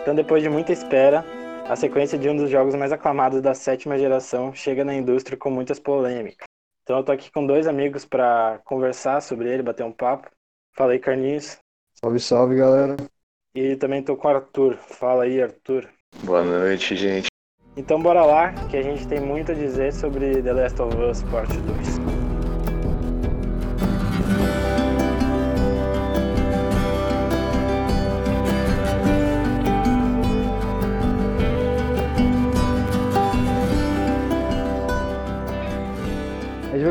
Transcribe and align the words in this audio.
Então, 0.00 0.14
depois 0.14 0.42
de 0.42 0.48
muita 0.48 0.72
espera, 0.72 1.24
a 1.68 1.76
sequência 1.76 2.18
de 2.18 2.28
um 2.28 2.34
dos 2.34 2.50
jogos 2.50 2.74
mais 2.74 2.90
aclamados 2.90 3.42
da 3.42 3.54
sétima 3.54 3.98
geração 3.98 4.54
chega 4.54 4.82
na 4.82 4.94
indústria 4.94 5.36
com 5.36 5.50
muitas 5.50 5.78
polêmicas. 5.78 6.46
Então, 6.82 6.96
eu 6.96 7.04
tô 7.04 7.12
aqui 7.12 7.30
com 7.30 7.46
dois 7.46 7.66
amigos 7.66 8.06
para 8.06 8.60
conversar 8.64 9.20
sobre 9.20 9.52
ele, 9.52 9.62
bater 9.62 9.84
um 9.84 9.92
papo. 9.92 10.30
Fala 10.74 10.92
aí, 10.92 10.98
Carlinhos. 10.98 11.58
Salve, 12.00 12.18
salve, 12.18 12.56
galera. 12.56 12.96
E 13.54 13.76
também 13.76 14.02
tô 14.02 14.16
com 14.16 14.26
o 14.26 14.30
Arthur. 14.30 14.76
Fala 14.78 15.24
aí, 15.24 15.42
Arthur. 15.42 15.86
Boa 16.24 16.42
noite, 16.42 16.96
gente. 16.96 17.28
Então, 17.76 18.00
bora 18.02 18.24
lá, 18.24 18.52
que 18.70 18.76
a 18.78 18.82
gente 18.82 19.06
tem 19.06 19.20
muito 19.20 19.52
a 19.52 19.54
dizer 19.54 19.92
sobre 19.92 20.42
The 20.42 20.52
Last 20.52 20.80
of 20.80 20.96
Us 20.96 21.22
Part 21.24 21.54
2. 21.56 21.89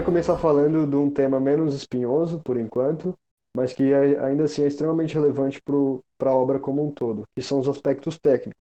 Começar 0.09 0.39
falando 0.39 0.87
de 0.87 0.95
um 0.95 1.07
tema 1.07 1.39
menos 1.39 1.75
espinhoso, 1.75 2.39
por 2.39 2.57
enquanto, 2.57 3.15
mas 3.55 3.73
que 3.73 3.93
é- 3.93 4.19
ainda 4.19 4.45
assim 4.45 4.63
é 4.63 4.67
extremamente 4.67 5.13
relevante 5.13 5.61
para 6.17 6.31
a 6.31 6.33
obra 6.33 6.57
como 6.57 6.83
um 6.83 6.89
todo, 6.89 7.25
que 7.35 7.43
são 7.43 7.59
os 7.59 7.69
aspectos 7.69 8.17
técnicos. 8.17 8.59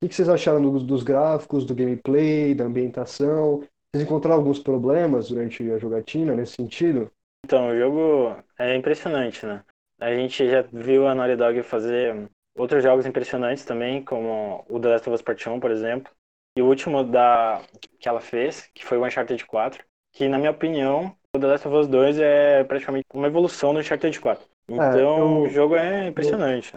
O 0.00 0.08
que 0.08 0.14
vocês 0.14 0.28
acharam 0.28 0.62
dos, 0.62 0.84
dos 0.84 1.02
gráficos, 1.02 1.64
do 1.64 1.74
gameplay, 1.74 2.54
da 2.54 2.64
ambientação? 2.64 3.64
Vocês 3.90 4.04
encontraram 4.04 4.38
alguns 4.38 4.60
problemas 4.60 5.30
durante 5.30 5.68
a 5.68 5.78
jogatina 5.78 6.32
nesse 6.32 6.52
sentido? 6.52 7.10
Então, 7.44 7.70
o 7.70 7.76
jogo 7.76 8.36
é 8.56 8.76
impressionante, 8.76 9.44
né? 9.44 9.64
A 10.00 10.14
gente 10.14 10.48
já 10.48 10.62
viu 10.62 11.08
a 11.08 11.14
Naughty 11.14 11.34
Dog 11.34 11.62
fazer 11.64 12.30
outros 12.56 12.84
jogos 12.84 13.04
impressionantes 13.04 13.64
também, 13.64 14.04
como 14.04 14.64
o 14.68 14.78
The 14.78 14.88
Last 14.90 15.08
of 15.08 15.14
Us 15.16 15.22
Part 15.22 15.48
1, 15.48 15.58
por 15.58 15.72
exemplo. 15.72 16.12
E 16.56 16.62
o 16.62 16.66
último 16.66 17.02
da... 17.02 17.62
que 17.98 18.08
ela 18.08 18.20
fez, 18.20 18.70
que 18.72 18.84
foi 18.84 18.96
o 18.96 19.04
Uncharted 19.04 19.44
4, 19.44 19.84
que, 20.14 20.28
na 20.28 20.38
minha 20.38 20.50
opinião, 20.50 21.14
o 21.36 21.38
The 21.38 21.46
Last 21.46 21.68
of 21.68 21.76
Us 21.76 21.88
2 21.88 22.18
é 22.18 22.64
praticamente 22.64 23.06
uma 23.12 23.26
evolução 23.26 23.74
do 23.74 23.80
Uncharted 23.80 24.18
4. 24.20 24.46
Então, 24.68 25.18
eu- 25.18 25.42
o 25.42 25.48
jogo 25.48 25.76
é 25.76 26.08
impressionante. 26.08 26.72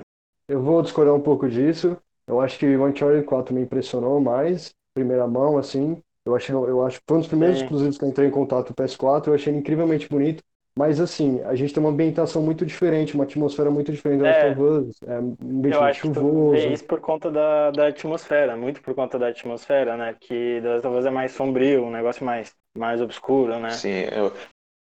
Eu 0.50 0.62
vou 0.62 0.82
discordar 0.82 1.14
um 1.14 1.22
pouco 1.22 1.50
disso. 1.50 1.98
Eu 2.28 2.42
acho 2.42 2.58
que 2.60 2.66
o 2.66 2.86
Uncharted 2.86 3.24
4 3.26 3.54
me 3.54 3.62
impressionou 3.62 4.20
mais, 4.20 4.74
primeira 4.94 5.28
mão, 5.28 5.58
assim. 5.58 6.02
Eu 6.26 6.36
achei, 6.36 6.54
eu 6.54 6.84
acho 6.86 6.98
que 7.00 7.06
foi 7.08 7.18
um 7.18 7.20
dos 7.22 7.30
primeiros 7.30 7.58
Sim. 7.58 7.64
exclusivos 7.64 7.98
que 7.98 8.04
eu 8.04 8.10
entrei 8.10 8.28
em 8.28 8.32
contato 8.32 8.68
com 8.68 8.74
o 8.74 8.76
PS4, 8.76 9.32
eu 9.32 9.36
achei 9.36 9.52
ele 9.54 9.60
incrivelmente 9.60 10.10
bonito. 10.10 10.44
Mas 10.78 11.00
assim, 11.00 11.42
a 11.42 11.56
gente 11.56 11.74
tem 11.74 11.82
uma 11.82 11.90
ambientação 11.90 12.42
muito 12.42 12.66
diferente, 12.66 13.16
uma 13.16 13.24
atmosfera 13.24 13.72
muito 13.72 13.92
diferente 13.92 14.20
da 14.20 14.28
É. 14.28 14.50
Last 14.50 14.62
of 14.62 14.62
Us. 14.62 15.04
É 15.04 15.20
um 15.20 15.36
Eu 15.42 15.52
ambiente 15.60 15.84
acho 15.84 16.02
que 16.02 16.10
tu 16.10 16.20
chuvoso. 16.20 16.50
vê 16.52 16.74
isso 16.74 16.86
por 16.86 17.00
conta 17.02 17.32
da, 17.32 17.72
da 17.72 17.88
atmosfera, 17.88 18.56
muito 18.56 18.82
por 18.82 18.94
conta 18.94 19.18
da 19.18 19.28
atmosfera, 19.30 19.98
né? 19.98 20.16
Que 20.20 20.60
The 20.62 20.70
Last 20.76 20.88
of 20.88 20.98
Us 20.98 21.06
é 21.06 21.10
mais 21.10 21.32
sombrio, 21.32 21.84
um 21.84 21.92
negócio 21.92 22.24
mais, 22.26 22.56
mais 22.78 23.02
obscuro, 23.02 23.60
né? 23.60 23.70
Sim, 23.70 24.06
eu, 24.12 24.32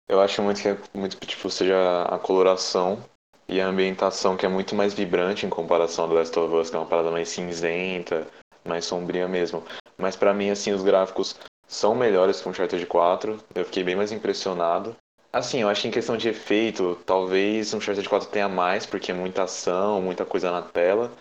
eu 0.07 0.21
acho 0.21 0.41
muito 0.41 0.61
que 0.61 0.69
é 0.69 0.77
muito 0.93 1.17
tipo, 1.19 1.49
seja 1.49 2.03
a 2.03 2.19
coloração 2.19 3.03
e 3.47 3.61
a 3.61 3.67
ambientação 3.67 4.35
que 4.37 4.45
é 4.45 4.49
muito 4.49 4.75
mais 4.75 4.93
vibrante 4.93 5.45
em 5.45 5.49
comparação 5.49 6.05
ao 6.05 6.09
The 6.11 6.17
Last 6.17 6.39
of 6.39 6.55
Us, 6.55 6.69
que 6.69 6.75
é 6.75 6.79
uma 6.79 6.85
parada 6.87 7.11
mais 7.11 7.29
cinzenta, 7.29 8.27
mais 8.65 8.85
sombria 8.85 9.27
mesmo. 9.27 9.63
Mas 9.97 10.15
pra 10.15 10.33
mim, 10.33 10.49
assim, 10.49 10.71
os 10.73 10.83
gráficos 10.83 11.35
são 11.67 11.95
melhores 11.95 12.41
que 12.41 12.47
o 12.47 12.51
Uncharted 12.51 12.85
4. 12.85 13.39
Eu 13.53 13.65
fiquei 13.65 13.83
bem 13.83 13.95
mais 13.95 14.11
impressionado. 14.11 14.95
Assim, 15.35 15.59
eu 15.59 15.67
acho 15.67 15.81
que 15.81 15.89
em 15.89 15.91
questão 15.91 16.15
de 16.15 16.29
efeito, 16.29 16.97
talvez 17.05 17.73
o 17.73 17.77
Uncharted 17.77 18.07
4 18.07 18.29
tenha 18.29 18.47
mais, 18.47 18.85
porque 18.85 19.11
é 19.11 19.13
muita 19.13 19.43
ação, 19.43 20.01
muita 20.01 20.23
coisa 20.23 20.49
na 20.49 20.61
tela. 20.61 21.11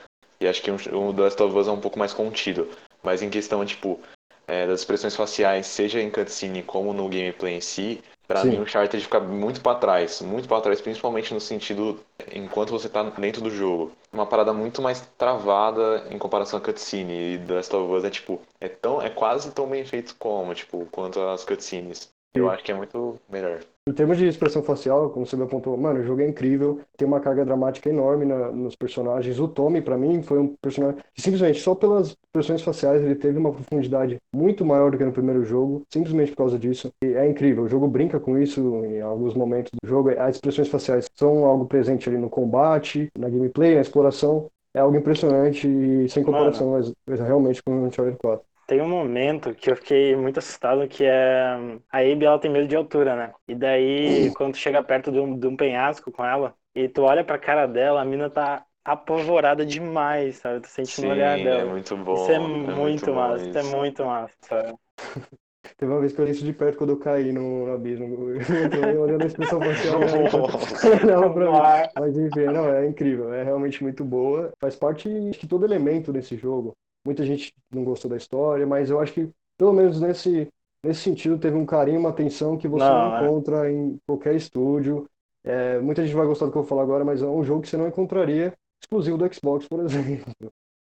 E 0.40 0.46
acho 0.46 0.62
que 0.62 0.70
o 0.70 1.12
The 1.12 1.20
Last 1.20 1.42
of 1.42 1.58
Us 1.58 1.66
é 1.66 1.72
um 1.72 1.80
pouco 1.80 1.98
mais 1.98 2.14
contido. 2.14 2.70
Mas 3.02 3.22
em 3.22 3.28
questão, 3.28 3.66
tipo, 3.66 3.98
é, 4.46 4.68
das 4.68 4.82
expressões 4.82 5.16
faciais, 5.16 5.66
seja 5.66 6.00
em 6.00 6.12
cutscene 6.12 6.62
como 6.62 6.92
no 6.92 7.08
gameplay 7.08 7.56
em 7.56 7.60
si, 7.60 8.04
pra 8.28 8.42
Sim. 8.42 8.50
mim 8.50 8.58
o 8.58 8.62
Uncharted 8.62 9.02
fica 9.02 9.18
muito 9.18 9.60
pra 9.60 9.74
trás. 9.74 10.20
Muito 10.20 10.46
pra 10.46 10.60
trás, 10.60 10.80
principalmente 10.80 11.34
no 11.34 11.40
sentido 11.40 11.98
enquanto 12.32 12.70
você 12.70 12.88
tá 12.88 13.02
dentro 13.02 13.42
do 13.42 13.50
jogo. 13.50 13.90
Uma 14.12 14.26
parada 14.26 14.52
muito 14.52 14.80
mais 14.80 15.00
travada 15.18 16.06
em 16.08 16.18
comparação 16.20 16.60
à 16.60 16.62
cutscene. 16.62 17.34
E 17.34 17.38
The 17.48 17.54
Last 17.54 17.74
of 17.74 17.92
Us 17.92 18.04
é 18.04 18.10
tipo, 18.10 18.40
é, 18.60 18.68
tão, 18.68 19.02
é 19.02 19.10
quase 19.10 19.50
tão 19.50 19.66
bem 19.66 19.84
feito 19.84 20.14
como, 20.20 20.54
tipo, 20.54 20.86
quanto 20.92 21.20
as 21.20 21.44
cutscenes. 21.44 22.14
Eu 22.32 22.48
acho 22.48 22.62
que 22.62 22.70
é 22.70 22.74
muito 22.76 23.20
melhor. 23.28 23.60
Em 23.86 23.92
termos 23.92 24.16
de 24.16 24.26
expressão 24.26 24.62
facial, 24.62 25.10
como 25.10 25.26
você 25.26 25.36
me 25.36 25.42
apontou, 25.42 25.76
mano, 25.76 26.00
o 26.00 26.02
jogo 26.02 26.22
é 26.22 26.26
incrível, 26.26 26.80
tem 26.96 27.06
uma 27.06 27.20
carga 27.20 27.44
dramática 27.44 27.90
enorme 27.90 28.24
na- 28.24 28.50
nos 28.50 28.74
personagens. 28.74 29.38
O 29.38 29.46
Tommy, 29.46 29.82
pra 29.82 29.98
mim, 29.98 30.22
foi 30.22 30.38
um 30.38 30.56
personagem 30.56 31.02
que 31.14 31.20
simplesmente 31.20 31.60
só 31.60 31.74
pelas 31.74 32.16
expressões 32.24 32.62
faciais 32.62 33.02
ele 33.02 33.14
teve 33.14 33.36
uma 33.38 33.52
profundidade 33.52 34.16
muito 34.34 34.64
maior 34.64 34.90
do 34.90 34.96
que 34.96 35.04
no 35.04 35.12
primeiro 35.12 35.44
jogo, 35.44 35.82
simplesmente 35.92 36.30
por 36.30 36.38
causa 36.38 36.58
disso. 36.58 36.90
E 37.02 37.08
é 37.08 37.28
incrível, 37.28 37.64
o 37.64 37.68
jogo 37.68 37.86
brinca 37.86 38.18
com 38.18 38.38
isso 38.38 38.58
em 38.86 39.02
alguns 39.02 39.34
momentos 39.34 39.70
do 39.82 39.86
jogo. 39.86 40.08
As 40.18 40.36
expressões 40.36 40.68
faciais 40.68 41.06
são 41.14 41.44
algo 41.44 41.66
presente 41.66 42.08
ali 42.08 42.16
no 42.16 42.30
combate, 42.30 43.10
na 43.18 43.28
gameplay, 43.28 43.74
na 43.74 43.82
exploração. 43.82 44.50
É 44.72 44.80
algo 44.80 44.96
impressionante 44.96 45.68
e 45.68 46.08
sem 46.08 46.24
comparação, 46.24 46.70
mas, 46.72 46.90
mas 47.06 47.20
realmente 47.20 47.62
com 47.62 47.70
o 47.82 47.84
Uncharted 47.86 48.16
4. 48.18 48.46
Tem 48.66 48.80
um 48.80 48.88
momento 48.88 49.54
que 49.54 49.70
eu 49.70 49.76
fiquei 49.76 50.16
muito 50.16 50.38
assustado, 50.38 50.88
que 50.88 51.04
é 51.04 51.42
a 51.90 51.98
Abby, 51.98 52.24
ela 52.24 52.38
tem 52.38 52.50
medo 52.50 52.66
de 52.66 52.76
altura, 52.76 53.14
né? 53.14 53.34
E 53.46 53.54
daí, 53.54 54.30
quando 54.32 54.52
tu 54.52 54.58
chega 54.58 54.82
perto 54.82 55.12
de 55.12 55.18
um, 55.20 55.38
de 55.38 55.46
um 55.46 55.56
penhasco 55.56 56.10
com 56.10 56.24
ela, 56.24 56.54
e 56.74 56.88
tu 56.88 57.02
olha 57.02 57.24
pra 57.24 57.38
cara 57.38 57.66
dela, 57.66 58.00
a 58.00 58.04
mina 58.04 58.30
tá 58.30 58.64
apavorada 58.84 59.64
demais, 59.64 60.36
sabe? 60.36 60.60
Tu 60.60 60.68
sente 60.68 61.00
no 61.00 61.08
olhar 61.10 61.36
Sim, 61.36 61.44
dela. 61.44 61.60
é 61.60 61.64
muito 61.64 61.96
bom. 61.96 62.14
Isso 62.14 62.32
é, 62.32 62.36
é 62.36 62.38
muito 62.38 63.06
bom 63.06 63.14
massa, 63.14 63.48
isso 63.48 63.58
é 63.58 63.62
muito 63.62 64.04
massa, 64.04 64.34
sabe? 64.42 64.74
Teve 65.76 65.90
uma 65.90 66.00
vez 66.00 66.12
que 66.12 66.20
eu 66.20 66.24
olhei 66.24 66.34
isso 66.34 66.44
de 66.44 66.52
perto 66.52 66.78
quando 66.78 66.90
eu 66.90 66.98
caí 66.98 67.32
no, 67.32 67.66
no 67.66 67.72
abismo. 67.72 68.06
Eu 68.38 68.70
tô 68.70 69.02
olhando 69.02 69.22
a 69.24 69.26
expressão 69.26 69.60
facial. 69.60 70.00
Não, 71.06 71.32
pra 71.32 71.50
mim. 71.50 71.90
Mas 71.98 72.16
enfim, 72.18 72.46
não, 72.46 72.68
é 72.68 72.86
incrível, 72.86 73.32
é 73.32 73.42
realmente 73.42 73.82
muito 73.82 74.04
boa. 74.04 74.52
Faz 74.60 74.76
parte 74.76 75.08
de 75.08 75.48
todo 75.48 75.64
elemento 75.64 76.12
desse 76.12 76.36
jogo. 76.36 76.76
Muita 77.04 77.24
gente 77.24 77.52
não 77.72 77.84
gostou 77.84 78.10
da 78.10 78.16
história, 78.16 78.66
mas 78.66 78.90
eu 78.90 79.00
acho 79.00 79.12
que, 79.12 79.28
pelo 79.58 79.72
menos 79.72 80.00
nesse, 80.00 80.48
nesse 80.82 81.00
sentido, 81.02 81.38
teve 81.38 81.56
um 81.56 81.66
carinho, 81.66 82.00
uma 82.00 82.10
atenção 82.10 82.56
que 82.56 82.68
você 82.68 82.90
não, 82.90 83.08
Não, 83.08 83.16
é. 83.16 83.20
encontra 83.26 83.70
em 83.70 83.98
qualquer 84.06 84.34
estúdio. 84.34 85.08
É, 85.42 85.78
muita 85.80 86.02
gente 86.04 86.14
vai 86.16 86.26
gostar 86.26 86.46
do 86.46 86.52
que 86.52 86.58
eu 86.58 86.62
vou 86.62 86.68
falar 86.68 86.82
agora, 86.82 87.04
mas 87.04 87.22
é 87.22 87.26
um 87.26 87.44
jogo 87.44 87.62
que 87.62 87.68
você 87.68 87.76
não 87.76 87.88
encontraria 87.88 88.52
exclusivo 88.82 89.18
do 89.18 89.32
Xbox, 89.34 89.66
por 89.68 89.80
exemplo. 89.84 90.32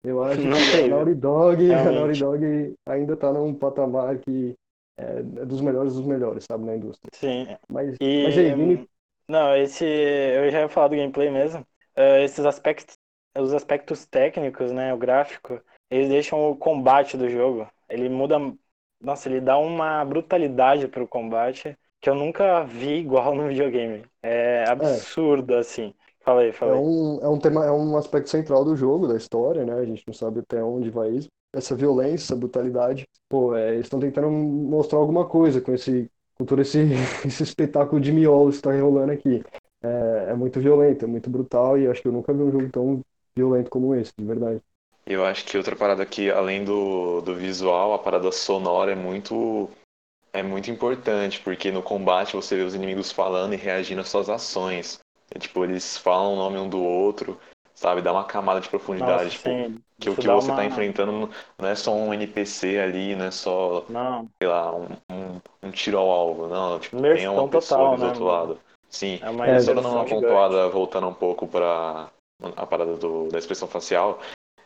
Eu 0.03 0.23
acho 0.23 0.41
Não 0.41 0.51
que 0.51 0.71
tem, 0.71 0.85
a 0.85 0.87
Naughty 0.87 1.15
Dog, 1.15 1.73
a. 1.73 1.91
Naughty 1.91 2.15
Dog 2.15 2.75
ainda 2.87 3.13
está 3.13 3.31
num 3.33 3.53
patamar 3.53 4.17
que 4.19 4.55
é 4.97 5.21
dos 5.45 5.61
melhores 5.61 5.93
dos 5.93 6.05
melhores, 6.05 6.45
sabe, 6.49 6.65
na 6.65 6.75
indústria. 6.75 7.11
Sim. 7.13 7.47
Mas, 7.69 7.95
E, 8.01 8.05
mas 8.21 8.37
aí, 8.37 8.51
Vini, 8.51 8.87
não, 9.27 9.55
esse, 9.57 9.83
eu 9.85 10.49
já 10.51 10.61
ia 10.61 10.69
falar 10.69 10.87
do 10.89 10.95
gameplay 10.95 11.29
mesmo. 11.29 11.65
Eh, 11.95 12.23
esses 12.23 12.45
aspectos, 12.45 12.97
os 13.37 13.53
aspectos 13.53 14.05
técnicos, 14.05 14.71
né, 14.71 14.93
o 14.93 14.97
gráfico, 14.97 15.61
eles 15.89 16.09
deixam 16.09 16.49
o 16.49 16.55
combate 16.57 17.17
do 17.17 17.29
jogo. 17.29 17.69
Ele 17.89 18.09
muda, 18.09 18.37
nossa, 19.01 19.29
ele 19.29 19.41
dá 19.41 19.57
uma 19.57 20.03
brutalidade 20.05 20.87
pro 20.87 21.07
combate 21.07 21.77
que 22.01 22.09
eu 22.09 22.15
nunca 22.15 22.63
vi 22.65 22.99
igual 22.99 23.35
no 23.35 23.47
videogame. 23.47 24.05
É 24.23 24.65
absurdo, 24.69 25.55
assim. 25.55 25.93
Fala 26.21 26.41
aí, 26.41 26.51
fala 26.53 26.73
É 26.73 26.75
aí. 26.75 26.83
um, 26.83 27.19
é 27.21 27.27
um 27.29 27.39
tema, 27.39 27.65
é 27.65 27.71
um 27.71 27.95
aspecto 27.97 28.29
central 28.29 28.65
do 28.65 28.75
jogo, 28.75 29.07
da 29.07 29.15
história, 29.15 29.65
né? 29.65 29.73
A 29.73 29.85
gente 29.85 30.03
não 30.05 30.13
sabe 30.13 30.39
até 30.41 30.61
onde 30.63 30.89
vai 30.89 31.09
isso. 31.11 31.27
Essa 31.53 31.75
violência, 31.75 32.25
essa 32.25 32.35
brutalidade. 32.35 33.07
Pô, 33.29 33.55
é, 33.55 33.73
eles 33.73 33.85
estão 33.85 33.99
tentando 33.99 34.29
mostrar 34.29 34.99
alguma 34.99 35.27
coisa 35.27 35.61
com 35.61 35.73
esse, 35.73 36.09
com 36.37 36.45
todo 36.45 36.61
esse, 36.61 36.79
esse 37.25 37.43
espetáculo 37.43 37.99
de 38.01 38.11
miolos 38.11 38.55
que 38.55 38.67
está 38.67 38.79
rolando 38.81 39.11
aqui. 39.13 39.41
É, 39.81 40.31
é 40.31 40.33
muito 40.35 40.59
violento, 40.59 41.05
é 41.05 41.07
muito 41.07 41.29
brutal 41.29 41.77
e 41.77 41.87
acho 41.87 42.01
que 42.01 42.07
eu 42.07 42.11
nunca 42.11 42.33
vi 42.33 42.43
um 42.43 42.51
jogo 42.51 42.69
tão 42.69 43.01
violento 43.35 43.69
como 43.69 43.95
esse, 43.95 44.11
de 44.17 44.25
verdade. 44.25 44.61
Eu 45.09 45.25
acho 45.25 45.43
que 45.43 45.57
outra 45.57 45.75
parada 45.75 46.05
que, 46.05 46.29
além 46.29 46.63
do, 46.63 47.19
do 47.21 47.33
visual, 47.35 47.93
a 47.93 47.99
parada 47.99 48.31
sonora 48.31 48.91
é 48.91 48.95
muito 48.95 49.67
é 50.33 50.43
muito 50.43 50.71
importante, 50.71 51.41
porque 51.41 51.71
no 51.71 51.83
combate 51.83 52.35
você 52.35 52.55
vê 52.55 52.63
os 52.63 52.75
inimigos 52.75 53.11
falando 53.11 53.53
e 53.53 53.57
reagindo 53.57 54.01
às 54.01 54.09
suas 54.09 54.29
ações. 54.29 54.99
É, 55.33 55.39
tipo, 55.39 55.63
eles 55.63 55.97
falam 55.97 56.33
o 56.33 56.37
nome 56.37 56.59
um 56.59 56.69
do 56.69 56.81
outro, 56.83 57.39
sabe? 57.75 58.01
Dá 58.01 58.11
uma 58.13 58.25
camada 58.25 58.61
de 58.61 58.69
profundidade. 58.69 59.31
Nossa, 59.31 59.31
tipo, 59.31 59.49
sim, 59.49 59.83
que 59.99 60.09
o 60.09 60.15
que 60.17 60.29
você 60.29 60.51
uma- 60.51 60.55
tá 60.55 60.65
enfrentando 60.65 61.29
não 61.57 61.67
é 61.69 61.75
só 61.75 61.93
um 61.93 62.13
NPC 62.13 62.79
ali, 62.79 63.15
não 63.15 63.25
é 63.25 63.31
só, 63.31 63.85
Não, 63.89 64.29
sei 64.41 64.49
lá, 64.49 64.75
um, 64.75 64.87
um, 65.11 65.41
um 65.63 65.71
tiro 65.71 65.97
ao 65.97 66.09
alvo. 66.11 66.47
Não, 66.47 66.79
tipo, 66.79 66.97
Imersão 66.97 67.17
tem 67.17 67.27
uma 67.27 67.47
pessoa 67.47 67.87
total, 67.87 67.97
do 67.97 67.97
né, 67.97 68.05
outro 68.05 68.25
mano? 68.25 68.25
lado. 68.25 68.59
Sim, 68.89 69.19
é 69.23 69.29
uma 69.29 69.45
É, 69.47 69.59
só 69.59 69.73
dando 69.73 69.89
uma 69.89 70.05
pontuada, 70.05 70.69
voltando 70.69 71.07
um 71.07 71.13
pouco 71.13 71.47
pra 71.47 72.09
a 72.55 72.65
parada 72.65 72.95
do, 72.97 73.27
da 73.29 73.37
expressão 73.37 73.67
facial, 73.67 74.19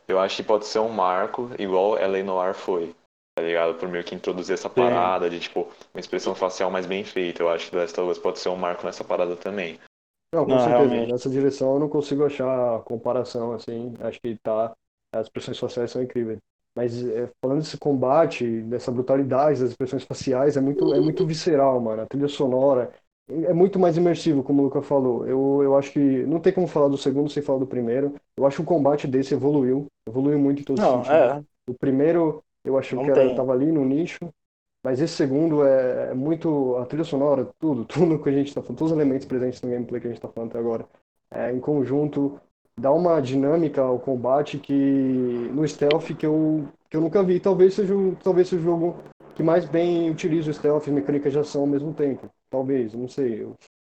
eu 0.07 0.19
acho 0.19 0.37
que 0.37 0.43
pode 0.43 0.65
ser 0.65 0.79
um 0.79 0.89
marco, 0.89 1.49
igual 1.59 1.97
L.A. 1.97 2.23
Noir 2.23 2.53
foi, 2.53 2.95
tá 3.35 3.43
ligado? 3.43 3.75
Por 3.75 3.89
meio 3.89 4.03
que 4.03 4.15
introduzir 4.15 4.53
essa 4.53 4.69
parada 4.69 5.29
de, 5.29 5.39
tipo, 5.39 5.69
uma 5.93 5.99
expressão 5.99 6.35
facial 6.35 6.69
mais 6.71 6.85
bem 6.85 7.03
feita. 7.03 7.43
Eu 7.43 7.49
acho 7.49 7.65
que 7.65 7.71
The 7.71 7.77
Last 7.77 7.99
of 7.99 8.11
Us 8.11 8.19
pode 8.19 8.39
ser 8.39 8.49
um 8.49 8.55
marco 8.55 8.85
nessa 8.85 9.03
parada 9.03 9.35
também. 9.35 9.79
Não, 10.33 10.47
com 10.47 10.57
Não, 10.57 10.57
certeza. 10.57 10.95
realmente. 10.95 11.05
Nessa 11.05 11.29
direção 11.29 11.73
eu 11.75 11.79
não 11.79 11.89
consigo 11.89 12.25
achar 12.25 12.81
comparação, 12.83 13.53
assim. 13.53 13.93
Acho 13.99 14.19
que 14.19 14.37
tá 14.39 14.73
As 15.13 15.27
expressões 15.27 15.59
faciais 15.59 15.91
são 15.91 16.01
incríveis. 16.01 16.39
Mas 16.75 17.05
é, 17.05 17.29
falando 17.39 17.59
desse 17.61 17.77
combate, 17.77 18.61
dessa 18.63 18.91
brutalidade 18.91 19.59
das 19.61 19.69
expressões 19.71 20.03
faciais, 20.03 20.57
é 20.57 20.61
muito, 20.61 20.91
é 20.93 20.99
muito 20.99 21.25
visceral, 21.25 21.79
mano. 21.79 22.01
A 22.01 22.07
trilha 22.07 22.27
sonora 22.27 22.91
é 23.29 23.53
muito 23.53 23.79
mais 23.79 23.97
imersivo, 23.97 24.43
como 24.43 24.61
o 24.61 24.65
Luca 24.65 24.81
falou. 24.81 25.25
Eu, 25.25 25.61
eu 25.63 25.77
acho 25.77 25.91
que 25.91 25.99
não 25.99 26.39
tem 26.39 26.51
como 26.51 26.67
falar 26.67 26.87
do 26.87 26.97
segundo 26.97 27.29
sem 27.29 27.41
falar 27.41 27.59
do 27.59 27.67
primeiro. 27.67 28.13
Eu 28.37 28.45
acho 28.45 28.57
que 28.57 28.61
o 28.63 28.65
combate 28.65 29.07
desse 29.07 29.33
evoluiu, 29.33 29.87
evoluiu 30.07 30.37
muito 30.37 30.61
em 30.61 30.65
todos 30.65 30.83
os 30.83 30.89
sentidos. 30.89 31.09
é. 31.09 31.43
O 31.67 31.73
primeiro, 31.73 32.43
eu 32.65 32.77
acho 32.77 32.95
Não 32.95 33.03
que 33.03 33.11
era, 33.11 33.35
tava 33.35 33.53
ali 33.53 33.71
no 33.71 33.85
nicho, 33.85 34.19
mas 34.83 34.99
esse 34.99 35.13
segundo 35.13 35.65
é, 35.65 36.11
é 36.11 36.13
muito 36.13 36.75
a 36.77 36.85
trilha 36.85 37.05
sonora, 37.05 37.47
tudo, 37.59 37.85
tudo 37.85 38.21
que 38.21 38.29
a 38.29 38.33
gente 38.33 38.53
tá 38.53 38.61
falando, 38.61 38.77
todos 38.77 38.91
os 38.91 38.97
elementos 38.97 39.25
presentes 39.25 39.61
no 39.61 39.69
gameplay 39.69 40.01
que 40.01 40.07
a 40.07 40.09
gente 40.09 40.21
tá 40.21 40.27
falando 40.27 40.49
até 40.49 40.59
agora, 40.59 40.85
é, 41.31 41.51
em 41.51 41.59
conjunto, 41.59 42.39
dá 42.77 42.91
uma 42.91 43.21
dinâmica 43.21 43.81
ao 43.81 43.97
combate 43.99 44.59
que 44.59 44.73
no 45.53 45.65
stealth 45.65 46.13
que 46.17 46.25
eu, 46.25 46.67
que 46.89 46.97
eu 46.97 47.01
nunca 47.01 47.23
vi. 47.23 47.39
Talvez 47.39 47.73
seja, 47.73 47.93
talvez 48.21 48.49
seja 48.49 48.61
o 48.61 48.65
jogo 48.65 48.97
que 49.35 49.41
mais 49.41 49.65
bem 49.65 50.09
utiliza 50.09 50.51
o 50.51 50.53
stealth 50.53 50.87
e 50.87 50.91
mecânica 50.91 51.29
de 51.29 51.39
ação 51.39 51.61
ao 51.61 51.67
mesmo 51.67 51.93
tempo. 51.93 52.29
Talvez, 52.53 52.93
não 52.93 53.07
sei. 53.07 53.43
eu- 53.43 53.55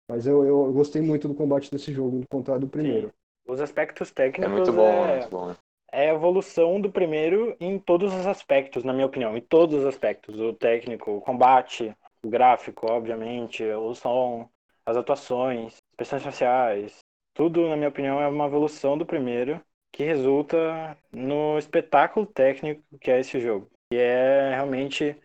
mas 0.09 0.25
eu, 0.27 0.43
eu 0.45 0.73
gostei 0.73 1.01
muito 1.01 1.27
do 1.29 1.35
combate 1.35 1.69
desse 1.71 1.93
jogo, 1.93 2.19
do 2.21 2.27
contrário 2.27 2.61
do 2.61 2.69
primeiro. 2.69 3.13
Os 3.47 3.61
aspectos 3.61 4.11
É 4.41 4.47
técnicos 4.47 4.47
muito 4.47 4.73
bom, 4.73 5.05
é 5.05 5.09
é, 5.09 5.19
muito 5.19 5.29
bom. 5.29 5.55
é 5.91 6.09
a 6.11 6.13
evolução 6.15 6.81
do 6.81 6.91
primeiro 6.91 7.55
em 7.59 7.79
todos 7.79 8.13
os 8.13 8.27
aspectos, 8.27 8.83
na 8.83 8.93
minha 8.93 9.05
opinião. 9.07 9.37
Em 9.37 9.41
todos 9.41 9.77
os 9.79 9.85
aspectos. 9.85 10.39
O 10.39 10.53
técnico, 10.53 11.11
o 11.11 11.21
combate, 11.21 11.95
o 12.23 12.29
gráfico, 12.29 12.87
obviamente, 12.91 13.63
o 13.63 13.93
som, 13.95 14.49
as 14.85 14.97
atuações, 14.97 15.77
expressões 15.91 16.23
faciais. 16.23 16.99
Tudo, 17.33 17.67
na 17.69 17.77
minha 17.77 17.89
opinião, 17.89 18.21
é 18.21 18.27
uma 18.27 18.47
evolução 18.47 18.97
do 18.97 19.05
primeiro 19.05 19.61
que 19.91 20.03
resulta 20.03 20.97
no 21.11 21.57
espetáculo 21.57 22.25
técnico 22.25 22.83
que 22.99 23.11
é 23.11 23.19
esse 23.19 23.39
jogo. 23.39 23.69
E 23.91 23.97
é 23.97 24.51
realmente 24.55 25.15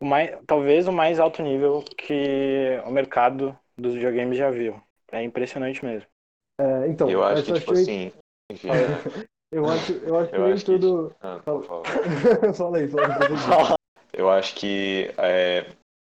o 0.00 0.04
mais, 0.04 0.36
talvez 0.46 0.88
o 0.88 0.92
mais 0.92 1.20
alto 1.20 1.42
nível 1.42 1.84
que 1.96 2.80
o 2.86 2.90
mercado 2.90 3.56
dos 3.76 3.94
videogames 3.94 4.38
já 4.38 4.50
viu. 4.50 4.80
É 5.12 5.22
impressionante 5.22 5.84
mesmo. 5.84 6.06
É, 6.60 6.88
então, 6.88 7.08
eu 7.10 7.22
acho 7.24 7.42
que, 7.44 7.52
tipo 7.52 7.72
achei- 7.72 7.82
assim. 7.82 8.12
Eu 9.52 9.68
acho, 9.68 9.92
eu 9.94 10.16
acho 10.16 10.30
que 10.30 10.36
Eu 10.36 10.44
nem 10.44 10.52
acho 10.52 10.64
que- 10.64 10.70
tudo. 10.72 11.12
ah, 11.20 11.40
por 11.44 11.64
favor. 11.64 11.84
fala 12.54 12.78
aí, 12.78 12.86
fala 12.88 13.02
aí. 13.02 13.76
Eu 14.14 14.30
acho 14.30 14.54
que 14.54 15.12
é, 15.18 15.66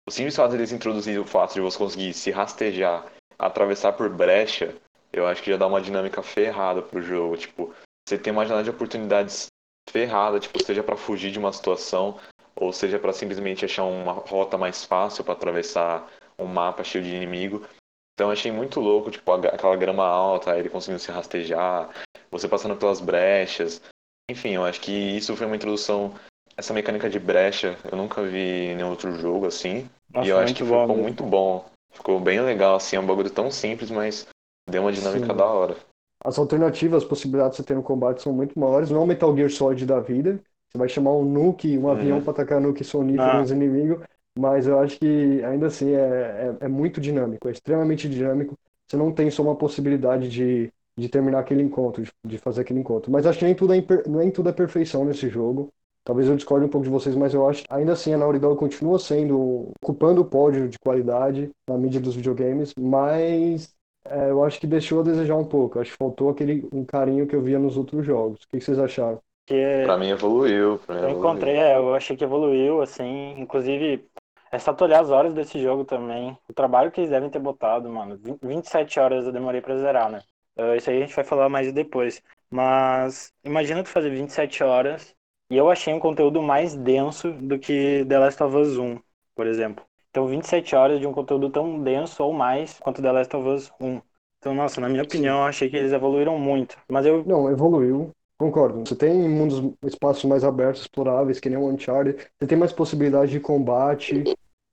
o 0.05 0.11
simples 0.11 0.35
fato 0.35 0.51
deles 0.51 0.73
introduzirem 0.73 1.19
o 1.21 1.25
fato 1.25 1.53
de 1.53 1.61
você 1.61 1.77
conseguir 1.77 2.13
se 2.13 2.31
rastejar, 2.31 3.05
atravessar 3.37 3.93
por 3.93 4.09
brecha, 4.09 4.75
eu 5.13 5.25
acho 5.25 5.41
que 5.41 5.51
já 5.51 5.55
dá 5.57 5.67
uma 5.67 5.79
dinâmica 5.81 6.21
ferrada 6.21 6.81
pro 6.81 7.01
jogo. 7.01 7.37
Tipo, 7.37 7.73
você 8.05 8.17
tem 8.17 8.33
uma 8.33 8.43
janela 8.45 8.63
de 8.63 8.71
oportunidades 8.71 9.47
ferrada, 9.89 10.37
tipo, 10.37 10.61
seja 10.61 10.83
pra 10.83 10.97
fugir 10.97 11.31
de 11.31 11.39
uma 11.39 11.53
situação, 11.53 12.19
ou 12.59 12.73
seja 12.73 12.99
pra 12.99 13.13
simplesmente 13.13 13.65
achar 13.65 13.85
uma 13.85 14.13
rota 14.13 14.57
mais 14.57 14.83
fácil 14.83 15.23
pra 15.23 15.33
atravessar 15.33 16.07
um 16.37 16.45
mapa 16.45 16.83
cheio 16.83 17.03
de 17.03 17.15
inimigo. 17.15 17.65
Então 18.13 18.29
achei 18.29 18.51
muito 18.51 18.79
louco, 18.79 19.09
tipo, 19.09 19.31
aquela 19.31 19.75
grama 19.75 20.05
alta, 20.05 20.57
ele 20.57 20.69
conseguindo 20.69 20.99
se 20.99 21.11
rastejar, 21.11 21.89
você 22.29 22.47
passando 22.47 22.75
pelas 22.75 22.99
brechas. 22.99 23.81
Enfim, 24.29 24.51
eu 24.51 24.65
acho 24.65 24.81
que 24.81 24.91
isso 24.91 25.35
foi 25.35 25.47
uma 25.47 25.55
introdução 25.55 26.13
essa 26.59 26.73
mecânica 26.73 27.09
de 27.09 27.17
brecha 27.17 27.77
eu 27.89 27.97
nunca 27.97 28.21
vi 28.21 28.67
em 28.67 28.75
nenhum 28.75 28.89
outro 28.89 29.13
jogo 29.13 29.47
assim. 29.47 29.89
Nossa, 30.13 30.27
e 30.27 30.29
eu 30.29 30.37
acho 30.37 30.53
que 30.53 30.63
ficou 30.63 30.87
mesmo. 30.87 31.03
muito 31.03 31.23
bom. 31.23 31.65
Ficou 31.91 32.19
bem 32.19 32.41
legal, 32.41 32.75
assim, 32.75 32.97
é 32.97 32.99
um 32.99 33.05
bagulho 33.05 33.29
tão 33.29 33.49
simples, 33.49 33.89
mas 33.89 34.27
deu 34.69 34.81
uma 34.81 34.91
dinâmica 34.91 35.27
Sim. 35.27 35.37
da 35.37 35.45
hora. 35.45 35.77
As 36.23 36.37
alternativas, 36.37 37.03
as 37.03 37.09
possibilidades 37.09 37.55
que 37.55 37.63
você 37.63 37.67
tem 37.67 37.77
no 37.77 37.83
combate 37.83 38.21
são 38.21 38.33
muito 38.33 38.59
maiores. 38.59 38.89
Não 38.89 38.99
é 38.99 39.03
um 39.03 39.07
Metal 39.07 39.35
Gear 39.35 39.49
Solid 39.49 39.85
da 39.85 40.01
vida. 40.01 40.39
Você 40.71 40.77
vai 40.77 40.89
chamar 40.89 41.13
um 41.13 41.25
nuke, 41.25 41.77
um 41.77 41.89
Uhum. 41.89 41.89
avião 41.89 42.21
para 42.21 42.31
atacar 42.31 42.61
nuke 42.61 42.83
sonífero 42.83 43.35
Não. 43.35 43.37
nos 43.37 43.51
inimigos. 43.51 44.03
Mas 44.37 44.67
eu 44.67 44.79
acho 44.79 44.97
que 44.99 45.43
ainda 45.43 45.67
assim 45.67 45.91
é, 45.93 46.55
é, 46.61 46.65
é 46.65 46.67
muito 46.67 47.01
dinâmico, 47.01 47.47
é 47.47 47.51
extremamente 47.51 48.07
dinâmico. 48.07 48.57
Você 48.87 48.95
não 48.97 49.11
tem 49.11 49.29
só 49.29 49.43
uma 49.43 49.55
possibilidade 49.55 50.29
de, 50.29 50.71
de 50.97 51.09
terminar 51.09 51.39
aquele 51.39 51.61
encontro, 51.61 52.03
de, 52.03 52.11
de 52.25 52.37
fazer 52.37 52.61
aquele 52.61 52.79
encontro. 52.79 53.11
Mas 53.11 53.25
acho 53.25 53.39
que 53.39 53.45
nem 53.45 53.55
tudo, 53.55 53.73
é, 53.73 53.77
imper- 53.77 54.07
nem 54.07 54.31
tudo 54.31 54.49
é 54.49 54.53
perfeição 54.53 55.03
nesse 55.05 55.27
jogo. 55.29 55.69
Talvez 56.03 56.27
eu 56.27 56.35
discorde 56.35 56.65
um 56.65 56.69
pouco 56.69 56.85
de 56.85 56.89
vocês, 56.89 57.15
mas 57.15 57.33
eu 57.33 57.47
acho 57.47 57.63
que 57.63 57.67
ainda 57.73 57.93
assim 57.93 58.13
a 58.13 58.17
Naughty 58.17 58.39
Dog 58.39 58.57
continua 58.57 58.97
sendo, 58.97 59.71
ocupando 59.81 60.21
o 60.21 60.25
pódio 60.25 60.67
de 60.67 60.79
qualidade 60.79 61.51
na 61.67 61.77
mídia 61.77 61.99
dos 61.99 62.15
videogames, 62.15 62.73
mas 62.79 63.73
é, 64.05 64.29
eu 64.31 64.43
acho 64.43 64.59
que 64.59 64.65
deixou 64.67 65.01
a 65.01 65.03
desejar 65.03 65.35
um 65.35 65.45
pouco. 65.45 65.79
Acho 65.79 65.91
que 65.91 65.97
faltou 65.97 66.29
aquele 66.29 66.67
um 66.71 66.83
carinho 66.85 67.27
que 67.27 67.35
eu 67.35 67.41
via 67.43 67.59
nos 67.59 67.77
outros 67.77 68.05
jogos. 68.05 68.43
O 68.43 68.47
que 68.47 68.57
que 68.57 68.63
vocês 68.65 68.79
acharam? 68.79 69.19
Que 69.49 69.83
Pra 69.85 69.97
mim 69.97 70.09
evoluiu, 70.09 70.77
pra 70.85 70.93
mim 70.93 71.01
eu 71.01 71.09
evoluiu. 71.09 71.19
encontrei, 71.19 71.55
é, 71.57 71.75
eu 71.75 71.95
achei 71.95 72.15
que 72.15 72.23
evoluiu, 72.23 72.81
assim, 72.83 73.31
inclusive, 73.39 74.07
é 74.51 74.59
só 74.59 74.71
tu 74.73 74.83
olhar 74.83 75.01
as 75.01 75.09
horas 75.09 75.33
desse 75.33 75.59
jogo 75.59 75.83
também. 75.83 76.37
O 76.47 76.53
trabalho 76.53 76.91
que 76.91 77.01
eles 77.01 77.09
devem 77.09 77.31
ter 77.31 77.39
botado, 77.39 77.89
mano. 77.89 78.15
20 78.15 78.39
27 78.45 78.99
horas 78.99 79.25
eu 79.25 79.31
demorei 79.31 79.59
pra 79.59 79.75
zerar, 79.75 80.09
né? 80.11 80.21
Ah, 80.55 80.75
isso 80.75 80.89
aí 80.91 80.97
a 80.97 81.05
gente 81.05 81.15
vai 81.15 81.23
falar 81.25 81.49
mais 81.49 81.73
depois. 81.73 82.21
Mas 82.51 83.33
imagina 83.43 83.83
tu 83.83 83.89
fazer 83.89 84.11
27 84.11 84.63
horas 84.63 85.15
e 85.49 85.57
eu 85.57 85.69
achei 85.69 85.93
um 85.93 85.99
conteúdo 85.99 86.41
mais 86.43 86.75
denso 86.75 87.31
do 87.31 87.57
que 87.57 88.05
The 88.05 88.19
Last 88.19 88.43
of 88.43 88.55
Us 88.55 88.77
1, 88.77 88.99
por 89.35 89.47
exemplo. 89.47 89.83
Então 90.11 90.27
27 90.27 90.75
horas 90.75 90.99
de 90.99 91.07
um 91.07 91.13
conteúdo 91.13 91.49
tão 91.49 91.81
denso 91.81 92.23
ou 92.23 92.33
mais 92.33 92.79
quanto 92.79 93.01
The 93.01 93.11
Last 93.11 93.35
of 93.35 93.47
Us 93.47 93.71
1. 93.79 94.01
Então, 94.39 94.53
nossa, 94.55 94.79
na 94.79 94.87
minha 94.87 95.03
opinião, 95.03 95.39
eu 95.39 95.43
achei 95.45 95.69
que 95.69 95.75
eles 95.75 95.91
evoluíram 95.91 96.39
muito. 96.39 96.77
Mas 96.89 97.05
eu 97.05 97.23
Não, 97.25 97.49
evoluiu. 97.51 98.11
Concordo. 98.39 98.79
Você 98.79 98.95
tem 98.95 99.27
mundos, 99.27 99.73
espaços 99.85 100.23
mais 100.23 100.43
abertos, 100.45 100.81
exploráveis, 100.83 101.39
que 101.39 101.49
nem 101.49 101.57
o 101.59 101.67
Uncharted. 101.67 102.17
Você 102.39 102.47
tem 102.47 102.57
mais 102.57 102.71
possibilidade 102.71 103.31
de 103.31 103.39
combate. 103.39 104.23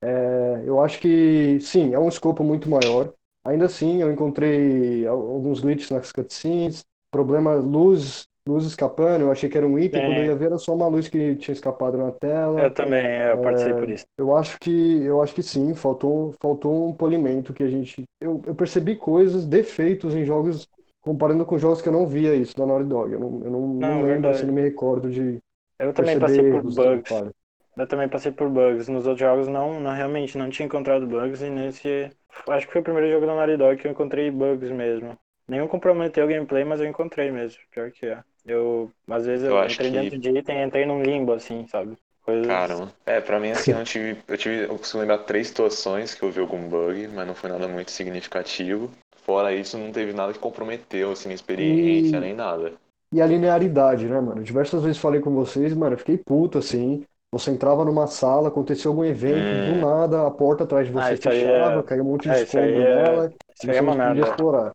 É, 0.03 0.63
eu 0.65 0.81
acho 0.81 1.01
que, 1.01 1.59
sim, 1.61 1.93
é 1.93 1.99
um 1.99 2.09
escopo 2.09 2.45
muito 2.45 2.71
maior. 2.71 3.13
Ainda 3.45 3.67
assim, 3.67 4.01
eu 4.03 4.13
encontrei 4.13 5.07
al- 5.07 5.19
alguns 5.19 5.61
glitches 5.61 5.91
nas 5.91 6.13
cutscenes. 6.13 6.85
Problema, 7.11 7.55
luz, 7.55 8.27
luz 8.47 8.65
escapando. 8.65 9.23
Eu 9.23 9.33
achei 9.33 9.49
que 9.49 9.59
era 9.59 9.67
um 9.67 9.79
item. 9.79 10.01
É. 10.01 10.07
Quando 10.07 10.19
eu 10.19 10.25
ia 10.27 10.37
ver, 10.37 10.47
era 10.47 10.59
só 10.59 10.75
uma 10.75 10.87
luz 10.87 11.09
que 11.09 11.35
tinha 11.37 11.53
escapado 11.55 11.99
na 11.99 12.13
tela. 12.13 12.63
eu 12.63 12.75
também, 12.75 13.05
eu 13.05 13.39
passei 13.41 13.73
por 13.75 13.91
isso. 13.91 14.05
Eu 14.19 14.37
acho 14.37 14.59
que, 14.61 14.71
eu 15.03 15.21
acho 15.23 15.35
que 15.35 15.43
sim, 15.43 15.75
faltou, 15.75 16.35
faltou 16.41 16.89
um 16.89 16.93
polimento 16.93 17.53
que 17.53 17.63
a 17.65 17.69
gente. 17.69 18.05
Eu, 18.21 18.43
eu 18.47 18.55
percebi 18.55 18.95
coisas, 18.97 19.45
defeitos 19.47 20.15
em 20.15 20.25
jogos, 20.25 20.69
comparando 21.07 21.47
com 21.47 21.57
jogos 21.57 21.81
que 21.81 21.89
eu 21.89 21.93
não 21.93 22.07
via 22.07 22.35
isso 22.35 22.57
da 22.57 22.67
Naughty 22.67 22.89
Dog. 22.89 23.13
Eu 23.13 23.21
não, 23.21 23.45
eu 23.45 23.51
não, 23.51 23.61
não 23.69 23.81
Não, 23.81 24.03
lembro, 24.03 24.29
assim, 24.31 24.47
não 24.47 24.53
me 24.55 24.61
recordo 24.63 25.09
de 25.09 25.39
Eu 25.79 25.93
também 25.95 26.19
passei 26.19 26.43
por 26.51 26.63
bugs. 26.63 27.11
Eu 27.77 27.87
também 27.87 28.09
passei 28.09 28.33
por 28.33 28.49
bugs. 28.51 28.89
Nos 28.89 29.07
outros 29.07 29.21
jogos 29.21 29.49
não, 29.49 29.79
não 29.81 29.95
realmente 29.95 30.37
não 30.37 30.51
tinha 30.51 30.67
encontrado 30.67 31.07
bugs 31.07 31.41
e 31.43 31.49
nesse 31.51 32.11
acho 32.49 32.67
que 32.67 32.73
foi 32.73 32.81
o 32.81 32.85
primeiro 32.85 33.11
jogo 33.11 33.27
da 33.27 33.35
Naughty 33.35 33.57
Dog 33.57 33.77
que 33.81 33.87
eu 33.87 33.93
encontrei 33.93 34.31
bugs 34.31 34.71
mesmo. 34.71 35.17
Nenhum 35.49 35.69
comprometeu 35.69 36.25
o 36.25 36.29
gameplay, 36.29 36.65
mas 36.65 36.81
eu 36.81 36.87
encontrei 36.89 37.31
mesmo. 37.31 37.61
Pior 37.71 37.91
que 37.93 38.07
é. 38.07 38.23
Eu 38.45 38.91
às 39.09 39.27
vezes 39.27 39.47
eu, 39.47 39.57
Eu 39.57 39.65
entrei 39.65 39.91
que- 39.91 39.97
dentro 40.11 40.19
de 40.19 40.31
item, 40.39 40.63
entrei 40.63 40.87
num 40.87 41.03
limbo 41.03 41.33
assim, 41.33 41.67
sabe? 41.69 41.97
Coisas 42.23 42.47
Caramba. 42.49 42.93
É, 43.05 43.21
pra 43.21 43.39
mim, 43.39 43.51
assim, 43.51 43.73
eu 43.73 43.83
tive, 43.85 44.23
eu 44.27 44.39
tive, 44.39 44.65
eu 44.65 44.79
consigo 44.79 44.99
lembrar 45.01 45.19
três 45.19 45.49
situações 45.49 46.15
que 46.15 46.23
eu 46.23 46.31
vi 46.31 46.41
algum 46.41 46.69
bug, 46.69 47.09
mas 47.09 47.27
não 47.27 47.35
foi 47.35 47.51
nada 47.51 47.69
muito 47.69 47.91
significativo. 47.91 48.91
Fora 49.27 49.53
isso, 49.55 49.77
não 49.77 49.93
teve 49.93 50.15
nada 50.15 50.33
que 50.33 50.39
comprometeu, 50.39 51.11
assim, 51.13 51.29
a 51.29 51.35
experiência, 51.35 52.19
E- 52.19 52.19
nem 52.19 52.33
nada. 52.35 52.81
E 53.13 53.23
a 53.23 53.27
linearidade, 53.27 54.07
né, 54.09 54.21
mano? 54.21 54.43
Diversas 54.45 54.83
vezes 54.85 54.99
falei 54.99 55.21
com 55.21 55.33
vocês, 55.35 55.73
mano, 55.75 55.95
eu 55.95 55.99
fiquei 55.99 56.19
puto, 56.19 56.59
assim. 56.59 57.05
Você 57.33 57.51
entrava 57.53 57.85
numa 57.85 58.07
sala, 58.09 58.49
acontecia 58.49 58.89
algum 58.91 59.05
evento, 59.05 59.55
Hum. 59.55 59.57
do 59.57 59.77
nada 59.77 60.27
a 60.27 60.31
porta 60.31 60.65
atrás 60.65 60.87
de 60.89 60.93
Ah, 60.95 61.13
você 61.13 61.15
isso 61.15 61.29
aí 61.29 61.41
fechava, 61.41 61.83
é- 61.83 61.85
caiu 61.85 62.05
um 62.05 62.09
monte 62.13 62.29
de 62.29 62.35
é, 62.35 62.37
escombro 62.37 62.85
é- 62.85 62.87
nela, 62.87 63.33
Isso 63.55 63.71
aí 63.71 63.77
é 63.79 63.83
você 63.83 63.97
podia 64.01 64.23
explorar. 64.23 64.73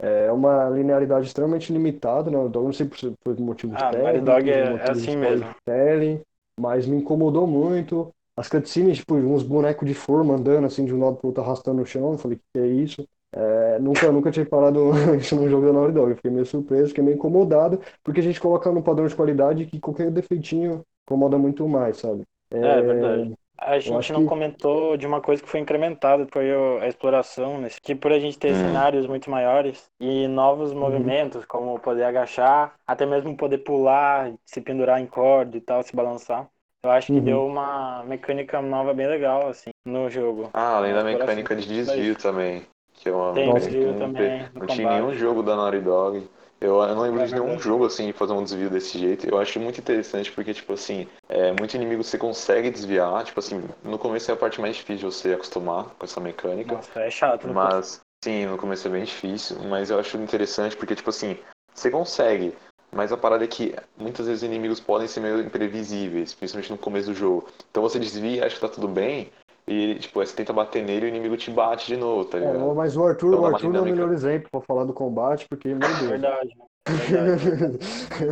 É 0.00 0.32
uma 0.32 0.68
linearidade 0.70 1.26
extremamente 1.26 1.72
limitada, 1.72 2.30
né? 2.30 2.36
Eu 2.36 2.50
não 2.50 2.72
sei 2.72 2.86
por, 2.88 2.98
por 3.22 3.38
motivos 3.40 3.82
Ah, 3.82 3.90
técnicos, 3.90 4.24
Dog 4.24 4.48
é- 4.48 4.78
é 4.86 4.88
assim 4.90 5.16
mesmo. 5.16 5.54
storytelling, 5.64 6.20
mas 6.58 6.86
me 6.86 6.96
incomodou 6.96 7.46
muito. 7.46 8.12
As 8.36 8.48
cutscenes, 8.48 8.98
tipo, 8.98 9.14
uns 9.14 9.42
bonecos 9.42 9.86
de 9.88 9.94
forma 9.94 10.34
andando 10.34 10.66
assim 10.66 10.84
de 10.84 10.92
um 10.94 11.00
lado 11.04 11.16
pro 11.18 11.28
outro, 11.28 11.42
arrastando 11.42 11.78
no 11.80 11.86
chão. 11.86 12.12
Eu 12.12 12.18
falei, 12.18 12.38
que 12.52 12.58
é 12.60 12.66
isso? 12.66 13.06
É, 13.34 13.78
nunca, 13.78 14.12
nunca 14.12 14.30
tinha 14.30 14.44
parado 14.46 14.90
isso 15.18 15.34
num 15.36 15.48
jogo 15.48 15.66
da 15.66 15.72
Naughty 15.72 15.92
Dog. 15.92 16.10
Eu 16.10 16.16
fiquei 16.16 16.30
meio 16.30 16.46
surpreso, 16.46 16.88
fiquei 16.88 17.02
meio 17.04 17.16
incomodado, 17.16 17.80
porque 18.02 18.20
a 18.20 18.22
gente 18.22 18.40
coloca 18.40 18.70
num 18.70 18.82
padrão 18.82 19.06
de 19.06 19.14
qualidade 19.16 19.66
que 19.66 19.80
qualquer 19.80 20.10
defeitinho 20.10 20.82
incomoda 21.06 21.38
muito 21.38 21.66
mais, 21.68 21.96
sabe? 21.98 22.22
É, 22.50 22.82
verdade. 22.82 23.34
A 23.58 23.78
gente 23.78 24.12
não 24.12 24.20
que- 24.20 24.26
comentou 24.26 24.96
de 24.96 25.06
uma 25.06 25.20
coisa 25.20 25.40
que 25.42 25.48
foi 25.48 25.60
incrementada, 25.60 26.26
que 26.26 26.32
foi 26.32 26.50
a 26.80 26.88
exploração, 26.88 27.60
né? 27.60 27.68
que 27.82 27.94
por 27.94 28.12
a 28.12 28.18
gente 28.18 28.38
ter 28.38 28.52
Hum. 28.54 28.58
cenários 28.60 29.06
muito 29.06 29.30
maiores 29.30 29.88
e 30.00 30.26
novos 30.26 30.72
movimentos, 30.72 31.44
como 31.44 31.78
poder 31.78 32.04
agachar, 32.04 32.74
até 32.86 33.06
mesmo 33.06 33.36
poder 33.36 33.58
pular, 33.58 34.32
se 34.44 34.60
pendurar 34.60 35.00
em 35.00 35.06
corda 35.06 35.56
e 35.56 35.60
tal, 35.60 35.82
se 35.82 35.94
balançar. 35.94 36.48
Eu 36.82 36.90
acho 36.90 37.06
que 37.06 37.20
Uhum. 37.20 37.24
deu 37.24 37.46
uma 37.46 38.02
mecânica 38.04 38.60
nova 38.60 38.92
bem 38.92 39.06
legal, 39.06 39.48
assim, 39.48 39.70
no 39.86 40.10
jogo. 40.10 40.50
Ah, 40.52 40.76
além 40.76 40.92
da 40.92 41.04
mecânica 41.04 41.54
de 41.54 41.66
desvio 41.66 42.16
também. 42.16 42.66
Que 43.02 43.10
uma 43.10 43.32
Tem 43.32 43.46
mecânica 43.46 43.66
desvio 43.66 43.82
que 43.82 43.86
não, 43.86 43.98
também 43.98 44.48
não 44.54 44.66
tinha 44.68 44.88
nenhum 44.88 45.14
jogo 45.14 45.42
da 45.42 45.56
Naughty 45.56 45.80
Dog. 45.80 46.30
Eu, 46.60 46.80
eu 46.80 46.94
não 46.94 47.02
lembro 47.02 47.26
de 47.26 47.34
nenhum 47.34 47.58
jogo 47.58 47.86
assim 47.86 48.12
fazer 48.12 48.32
um 48.32 48.44
desvio 48.44 48.70
desse 48.70 48.96
jeito. 48.96 49.28
Eu 49.28 49.38
acho 49.38 49.58
muito 49.58 49.80
interessante 49.80 50.30
porque, 50.30 50.54
tipo 50.54 50.72
assim, 50.72 51.08
é, 51.28 51.50
muito 51.50 51.74
inimigo 51.74 52.04
você 52.04 52.16
consegue 52.16 52.70
desviar. 52.70 53.24
Tipo 53.24 53.40
assim, 53.40 53.60
no 53.82 53.98
começo 53.98 54.30
é 54.30 54.34
a 54.34 54.36
parte 54.36 54.60
mais 54.60 54.76
difícil 54.76 55.08
de 55.08 55.16
você 55.16 55.34
acostumar 55.34 55.86
com 55.98 56.04
essa 56.04 56.20
mecânica. 56.20 56.76
Nossa, 56.76 57.00
é 57.00 57.10
chato. 57.10 57.48
no 57.48 57.54
Mas, 57.54 58.00
sim, 58.24 58.46
no 58.46 58.56
começo 58.56 58.86
é 58.86 58.90
bem 58.92 59.02
difícil. 59.02 59.58
Mas 59.68 59.90
eu 59.90 59.98
acho 59.98 60.16
interessante 60.18 60.76
porque, 60.76 60.94
tipo 60.94 61.10
assim, 61.10 61.36
você 61.74 61.90
consegue. 61.90 62.54
Mas 62.92 63.10
a 63.10 63.16
parada 63.16 63.42
é 63.42 63.48
que 63.48 63.74
muitas 63.96 64.26
vezes 64.26 64.42
os 64.42 64.48
inimigos 64.48 64.78
podem 64.78 65.08
ser 65.08 65.18
meio 65.18 65.40
imprevisíveis, 65.40 66.34
principalmente 66.34 66.70
no 66.70 66.78
começo 66.78 67.08
do 67.08 67.14
jogo. 67.14 67.48
Então 67.68 67.82
você 67.82 67.98
desvia, 67.98 68.46
acha 68.46 68.54
que 68.54 68.60
tá 68.60 68.68
tudo 68.68 68.86
bem, 68.86 69.32
e 69.66 69.94
tipo, 69.96 70.20
aí 70.20 70.26
você 70.26 70.36
tenta 70.36 70.52
bater 70.52 70.82
nele 70.84 71.06
e 71.06 71.08
o 71.08 71.10
inimigo 71.10 71.36
te 71.36 71.50
bate 71.50 71.86
de 71.86 71.96
novo, 71.96 72.24
tá 72.24 72.38
É, 72.38 72.40
ligado? 72.40 72.74
mas 72.74 72.96
o 72.96 73.04
Arthur, 73.04 73.28
Então 73.28 73.40
o 73.42 73.46
Arthur 73.46 73.70
não 73.72 73.78
é 73.78 73.82
o 73.82 73.84
melhor 73.84 74.12
exemplo 74.12 74.48
pra 74.50 74.60
falar 74.60 74.84
do 74.84 74.92
combate, 74.92 75.46
porque, 75.48 75.68
meu 75.68 75.78
Deus. 75.80 75.98
Verdade. 76.00 76.50
Verdade. 76.88 77.78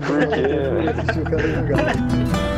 Por 0.07 0.29
quê, 0.29 2.50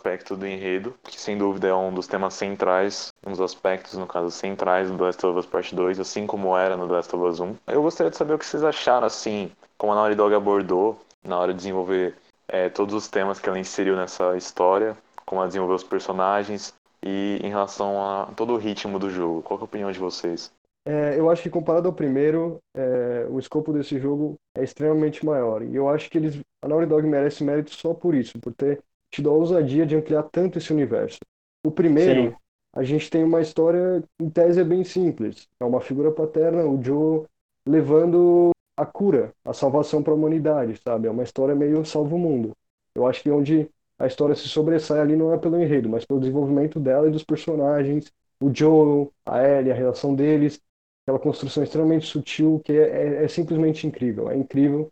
aspecto 0.00 0.34
do 0.34 0.46
enredo, 0.46 0.94
que 1.04 1.20
sem 1.20 1.36
dúvida 1.36 1.68
é 1.68 1.74
um 1.74 1.92
dos 1.92 2.06
temas 2.06 2.32
centrais, 2.32 3.12
um 3.24 3.32
dos 3.32 3.40
aspectos, 3.40 3.98
no 3.98 4.06
caso, 4.06 4.30
centrais 4.30 4.90
do 4.90 4.96
The 4.96 5.04
Last 5.04 5.26
of 5.26 5.38
Us 5.38 5.46
Part 5.46 5.74
2, 5.74 6.00
assim 6.00 6.26
como 6.26 6.56
era 6.56 6.74
no 6.74 6.86
The 6.86 6.94
Last 6.94 7.14
of 7.14 7.24
Us 7.24 7.40
1. 7.40 7.56
Eu 7.68 7.82
gostaria 7.82 8.10
de 8.10 8.16
saber 8.16 8.32
o 8.32 8.38
que 8.38 8.46
vocês 8.46 8.64
acharam, 8.64 9.06
assim, 9.06 9.52
como 9.76 9.92
a 9.92 9.96
Naughty 9.96 10.14
Dog 10.14 10.34
abordou 10.34 10.98
na 11.22 11.38
hora 11.38 11.52
de 11.52 11.58
desenvolver 11.58 12.14
é, 12.48 12.70
todos 12.70 12.94
os 12.94 13.08
temas 13.08 13.38
que 13.38 13.48
ela 13.48 13.58
inseriu 13.58 13.94
nessa 13.94 14.36
história, 14.38 14.96
como 15.26 15.42
ela 15.42 15.48
desenvolveu 15.48 15.76
os 15.76 15.84
personagens 15.84 16.74
e 17.02 17.38
em 17.42 17.50
relação 17.50 18.02
a 18.02 18.26
todo 18.34 18.54
o 18.54 18.56
ritmo 18.56 18.98
do 18.98 19.10
jogo. 19.10 19.42
Qual 19.42 19.58
é 19.58 19.62
a 19.62 19.64
opinião 19.64 19.92
de 19.92 19.98
vocês? 19.98 20.50
É, 20.86 21.18
eu 21.18 21.30
acho 21.30 21.42
que 21.42 21.50
comparado 21.50 21.88
ao 21.88 21.94
primeiro, 21.94 22.58
é, 22.74 23.26
o 23.28 23.38
escopo 23.38 23.70
desse 23.70 23.98
jogo 23.98 24.36
é 24.56 24.64
extremamente 24.64 25.24
maior. 25.26 25.62
E 25.62 25.76
eu 25.76 25.90
acho 25.90 26.08
que 26.08 26.16
eles, 26.16 26.40
a 26.62 26.68
Naughty 26.68 26.86
Dog 26.86 27.06
merece 27.06 27.44
mérito 27.44 27.74
só 27.74 27.92
por 27.92 28.14
isso, 28.14 28.38
por 28.40 28.54
ter 28.54 28.82
tido 29.10 29.30
a 29.30 29.32
ousadia 29.32 29.86
de 29.86 29.96
ampliar 29.96 30.22
tanto 30.24 30.58
esse 30.58 30.72
universo. 30.72 31.18
O 31.64 31.70
primeiro, 31.70 32.32
Sim. 32.32 32.36
a 32.72 32.82
gente 32.82 33.10
tem 33.10 33.24
uma 33.24 33.40
história, 33.40 34.02
em 34.20 34.30
tese, 34.30 34.60
é 34.60 34.64
bem 34.64 34.84
simples. 34.84 35.48
É 35.60 35.64
uma 35.64 35.80
figura 35.80 36.10
paterna, 36.12 36.64
o 36.64 36.82
Joe 36.82 37.26
levando 37.66 38.50
a 38.76 38.86
cura, 38.86 39.32
a 39.44 39.52
salvação 39.52 40.02
para 40.02 40.12
a 40.12 40.16
humanidade, 40.16 40.80
sabe? 40.82 41.06
É 41.06 41.10
uma 41.10 41.22
história 41.22 41.54
meio 41.54 41.84
salva 41.84 42.14
o 42.14 42.18
mundo. 42.18 42.52
Eu 42.94 43.06
acho 43.06 43.22
que 43.22 43.30
onde 43.30 43.68
a 43.98 44.06
história 44.06 44.34
se 44.34 44.48
sobressai 44.48 45.00
ali 45.00 45.16
não 45.16 45.32
é 45.32 45.38
pelo 45.38 45.60
enredo, 45.60 45.88
mas 45.88 46.04
pelo 46.04 46.20
desenvolvimento 46.20 46.80
dela 46.80 47.08
e 47.08 47.10
dos 47.10 47.22
personagens, 47.24 48.10
o 48.40 48.50
Joel, 48.54 49.12
a 49.26 49.42
Ellie, 49.46 49.70
a 49.70 49.74
relação 49.74 50.14
deles, 50.14 50.60
aquela 51.04 51.18
construção 51.18 51.62
extremamente 51.62 52.06
sutil 52.06 52.60
que 52.64 52.72
é, 52.72 53.20
é- 53.20 53.24
é 53.24 53.28
simplesmente 53.28 53.86
incrível, 53.86 54.30
é 54.30 54.36
incrível. 54.36 54.90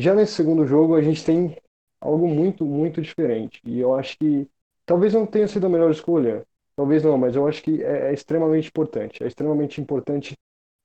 Já 0.00 0.14
nesse 0.14 0.34
segundo 0.34 0.66
jogo 0.66 0.94
a 0.96 1.02
gente 1.02 1.24
tem 1.24 1.56
algo 2.00 2.26
muito, 2.28 2.64
muito 2.64 3.00
diferente 3.02 3.60
e 3.64 3.80
eu 3.80 3.94
acho 3.94 4.16
que 4.18 4.48
talvez 4.86 5.14
não 5.14 5.26
tenha 5.26 5.46
sido 5.48 5.66
a 5.66 5.68
melhor 5.68 5.90
escolha, 5.90 6.44
talvez 6.76 7.02
não, 7.04 7.18
mas 7.18 7.36
eu 7.36 7.46
acho 7.46 7.62
que 7.62 7.82
é, 7.82 8.10
é 8.10 8.12
extremamente 8.12 8.68
importante, 8.68 9.22
é 9.22 9.26
extremamente 9.26 9.80
importante 9.80 10.34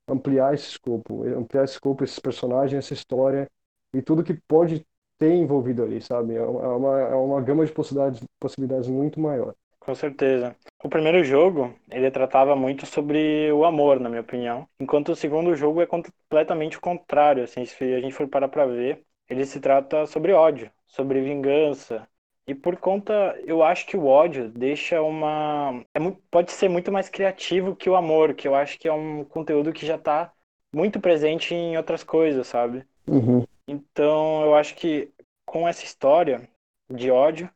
ampliar 0.07 0.53
esse 0.53 0.69
escopo, 0.69 1.23
ampliar 1.23 1.63
esse 1.63 1.73
escopo, 1.73 2.03
esses 2.03 2.19
personagens, 2.19 2.77
essa 2.85 2.93
história 2.93 3.47
e 3.93 4.01
tudo 4.01 4.23
que 4.23 4.33
pode 4.47 4.85
ter 5.17 5.33
envolvido 5.33 5.83
ali, 5.83 6.01
sabe? 6.01 6.35
É 6.35 6.43
uma, 6.43 6.99
é 6.99 7.15
uma, 7.15 7.39
é 7.39 7.43
gama 7.43 7.65
de 7.65 7.71
possibilidades, 7.71 8.21
possibilidades 8.39 8.87
muito 8.89 9.19
maior. 9.19 9.55
Com 9.79 9.93
certeza. 9.93 10.55
O 10.83 10.89
primeiro 10.89 11.23
jogo, 11.23 11.73
ele 11.91 12.09
tratava 12.09 12.55
muito 12.55 12.85
sobre 12.85 13.51
o 13.51 13.63
amor, 13.65 13.99
na 13.99 14.09
minha 14.09 14.21
opinião, 14.21 14.67
enquanto 14.79 15.09
o 15.09 15.15
segundo 15.15 15.55
jogo 15.55 15.81
é 15.81 15.85
completamente 15.85 16.77
o 16.77 16.81
contrário, 16.81 17.43
assim, 17.43 17.65
se 17.65 17.83
a 17.93 17.99
gente 18.01 18.13
for 18.13 18.27
parar 18.27 18.47
pra 18.47 18.65
ver, 18.65 19.03
ele 19.29 19.45
se 19.45 19.59
trata 19.59 20.05
sobre 20.05 20.31
ódio, 20.31 20.71
sobre 20.85 21.21
vingança. 21.21 22.07
E 22.47 22.53
por 22.53 22.77
conta, 22.77 23.13
eu 23.45 23.63
acho 23.63 23.87
que 23.87 23.97
o 23.97 24.05
ódio 24.05 24.49
deixa 24.49 25.01
uma 25.01 25.83
é 25.93 25.99
muito, 25.99 26.21
pode 26.29 26.51
ser 26.51 26.69
muito 26.69 26.91
mais 26.91 27.09
criativo 27.09 27.75
que 27.75 27.89
o 27.89 27.95
amor, 27.95 28.35
que 28.35 28.47
eu 28.47 28.53
acho 28.53 28.77
que 28.77 28.87
é 28.87 28.93
um 28.93 29.23
conteúdo 29.23 29.73
que 29.73 29.85
já 29.85 29.97
tá 29.97 30.31
muito 30.71 30.99
presente 30.99 31.55
em 31.55 31.75
outras 31.75 32.03
coisas, 32.03 32.45
sabe? 32.45 32.85
Uhum. 33.07 33.45
Então, 33.67 34.43
eu 34.43 34.55
acho 34.55 34.75
que 34.75 35.11
com 35.45 35.67
essa 35.67 35.83
história 35.83 36.47
de 36.89 37.09
ódio, 37.09 37.49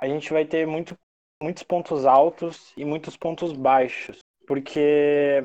a 0.00 0.08
gente 0.08 0.32
vai 0.32 0.44
ter 0.46 0.66
muito, 0.66 0.96
muitos 1.42 1.62
pontos 1.62 2.06
altos 2.06 2.72
e 2.76 2.84
muitos 2.84 3.16
pontos 3.16 3.52
baixos, 3.52 4.20
porque 4.46 5.44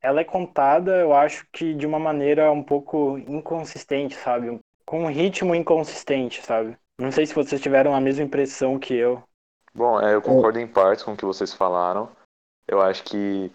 ela 0.00 0.20
é 0.20 0.24
contada, 0.24 0.98
eu 0.98 1.12
acho 1.12 1.48
que 1.52 1.74
de 1.74 1.84
uma 1.84 1.98
maneira 1.98 2.52
um 2.52 2.62
pouco 2.62 3.18
inconsistente, 3.18 4.14
sabe? 4.14 4.60
Com 4.86 5.02
um 5.04 5.08
ritmo 5.10 5.54
inconsistente, 5.54 6.40
sabe? 6.42 6.76
Não 6.98 7.10
sei 7.10 7.26
se 7.26 7.34
vocês 7.34 7.60
tiveram 7.60 7.94
a 7.94 8.00
mesma 8.00 8.24
impressão 8.24 8.78
que 8.78 8.94
eu. 8.94 9.22
Bom, 9.74 10.00
é, 10.00 10.14
eu 10.14 10.22
concordo 10.22 10.58
em 10.58 10.66
partes 10.66 11.04
com 11.04 11.12
o 11.12 11.16
que 11.16 11.24
vocês 11.24 11.52
falaram. 11.52 12.08
Eu 12.66 12.80
acho 12.80 13.04
que 13.04 13.52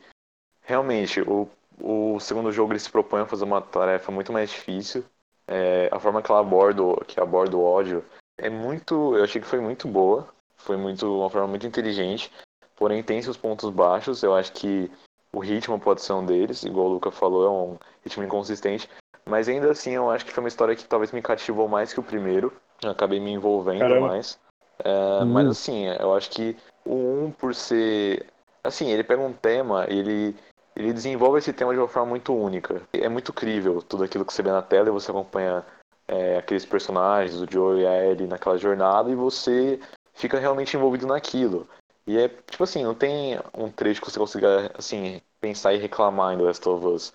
realmente 0.62 1.22
o, 1.22 1.50
o 1.80 2.20
segundo 2.20 2.52
jogo 2.52 2.74
ele 2.74 2.80
se 2.80 2.90
propõe 2.92 3.22
a 3.22 3.26
fazer 3.26 3.44
uma 3.46 3.62
tarefa 3.62 4.12
muito 4.12 4.32
mais 4.32 4.50
difícil. 4.50 5.04
É, 5.48 5.90
a 5.92 6.00
forma 6.00 6.22
que 6.22 6.32
ela 6.32 6.42
aborda, 6.42 6.84
o- 6.84 7.04
que 7.06 7.20
aborda 7.20 7.58
o 7.58 7.64
ódio 7.64 8.06
é 8.38 8.50
muito, 8.50 9.16
eu 9.16 9.24
achei 9.24 9.42
que 9.42 9.48
foi 9.48 9.60
muito 9.60 9.88
boa, 9.88 10.28
foi 10.58 10.78
muito 10.78 11.06
uma 11.20 11.30
forma 11.30 11.48
muito 11.48 11.66
inteligente. 11.66 12.32
Porém 12.76 13.02
tem 13.02 13.22
seus 13.22 13.38
pontos 13.38 13.70
baixos. 13.70 14.22
Eu 14.22 14.36
acho 14.36 14.52
que 14.54 14.92
o 15.34 15.40
ritmo 15.40 15.80
pode 15.80 16.02
ser 16.02 16.14
um 16.14 16.26
deles, 16.26 16.64
igual 16.64 16.88
o 16.88 16.94
Luca 16.94 17.10
falou, 17.12 17.46
é 17.46 17.50
um 17.50 17.78
ritmo 18.04 18.24
inconsistente. 18.24 18.88
Mas 19.26 19.48
ainda 19.48 19.72
assim, 19.72 19.92
eu 19.92 20.10
acho 20.10 20.26
que 20.26 20.32
foi 20.32 20.44
uma 20.44 20.48
história 20.48 20.76
que 20.76 20.86
talvez 20.86 21.12
me 21.12 21.22
cativou 21.22 21.68
mais 21.68 21.94
que 21.94 22.00
o 22.00 22.04
primeiro. 22.04 22.52
Eu 22.82 22.92
acabei 22.92 23.20
me 23.20 23.32
envolvendo 23.32 23.80
Caramba. 23.80 24.08
mais. 24.08 24.40
É, 24.84 25.24
Mas 25.26 25.48
assim, 25.48 25.86
eu 25.88 26.14
acho 26.16 26.30
que 26.32 26.58
o 26.86 27.26
1 27.26 27.32
por 27.32 27.54
ser. 27.54 28.26
Assim, 28.64 28.90
ele 28.90 29.04
pega 29.04 29.22
um 29.22 29.34
tema 29.34 29.86
e 29.90 29.98
ele, 29.98 30.36
ele 30.76 30.94
desenvolve 30.94 31.40
esse 31.40 31.54
tema 31.54 31.74
de 31.74 31.80
uma 31.80 31.88
forma 31.88 32.10
muito 32.10 32.34
única. 32.34 32.82
É 32.94 33.10
muito 33.10 33.34
crível 33.34 33.82
tudo 33.82 34.04
aquilo 34.04 34.26
que 34.26 34.34
você 34.34 34.44
vê 34.44 34.52
na 34.52 34.62
tela 34.62 34.90
e 34.90 34.92
você 34.92 35.12
acompanha 35.12 35.64
é, 36.08 36.38
aqueles 36.38 36.66
personagens, 36.66 37.40
o 37.40 37.48
Joe 37.50 37.82
e 37.82 37.88
a 37.88 38.06
Ellie 38.06 38.28
naquela 38.28 38.58
jornada 38.58 39.10
e 39.10 39.16
você 39.16 39.80
fica 40.14 40.40
realmente 40.40 40.76
envolvido 40.76 41.08
naquilo. 41.08 41.68
E 42.06 42.18
é 42.18 42.28
tipo 42.28 42.64
assim, 42.64 42.84
não 42.84 42.94
tem 42.94 43.40
um 43.58 43.70
trecho 43.70 44.02
que 44.02 44.12
você 44.12 44.20
consiga 44.20 44.72
assim, 44.78 45.22
pensar 45.40 45.74
e 45.74 45.78
reclamar 45.78 46.34
em 46.34 46.38
The 46.38 46.44
Last 46.44 46.70
of 46.70 46.86
Us. 46.86 47.14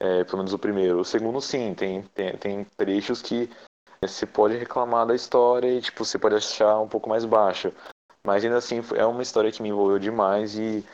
É, 0.00 0.24
pelo 0.24 0.38
menos 0.38 0.54
o 0.54 0.58
primeiro. 0.58 1.00
O 1.00 1.04
segundo 1.04 1.40
sim, 1.40 1.74
tem, 1.74 2.02
tem, 2.14 2.36
tem 2.36 2.64
trechos 2.76 3.20
que 3.20 3.50
você 4.02 4.26
pode 4.26 4.56
reclamar 4.56 5.06
da 5.06 5.14
história 5.14 5.68
e 5.68 5.80
tipo, 5.80 6.04
você 6.04 6.18
pode 6.18 6.34
achar 6.34 6.80
um 6.80 6.88
pouco 6.88 7.08
mais 7.08 7.24
baixo. 7.24 7.72
Mas 8.24 8.44
ainda 8.44 8.56
assim 8.56 8.80
é 8.96 9.04
uma 9.04 9.22
história 9.22 9.52
que 9.52 9.62
me 9.62 9.68
envolveu 9.68 9.98
demais 9.98 10.58
e 10.58 10.84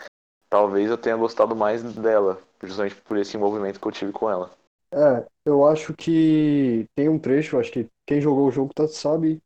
talvez 0.50 0.90
eu 0.90 0.98
tenha 0.98 1.16
gostado 1.16 1.54
mais 1.54 1.82
dela, 1.82 2.40
justamente 2.62 2.96
por 2.96 3.16
esse 3.16 3.36
envolvimento 3.36 3.80
que 3.80 3.86
eu 3.86 3.92
tive 3.92 4.12
com 4.12 4.28
ela. 4.28 4.50
É, 4.92 5.26
eu 5.44 5.66
acho 5.66 5.94
que 5.94 6.86
tem 6.94 7.08
um 7.08 7.18
trecho, 7.18 7.58
acho 7.58 7.72
que 7.72 7.88
quem 8.06 8.20
jogou 8.20 8.46
o 8.46 8.52
jogo 8.52 8.72
tá, 8.74 8.86
sabe 8.86 9.40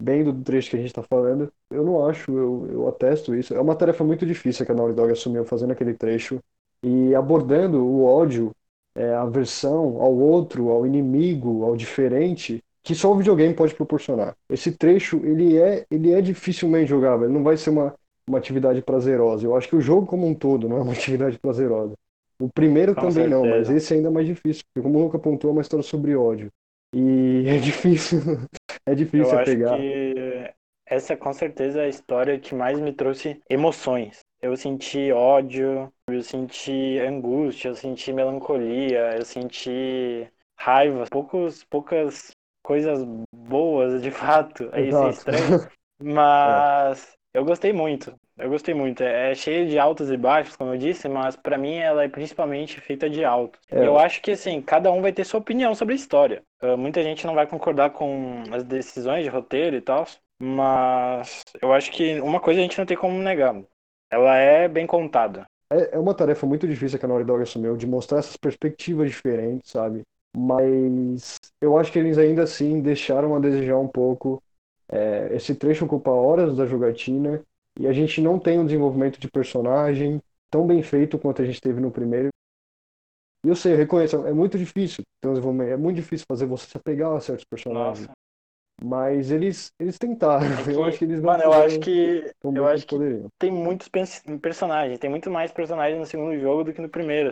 bem 0.00 0.22
do 0.24 0.32
trecho 0.44 0.70
que 0.70 0.76
a 0.76 0.80
gente 0.80 0.92
tá 0.92 1.02
falando. 1.02 1.52
Eu 1.70 1.84
não 1.84 2.06
acho, 2.08 2.30
eu, 2.30 2.68
eu 2.70 2.88
atesto 2.88 3.34
isso. 3.34 3.54
É 3.54 3.60
uma 3.60 3.76
tarefa 3.76 4.04
muito 4.04 4.26
difícil 4.26 4.64
que 4.64 4.72
a 4.72 4.74
Naughty 4.74 4.94
Dog 4.94 5.12
assumiu 5.12 5.44
fazendo 5.44 5.72
aquele 5.72 5.94
trecho 5.94 6.40
e 6.82 7.14
abordando 7.14 7.84
o 7.84 8.04
ódio, 8.04 8.52
é, 8.96 9.14
a 9.14 9.22
aversão 9.22 10.00
ao 10.00 10.14
outro, 10.16 10.70
ao 10.70 10.86
inimigo, 10.86 11.64
ao 11.64 11.76
diferente, 11.76 12.62
que 12.82 12.94
só 12.94 13.12
o 13.12 13.16
videogame 13.16 13.54
pode 13.54 13.74
proporcionar. 13.74 14.36
Esse 14.48 14.72
trecho, 14.72 15.18
ele 15.24 15.58
é, 15.58 15.84
ele 15.90 16.12
é 16.12 16.20
dificilmente 16.22 16.88
jogável, 16.90 17.26
ele 17.26 17.34
não 17.34 17.42
vai 17.44 17.56
ser 17.56 17.70
uma, 17.70 17.94
uma 18.28 18.38
atividade 18.38 18.82
prazerosa. 18.82 19.46
Eu 19.46 19.56
acho 19.56 19.68
que 19.68 19.76
o 19.76 19.80
jogo 19.80 20.06
como 20.06 20.26
um 20.26 20.34
todo 20.34 20.68
não 20.68 20.78
é 20.78 20.82
uma 20.82 20.92
atividade 20.94 21.38
prazerosa. 21.38 21.94
O 22.38 22.48
primeiro 22.50 22.94
Com 22.94 23.00
também 23.00 23.26
não, 23.26 23.46
mas 23.46 23.70
certeza. 23.70 23.70
esse 23.70 23.94
ainda 23.94 24.08
é 24.08 24.10
mais 24.10 24.26
difícil, 24.26 24.62
porque 24.72 24.82
como 24.86 24.98
o 24.98 25.02
Luca 25.04 25.16
apontou, 25.16 25.50
é 25.50 25.52
uma 25.54 25.62
história 25.62 25.82
sobre 25.82 26.14
ódio. 26.14 26.50
E 26.94 27.44
é 27.48 27.58
difícil, 27.58 28.20
é 28.86 28.94
Eu 29.12 29.30
difícil 29.30 29.32
acho 29.32 29.58
pegar. 29.58 29.68
que 29.68 30.54
essa 30.86 31.16
com 31.16 31.32
certeza 31.32 31.80
é 31.82 31.86
a 31.86 31.88
história 31.88 32.38
que 32.40 32.54
mais 32.54 32.78
me 32.80 32.92
trouxe 32.92 33.40
emoções. 33.48 34.24
Eu 34.40 34.56
senti 34.56 35.10
ódio, 35.12 35.92
eu 36.08 36.22
senti 36.22 36.98
angústia, 36.98 37.68
eu 37.68 37.74
senti 37.74 38.12
melancolia, 38.12 39.16
eu 39.16 39.24
senti 39.24 40.30
raiva, 40.58 41.04
poucos, 41.10 41.64
poucas 41.64 42.30
coisas 42.62 43.06
boas 43.34 44.02
de 44.02 44.10
fato. 44.10 44.68
Aí 44.72 44.88
isso 44.88 44.98
é 45.04 45.10
estranho, 45.10 45.68
mas 46.02 47.16
eu 47.32 47.44
gostei 47.44 47.72
muito. 47.72 48.14
Eu 48.38 48.50
gostei 48.50 48.74
muito. 48.74 49.02
É 49.02 49.34
cheio 49.34 49.66
de 49.68 49.78
altos 49.78 50.10
e 50.10 50.16
baixos, 50.16 50.56
como 50.56 50.74
eu 50.74 50.78
disse, 50.78 51.08
mas 51.08 51.36
pra 51.36 51.56
mim 51.56 51.76
ela 51.76 52.04
é 52.04 52.08
principalmente 52.08 52.80
feita 52.80 53.08
de 53.08 53.24
altos. 53.24 53.60
É. 53.70 53.86
Eu 53.86 53.98
acho 53.98 54.20
que 54.20 54.32
assim, 54.32 54.60
cada 54.60 54.90
um 54.92 55.00
vai 55.00 55.12
ter 55.12 55.24
sua 55.24 55.40
opinião 55.40 55.74
sobre 55.74 55.94
a 55.94 55.96
história. 55.96 56.42
Uh, 56.62 56.76
muita 56.76 57.02
gente 57.02 57.26
não 57.26 57.34
vai 57.34 57.46
concordar 57.46 57.90
com 57.90 58.42
as 58.52 58.62
decisões 58.64 59.24
de 59.24 59.30
roteiro 59.30 59.76
e 59.76 59.80
tal, 59.80 60.06
mas 60.38 61.42
eu 61.62 61.72
acho 61.72 61.90
que 61.92 62.20
uma 62.20 62.40
coisa 62.40 62.60
a 62.60 62.62
gente 62.62 62.78
não 62.78 62.86
tem 62.86 62.96
como 62.96 63.18
negar. 63.18 63.54
Ela 64.10 64.36
é 64.36 64.68
bem 64.68 64.86
contada. 64.86 65.46
É, 65.70 65.96
é 65.96 65.98
uma 65.98 66.14
tarefa 66.14 66.46
muito 66.46 66.66
difícil 66.66 66.98
que 66.98 67.04
a 67.04 67.08
Naughty 67.08 67.24
Dog 67.24 67.42
assumiu, 67.42 67.76
de 67.76 67.86
mostrar 67.86 68.18
essas 68.18 68.36
perspectivas 68.36 69.10
diferentes, 69.10 69.70
sabe? 69.70 70.02
Mas 70.36 71.38
eu 71.60 71.78
acho 71.78 71.90
que 71.90 71.98
eles 71.98 72.18
ainda 72.18 72.42
assim 72.42 72.80
deixaram 72.80 73.34
a 73.34 73.40
desejar 73.40 73.78
um 73.78 73.88
pouco. 73.88 74.42
É, 74.88 75.30
esse 75.34 75.54
trecho 75.54 75.84
ocupa 75.84 76.10
horas 76.10 76.56
da 76.56 76.66
jogatina 76.66 77.42
e 77.78 77.86
a 77.86 77.92
gente 77.92 78.20
não 78.20 78.38
tem 78.38 78.58
um 78.58 78.64
desenvolvimento 78.64 79.18
de 79.18 79.28
personagem 79.28 80.20
tão 80.50 80.66
bem 80.66 80.82
feito 80.82 81.18
quanto 81.18 81.42
a 81.42 81.44
gente 81.44 81.60
teve 81.60 81.80
no 81.80 81.90
primeiro. 81.90 82.28
E 83.44 83.48
eu 83.48 83.56
sei, 83.56 83.72
eu 83.72 83.76
reconheço, 83.76 84.26
é 84.26 84.32
muito 84.32 84.58
difícil 84.58 85.02
ter 85.20 85.28
um 85.28 85.32
desenvolvimento, 85.32 85.72
é 85.72 85.76
muito 85.76 85.96
difícil 85.96 86.26
fazer 86.28 86.46
você 86.46 86.66
se 86.66 86.76
apegar 86.76 87.12
a 87.12 87.20
certos 87.20 87.44
personagens. 87.44 88.06
Nossa. 88.06 88.25
Mas 88.82 89.30
eles, 89.30 89.72
eles 89.78 89.98
tentaram. 89.98 90.46
É 90.46 90.56
que- 90.64 90.70
eu 90.72 90.84
acho 90.84 90.98
que 90.98 91.04
eles 91.04 91.22
não 91.22 91.26
Mano, 91.26 91.42
eu 91.42 91.52
acho 91.52 91.80
que. 91.80 92.32
Eu 92.54 92.66
acho 92.66 92.86
que 92.86 92.90
poderiam. 92.90 93.28
tem 93.38 93.50
muitos 93.50 93.88
personagens. 94.40 94.98
Tem 94.98 95.10
muito 95.10 95.30
mais 95.30 95.52
personagens 95.52 95.98
no 95.98 96.06
segundo 96.06 96.38
jogo 96.38 96.64
do 96.64 96.72
que 96.72 96.80
no 96.80 96.88
primeiro. 96.88 97.30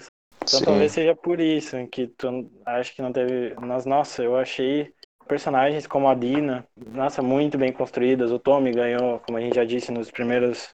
Então 0.48 0.62
Sim. 0.62 0.64
talvez 0.64 0.92
seja 0.92 1.14
por 1.14 1.40
isso 1.40 1.76
que 1.88 2.06
tu 2.08 2.50
acho 2.66 2.94
que 2.94 3.02
não 3.02 3.12
teve. 3.12 3.54
Mas 3.60 3.86
nossa, 3.86 4.22
eu 4.22 4.36
achei 4.36 4.92
personagens 5.26 5.86
como 5.86 6.08
a 6.08 6.14
Dina, 6.14 6.66
nossa, 6.76 7.22
muito 7.22 7.56
bem 7.58 7.72
construídas. 7.72 8.30
O 8.30 8.38
Tommy 8.38 8.72
ganhou, 8.72 9.20
como 9.20 9.38
a 9.38 9.40
gente 9.40 9.54
já 9.56 9.64
disse 9.64 9.90
nos 9.92 10.10
primeiros. 10.10 10.70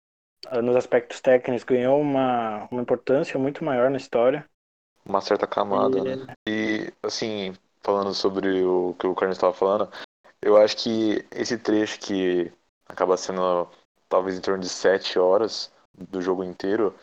ah, 0.48 0.62
Nos 0.62 0.76
aspectos 0.76 1.20
técnicos, 1.20 1.64
ganhou 1.64 2.00
uma, 2.00 2.68
uma 2.70 2.82
importância 2.82 3.38
muito 3.38 3.64
maior 3.64 3.90
na 3.90 3.96
história. 3.98 4.48
Uma 5.04 5.20
certa 5.20 5.46
camada, 5.46 6.04
E- 6.04 6.16
né? 6.16 6.34
E, 6.48 6.92
assim, 7.02 7.52
falando 7.82 8.14
sobre 8.14 8.62
o 8.64 8.94
que 8.94 9.06
o 9.06 9.14
Carlos 9.14 9.36
estava 9.36 9.52
falando, 9.54 9.90
eu 10.42 10.56
acho 10.56 10.76
que 10.76 11.24
esse 11.30 11.58
trecho 11.58 11.98
que 12.00 12.50
acaba 12.86 13.16
sendo 13.16 13.68
talvez 14.08 14.36
em 14.36 14.40
torno 14.40 14.62
de 14.62 14.68
sete 14.68 15.18
horas 15.18 15.72
do 15.94 16.20
jogo 16.20 16.42
inteiro, 16.42 16.94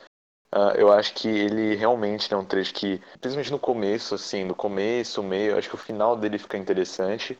ah, 0.51 0.74
eu 0.75 0.91
acho 0.91 1.13
que 1.13 1.27
ele 1.27 1.75
realmente 1.75 2.34
é 2.34 2.38
um 2.38 2.46
trecho 2.46 2.74
que, 2.74 3.00
principalmente 3.20 3.51
no 3.51 3.60
começo, 3.60 4.15
assim, 4.15 4.44
no 4.44 4.56
começo, 4.56 5.22
meio, 5.22 5.51
eu 5.51 5.58
acho 5.58 5.70
que 5.70 5.75
o 5.75 5.79
final 5.79 6.15
dele 6.15 6.38
fica 6.38 6.58
interessante, 6.58 7.38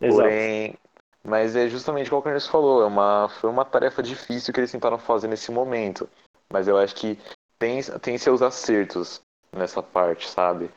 Exato. 0.00 0.28
porém, 0.28 0.78
mas 1.22 1.54
é 1.54 1.68
justamente 1.68 2.06
igual 2.06 2.20
o 2.20 2.24
Carlos 2.24 2.46
falou, 2.46 2.82
é 2.82 2.86
uma, 2.86 3.28
foi 3.28 3.50
uma 3.50 3.64
tarefa 3.64 4.02
difícil 4.02 4.52
que 4.52 4.60
eles 4.60 4.72
tentaram 4.72 4.98
fazer 4.98 5.28
nesse 5.28 5.50
momento, 5.50 6.08
mas 6.50 6.66
eu 6.66 6.78
acho 6.78 6.94
que 6.94 7.18
tem, 7.58 7.82
tem 8.00 8.16
seus 8.16 8.40
acertos 8.40 9.20
nessa 9.52 9.82
parte, 9.82 10.28
sabe? 10.28 10.70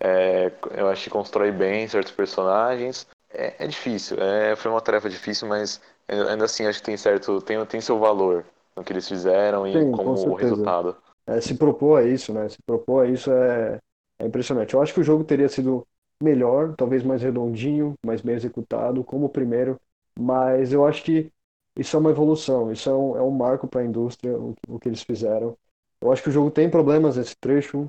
É, 0.00 0.52
eu 0.72 0.88
acho 0.88 1.04
que 1.04 1.10
constrói 1.10 1.50
bem 1.50 1.88
certos 1.88 2.12
personagens. 2.12 3.06
É, 3.34 3.64
é 3.64 3.66
difícil, 3.66 4.16
é, 4.20 4.54
foi 4.56 4.70
uma 4.70 4.80
tarefa 4.80 5.08
difícil, 5.10 5.48
mas 5.48 5.80
ainda 6.08 6.44
assim 6.44 6.66
acho 6.66 6.78
que 6.80 6.84
tem 6.86 6.96
certo, 6.96 7.40
tem, 7.42 7.64
tem 7.66 7.80
seu 7.80 7.98
valor 7.98 8.44
no 8.76 8.84
que 8.84 8.92
eles 8.92 9.08
fizeram 9.08 9.66
e 9.66 9.84
Sim, 9.84 9.98
com 9.98 10.16
como 10.16 10.30
o 10.32 10.34
certeza. 10.34 10.36
resultado. 10.36 10.96
É, 11.26 11.40
se 11.40 11.54
propor 11.56 12.00
a 12.02 12.06
isso, 12.06 12.32
né? 12.32 12.48
Se 12.48 12.58
propor 12.66 13.06
a 13.06 13.10
isso 13.10 13.30
é, 13.32 13.80
é 14.18 14.26
impressionante. 14.26 14.74
Eu 14.74 14.82
acho 14.82 14.94
que 14.94 15.00
o 15.00 15.04
jogo 15.04 15.24
teria 15.24 15.48
sido 15.48 15.86
melhor, 16.22 16.74
talvez 16.76 17.02
mais 17.02 17.22
redondinho, 17.22 17.94
mais 18.04 18.20
bem 18.20 18.34
executado, 18.36 19.02
como 19.04 19.26
o 19.26 19.28
primeiro, 19.28 19.80
mas 20.18 20.72
eu 20.72 20.86
acho 20.86 21.02
que 21.04 21.32
isso 21.78 21.96
é 21.96 22.00
uma 22.00 22.10
evolução, 22.10 22.70
isso 22.72 22.88
é 22.88 22.94
um, 22.94 23.16
é 23.16 23.22
um 23.22 23.30
marco 23.30 23.66
para 23.68 23.80
a 23.82 23.84
indústria, 23.84 24.38
o, 24.38 24.54
o 24.68 24.78
que 24.78 24.88
eles 24.88 25.02
fizeram. 25.02 25.56
Eu 26.00 26.12
acho 26.12 26.22
que 26.22 26.28
o 26.28 26.32
jogo 26.32 26.50
tem 26.50 26.70
problemas 26.70 27.16
nesse 27.16 27.36
trecho, 27.36 27.88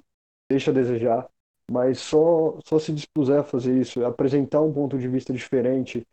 deixa 0.49 0.71
a 0.71 0.73
desejar, 0.73 1.27
mas 1.69 1.99
só, 1.99 2.57
só 2.63 2.79
se 2.79 2.91
dispuser 2.93 3.39
a 3.39 3.43
fazer 3.43 3.77
isso, 3.79 4.03
apresentar 4.05 4.61
um 4.61 4.71
ponto 4.71 4.97
de 4.97 5.07
vista 5.07 5.33
diferente 5.33 6.05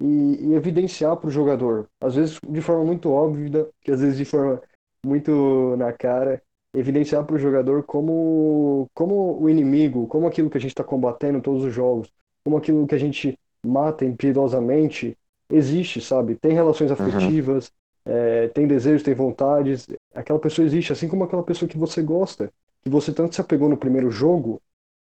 e, 0.00 0.48
e 0.48 0.54
evidenciar 0.54 1.16
para 1.16 1.28
o 1.28 1.30
jogador, 1.30 1.88
às 2.00 2.14
vezes 2.14 2.38
de 2.48 2.60
forma 2.60 2.84
muito 2.84 3.10
óbvia, 3.10 3.68
que 3.80 3.90
às 3.90 4.00
vezes 4.00 4.18
de 4.18 4.24
forma 4.24 4.60
muito 5.04 5.76
na 5.76 5.92
cara, 5.92 6.42
evidenciar 6.74 7.24
para 7.24 7.36
o 7.36 7.38
jogador 7.38 7.82
como, 7.84 8.88
como 8.94 9.40
o 9.40 9.48
inimigo, 9.48 10.06
como 10.06 10.26
aquilo 10.26 10.50
que 10.50 10.58
a 10.58 10.60
gente 10.60 10.70
está 10.70 10.84
combatendo 10.84 11.38
em 11.38 11.40
todos 11.40 11.64
os 11.64 11.72
jogos, 11.72 12.12
como 12.44 12.56
aquilo 12.56 12.86
que 12.86 12.94
a 12.94 12.98
gente 12.98 13.38
mata 13.64 14.04
impiedosamente 14.04 15.16
existe, 15.50 16.00
sabe? 16.00 16.36
Tem 16.36 16.52
relações 16.52 16.90
afetivas, 16.90 17.72
é, 18.04 18.48
tem 18.48 18.66
desejos, 18.66 19.02
tem 19.02 19.14
vontades. 19.14 19.86
Aquela 20.14 20.38
pessoa 20.38 20.66
existe, 20.66 20.92
assim 20.92 21.08
como 21.08 21.24
aquela 21.24 21.42
pessoa 21.42 21.68
que 21.68 21.78
você 21.78 22.02
gosta, 22.02 22.52
que 22.82 22.90
você 22.90 23.12
tanto 23.12 23.34
se 23.34 23.40
apegou 23.40 23.68
no 23.68 23.76
primeiro 23.76 24.10
jogo, 24.10 24.60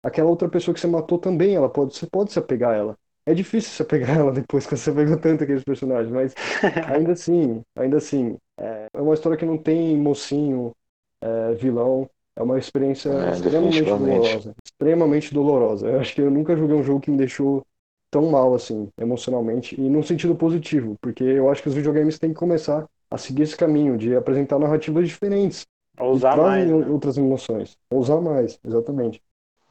aquela 0.02 0.28
outra 0.30 0.48
pessoa 0.48 0.74
que 0.74 0.80
você 0.80 0.86
matou 0.86 1.18
também, 1.18 1.54
ela 1.54 1.68
pode, 1.68 1.94
você 1.96 2.06
pode 2.06 2.32
se 2.32 2.38
apegar 2.38 2.72
a 2.72 2.76
ela. 2.76 2.98
É 3.26 3.34
difícil 3.34 3.70
se 3.72 3.82
apegar 3.82 4.10
a 4.16 4.20
ela 4.20 4.32
depois 4.34 4.66
que 4.66 4.76
você 4.76 4.92
pegou 4.92 5.18
tanto 5.18 5.44
aqueles 5.44 5.64
personagens, 5.64 6.10
mas 6.12 6.34
ainda 6.84 7.12
assim, 7.12 7.62
ainda 7.76 7.98
assim, 7.98 8.36
é 8.58 8.88
é 8.92 9.00
uma 9.00 9.14
história 9.14 9.38
que 9.38 9.46
não 9.46 9.58
tem 9.58 9.96
mocinho, 9.96 10.72
é, 11.20 11.54
vilão. 11.54 12.08
É 12.36 12.42
uma 12.42 12.58
experiência 12.58 13.10
É, 13.10 13.30
extremamente 13.30 13.82
dolorosa. 13.98 14.54
Extremamente 14.64 15.34
dolorosa. 15.34 15.88
Eu 15.88 16.00
acho 16.00 16.14
que 16.14 16.20
eu 16.22 16.30
nunca 16.30 16.56
joguei 16.56 16.76
um 16.76 16.82
jogo 16.82 17.00
que 17.00 17.10
me 17.10 17.16
deixou 17.16 17.64
tão 18.10 18.30
mal 18.30 18.54
assim, 18.54 18.88
emocionalmente, 18.98 19.80
e 19.80 19.88
num 19.88 20.02
sentido 20.02 20.34
positivo, 20.34 20.96
porque 21.00 21.22
eu 21.22 21.48
acho 21.50 21.62
que 21.62 21.68
os 21.68 21.74
videogames 21.74 22.18
têm 22.18 22.30
que 22.32 22.38
começar 22.38 22.86
a 23.10 23.18
seguir 23.18 23.42
esse 23.42 23.56
caminho 23.56 23.96
de 23.96 24.14
apresentar 24.16 24.58
narrativas 24.58 25.06
diferentes, 25.08 25.66
que 25.96 26.00
Ousar 26.00 26.40
mais. 26.40 26.68
né? 26.68 26.86
outras 26.88 27.18
emoções. 27.18 27.76
Ousar 27.90 28.20
mais, 28.20 28.58
exatamente. 28.64 29.22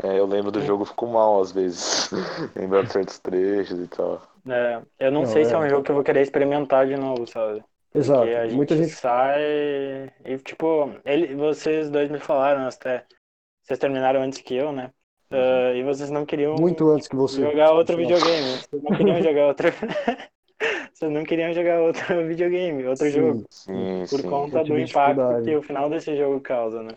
É, 0.02 0.18
eu 0.18 0.26
lembro 0.26 0.52
do 0.52 0.62
jogo, 0.62 0.86
fico 0.86 1.08
mal 1.08 1.42
às 1.42 1.52
vezes, 1.52 2.10
lembrando 2.56 2.88
de 2.88 2.94
certos 2.94 3.20
trechos 3.20 3.80
e 3.80 3.88
tal. 3.88 4.22
É, 4.48 4.82
eu 5.00 5.12
não, 5.12 5.22
Não, 5.22 5.28
sei 5.28 5.44
se 5.44 5.54
é 5.54 5.56
é. 5.56 5.60
um 5.60 5.70
jogo 5.70 5.84
que 5.84 5.92
eu 5.92 5.96
vou 5.96 6.04
querer 6.04 6.22
experimentar 6.22 6.88
de 6.88 6.96
novo, 6.96 7.28
sabe? 7.28 7.64
Exato. 7.94 8.22
Porque 8.22 8.36
a 8.36 8.44
gente, 8.46 8.56
Muita 8.56 8.78
gente 8.78 8.92
sai 8.92 9.42
e, 10.24 10.38
tipo, 10.38 10.92
ele, 11.04 11.36
vocês 11.36 11.90
dois 11.90 12.10
me 12.10 12.20
falaram 12.20 12.68
até. 12.68 13.06
Vocês 13.64 13.80
terminaram 13.80 14.22
antes 14.22 14.42
que 14.42 14.56
eu, 14.56 14.72
né? 14.72 14.92
Ah, 15.32 15.74
e 15.76 15.84
vocês 15.84 16.10
não 16.10 16.26
queriam 16.26 16.56
muito 16.56 16.90
antes 16.90 17.08
que 17.08 17.16
você. 17.16 17.42
jogar 17.42 17.72
outro 17.72 17.98
Nossa. 17.98 18.16
videogame. 18.16 18.58
Vocês 18.70 18.84
não 18.84 18.98
queriam 18.98 19.22
jogar 19.22 19.48
outro. 19.48 19.68
vocês 20.94 21.12
não 21.12 21.24
queriam 21.24 21.54
jogar 21.54 21.80
outro 21.82 22.28
videogame, 22.28 22.86
outro 22.86 23.06
Sim. 23.06 23.12
jogo. 23.12 23.46
Sim, 23.50 24.06
Por 24.10 24.20
sim. 24.20 24.30
conta 24.30 24.64
do 24.64 24.78
impacto 24.78 25.44
que 25.44 25.56
o 25.56 25.62
final 25.62 25.90
desse 25.90 26.16
jogo 26.18 26.42
causa, 26.42 26.84
né? 26.84 26.92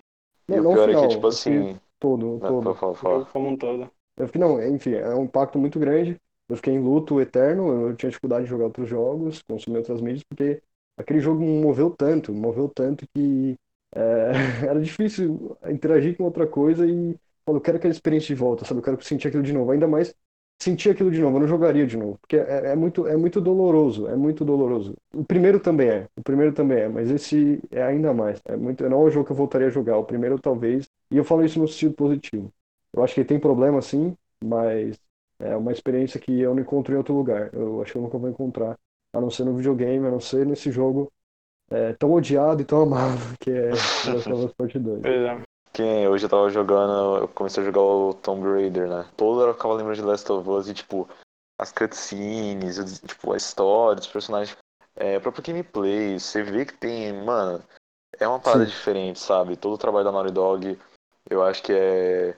E 0.49 0.59
o 0.59 0.73
pior 0.73 0.89
é 0.91 0.95
que, 0.95 1.09
tipo 1.09 1.21
que 1.21 1.27
assim. 1.29 1.81
Todo, 2.03 2.41
Não, 2.41 2.53
todo. 2.55 3.27
como 3.33 3.49
um 3.49 3.57
todo. 3.57 3.91
Eu 4.17 4.27
fiquei- 4.27 4.41
Não, 4.41 4.63
enfim, 4.75 4.93
é 4.95 5.15
um 5.15 5.25
impacto 5.25 5.59
muito 5.59 5.79
grande. 5.79 6.21
Eu 6.49 6.57
fiquei 6.57 6.75
em 6.75 6.81
luto 6.81 7.21
eterno, 7.21 7.89
eu 7.91 7.97
tinha 7.97 8.11
dificuldade 8.11 8.45
de 8.45 8.51
jogar 8.51 8.65
outros 8.67 8.89
jogos, 8.89 9.43
consumir 9.43 9.79
outras 9.79 10.01
mídias, 10.01 10.23
porque 10.25 10.63
aquele 10.97 11.21
jogo 11.21 11.41
me 11.41 11.61
moveu 11.63 11.91
tanto, 11.91 12.33
moveu 12.35 12.69
tanto 12.69 13.07
que 13.15 13.57
é, 13.95 14.33
era 14.69 14.81
difícil 14.81 15.57
interagir 15.69 16.17
com 16.17 16.25
outra 16.25 16.47
coisa 16.47 16.87
e 16.87 17.17
falou, 17.45 17.59
eu 17.59 17.61
quero 17.61 17.77
aquela 17.79 17.93
experiência 17.93 18.29
de 18.29 18.35
volta, 18.35 18.65
sabe? 18.65 18.81
Eu 18.81 18.85
quero 18.85 19.03
sentir 19.03 19.29
aquilo 19.29 19.43
de 19.43 19.53
novo. 19.53 19.71
Ainda 19.73 19.89
mais 19.89 20.15
sentir 20.63 20.91
aquilo 20.91 21.11
de 21.11 21.21
novo, 21.21 21.37
eu 21.37 21.41
não 21.41 21.49
jogaria 21.49 21.87
de 21.87 21.97
novo, 21.97 22.19
porque 22.21 22.37
é, 22.37 22.73
é 22.73 22.77
muito, 22.77 23.07
é 23.07 23.17
muito 23.17 23.41
doloroso, 23.41 24.07
é 24.07 24.15
muito 24.15 24.45
doloroso. 24.45 24.95
O 25.13 25.25
primeiro 25.25 25.59
também 25.59 25.89
é, 25.89 26.09
o 26.17 26.23
primeiro 26.23 26.53
também 26.53 26.79
é, 26.79 26.89
mas 26.89 27.11
esse 27.11 27.61
é 27.71 27.83
ainda 27.83 28.15
mais. 28.15 28.41
É 28.45 28.57
muito, 28.57 28.89
não 28.89 29.03
é 29.03 29.05
um 29.07 29.11
jogo 29.11 29.27
que 29.27 29.33
eu 29.33 29.37
voltaria 29.37 29.67
a 29.67 29.71
jogar, 29.71 29.99
o 29.99 30.05
primeiro 30.05 30.39
talvez, 30.39 30.89
e 31.11 31.17
eu 31.17 31.25
falo 31.25 31.45
isso 31.45 31.59
no 31.59 31.67
sentido 31.67 31.95
positivo. 31.95 32.53
Eu 32.93 33.03
acho 33.03 33.15
que 33.15 33.25
tem 33.25 33.41
problema 33.41 33.83
sim, 33.83 34.17
mas 34.45 34.97
é 35.41 35.57
uma 35.57 35.73
experiência 35.73 36.21
que 36.21 36.41
eu 36.41 36.55
não 36.55 36.63
encontro 36.63 36.95
em 36.95 36.97
outro 36.97 37.15
lugar. 37.15 37.51
Eu 37.53 37.83
acho 37.83 37.93
que 37.93 37.99
eu 37.99 38.03
nunca 38.03 38.19
vou 38.19 38.31
encontrar, 38.31 38.79
a 39.13 39.21
não 39.21 39.31
ser 39.31 39.45
no 39.45 39.57
videogame, 39.57 40.07
a 40.07 40.11
não 40.11 40.21
ser 40.21 40.47
nesse 40.47 40.71
jogo 40.71 41.11
é, 41.71 41.93
tão 41.95 42.13
odiado 42.13 42.63
e 42.63 42.65
tão 42.65 42.83
amado 42.83 43.19
que 43.41 43.51
é 43.51 43.71
Last 43.71 44.33
of 44.33 44.45
Us 44.45 44.53
Part 44.53 44.79
2. 44.79 45.01
Pois 45.03 45.23
é. 45.23 45.52
Que 45.73 46.07
hoje 46.07 46.27
eu 46.27 46.31
tava 46.31 46.51
jogando, 46.51 47.19
eu 47.23 47.29
comecei 47.29 47.63
a 47.63 47.67
jogar 47.67 47.81
o 47.81 48.15
Tomb 48.15 48.47
Raider, 48.47 48.89
né? 48.89 49.09
Todo 49.17 49.41
hora 49.41 49.51
eu 49.51 49.55
ficava 49.55 49.75
lembrando 49.75 49.97
de 49.97 50.03
Last 50.03 50.31
of 50.31 50.49
Us 50.49 50.69
e, 50.69 50.75
tipo, 50.75 51.09
as 51.59 51.73
cutscenes, 51.73 53.01
tipo, 53.01 53.33
a 53.33 53.37
história 53.37 53.97
dos 53.97 54.07
personagens, 54.07 54.57
é, 54.97 55.19
próprio 55.19 55.43
gameplay, 55.43 56.19
você 56.19 56.43
vê 56.43 56.67
que 56.67 56.77
tem, 56.77 57.13
mano, 57.25 57.65
é 58.19 58.29
uma 58.29 58.39
parada 58.39 58.65
Sim. 58.65 58.71
diferente, 58.71 59.19
sabe? 59.19 59.57
Todo 59.57 59.75
o 59.75 59.79
trabalho 59.79 60.05
da 60.05 60.13
Naughty 60.13 60.33
Dog, 60.33 60.79
eu 61.31 61.43
acho 61.43 61.63
que 61.63 61.73
é 61.73 62.37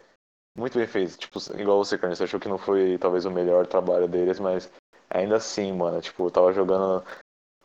muito 0.57 0.79
bem 0.79 0.87
feito. 0.87 1.19
Tipo, 1.19 1.39
igual 1.59 1.85
você, 1.85 1.99
Carlos, 1.99 2.19
você 2.19 2.25
achou 2.25 2.39
que 2.39 2.49
não 2.49 2.59
foi 2.59 2.99
talvez 2.99 3.25
o 3.25 3.31
melhor 3.31 3.67
trabalho 3.67 4.07
deles, 4.07 4.39
mas 4.39 4.71
ainda 5.11 5.37
assim, 5.37 5.73
mano, 5.73 6.01
tipo, 6.01 6.27
eu 6.27 6.31
tava 6.31 6.53
jogando 6.53 7.05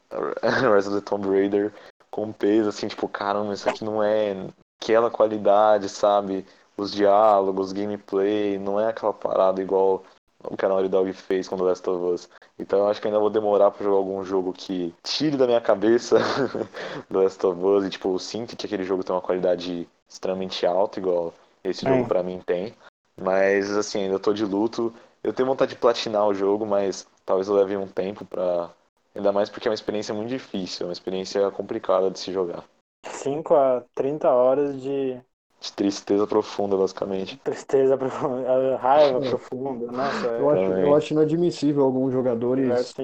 Rise 0.76 0.90
of 0.90 1.00
the 1.00 1.06
Tomb 1.08 1.28
Raider 1.28 1.72
com 2.10 2.34
peso, 2.34 2.70
assim, 2.70 2.88
tipo, 2.88 3.08
caramba, 3.08 3.54
isso 3.54 3.70
aqui 3.70 3.84
não 3.84 4.04
é 4.04 4.36
aquela 4.82 5.12
qualidade, 5.12 5.89
sabe? 5.89 6.46
Os 6.78 6.92
diálogos, 6.92 7.74
gameplay, 7.74 8.58
não 8.58 8.80
é 8.80 8.88
aquela 8.88 9.13
parada 9.13 9.62
igual 9.62 10.04
o 10.44 10.56
que 10.56 10.65
a 10.65 10.70
Naughty 10.70 10.88
Dog 10.88 11.12
fez 11.12 11.48
com 11.50 11.58
The 11.58 11.63
Last 11.63 11.89
of 11.89 12.13
Us. 12.13 12.30
Então 12.58 12.80
eu 12.80 12.88
acho 12.88 13.02
que 13.02 13.08
ainda 13.08 13.20
vou 13.20 13.30
demorar 13.30 13.72
pra 13.72 13.84
jogar 13.84 13.98
algum 13.98 14.24
jogo 14.24 14.54
que 14.54 14.94
tire 15.04 15.36
da 15.36 15.46
minha 15.46 15.60
cabeça 15.60 16.18
The 17.12 17.18
Last 17.18 17.46
of 17.46 17.62
Us 17.62 17.86
e, 17.86 17.89
tipo, 17.89 18.13
eu 18.13 18.20
sinto 18.20 18.56
que 18.56 18.65
aquele 18.65 18.84
jogo 18.84 19.04
tem 19.04 19.13
uma 19.13 19.22
qualidade 19.22 19.88
extremamente 20.08 20.65
alta, 20.65 21.00
igual 21.00 21.34
esse 21.63 21.86
É. 21.86 21.89
jogo 21.89 22.08
pra 22.08 22.24
mim 22.24 22.42
tem. 22.46 22.74
Mas, 23.22 23.70
assim, 23.76 24.04
ainda 24.04 24.18
tô 24.18 24.34
de 24.34 24.46
luto. 24.46 24.94
Eu 25.22 25.34
tenho 25.34 25.48
vontade 25.48 25.74
de 25.74 25.78
platinar 25.80 26.26
o 26.26 26.34
jogo, 26.34 26.65
mas 26.65 27.06
talvez 27.26 27.50
eu 27.50 27.56
leve 27.56 27.76
um 27.76 27.88
tempo 27.88 28.24
pra. 28.24 28.70
Ainda 29.13 29.34
mais 29.34 29.50
porque 29.50 29.68
é 29.68 29.72
uma 29.72 29.76
experiência 29.76 30.13
muito 30.13 30.30
difícil, 30.30 30.86
é 30.86 30.88
uma 30.88 30.94
experiência 30.94 31.52
complicada 31.52 32.10
de 32.10 32.18
se 32.20 32.32
jogar. 32.32 32.63
5 33.06 33.56
a 33.56 33.82
30 33.94 34.30
horas 34.34 34.82
de 34.82 35.22
De 35.62 35.72
tristeza 35.72 36.28
profunda, 36.28 36.76
basicamente. 36.76 37.40
tristeza 37.44 37.98
profunda, 37.98 38.78
raiva 38.78 39.22
É. 39.22 39.22
profunda. 39.22 39.92
Nossa, 39.92 40.28
Eu 40.28 40.50
acho, 40.50 40.72
Também. 40.72 40.82
eu 40.82 40.96
acho 40.96 41.14
inadmissível 41.14 41.84
alguns 41.84 42.12
jogadores 42.14 42.96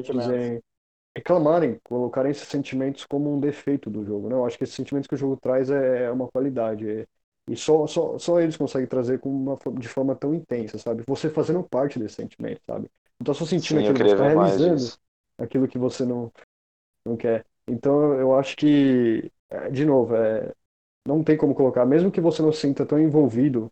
reclamarem, 1.15 1.79
colocarem 1.84 2.31
esses 2.31 2.47
sentimentos 2.47 3.05
como 3.05 3.34
um 3.34 3.39
defeito 3.39 3.89
do 3.89 4.03
jogo, 4.05 4.27
né? 4.29 4.36
Eu 4.36 4.45
acho 4.45 4.58
que 4.58 4.63
esses 4.63 4.75
sentimentos 4.75 5.08
que 5.08 5.15
o 5.15 5.17
jogo 5.17 5.38
traz 5.38 5.69
é, 5.69 6.05
é 6.05 6.12
uma 6.12 6.27
qualidade. 6.27 6.88
é- 6.89 7.08
e 7.47 7.55
só, 7.55 7.86
só, 7.86 8.17
só 8.17 8.39
eles 8.41 8.58
conseguem 8.58 8.88
trazer 8.88 9.19
com 9.19 9.29
uma, 9.29 9.55
de 9.79 9.88
forma 9.88 10.15
tão 10.15 10.34
intensa, 10.34 10.79
sabe? 10.79 11.03
Você 11.08 11.29
fazendo 11.29 11.63
parte 11.63 11.99
desse 11.99 12.15
sentimento, 12.15 12.60
sabe? 12.65 12.89
Não 13.19 13.25
tá 13.25 13.34
só 13.36 13.45
sentindo 13.45 13.79
Sim, 13.79 13.93
aquilo, 13.93 13.99
queria 13.99 14.15
você 14.15 14.15
tá 14.15 14.27
mais 14.29 14.63
realizando 14.63 14.91
disso. 14.95 14.99
aquilo 15.38 15.67
que 15.67 15.77
você 15.77 16.03
não, 16.05 16.31
não 17.05 17.17
quer. 17.17 17.45
Então 17.67 18.13
eu 18.15 18.38
acho 18.38 18.55
que, 18.58 19.31
é, 19.34 19.34
de 19.71 19.86
novo, 19.86 20.15
é, 20.15 20.53
não 21.08 21.23
tem 21.23 21.38
como 21.38 21.55
colocar, 21.55 21.86
mesmo 21.86 22.12
que 22.12 22.21
você 22.21 22.41
não 22.41 22.51
se 22.53 22.62
sinta 22.62 22.86
tão 22.86 22.99
envolvido, 22.99 23.71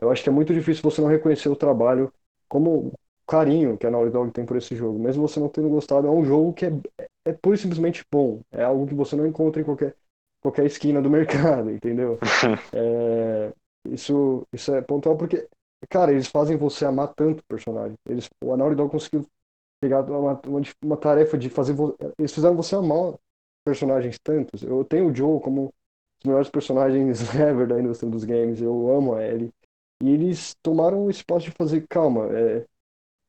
eu 0.00 0.10
acho 0.10 0.22
que 0.22 0.28
é 0.28 0.32
muito 0.32 0.54
difícil 0.54 0.82
você 0.82 1.00
não 1.00 1.08
reconhecer 1.08 1.48
o 1.48 1.56
trabalho 1.56 2.12
como 2.48 2.88
o 2.88 2.92
carinho 3.26 3.78
que 3.78 3.86
a 3.86 3.90
Naughty 3.90 4.10
Dog 4.12 4.30
tem 4.32 4.44
por 4.46 4.56
esse 4.56 4.74
jogo. 4.76 4.98
Mesmo 4.98 5.26
você 5.26 5.40
não 5.40 5.48
tendo 5.48 5.68
gostado, 5.68 6.06
é 6.06 6.10
um 6.10 6.24
jogo 6.24 6.52
que 6.52 6.66
é, 6.66 6.70
é 7.26 7.32
pura 7.32 7.56
e 7.56 7.58
simplesmente 7.58 8.04
bom. 8.10 8.40
É 8.52 8.64
algo 8.64 8.86
que 8.86 8.94
você 8.94 9.16
não 9.16 9.26
encontra 9.26 9.60
em 9.62 9.64
qualquer, 9.64 9.94
qualquer 10.40 10.66
esquina 10.66 11.00
do 11.02 11.10
mercado, 11.10 11.70
entendeu? 11.70 12.18
É, 12.72 13.52
isso, 13.90 14.46
isso 14.52 14.74
é 14.74 14.80
pontual 14.82 15.16
porque, 15.16 15.48
cara, 15.90 16.12
eles 16.12 16.28
fazem 16.28 16.56
você 16.56 16.84
amar 16.84 17.08
tanto 17.14 17.40
o 17.40 17.44
personagem. 17.46 17.96
Eles, 18.08 18.28
o 18.42 18.56
Naughty 18.56 18.76
Dog 18.76 18.90
conseguiu 18.90 19.26
pegar 19.80 20.02
uma, 20.04 20.40
uma, 20.46 20.62
uma 20.84 20.96
tarefa 20.96 21.38
de 21.38 21.50
fazer. 21.50 21.74
Eles 22.18 22.32
fizeram 22.32 22.56
você 22.56 22.76
amar 22.76 23.14
personagens 23.64 24.18
tantos. 24.18 24.62
Eu 24.62 24.84
tenho 24.84 25.10
o 25.10 25.14
Joe 25.14 25.40
como 25.40 25.62
um 25.62 25.66
dos 25.66 26.24
melhores 26.26 26.50
personagens 26.50 27.20
ever 27.34 27.66
da 27.66 27.80
indústria 27.80 28.10
dos 28.10 28.24
games. 28.24 28.60
Eu 28.60 28.90
amo 28.96 29.14
a 29.14 29.24
Ellie. 29.24 29.50
E 30.02 30.10
eles 30.10 30.54
tomaram 30.62 31.06
o 31.06 31.10
espaço 31.10 31.46
de 31.46 31.52
fazer, 31.52 31.86
calma, 31.88 32.26
é, 32.36 32.66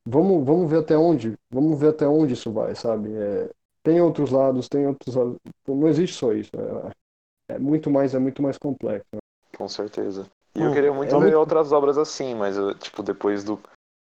vamos, 0.05 0.45
vamos 0.45 0.69
ver 0.69 0.79
até 0.79 0.97
onde, 0.97 1.35
vamos 1.51 1.79
ver 1.79 1.89
até 1.89 2.07
onde 2.07 2.33
isso 2.33 2.51
vai, 2.51 2.75
sabe? 2.75 3.13
É, 3.15 3.49
tem 3.83 4.01
outros 4.01 4.31
lados, 4.31 4.67
tem 4.67 4.87
outros 4.87 5.15
lados. 5.15 5.37
Não 5.67 5.87
existe 5.87 6.15
só 6.17 6.33
isso. 6.33 6.51
É, 7.49 7.55
é 7.55 7.59
muito 7.59 7.89
mais, 7.91 8.15
é 8.15 8.19
muito 8.19 8.41
mais 8.41 8.57
complexo. 8.57 9.07
Com 9.57 9.67
certeza. 9.69 10.25
E 10.55 10.59
Hum, 10.59 10.65
eu 10.65 10.73
queria 10.73 10.93
muito 10.93 11.11
é 11.11 11.13
ver 11.19 11.25
muito- 11.25 11.37
outras 11.37 11.71
obras 11.71 11.97
assim, 11.97 12.35
mas 12.35 12.55
tipo, 12.79 13.03
depois 13.03 13.43
do 13.43 13.59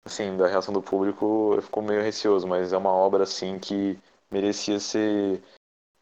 assim, 0.06 0.38
da 0.38 0.48
reação 0.48 0.74
do 0.74 0.82
público, 0.82 1.54
eu 1.56 1.62
fico 1.62 1.82
meio 1.82 2.02
receoso, 2.02 2.48
mas 2.48 2.72
é 2.74 2.78
uma 2.78 2.92
obra 2.92 3.24
assim 3.24 3.58
que 3.60 3.98
merecia 4.32 4.80
ser 4.80 5.42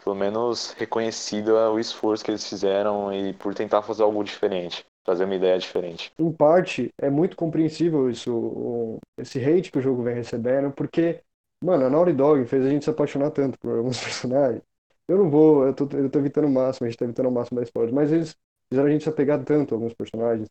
pelo 0.04 0.16
menos 0.16 0.72
reconhecida 0.72 1.72
o 1.72 1.80
esforço 1.80 2.24
que 2.24 2.32
eles 2.32 2.48
fizeram 2.48 3.13
e 3.13 3.34
por 3.34 3.54
tentar 3.56 3.82
fazer 3.82 4.04
algo 4.04 4.24
diferente, 4.24 4.86
trazer 5.04 5.26
uma 5.26 5.36
ideia 5.36 5.58
diferente. 5.58 6.12
em 6.20 6.32
parte, 6.32 6.94
é 6.98 7.10
muito 7.10 7.36
compreensível 7.36 8.10
isso, 8.10 8.98
esse 9.18 9.39
hate 9.39 9.72
que 9.72 9.80
o 9.80 9.82
jogo 9.82 10.04
vem 10.04 10.16
recebendo, 10.16 10.72
porque, 10.72 11.22
mano, 11.63 11.86
a 11.86 11.89
Naughty 11.89 12.13
Dog 12.13 12.46
fez 12.46 12.66
a 12.66 12.70
gente 12.70 12.86
se 12.86 12.89
apaixonar 12.92 13.32
tanto 13.32 13.58
por 13.60 13.78
alguns 13.78 14.00
personagens. 14.04 14.62
Eu 15.08 15.18
não 15.18 15.30
vou, 15.30 15.66
eu 15.66 15.74
tô, 15.74 15.88
eu 15.98 16.10
tô 16.10 16.20
evitando 16.20 16.46
o 16.46 16.52
máximo, 16.52 16.88
a 16.88 16.89
gente 16.89 16.98
tá 17.00 17.06
evitando 17.06 17.28
o 17.28 17.32
máximo 17.32 17.60
da 17.60 17.63
spoiler, 17.63 17.94
mas 17.94 18.12
eles 18.12 18.36
fizeram 18.70 18.88
a 18.89 18.92
gente 18.92 19.04
se 19.04 19.10
apegar 19.10 19.44
tanto 19.44 19.74
a 19.74 19.78
alguns 19.78 19.94
personagens. 19.94 20.48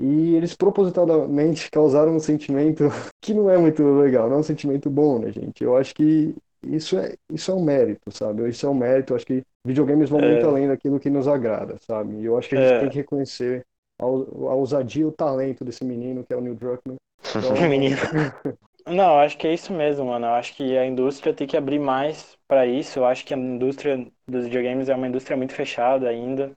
E 0.00 0.34
eles 0.34 0.56
propositadamente 0.56 1.70
causaram 1.70 2.16
um 2.16 2.20
sentimento 2.20 2.84
que 3.22 3.34
não 3.34 3.50
é 3.50 3.58
muito 3.58 3.82
legal, 4.00 4.28
não 4.28 4.36
é 4.38 4.40
um 4.40 4.42
sentimento 4.42 4.90
bom, 4.90 5.18
né, 5.20 5.32
gente? 5.32 5.62
Eu 5.62 5.76
acho 5.76 5.94
que 5.94 6.34
isso 6.64 6.98
é, 6.98 7.16
isso 7.30 7.50
é 7.50 7.54
um 7.54 7.62
mérito, 7.64 8.10
sabe? 8.12 8.48
Isso 8.48 8.66
é 8.66 8.68
um 8.70 8.74
mérito, 8.74 9.14
acho 9.14 9.26
que 9.26 9.42
videogames 9.64 10.10
vão 10.10 10.20
É. 10.20 10.22
muito 10.22 10.46
além 10.46 10.68
daquilo 10.68 11.00
que 11.00 11.10
nos 11.10 11.28
agrada, 11.28 11.78
sabe? 11.86 12.16
E 12.20 12.24
eu 12.24 12.38
acho 12.38 12.48
que 12.48 12.54
a 12.54 12.58
gente 12.58 12.74
É. 12.74 12.78
tem 12.78 12.90
que 12.90 12.96
reconhecer 12.96 13.64
a, 14.00 14.04
a 14.04 14.08
ousadia 14.08 15.02
e 15.02 15.04
o 15.06 15.12
talento 15.12 15.64
desse 15.64 15.84
menino 15.84 16.24
que 16.24 16.32
é 16.32 16.36
o 16.36 16.40
Neil 16.40 16.54
Druckmann. 16.56 16.96
Então, 17.36 17.68
Menino. 17.68 17.96
Não, 18.86 19.20
acho 19.20 19.38
que 19.38 19.46
é 19.46 19.54
isso 19.54 19.72
mesmo, 19.72 20.06
mano. 20.06 20.26
Eu 20.26 20.32
acho 20.34 20.54
que 20.56 20.76
a 20.78 20.86
indústria 20.86 21.34
tem 21.34 21.46
que 21.46 21.56
abrir 21.56 21.78
mais 21.78 22.36
pra 22.48 22.66
isso. 22.66 22.98
Eu 22.98 23.06
acho 23.06 23.24
que 23.24 23.34
a 23.34 23.36
indústria 23.38 24.10
dos 24.26 24.44
videogames 24.46 24.88
é 24.88 24.94
uma 24.94 25.08
indústria 25.08 25.36
muito 25.36 25.54
fechada 25.54 26.08
ainda. 26.08 26.56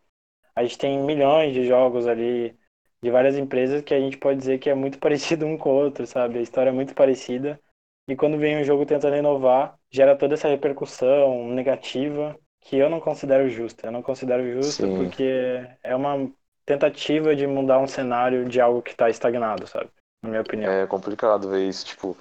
A 0.55 0.63
gente 0.63 0.77
tem 0.77 0.99
milhões 1.03 1.53
de 1.53 1.65
jogos 1.67 2.07
ali 2.07 2.57
de 3.03 3.11
várias 3.11 3.37
empresas 3.37 3.83
que 3.83 3.93
a 3.93 3.99
gente 4.01 4.17
pode 4.17 4.39
dizer 4.39 4.59
que 4.59 4.69
é 4.69 4.75
muito 4.75 4.99
parecido 5.01 5.45
um 5.47 5.57
com 5.57 5.69
o 5.71 5.75
outro, 5.75 6.07
sabe? 6.07 6.39
A 6.39 6.41
história 6.41 6.69
é 6.71 6.73
muito 6.73 6.95
parecida. 6.95 7.59
E 8.07 8.15
quando 8.15 8.37
vem 8.37 8.59
um 8.59 8.63
jogo 8.63 8.85
tentando 8.85 9.15
inovar, 9.15 9.75
gera 9.91 10.15
toda 10.15 10.35
essa 10.35 10.47
repercussão 10.47 11.47
negativa 11.49 12.37
que 12.61 12.77
eu 12.77 12.89
não 12.89 12.99
considero 12.99 13.49
justa. 13.49 13.87
Eu 13.87 13.91
não 13.91 14.01
considero 14.01 14.43
justa 14.51 14.85
Sim. 14.85 14.95
porque 14.95 15.67
é 15.83 15.95
uma 15.95 16.29
tentativa 16.65 17.35
de 17.35 17.45
mudar 17.45 17.79
um 17.79 17.87
cenário 17.87 18.45
de 18.45 18.59
algo 18.59 18.81
que 18.81 18.91
está 18.91 19.09
estagnado, 19.09 19.67
sabe? 19.67 19.89
Na 20.23 20.29
minha 20.29 20.41
opinião. 20.41 20.71
É 20.71 20.87
complicado 20.87 21.49
ver 21.49 21.67
isso, 21.67 21.85
tipo, 21.85 22.17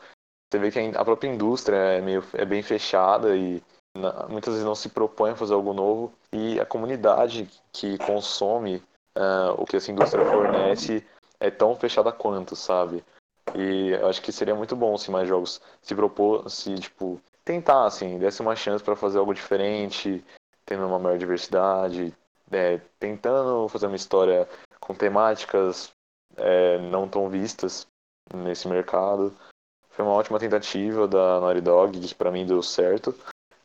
você 0.53 0.59
vê 0.59 0.71
que 0.71 0.79
a 0.79 1.05
própria 1.05 1.29
indústria 1.29 1.77
é 1.77 2.01
meio 2.01 2.23
é 2.35 2.45
bem 2.45 2.63
fechada 2.63 3.37
e 3.37 3.63
muitas 4.29 4.53
vezes 4.53 4.67
não 4.67 4.75
se 4.75 4.89
propõe 4.89 5.31
a 5.31 5.37
fazer 5.37 5.55
algo 5.55 5.73
novo 5.73 6.13
e 6.33 6.61
a 6.61 6.67
comunidade 6.67 7.49
que 7.73 7.97
consome 7.99 8.83
ah, 9.17 9.55
o 9.57 9.65
que 9.65 9.77
essa 9.77 9.91
indústria 9.91 10.25
fornece 10.25 11.05
é 11.41 11.51
tão 11.51 11.75
fechada 11.77 12.13
quanto, 12.13 12.55
sabe? 12.55 13.03
E 13.55 13.95
acho 14.09 14.21
que 14.21 14.33
seria 14.33 14.55
muito 14.55 14.75
bom 14.75 14.97
se 14.97 15.11
mais 15.11 15.29
jogos 15.29 15.61
se 15.81 15.95
propor, 15.95 16.51
se 16.51 16.75
tipo 16.75 17.21
tentar 17.45 17.87
assim, 17.87 18.19
desse 18.19 18.41
uma 18.41 18.57
chance 18.57 18.83
para 18.83 18.97
fazer 18.97 19.19
algo 19.19 19.35
diferente, 19.35 20.25
tendo 20.65 20.87
uma 20.87 20.99
maior 20.99 21.19
diversidade, 21.19 22.13
é, 22.51 22.81
tentando 22.99 23.69
fazer 23.69 23.87
uma 23.87 23.97
história 23.97 24.49
com 24.81 24.95
temáticas 24.95 25.93
é, 26.37 26.79
não 26.79 27.09
tão 27.09 27.29
vistas 27.29 27.87
nesse 28.33 28.67
mercado. 28.69 29.33
Foi 29.91 30.05
uma 30.05 30.15
ótima 30.15 30.39
tentativa 30.39 31.07
da 31.07 31.41
Naughty 31.41 31.61
Dog, 31.61 32.01
que 32.01 32.15
pra 32.15 32.31
mim 32.31 32.47
deu 32.47 32.63
certo, 32.63 33.15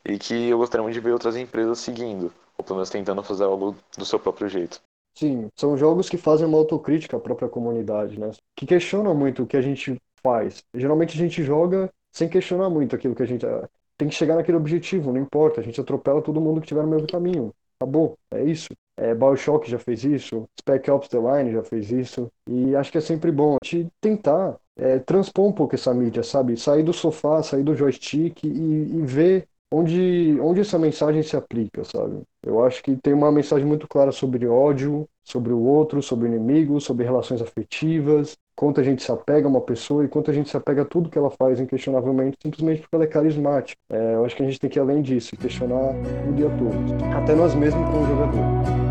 e 0.04 0.18
que 0.18 0.48
eu 0.48 0.58
gostaria 0.58 0.82
muito 0.82 0.94
de 0.94 1.00
ver 1.00 1.12
outras 1.12 1.36
empresas 1.36 1.80
seguindo, 1.80 2.32
ou 2.56 2.64
pelo 2.64 2.76
menos 2.76 2.90
tentando 2.90 3.22
fazer 3.22 3.44
algo 3.44 3.76
do 3.98 4.04
seu 4.04 4.18
próprio 4.18 4.48
jeito. 4.48 4.80
Sim, 5.14 5.48
são 5.56 5.76
jogos 5.76 6.08
que 6.08 6.16
fazem 6.16 6.46
uma 6.46 6.56
autocrítica 6.58 7.16
à 7.16 7.20
própria 7.20 7.48
comunidade, 7.48 8.18
né? 8.18 8.30
Que 8.56 8.64
questionam 8.66 9.14
muito 9.14 9.42
o 9.42 9.46
que 9.46 9.56
a 9.56 9.60
gente 9.62 9.96
faz. 10.22 10.62
Geralmente 10.74 11.14
a 11.14 11.18
gente 11.18 11.42
joga 11.42 11.90
sem 12.12 12.28
questionar 12.28 12.70
muito 12.70 12.94
aquilo 12.96 13.14
que 13.14 13.22
a 13.22 13.26
gente. 13.26 13.44
ah, 13.46 13.68
Tem 13.98 14.08
que 14.08 14.14
chegar 14.14 14.36
naquele 14.36 14.56
objetivo, 14.56 15.12
não 15.12 15.20
importa. 15.20 15.60
A 15.60 15.64
gente 15.64 15.80
atropela 15.80 16.22
todo 16.22 16.40
mundo 16.40 16.60
que 16.60 16.66
tiver 16.68 16.82
no 16.82 16.88
mesmo 16.88 17.06
caminho. 17.06 17.52
Acabou, 17.78 18.16
é 18.32 18.44
isso. 18.44 18.68
É, 18.96 19.14
Bioshock 19.14 19.70
já 19.70 19.78
fez 19.78 20.04
isso, 20.04 20.46
Spec 20.60 20.90
Ops 20.90 21.08
The 21.08 21.18
Line 21.18 21.52
já 21.52 21.62
fez 21.62 21.90
isso. 21.90 22.30
E 22.48 22.76
acho 22.76 22.92
que 22.92 22.98
é 22.98 23.00
sempre 23.00 23.32
bom 23.32 23.56
a 23.62 23.64
gente 23.66 23.88
tentar 24.00 24.58
é, 24.76 24.98
transpor 24.98 25.46
um 25.46 25.52
pouco 25.52 25.74
essa 25.74 25.92
mídia, 25.94 26.22
sabe? 26.22 26.56
Sair 26.58 26.82
do 26.82 26.92
sofá, 26.92 27.42
sair 27.42 27.62
do 27.62 27.74
joystick 27.74 28.44
e, 28.44 28.48
e 28.48 29.02
ver 29.02 29.48
onde, 29.72 30.38
onde 30.40 30.60
essa 30.60 30.78
mensagem 30.78 31.22
se 31.22 31.36
aplica, 31.36 31.84
sabe? 31.84 32.22
Eu 32.44 32.64
acho 32.64 32.82
que 32.82 32.96
tem 32.96 33.12
uma 33.12 33.30
mensagem 33.30 33.66
muito 33.66 33.86
clara 33.86 34.10
sobre 34.10 34.46
ódio, 34.46 35.08
sobre 35.22 35.52
o 35.52 35.60
outro, 35.60 36.02
sobre 36.02 36.28
o 36.28 36.34
inimigo, 36.34 36.80
sobre 36.80 37.04
relações 37.04 37.40
afetivas, 37.40 38.36
quanto 38.56 38.80
a 38.80 38.82
gente 38.82 39.02
se 39.02 39.12
apega 39.12 39.46
a 39.46 39.50
uma 39.50 39.60
pessoa 39.60 40.04
e 40.04 40.08
quanto 40.08 40.30
a 40.30 40.34
gente 40.34 40.50
se 40.50 40.56
apega 40.56 40.82
a 40.82 40.84
tudo 40.84 41.08
que 41.08 41.16
ela 41.16 41.30
faz 41.30 41.60
inquestionavelmente, 41.60 42.36
simplesmente 42.42 42.80
porque 42.82 42.96
ela 42.96 43.04
é 43.04 43.08
carismática. 43.08 43.80
É, 43.90 44.14
eu 44.14 44.24
acho 44.24 44.36
que 44.36 44.42
a 44.42 44.46
gente 44.46 44.58
tem 44.58 44.68
que 44.68 44.78
ir 44.78 44.82
além 44.82 45.02
disso, 45.02 45.36
questionar 45.36 45.94
tudo 46.24 46.40
e 46.40 46.44
a 46.44 46.50
todos, 46.50 47.14
até 47.14 47.34
nós 47.34 47.54
mesmos 47.54 47.88
como 47.90 48.06
jogador. 48.06 48.89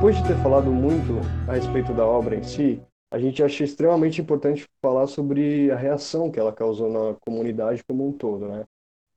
Depois 0.00 0.16
de 0.16 0.26
ter 0.26 0.36
falado 0.36 0.72
muito 0.72 1.12
a 1.46 1.52
respeito 1.52 1.92
da 1.92 2.06
obra 2.06 2.34
em 2.34 2.42
si, 2.42 2.80
a 3.10 3.18
gente 3.18 3.42
acha 3.42 3.64
extremamente 3.64 4.18
importante 4.18 4.66
falar 4.80 5.06
sobre 5.06 5.70
a 5.70 5.76
reação 5.76 6.30
que 6.30 6.40
ela 6.40 6.54
causou 6.54 6.90
na 6.90 7.14
comunidade 7.20 7.84
como 7.84 8.08
um 8.08 8.10
todo, 8.10 8.48
né? 8.48 8.64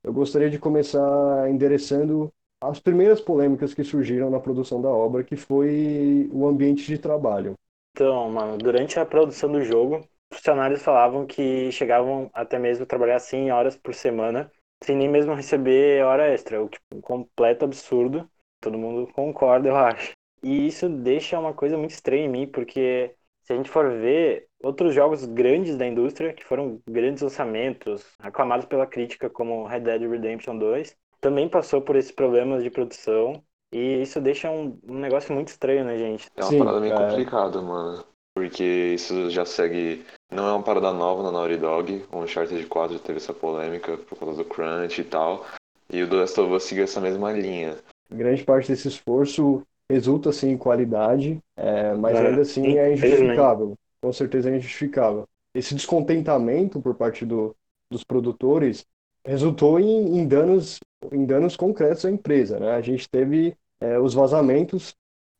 Eu 0.04 0.12
gostaria 0.12 0.50
de 0.50 0.58
começar 0.58 1.48
endereçando 1.48 2.30
as 2.62 2.78
primeiras 2.78 3.18
polêmicas 3.18 3.72
que 3.72 3.82
surgiram 3.82 4.28
na 4.28 4.38
produção 4.38 4.82
da 4.82 4.90
obra, 4.90 5.24
que 5.24 5.36
foi 5.36 6.28
o 6.30 6.46
ambiente 6.46 6.84
de 6.84 6.98
trabalho. 6.98 7.54
Então, 7.96 8.28
mano, 8.28 8.58
durante 8.58 9.00
a 9.00 9.06
produção 9.06 9.50
do 9.50 9.62
jogo, 9.64 10.06
funcionários 10.30 10.82
falavam 10.82 11.24
que 11.24 11.72
chegavam 11.72 12.30
até 12.34 12.58
mesmo 12.58 12.84
a 12.84 12.86
trabalhar 12.86 13.20
100 13.20 13.50
horas 13.50 13.74
por 13.74 13.94
semana, 13.94 14.52
sem 14.82 14.94
nem 14.94 15.08
mesmo 15.08 15.32
receber 15.32 16.04
hora 16.04 16.28
extra, 16.28 16.62
o 16.62 16.68
que 16.68 16.76
é 16.92 16.94
um 16.94 17.00
completo 17.00 17.64
absurdo. 17.64 18.28
Todo 18.60 18.76
mundo 18.76 19.10
concorda, 19.14 19.66
eu 19.70 19.76
acho. 19.76 20.12
E 20.44 20.66
isso 20.66 20.88
deixa 20.88 21.38
uma 21.38 21.54
coisa 21.54 21.76
muito 21.76 21.90
estranha 21.92 22.24
em 22.26 22.28
mim, 22.28 22.46
porque 22.46 23.14
se 23.42 23.52
a 23.52 23.56
gente 23.56 23.70
for 23.70 23.90
ver 23.90 24.46
outros 24.62 24.94
jogos 24.94 25.24
grandes 25.24 25.76
da 25.76 25.86
indústria, 25.86 26.32
que 26.32 26.44
foram 26.44 26.80
grandes 26.88 27.22
lançamentos, 27.22 28.04
aclamados 28.18 28.66
pela 28.66 28.86
crítica, 28.86 29.30
como 29.30 29.66
Red 29.66 29.80
Dead 29.80 30.02
Redemption 30.02 30.58
2, 30.58 30.96
também 31.20 31.48
passou 31.48 31.80
por 31.80 31.96
esses 31.96 32.12
problemas 32.12 32.62
de 32.62 32.70
produção. 32.70 33.42
E 33.72 34.02
isso 34.02 34.20
deixa 34.20 34.50
um, 34.50 34.78
um 34.86 34.98
negócio 34.98 35.34
muito 35.34 35.48
estranho, 35.48 35.84
né, 35.84 35.96
gente? 35.98 36.28
É 36.36 36.42
uma 36.42 36.50
Sim, 36.50 36.58
parada 36.58 36.80
meio 36.80 36.94
é. 36.94 36.96
complicada, 36.96 37.60
mano. 37.60 38.04
porque 38.34 38.62
isso 38.94 39.30
já 39.30 39.44
segue. 39.44 40.04
Não 40.30 40.46
é 40.46 40.52
uma 40.52 40.62
parada 40.62 40.92
nova 40.92 41.22
na 41.22 41.32
Naughty 41.32 41.56
Dog. 41.56 42.04
O 42.12 42.18
Uncharted 42.18 42.66
4 42.66 42.96
já 42.98 43.02
teve 43.02 43.18
essa 43.18 43.32
polêmica 43.32 43.96
por 43.96 44.18
causa 44.18 44.42
do 44.42 44.48
crunch 44.48 45.00
e 45.00 45.04
tal. 45.04 45.44
E 45.90 46.02
o 46.02 46.08
The 46.08 46.16
Last 46.16 46.40
of 46.40 46.52
Us 46.52 46.64
seguiu 46.64 46.84
essa 46.84 47.00
mesma 47.00 47.32
linha. 47.32 47.76
Grande 48.10 48.44
parte 48.44 48.68
desse 48.68 48.88
esforço 48.88 49.62
resulta 49.90 50.30
assim 50.30 50.50
em 50.50 50.58
qualidade, 50.58 51.40
é, 51.56 51.94
mas 51.94 52.16
É, 52.16 52.28
ainda 52.28 52.42
assim 52.42 52.78
é 52.78 52.92
injustificável. 52.92 53.74
Com 54.00 54.12
certeza 54.12 54.50
é 54.50 54.56
injustificável. 54.56 55.24
Esse 55.54 55.74
descontentamento 55.74 56.80
por 56.80 56.94
parte 56.94 57.24
do, 57.24 57.54
dos 57.90 58.04
produtores 58.04 58.84
resultou 59.24 59.78
em, 59.80 60.18
em 60.18 60.26
danos, 60.26 60.80
em 61.12 61.24
danos 61.24 61.56
concretos 61.56 62.04
à 62.04 62.10
empresa, 62.10 62.58
né? 62.58 62.72
A 62.72 62.80
gente 62.80 63.08
teve 63.08 63.56
é, 63.80 63.98
os 63.98 64.14
vazamentos 64.14 64.94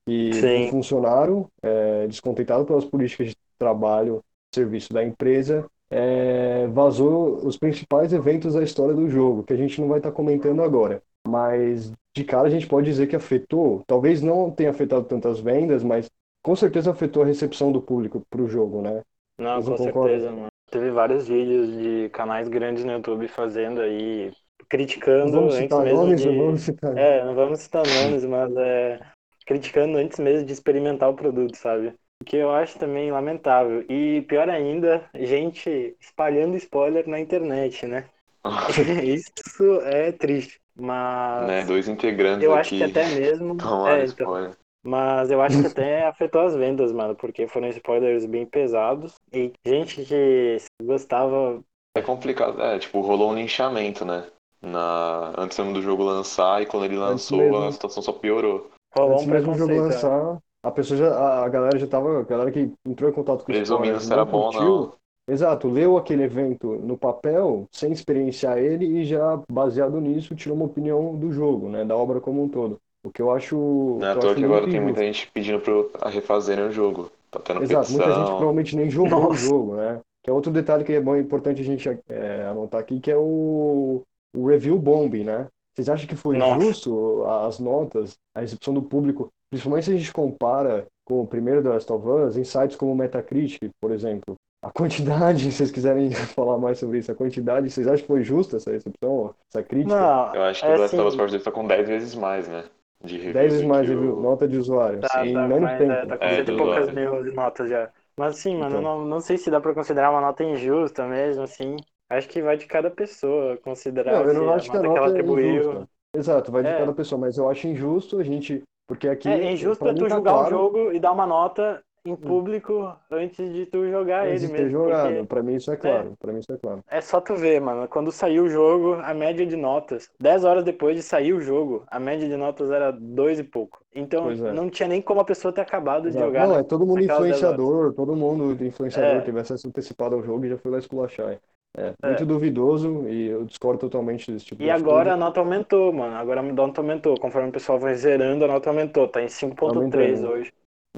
que 0.07 0.33
Sim. 0.33 0.69
funcionaram, 0.71 1.49
é, 1.63 2.07
descontentado 2.07 2.65
pelas 2.65 2.85
políticas 2.85 3.29
de 3.29 3.37
trabalho, 3.59 4.23
serviço 4.55 4.93
da 4.93 5.03
empresa, 5.03 5.67
é, 5.91 6.67
vazou 6.69 7.47
os 7.47 7.57
principais 7.57 8.13
eventos 8.13 8.55
da 8.55 8.63
história 8.63 8.95
do 8.95 9.09
jogo, 9.09 9.43
que 9.43 9.53
a 9.53 9.57
gente 9.57 9.81
não 9.81 9.89
vai 9.89 9.99
estar 9.99 10.13
comentando 10.13 10.63
agora. 10.63 11.03
Mas 11.27 11.93
de 12.15 12.25
cara 12.25 12.47
a 12.47 12.51
gente 12.51 12.67
pode 12.67 12.87
dizer 12.87 13.07
que 13.07 13.17
afetou, 13.17 13.83
talvez 13.87 14.23
não 14.23 14.51
tenha 14.51 14.71
afetado 14.71 15.05
tantas 15.05 15.41
vendas, 15.41 15.83
mas 15.83 16.09
com 16.43 16.55
certeza 16.55 16.91
afetou 16.91 17.23
a 17.23 17.27
recepção 17.27 17.73
do 17.73 17.83
público 17.83 18.23
para 18.31 18.43
o 18.43 18.49
jogo, 18.49 18.83
né? 18.83 19.03
Não, 19.39 19.61
Vocês 19.61 19.79
com 19.79 19.85
não 19.85 20.03
certeza, 20.03 20.31
mano. 20.31 20.49
Teve 20.71 20.91
vários 20.91 21.29
vídeos 21.29 21.73
de 21.77 22.09
canais 22.11 22.49
grandes 22.49 22.85
no 22.85 22.93
YouTube 22.93 23.29
fazendo 23.29 23.81
aí, 23.81 24.27
Não 24.27 24.67
criticando 24.69 25.33
vamos 25.33 25.55
antes 25.55 25.63
citar 25.65 25.85
mesmo 25.85 25.99
nomes, 25.99 26.21
de... 26.21 26.27
não 26.29 26.45
vamos 26.45 26.61
citar. 26.63 26.99
É, 26.99 27.25
não 27.25 27.35
vamos 27.35 27.61
citar 27.61 27.83
nomes, 27.87 28.25
mas 28.25 28.57
é 28.57 29.01
criticando 29.47 29.99
antes 29.99 30.19
mesmo 30.19 30.47
de 30.47 30.53
experimentar 30.53 31.11
o 31.11 31.15
produto, 31.15 31.55
sabe? 31.57 31.95
O 32.23 32.25
que 32.25 32.37
eu 32.37 32.51
acho 32.51 32.79
também 32.79 33.11
lamentável. 33.11 33.85
E 33.91 34.23
pior 34.23 34.49
ainda, 34.49 35.09
gente 35.15 35.97
espalhando 36.01 36.57
spoiler 36.57 37.07
na 37.09 37.21
internet, 37.21 37.87
né? 37.87 38.09
Isso 39.05 39.81
é 39.83 40.13
triste. 40.13 40.64
Mas 40.77 41.47
né? 41.47 41.65
Dois 41.65 41.89
integrantes 41.89 42.43
eu 42.43 42.55
acho 42.55 42.75
aqui 42.75 42.79
que 42.79 42.99
até 42.99 43.15
mesmo. 43.15 43.57
É, 43.87 44.05
então, 44.05 44.55
mas 44.85 45.31
eu 45.31 45.41
acho 45.41 45.61
que 45.61 45.67
até 45.69 46.07
afetou 46.07 46.43
as 46.43 46.55
vendas, 46.55 46.93
mano, 46.93 47.15
porque 47.15 47.49
foram 47.49 47.69
spoilers 47.69 48.27
bem 48.27 48.45
pesados. 48.45 49.15
E 49.33 49.53
gente 49.65 50.05
que 50.05 50.59
gostava. 50.83 51.61
É 51.97 52.03
complicado, 52.03 52.61
é, 52.61 52.79
tipo, 52.79 53.01
rolou 53.01 53.31
um 53.31 53.35
linchamento, 53.35 54.05
né? 54.05 54.27
Na... 54.61 55.33
Antes 55.39 55.59
mesmo 55.59 55.73
do 55.73 55.83
jogo 55.83 56.03
lançar, 56.03 56.63
e 56.63 56.67
quando 56.67 56.85
ele 56.85 56.97
lançou, 56.97 57.39
mesmo. 57.39 57.57
a 57.57 57.73
situação 57.73 58.03
só 58.03 58.13
piorou. 58.13 58.71
Rolou 58.97 59.15
Antes 59.15 59.27
um 59.27 59.31
mesmo 59.31 59.53
do 59.53 59.59
jogo 59.59 59.73
né? 59.73 59.81
lançar, 59.81 60.39
a 60.65 60.71
pessoa 60.71 60.99
já, 60.99 61.45
a, 61.45 61.49
galera 61.49 61.79
já 61.79 61.87
tava, 61.87 62.21
a 62.21 62.23
galera 62.23 62.51
que 62.51 62.73
entrou 62.87 63.11
em 63.11 63.13
contato 63.13 63.45
com 63.45 63.53
o 63.53 63.55
spoiler, 63.55 64.01
se 64.01 64.13
era 64.13 64.25
não 64.25 64.33
bom 64.33 64.51
curtiu, 64.51 64.65
não. 64.65 64.93
Exato, 65.27 65.69
leu 65.69 65.97
aquele 65.97 66.23
evento 66.25 66.75
no 66.77 66.99
papel, 66.99 67.67
sem 67.73 67.93
experienciar 67.93 68.59
ele 68.59 68.85
e 68.85 69.05
já, 69.05 69.41
baseado 69.51 69.99
nisso, 70.01 70.35
tirou 70.35 70.57
uma 70.57 70.67
opinião 70.67 71.17
do 71.17 71.33
jogo, 71.33 71.69
né, 71.69 71.85
da 71.85 71.97
obra 71.97 72.21
como 72.21 72.43
um 72.43 72.49
todo. 72.49 72.79
O 73.05 73.11
que 73.11 73.21
eu 73.21 73.31
acho, 73.31 73.57
Não 74.01 74.07
é 74.07 74.13
à 74.13 74.17
toa 74.17 74.35
que 74.35 74.45
agora 74.45 74.69
tem 74.69 74.81
muita 74.81 75.01
gente 75.01 75.31
pedindo 75.33 75.61
pra 75.61 76.09
refazerem 76.09 76.67
o 76.67 76.73
jogo. 76.73 77.11
Tá 77.31 77.39
tendo 77.41 77.63
Exato, 77.63 77.91
muita 77.91 78.07
gente 78.07 78.15
petição. 78.15 78.37
provavelmente 78.37 78.77
nem 78.77 78.91
jogou 78.91 79.19
o 79.19 79.23
Nossa. 79.29 79.47
jogo, 79.47 79.77
né? 79.77 80.01
Que 80.23 80.31
é 80.31 80.33
outro 80.33 80.51
detalhe 80.51 80.85
que 80.85 80.93
é 80.93 81.01
bom, 81.01 81.17
importante 81.17 81.61
a 81.61 81.65
gente 81.65 81.87
é, 82.09 82.47
anotar 82.47 82.81
aqui, 82.81 83.01
que 83.01 83.11
é 83.11 83.17
o, 83.17 84.03
o 84.35 84.47
review 84.47 84.79
bomb, 84.79 85.23
né? 85.23 85.49
Vocês 85.75 85.89
acham 85.89 86.07
que 86.07 86.17
foi 86.17 86.39
Nossa. 86.39 86.61
justo 86.61 87.25
as 87.25 87.59
notas, 87.59 88.17
a 88.35 88.41
recepção 88.41 88.73
do 88.73 88.83
público, 88.83 89.29
principalmente 89.51 89.85
se 89.85 89.93
a 89.93 89.97
gente 89.97 90.13
compara 90.13 90.87
com 91.05 91.21
o 91.21 91.27
primeiro 91.27 91.63
The 91.63 91.69
Last 91.69 91.93
of 91.93 92.09
Us, 92.09 92.37
em 92.39 92.45
sites 92.45 92.77
como 92.77 92.93
o 92.93 92.97
Metacritic, 92.97 93.71
por 93.81 93.91
exemplo? 93.91 94.35
A 94.65 94.71
quantidade, 94.73 95.45
se 95.53 95.59
vocês 95.59 95.71
quiserem 95.71 96.11
falar 96.35 96.59
mais 96.59 96.79
sobre 96.79 96.99
isso, 96.99 97.13
a 97.13 97.15
quantidade, 97.15 97.71
vocês 97.71 97.87
acham 97.87 98.01
que 98.03 98.07
foi 98.07 98.23
justa 98.25 98.57
essa 98.57 98.71
recepção, 98.73 99.35
essa 99.49 99.63
crítica? 99.63 100.11
Não, 100.11 100.33
Eu 100.33 100.43
acho 100.43 100.65
que 100.65 100.71
é 100.71 100.75
o 100.75 100.77
Last 100.77 101.01
of 101.01 101.09
Us 101.09 101.15
assim, 101.15 101.17
Part 101.17 101.31
2 101.31 101.45
tá 101.45 101.53
com 101.53 101.67
10 101.67 101.87
vezes 101.89 102.15
mais, 102.15 102.49
né? 102.49 102.65
De 103.03 103.19
review 103.19 103.53
10 103.53 103.53
vezes 103.53 103.67
mais 103.67 103.87
que 103.87 103.89
review, 103.89 104.17
o- 104.21 104.21
nota 104.21 104.49
de 104.49 104.57
usuário, 104.59 105.01
tá, 105.01 105.27
em 105.27 105.39
tá, 105.49 105.49
menos 105.49 105.73
mas 105.73 105.75
tempo. 105.75 106.05
é, 106.05 106.07
tá 106.07 106.17
com 106.19 106.29
É, 106.29 106.43
e 106.45 106.45
do 106.45 106.55
poucas 106.55 106.91
usuário. 106.93 106.93
mil 106.93 107.25
notas 107.35 107.69
já. 107.71 107.93
Mas 108.17 108.39
assim, 108.39 108.57
mano, 108.57 108.81
Então. 108.81 108.83
não, 108.83 109.05
não 109.05 109.21
sei 109.21 109.39
se 109.39 109.51
dá 109.51 109.61
pra 109.61 109.75
considerar 109.75 110.11
uma 110.11 110.21
nota 110.21 110.45
injusta 110.45 111.07
mesmo, 111.07 111.43
assim. 111.43 111.77
Acho 112.09 112.29
que 112.29 112.43
vai 112.43 112.57
de 112.57 112.67
cada 112.67 112.91
pessoa 112.91 113.57
considerar 113.59 114.13
Não, 114.13 114.25
eu 114.27 114.35
não 114.35 114.51
a 114.55 114.55
acho 114.55 114.71
que 114.71 114.77
a 114.77 114.83
nota 114.83 114.89
que 114.89 114.99
ela 114.99 115.09
é 115.09 115.09
atribuiu. 115.09 115.83
injusta. 115.83 115.89
Exato, 116.15 116.53
vai 116.53 116.63
de 116.63 116.75
É. 116.75 116.75
cada 116.75 116.95
pessoa, 116.95 117.19
mas 117.21 117.37
eu 117.39 117.49
acho 117.49 117.67
injusto 117.67 118.19
a 118.19 118.23
gente, 118.25 118.63
porque 118.87 119.09
aqui, 119.09 119.31
É, 119.33 119.51
injusto 119.53 119.89
pra 119.89 119.91
é 119.91 119.95
tu 119.95 120.07
tá 120.07 120.09
julgar 120.09 120.37
um 120.37 120.45
claro, 120.45 120.45
jogo 120.45 120.93
e 120.93 121.01
dar 121.01 121.13
uma 121.13 121.27
nota 121.27 121.83
em 122.05 122.17
público 122.17 122.95
antes 123.11 123.53
de 123.53 123.67
tu 123.67 123.89
jogar 123.91 124.27
antes 124.27 124.43
ele 124.43 124.47
de 124.47 124.53
ter 124.53 124.67
mesmo. 124.67 124.71
jogado, 124.71 125.27
pra 125.27 125.43
mim 125.43 125.55
isso 125.57 125.71
é 125.73 125.77
claro, 125.77 126.17
pra 126.19 126.33
mim 126.33 126.41
isso 126.41 126.53
é 126.53 126.59
claro. 126.59 126.85
é 126.89 127.01
só 127.01 127.21
tu 127.21 127.35
ver, 127.37 127.61
mano. 127.61 127.89
Quando 127.89 128.13
saiu 128.13 128.45
o 128.45 128.49
jogo, 128.51 128.95
a 129.03 129.15
média 129.15 129.47
de 129.47 129.57
notas, 129.57 130.11
10 130.21 130.45
horas 130.45 130.65
depois 130.65 130.97
de 130.97 131.03
sair 131.03 131.33
o 131.33 131.41
jogo, 131.41 131.85
a 131.89 131.99
média 131.99 132.29
de 132.29 132.37
notas 132.37 132.71
era 132.71 132.91
dois 132.93 133.39
e 133.39 133.45
pouco. 133.45 133.83
Então 133.95 134.31
é. 134.31 134.53
não 134.53 134.69
tinha 134.71 134.89
nem 134.89 135.01
como 135.03 135.21
a 135.21 135.25
pessoa 135.25 135.53
ter 135.53 135.61
acabado 135.63 136.11
de 136.11 136.19
Exato. 136.19 136.27
jogar. 136.27 136.47
Não, 136.47 136.55
né? 136.55 136.61
é 136.61 136.63
todo 136.65 136.87
mundo 136.87 137.03
influenciador, 137.03 137.95
todo 137.95 138.15
mundo 138.17 138.65
influenciador 138.65 139.17
É. 139.17 139.21
teve 139.23 139.41
acesso 139.41 139.67
antecipado 139.69 140.15
ao 140.15 140.23
jogo 140.23 140.45
e 140.45 140.51
já 140.51 140.59
foi 140.59 140.71
lá 140.71 140.79
esculachar. 140.79 141.41
É, 141.77 141.93
É. 142.03 142.07
muito 142.09 142.25
duvidoso 142.27 143.09
e 143.09 143.27
eu 143.29 143.45
discordo 143.45 143.81
totalmente 143.81 144.31
desse 144.31 144.45
tipo 144.47 144.63
E 144.63 144.67
de 144.67 144.71
agora 144.71 145.13
a 145.13 145.15
atitude. 145.15 145.19
nota 145.19 145.41
aumentou, 145.41 145.93
mano. 145.93 146.17
Agora 146.17 146.41
a 146.41 146.43
nota 146.43 146.81
aumentou. 146.81 147.19
Conforme 147.19 147.49
o 147.49 147.53
pessoal 147.53 147.79
vai 147.79 147.95
zerando, 147.95 148.45
a 148.45 148.49
nota 148.49 148.71
aumentou. 148.71 149.09
Tá 149.09 149.23
em 149.23 149.29
5.3 149.29 150.23
Aumentando. 150.23 150.29
hoje. 150.33 150.53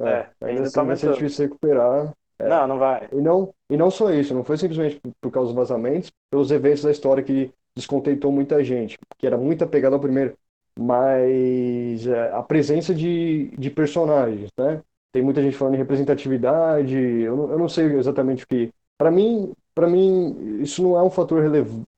É, 0.05 0.11
é, 0.11 0.31
ainda 0.43 0.59
ainda 0.59 0.63
assim 0.63 0.73
tá 0.73 0.83
vai 0.85 0.97
ser 0.97 1.13
difícil 1.13 1.45
recuperar. 1.47 2.13
Não, 2.39 2.67
não 2.69 2.79
vai. 2.79 3.09
E 3.13 3.17
não, 3.17 3.53
e 3.71 3.77
não 3.77 3.91
só 3.91 4.13
isso, 4.13 4.35
não 4.35 4.45
foi 4.45 4.59
simplesmente 4.59 5.01
por- 5.21 5.31
causa 5.31 5.49
dos 5.49 5.57
vazamentos, 5.57 6.11
pelos 6.31 6.51
eventos 6.51 6.83
da 6.83 6.91
história 6.91 7.23
que 7.23 7.51
descontentou 7.75 8.31
muita 8.31 8.63
gente, 8.63 8.99
que 9.19 9.27
era 9.27 9.37
muito 9.39 9.65
apegado 9.65 9.95
ao 9.95 10.01
primeiro, 10.01 10.37
mas 10.79 12.07
é, 12.07 12.31
a 12.33 12.43
presença 12.43 12.95
de, 12.95 13.49
de 13.57 13.71
personagens, 13.71 14.51
né? 14.59 14.83
Tem 15.13 15.23
muita 15.23 15.43
gente 15.43 15.57
falando 15.57 15.75
em 15.75 15.79
representatividade, 15.79 16.95
eu 16.95 17.37
não, 17.37 17.51
eu 17.53 17.59
não 17.59 17.69
sei 17.69 17.87
exatamente 17.97 18.45
o 18.45 18.47
que. 18.47 18.71
Para 18.99 19.11
mim, 19.11 19.53
para 19.75 19.87
mim, 19.89 20.61
isso 20.61 20.83
não 20.83 20.97
é 20.97 21.03
um 21.03 21.11
fator 21.11 21.43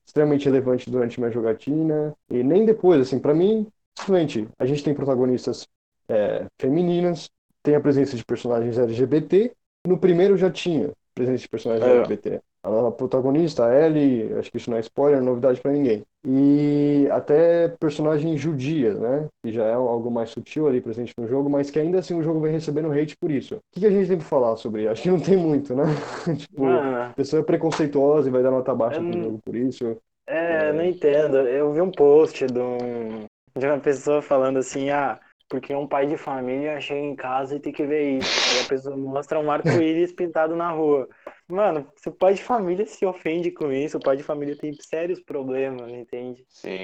extremamente 0.07 0.45
relevante 0.47 0.91
durante 0.91 1.19
minha 1.21 1.31
jogatina, 1.31 2.15
e 2.31 2.43
nem 2.43 2.65
depois, 2.65 3.01
assim, 3.01 3.19
para 3.19 3.35
mim, 3.35 3.67
simplesmente, 3.99 4.49
a 4.59 4.65
gente 4.67 4.83
tem 4.85 4.95
protagonistas 4.95 5.67
é, 6.09 6.47
femininas, 6.61 7.29
tem 7.63 7.75
a 7.75 7.81
presença 7.81 8.17
de 8.17 8.25
personagens 8.25 8.79
LGBT, 8.79 9.53
no 9.87 9.99
primeiro 9.99 10.37
já 10.37 10.51
tinha 10.51 10.91
presença 11.15 11.39
de 11.43 11.49
personagens 11.49 11.87
É. 11.87 11.89
LGBT. 11.89 12.41
A 12.63 12.71
nossa 12.71 12.91
protagonista, 12.97 13.65
a 13.67 13.87
Ellie, 13.87 14.35
acho 14.35 14.51
que 14.51 14.57
isso 14.57 14.71
não 14.71 14.77
é 14.77 14.81
spoiler, 14.81 15.19
é 15.21 15.23
novidade 15.23 15.61
pra 15.61 15.73
ninguém. 15.73 16.05
E 16.27 17.09
até 17.11 17.69
personagens 17.69 18.41
judias, 18.41 18.99
né? 18.99 19.29
Que 19.43 19.53
já 19.53 19.65
é 19.65 19.73
algo 19.75 20.11
mais 20.11 20.31
sutil 20.31 20.67
ali 20.67 20.81
presente 20.81 21.15
no 21.19 21.27
jogo, 21.29 21.49
mas 21.49 21.71
que 21.71 21.79
ainda 21.79 21.99
assim 22.01 22.15
o 22.15 22.23
jogo 22.23 22.41
vem 22.41 22.53
recebendo 22.53 22.91
hate 22.93 23.17
por 23.17 23.31
isso. 23.31 23.57
O 23.57 23.61
que 23.73 23.81
que 23.81 23.87
a 23.87 23.91
gente 23.91 24.09
tem 24.09 24.19
pra 24.19 24.27
falar 24.27 24.57
sobre? 24.57 24.89
Acho 24.89 25.03
que 25.03 25.11
não 25.11 25.21
tem 25.21 25.37
muito, 25.37 25.75
né? 25.75 25.85
tipo, 26.37 26.79
a 26.79 26.83
Mano, 26.83 27.15
pessoa 27.15 27.41
é 27.41 27.45
preconceituosa 27.45 28.29
e 28.29 28.33
vai 28.33 28.43
dar 28.43 28.51
nota 28.51 28.75
baixa 28.75 29.03
pro 29.03 29.17
não- 29.17 29.25
jogo 29.25 29.39
por 29.45 29.55
isso. 29.57 29.97
é, 30.27 30.73
não 30.73 30.85
entendo. 30.85 31.37
Eu 31.39 31.73
vi 31.73 31.81
um 31.81 31.91
post 31.91 32.47
de, 32.47 32.59
um, 32.59 33.25
de 33.57 33.67
uma 33.67 33.81
pessoa 33.81 34.21
falando 34.23 34.59
assim, 34.59 34.91
ah, 34.91 35.19
porque 35.49 35.75
um 35.75 35.87
pai 35.87 36.07
de 36.07 36.17
família 36.17 36.81
chega 36.81 37.01
em 37.01 37.17
casa 37.17 37.57
e 37.57 37.61
tem 37.61 37.73
que 37.73 37.87
ver 37.87 38.19
isso. 38.19 38.51
Aí 38.59 38.65
a 38.65 38.69
pessoa 38.69 38.97
mostra 38.97 39.39
um 39.41 39.51
arco-íris 39.51 40.13
pintado 40.13 40.55
na 40.55 40.71
rua. 40.71 41.09
Mano, 41.49 41.91
se 41.97 42.09
o 42.09 42.13
pai 42.13 42.35
de 42.35 42.43
família 42.43 42.85
se 42.87 43.07
ofende 43.07 43.51
com 43.51 43.73
isso, 43.73 43.97
o 43.97 44.01
pai 44.01 44.17
de 44.17 44.23
família 44.23 44.57
tem 44.57 44.73
sérios 44.75 45.21
problemas, 45.21 45.91
entende? 45.91 46.45
Sim. 46.49 46.79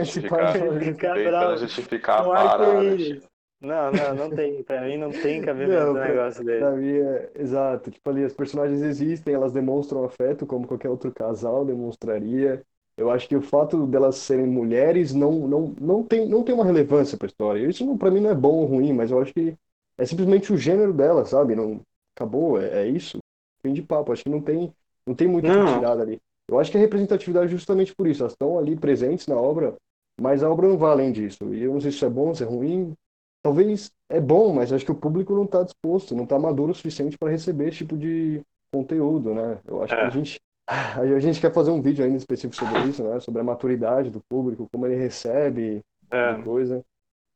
Esse 0.00 0.20
pai 0.28 0.52
de 0.52 0.58
família- 0.58 0.80
Fica 0.94 1.08
Tentando 1.14 1.24
bravo. 1.30 1.56
justificar 1.58 2.26
Um 2.26 2.32
a 2.32 2.34
parada. 2.36 2.64
arco-íris. 2.66 3.28
Não, 3.60 3.92
não, 3.92 4.14
não 4.16 4.30
tem. 4.30 4.62
Pra 4.64 4.80
mim 4.82 4.96
não 4.96 5.10
tem 5.10 5.40
cabimento 5.40 5.72
Não, 5.72 5.92
no 5.94 6.00
negócio 6.00 6.44
dele. 6.44 6.58
Pra 6.58 6.70
mim 6.72 6.96
é 6.98 7.30
exato. 7.36 7.90
Tipo 7.92 8.10
ali, 8.10 8.24
as 8.24 8.32
personagens 8.32 8.82
existem, 8.82 9.34
elas 9.34 9.52
demonstram 9.52 10.04
afeto 10.04 10.44
como 10.46 10.66
qualquer 10.66 10.88
outro 10.88 11.12
casal 11.12 11.64
demonstraria. 11.64 12.64
Eu 12.96 13.10
acho 13.10 13.28
que 13.28 13.36
o 13.36 13.42
fato 13.42 13.86
delas 13.86 14.16
serem 14.16 14.46
mulheres 14.46 15.12
não, 15.14 15.32
não, 15.48 15.74
não 15.80 16.02
tem, 16.04 16.28
não 16.28 16.42
tem 16.42 16.54
uma 16.54 16.64
relevância 16.64 17.16
pra 17.16 17.26
história. 17.26 17.66
Isso 17.66 17.84
não, 17.86 17.96
pra 17.96 18.10
mim 18.10 18.20
não 18.20 18.30
é 18.30 18.34
bom 18.34 18.54
ou 18.56 18.66
ruim, 18.66 18.92
mas 18.92 19.10
eu 19.10 19.20
acho 19.20 19.32
que 19.32 19.56
é 19.98 20.04
simplesmente 20.04 20.52
o 20.52 20.56
gênero 20.56 20.92
delas, 20.92 21.30
sabe? 21.30 21.54
Não, 21.54 21.80
acabou, 22.14 22.60
é, 22.60 22.84
é 22.84 22.88
isso. 22.88 23.18
Fim 23.62 23.72
de 23.72 23.82
papo. 23.82 24.12
Acho 24.12 24.24
que 24.24 24.28
não 24.30 24.40
tem, 24.40 24.72
não 25.06 25.14
tem 25.14 25.28
muito 25.28 25.50
que 25.50 25.58
Não. 25.58 25.80
dali. 25.80 26.20
Eu 26.48 26.58
acho 26.58 26.70
que 26.70 26.76
a 26.76 26.80
representatividade 26.80 27.46
é 27.46 27.48
justamente 27.50 27.94
por 27.94 28.06
isso. 28.06 28.22
Elas 28.22 28.32
estão 28.32 28.58
ali 28.58 28.76
presentes 28.76 29.26
na 29.26 29.36
obra, 29.36 29.74
mas 30.20 30.42
a 30.42 30.50
obra 30.50 30.68
não 30.68 30.76
vai 30.76 30.90
além 30.92 31.12
disso. 31.12 31.54
E 31.54 31.62
eu 31.62 31.72
não 31.72 31.80
sei 31.80 31.90
se 31.90 31.96
isso 31.96 32.04
é 32.06 32.10
bom, 32.10 32.34
se 32.34 32.42
é 32.42 32.46
ruim. 32.46 32.94
Talvez 33.42 33.90
é 34.08 34.20
bom, 34.20 34.52
mas 34.52 34.72
acho 34.72 34.84
que 34.84 34.92
o 34.92 34.96
público 34.96 35.34
não 35.34 35.44
está 35.44 35.62
disposto, 35.62 36.14
não 36.14 36.24
está 36.24 36.38
maduro 36.38 36.72
o 36.72 36.74
suficiente 36.74 37.18
para 37.18 37.30
receber 37.30 37.68
esse 37.68 37.78
tipo 37.78 37.96
de 37.96 38.40
conteúdo, 38.72 39.34
né? 39.34 39.60
Eu 39.66 39.82
acho 39.82 39.94
que 39.94 40.00
É. 40.00 40.06
a 40.06 40.10
gente, 40.10 40.40
a 41.16 41.18
gente 41.20 41.40
quer 41.40 41.52
fazer 41.52 41.70
um 41.70 41.82
vídeo 41.82 42.04
ainda 42.04 42.16
específico 42.16 42.54
sobre 42.54 42.88
isso, 42.88 43.02
né? 43.04 43.20
Sobre 43.20 43.40
a 43.40 43.44
maturidade 43.44 44.10
do 44.10 44.20
público, 44.28 44.68
como 44.72 44.86
ele 44.86 44.96
recebe 44.96 45.80
É. 46.10 46.34
coisa. 46.44 46.82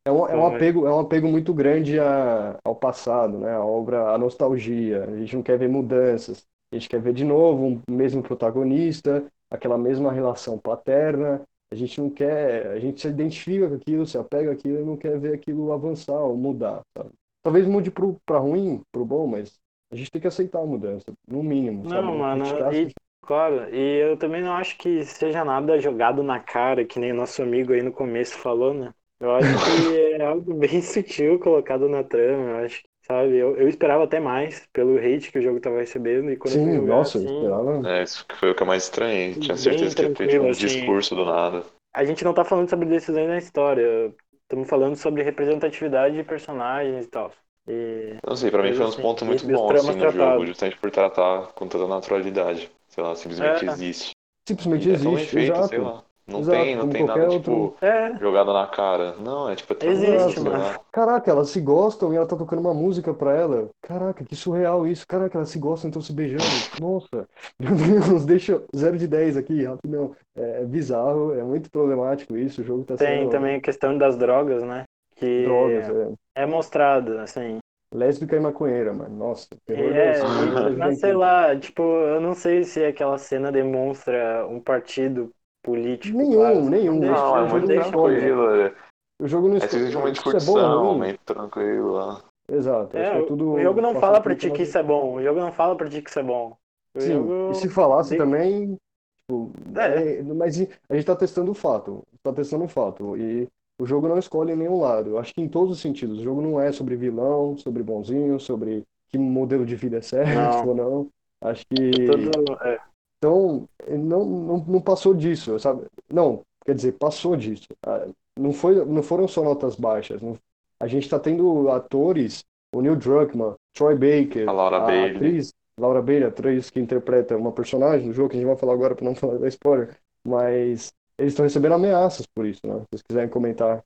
É 0.06 0.12
um, 0.12 0.26
é 0.28 0.36
um 0.36 0.46
Foi. 0.46 0.46
apego, 0.46 0.86
é 0.86 0.94
um 0.94 1.00
apego 1.00 1.28
muito 1.28 1.52
grande 1.54 1.98
a- 1.98 2.58
ao 2.64 2.76
passado, 2.76 3.38
né? 3.38 3.52
A 3.52 3.64
obra, 3.64 4.12
a 4.14 4.18
nostalgia. 4.18 5.04
A 5.04 5.16
gente 5.18 5.36
não 5.36 5.42
quer 5.42 5.58
ver 5.58 5.68
mudanças. 5.68 6.46
A 6.72 6.76
gente 6.76 6.88
quer 6.88 7.00
ver 7.00 7.12
de 7.14 7.24
novo 7.24 7.82
o 7.88 7.92
mesmo 7.92 8.22
protagonista, 8.22 9.26
aquela 9.50 9.78
mesma 9.78 10.12
relação 10.12 10.58
paterna. 10.58 11.42
A 11.70 11.74
gente 11.74 12.00
não 12.00 12.08
quer, 12.10 12.68
a 12.68 12.78
gente 12.78 13.00
se 13.00 13.08
identifica 13.08 13.68
com 13.68 13.74
aquilo, 13.74 14.06
se 14.06 14.16
apega 14.16 14.52
àquilo 14.52 14.80
e 14.80 14.84
não 14.84 14.96
quer 14.96 15.18
ver 15.18 15.34
aquilo 15.34 15.72
avançar 15.72 16.18
ou 16.20 16.36
mudar, 16.36 16.82
sabe? 16.96 17.10
Talvez 17.42 17.66
mude 17.66 17.90
pro, 17.90 18.16
pra 18.24 18.38
ruim, 18.38 18.82
pro 18.92 19.04
bom, 19.04 19.26
mas 19.26 19.58
a 19.90 19.96
gente 19.96 20.10
tem 20.10 20.20
que 20.20 20.28
aceitar 20.28 20.60
a 20.60 20.66
mudança, 20.66 21.06
no 21.26 21.42
mínimo, 21.42 21.88
sabe? 21.88 22.08
Não, 22.08 22.18
mano, 22.18 22.44
criticar 22.44 22.68
as 22.70 22.78
e 22.88 22.92
claro, 23.26 23.74
e 23.74 23.78
eu 24.02 24.16
também 24.16 24.42
não 24.42 24.52
acho 24.54 24.76
que 24.78 25.04
seja 25.04 25.44
nada 25.44 25.78
jogado 25.80 26.22
na 26.22 26.40
cara, 26.40 26.84
que 26.86 26.98
nem 26.98 27.12
nosso 27.12 27.42
amigo 27.42 27.72
aí 27.72 27.82
no 27.82 27.92
começo 27.92 28.38
falou, 28.38 28.72
né? 28.74 28.94
Eu 29.20 29.34
acho 29.34 29.58
que 29.58 29.70
é 30.14 30.22
algo 30.24 30.54
bem 30.54 30.80
sutil 30.82 31.38
colocado 31.38 31.88
na 31.88 32.04
trama, 32.04 32.50
eu 32.60 32.64
acho 32.66 32.82
que, 32.82 32.88
sabe, 33.02 33.36
eu, 33.36 33.56
eu 33.56 33.68
esperava 33.68 34.04
até 34.04 34.20
mais 34.20 34.66
pelo 34.72 34.98
hate 34.98 35.32
que 35.32 35.38
o 35.38 35.42
jogo 35.42 35.60
tava 35.60 35.78
recebendo, 35.80 36.30
e 36.30 36.36
quando 36.36 36.56
eu 36.56 36.62
Sim, 36.62 36.76
jogar, 36.76 37.02
nossa, 37.02 37.18
eu 37.18 37.24
assim, 37.24 37.26
esperava. 37.26 37.86
É, 37.86 38.02
isso 38.02 38.24
que 38.26 38.34
foi 38.36 38.50
o 38.50 38.54
que 38.54 38.62
eu 38.62 38.66
mais 38.66 38.84
estranhei. 38.84 39.34
Tinha 39.36 39.56
certeza 39.56 39.94
que 39.94 40.04
ia 40.06 40.10
ter 40.10 40.28
tipo, 40.28 40.46
um 40.46 40.50
assim. 40.50 40.54
discurso 40.54 41.14
do 41.14 41.24
nada. 41.26 41.64
a 41.94 42.04
gente 42.04 42.24
não 42.24 42.34
tá 42.34 42.44
falando 42.44 42.68
sobre 42.70 42.86
decisões 42.88 43.28
na 43.28 43.38
história, 43.38 44.14
estamos 44.42 44.68
falando 44.68 44.96
sobre 44.96 45.22
representatividade 45.22 46.16
de 46.16 46.24
personagens 46.24 47.06
e 47.06 47.08
tal. 47.08 47.32
E 47.68 48.18
Não 48.26 48.36
sei, 48.36 48.50
pra 48.50 48.62
mim 48.62 48.72
Mas, 48.72 48.74
foi 48.74 48.84
uns 48.84 48.94
assim, 48.94 49.02
pontos 49.02 49.22
muito 49.26 49.46
tramas 49.64 49.96
assim, 49.96 49.96
no 49.96 50.06
jogo, 50.08 50.44
justamente 50.44 50.76
por 50.78 50.90
tratar 50.90 51.46
com 51.54 51.66
toda 51.66 51.86
naturalidade. 51.88 52.70
Sei 52.96 53.04
lá, 53.04 53.14
simplesmente 53.14 53.66
É. 53.66 53.72
existe. 53.72 54.10
Simplesmente 54.48 54.88
E 54.88 54.94
é 54.94 54.98
tão 54.98 55.12
existe, 55.12 55.30
feito, 55.34 55.52
exato. 55.52 55.68
sei 55.68 55.78
lá. 55.78 56.02
Não 56.26 56.40
Exato, 56.40 56.58
tem, 56.58 56.74
não 56.76 56.88
tem 56.88 57.04
nada, 57.04 57.28
tipo, 57.28 57.52
outro- 57.52 57.86
é, 57.86 58.18
jogado 58.18 58.52
na 58.52 58.66
cara. 58.66 59.14
Não, 59.20 59.48
é 59.48 59.54
tipo, 59.54 59.74
é 59.74 59.86
Existe, 59.86 60.40
mano. 60.40 60.80
Caraca, 60.90 61.30
elas 61.30 61.50
se 61.50 61.60
gostam 61.60 62.12
e 62.12 62.16
ela 62.16 62.26
tá 62.26 62.34
tocando 62.36 62.58
uma 62.60 62.74
música 62.74 63.14
pra 63.14 63.32
ela. 63.32 63.68
Caraca, 63.80 64.24
que 64.24 64.34
surreal 64.34 64.88
isso. 64.88 65.06
Caraca, 65.06 65.38
elas 65.38 65.50
se 65.50 65.58
gostam 65.60 65.86
e 65.88 65.90
estão 65.90 66.02
se 66.02 66.12
beijando. 66.12 66.42
Nossa, 66.80 67.28
meu 67.60 67.76
Deus, 67.76 68.24
deixa 68.24 68.60
0 68.74 68.98
de 68.98 69.06
10 69.06 69.36
aqui, 69.36 69.62
rapidão. 69.64 70.16
É 70.34 70.64
bizarro, 70.64 71.32
é 71.32 71.44
muito 71.44 71.70
problemático 71.70 72.36
isso. 72.36 72.60
O 72.60 72.64
jogo 72.64 72.82
tá 72.82 72.96
tem 72.96 73.18
sendo 73.20 73.30
também 73.30 73.56
a 73.56 73.60
questão 73.60 73.96
das 73.96 74.16
drogas, 74.16 74.64
né? 74.64 74.82
Que 75.14 75.44
drogas, 75.44 75.88
é. 76.34 76.42
é 76.42 76.46
mostrado, 76.46 77.18
assim. 77.18 77.58
Lésbica 77.96 78.36
e 78.36 78.40
maconheira, 78.40 78.92
mano. 78.92 79.16
Nossa, 79.16 79.48
terror 79.66 79.94
É, 79.94 80.72
mas 80.76 80.98
sei 80.98 81.12
lá, 81.12 81.58
tipo, 81.58 81.82
eu 81.82 82.20
não 82.20 82.34
sei 82.34 82.64
se 82.64 82.84
aquela 82.84 83.18
cena 83.18 83.52
demonstra 83.52 84.46
um 84.48 84.60
partido 84.60 85.34
político. 85.62 86.16
Nenhum, 86.18 86.28
claro, 86.28 86.70
nenhum. 86.70 87.00
Não 87.00 87.14
Não, 87.14 87.36
é 87.36 87.42
o 87.42 87.46
não 87.46 87.48
jogo 87.48 87.60
muito 87.60 87.66
não 87.66 87.66
deixa. 87.66 87.88
escolhe. 87.88 88.30
tranquilo. 88.30 88.50
É, 88.50 88.74
O 89.20 89.26
jogo 89.26 89.48
não 89.48 89.56
é 89.56 89.60
simplesmente 89.60 90.20
Isso 90.22 90.58
é 90.58 90.68
meio 90.98 91.18
tranquilo 91.24 91.92
lá. 91.92 92.24
Exato. 92.48 92.98
acho 92.98 93.10
É, 93.10 93.10
que 93.10 93.18
é 93.18 93.22
o- 93.22 93.26
tudo 93.26 93.50
o 93.50 93.60
jogo 93.60 93.80
não 93.80 93.94
fala 93.94 94.20
pra 94.22 94.34
ti 94.36 94.50
que 94.50 94.62
isso 94.62 94.76
é 94.78 94.82
bom. 94.82 95.14
O 95.16 95.22
jogo 95.22 95.40
não 95.40 95.52
fala 95.52 95.76
pra 95.76 95.88
ti 95.88 96.02
que 96.02 96.10
isso 96.10 96.18
é 96.18 96.22
bom. 96.22 96.56
O 96.94 97.00
Sim, 97.00 97.10
jogo... 97.10 97.32
e 97.48 97.54
se 97.54 97.68
falasse 97.68 98.14
de- 98.14 98.16
também, 98.16 98.76
tipo, 99.20 99.52
É. 99.74 100.06
é, 100.18 100.22
mas 100.22 100.56
a 100.88 100.94
gente 100.96 101.06
tá 101.06 101.16
testando 101.16 101.50
o 101.50 101.54
fato, 101.54 102.06
tá 102.22 102.32
testando 102.32 102.64
o 102.64 102.68
fato, 102.68 103.16
e 103.16 103.48
o 103.78 103.86
jogo 103.86 104.08
não 104.08 104.18
escolhe 104.18 104.54
nenhum 104.56 104.80
lado, 104.80 105.10
eu 105.10 105.18
acho 105.18 105.34
que 105.34 105.40
em 105.40 105.48
todos 105.48 105.72
os 105.72 105.80
sentidos, 105.80 106.18
o 106.20 106.22
jogo 106.22 106.40
não 106.42 106.60
é 106.60 106.72
sobre 106.72 106.96
vilão, 106.96 107.56
sobre 107.56 107.82
bonzinho, 107.82 108.40
sobre 108.40 108.84
que 109.08 109.18
modelo 109.18 109.64
de 109.66 109.76
vida 109.76 109.98
é 109.98 110.02
certo 110.02 110.34
Não. 110.34 110.68
ou 110.68 110.74
não, 110.74 111.10
acho 111.42 111.64
que, 111.66 111.76
Tudo, 112.06 112.30
é, 112.64 112.80
então, 113.18 113.68
não, 113.88 114.24
não, 114.24 114.56
não 114.58 114.80
passou 114.80 115.14
disso, 115.14 115.58
sabe, 115.58 115.86
não, 116.10 116.42
quer 116.64 116.74
dizer, 116.74 116.92
passou 116.92 117.36
disso, 117.36 117.66
Ah, 117.84 118.06
não 118.38 118.52
foi, 118.52 118.84
não 118.84 119.02
foram 119.02 119.26
só 119.26 119.42
notas 119.42 119.76
baixas, 119.76 120.20
não- 120.20 120.38
a 120.78 120.86
gente 120.86 121.08
tá 121.08 121.18
tendo 121.18 121.70
atores, 121.70 122.44
o 122.74 122.82
Neil 122.82 122.96
Druckmann, 122.96 123.54
Troy 123.72 123.94
Baker, 123.94 124.46
A 124.46 124.52
Laura 124.52 124.80
Bailey. 124.80 125.16
atriz 125.16 125.52
Laura 125.78 126.02
Bailey, 126.02 126.24
a 126.24 126.28
atriz 126.28 126.70
que 126.70 126.80
interpreta 126.80 127.36
uma 127.36 127.52
personagem 127.52 128.06
no 128.08 128.12
jogo, 128.12 128.30
que 128.30 128.36
a 128.36 128.40
gente 128.40 128.48
vai 128.48 128.56
falar 128.56 128.74
agora 128.74 128.94
para 128.94 129.04
não 129.04 129.14
falar 129.16 129.38
da 129.38 129.48
spoiler, 129.48 129.96
mas 130.24 130.92
eles 131.18 131.32
estão 131.32 131.44
recebendo 131.44 131.74
ameaças 131.74 132.26
por 132.26 132.46
isso, 132.46 132.60
né? 132.64 132.74
Se 132.74 132.86
vocês 132.90 133.02
quiserem 133.02 133.28
comentar. 133.28 133.82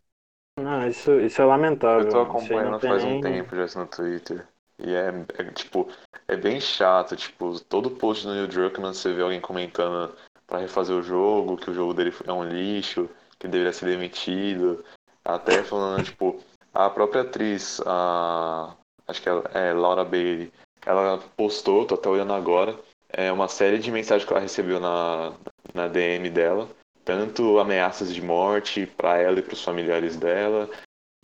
não, 0.58 0.86
isso, 0.86 1.12
isso 1.20 1.40
é 1.40 1.44
lamentável. 1.44 2.06
Eu 2.06 2.10
tô 2.10 2.20
acompanhando 2.20 2.80
faz 2.80 3.04
um 3.04 3.20
tempo 3.20 3.54
já 3.56 3.64
isso 3.64 3.78
no 3.78 3.86
Twitter. 3.86 4.46
E 4.78 4.94
é, 4.94 5.08
é, 5.38 5.44
tipo, 5.52 5.88
é 6.26 6.36
bem 6.36 6.60
chato, 6.60 7.14
tipo, 7.14 7.60
todo 7.60 7.90
post 7.90 8.26
do 8.26 8.32
Neil 8.32 8.48
Druckmann 8.48 8.94
você 8.94 9.12
vê 9.12 9.22
alguém 9.22 9.40
comentando 9.40 10.14
pra 10.46 10.58
refazer 10.58 10.96
o 10.96 11.02
jogo, 11.02 11.56
que 11.56 11.70
o 11.70 11.74
jogo 11.74 11.92
dele 11.92 12.14
é 12.26 12.32
um 12.32 12.44
lixo, 12.44 13.08
que 13.38 13.46
deveria 13.46 13.72
ser 13.72 13.86
demitido. 13.86 14.82
Até 15.22 15.62
falando, 15.62 16.02
tipo, 16.02 16.40
a 16.72 16.88
própria 16.88 17.22
atriz, 17.22 17.80
a. 17.86 18.74
Acho 19.06 19.22
que 19.22 19.28
é, 19.28 19.42
é 19.54 19.72
Laura 19.72 20.04
Bailey, 20.04 20.52
ela 20.86 21.18
postou, 21.36 21.84
tô 21.84 21.96
até 21.96 22.08
olhando 22.08 22.32
agora, 22.32 22.78
é 23.08 23.30
uma 23.32 23.48
série 23.48 23.78
de 23.78 23.90
mensagens 23.90 24.24
que 24.24 24.32
ela 24.32 24.40
recebeu 24.40 24.78
na, 24.78 25.32
na 25.74 25.88
DM 25.88 26.30
dela. 26.30 26.68
Tanto 27.04 27.58
ameaças 27.58 28.12
de 28.14 28.22
morte 28.22 28.86
pra 28.86 29.16
ela 29.16 29.38
e 29.38 29.42
pros 29.42 29.64
familiares 29.64 30.16
dela, 30.16 30.68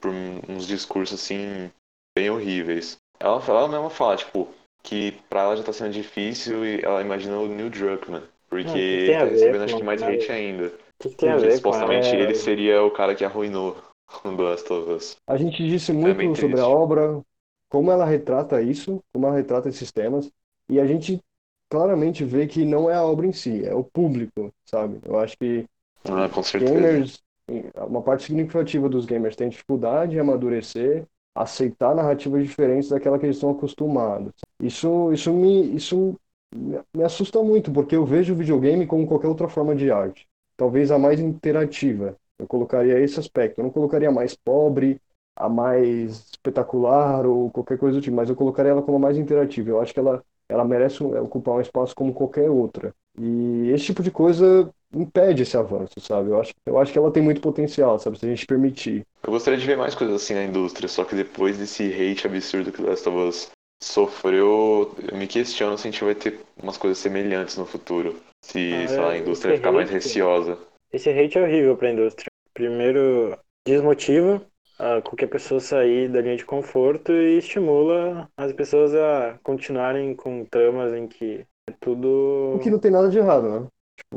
por 0.00 0.10
uns 0.48 0.66
discursos 0.66 1.20
assim 1.20 1.70
bem 2.16 2.30
horríveis. 2.30 2.96
Ela, 3.20 3.42
ela 3.46 3.68
mesma 3.68 3.90
fala, 3.90 4.16
tipo, 4.16 4.48
que 4.82 5.12
pra 5.28 5.42
ela 5.42 5.56
já 5.56 5.62
tá 5.62 5.72
sendo 5.72 5.92
difícil 5.92 6.64
e 6.64 6.80
ela 6.80 7.00
imagina 7.00 7.38
o 7.38 7.48
Neil 7.48 7.70
Druckmann. 7.70 8.22
Porque 8.48 9.06
Não, 9.08 9.18
tá 9.18 9.24
recebendo 9.24 9.64
acho 9.64 9.76
que 9.76 9.82
mais 9.82 10.00
cara? 10.00 10.12
hate 10.12 10.32
ainda. 10.32 10.66
O 10.66 10.72
que 10.98 11.08
que 11.10 11.16
Porque 11.16 11.50
supostamente 11.50 12.16
ele 12.16 12.34
seria 12.34 12.82
o 12.82 12.90
cara 12.90 13.14
que 13.14 13.24
arruinou 13.24 13.76
o 14.24 14.36
The 14.36 14.42
Last 14.42 14.72
of 14.72 14.90
Us. 14.92 15.16
A 15.26 15.36
gente 15.36 15.66
disse 15.66 15.90
É 15.90 15.94
muito 15.94 16.16
bem 16.16 16.34
sobre 16.36 16.60
a 16.60 16.68
obra, 16.68 17.20
como 17.68 17.90
ela 17.90 18.04
retrata 18.04 18.62
isso, 18.62 19.02
como 19.12 19.26
ela 19.26 19.36
retrata 19.36 19.68
esses 19.68 19.90
temas, 19.90 20.30
e 20.68 20.78
a 20.80 20.86
gente 20.86 21.20
claramente 21.70 22.24
vê 22.24 22.46
que 22.46 22.64
não 22.64 22.90
é 22.90 22.94
a 22.94 23.04
obra 23.04 23.26
em 23.26 23.32
si, 23.32 23.64
é 23.64 23.74
o 23.74 23.84
público, 23.84 24.52
sabe? 24.64 25.00
Eu 25.04 25.18
acho 25.18 25.36
que 25.38 25.66
Ah, 26.04 26.28
com 26.30 26.42
certeza. 26.42 27.06
gamers, 27.08 27.22
uma 27.88 28.02
parte 28.02 28.24
significativa 28.24 28.88
dos 28.88 29.06
gamers 29.06 29.36
tem 29.36 29.48
dificuldade 29.48 30.16
em 30.16 30.20
amadurecer, 30.20 31.06
aceitar 31.34 31.94
narrativas 31.94 32.44
diferentes 32.44 32.88
daquela 32.88 33.18
que 33.18 33.26
eles 33.26 33.36
estão 33.36 33.50
acostumados. 33.50 34.32
Isso, 34.60 35.12
isso 35.12 35.32
me, 35.32 35.74
isso 35.76 36.16
me 36.94 37.02
assusta 37.04 37.42
muito, 37.42 37.72
porque 37.72 37.94
eu 37.96 38.04
vejo 38.04 38.32
o 38.32 38.36
videogame 38.36 38.86
como 38.86 39.06
qualquer 39.06 39.28
outra 39.28 39.48
forma 39.48 39.74
de 39.74 39.90
arte. 39.90 40.26
Talvez 40.56 40.90
a 40.90 40.98
mais 40.98 41.20
interativa. 41.20 42.16
Eu 42.38 42.46
colocaria 42.46 42.98
esse 43.00 43.18
aspecto. 43.20 43.58
Eu 43.60 43.64
não 43.64 43.70
colocaria 43.70 44.08
a 44.08 44.12
mais 44.12 44.34
pobre, 44.34 45.00
a 45.34 45.48
mais 45.48 46.30
espetacular 46.32 47.26
ou 47.26 47.50
qualquer 47.50 47.78
coisa 47.78 47.98
do 47.98 48.02
tipo, 48.02 48.16
mas 48.16 48.28
eu 48.28 48.36
colocaria 48.36 48.72
ela 48.72 48.82
como 48.82 48.96
a 48.96 49.00
mais 49.00 49.18
interativa. 49.18 49.70
Eu 49.70 49.80
acho 49.80 49.92
que 49.92 50.00
ela, 50.00 50.22
ela 50.48 50.64
merece 50.64 51.02
um- 51.02 51.20
ocupar 51.22 51.54
um 51.54 51.60
espaço 51.60 51.94
como 51.94 52.12
qualquer 52.14 52.50
outra. 52.50 52.94
E 53.18 53.70
esse 53.70 53.86
tipo 53.86 54.02
de 54.02 54.10
coisa 54.10 54.70
impede 54.94 55.42
esse 55.42 55.56
avanço, 55.56 55.94
sabe? 56.00 56.30
Eu 56.30 56.40
acho, 56.40 56.52
eu 56.66 56.78
acho 56.78 56.92
que 56.92 56.98
ela 56.98 57.10
tem 57.10 57.22
muito 57.22 57.40
potencial, 57.40 57.98
sabe? 57.98 58.18
Se 58.18 58.26
a 58.26 58.28
gente 58.28 58.46
permitir. 58.46 59.04
Eu 59.24 59.32
gostaria 59.32 59.58
de 59.58 59.66
ver 59.66 59.76
mais 59.76 59.94
coisas 59.94 60.22
assim 60.22 60.34
na 60.34 60.44
indústria, 60.44 60.88
só 60.88 61.04
que 61.04 61.14
depois 61.14 61.58
desse 61.58 61.82
hate 61.92 62.26
absurdo 62.26 62.70
que 62.72 62.82
Last 62.82 63.08
of 63.08 63.18
Us 63.18 63.50
sofreu, 63.82 64.94
eu 65.10 65.16
me 65.18 65.26
questiono 65.26 65.76
se 65.76 65.88
a 65.88 65.90
gente 65.90 66.04
vai 66.04 66.14
ter 66.14 66.40
umas 66.62 66.76
coisas 66.76 66.98
semelhantes 66.98 67.56
no 67.56 67.66
futuro. 67.66 68.16
Se, 68.44 68.72
Ah, 68.74 68.88
sei 68.88 69.00
lá, 69.00 69.10
a 69.10 69.16
é, 69.16 69.18
indústria 69.18 69.56
ficar 69.56 69.72
mais 69.72 69.88
hate- 69.88 69.94
receosa. 69.94 70.58
Esse 70.92 71.10
hate 71.10 71.38
é 71.38 71.42
horrível 71.42 71.76
pra 71.76 71.90
indústria. 71.90 72.26
Primeiro, 72.54 73.36
desmotiva 73.66 74.40
a 74.78 75.00
qualquer 75.02 75.28
pessoa 75.28 75.60
sair 75.60 76.08
da 76.10 76.20
linha 76.20 76.36
de 76.36 76.44
conforto 76.44 77.12
e 77.12 77.38
estimula 77.38 78.28
as 78.36 78.52
pessoas 78.52 78.94
a 78.94 79.38
continuarem 79.42 80.14
com 80.14 80.44
tramas 80.44 80.92
em 80.94 81.06
que 81.08 81.46
é 81.68 81.72
tudo 81.80 82.56
O 82.56 82.58
que 82.58 82.70
não 82.70 82.78
tem 82.78 82.90
nada 82.90 83.08
de 83.08 83.18
errado, 83.18 83.48
né? 83.60 83.68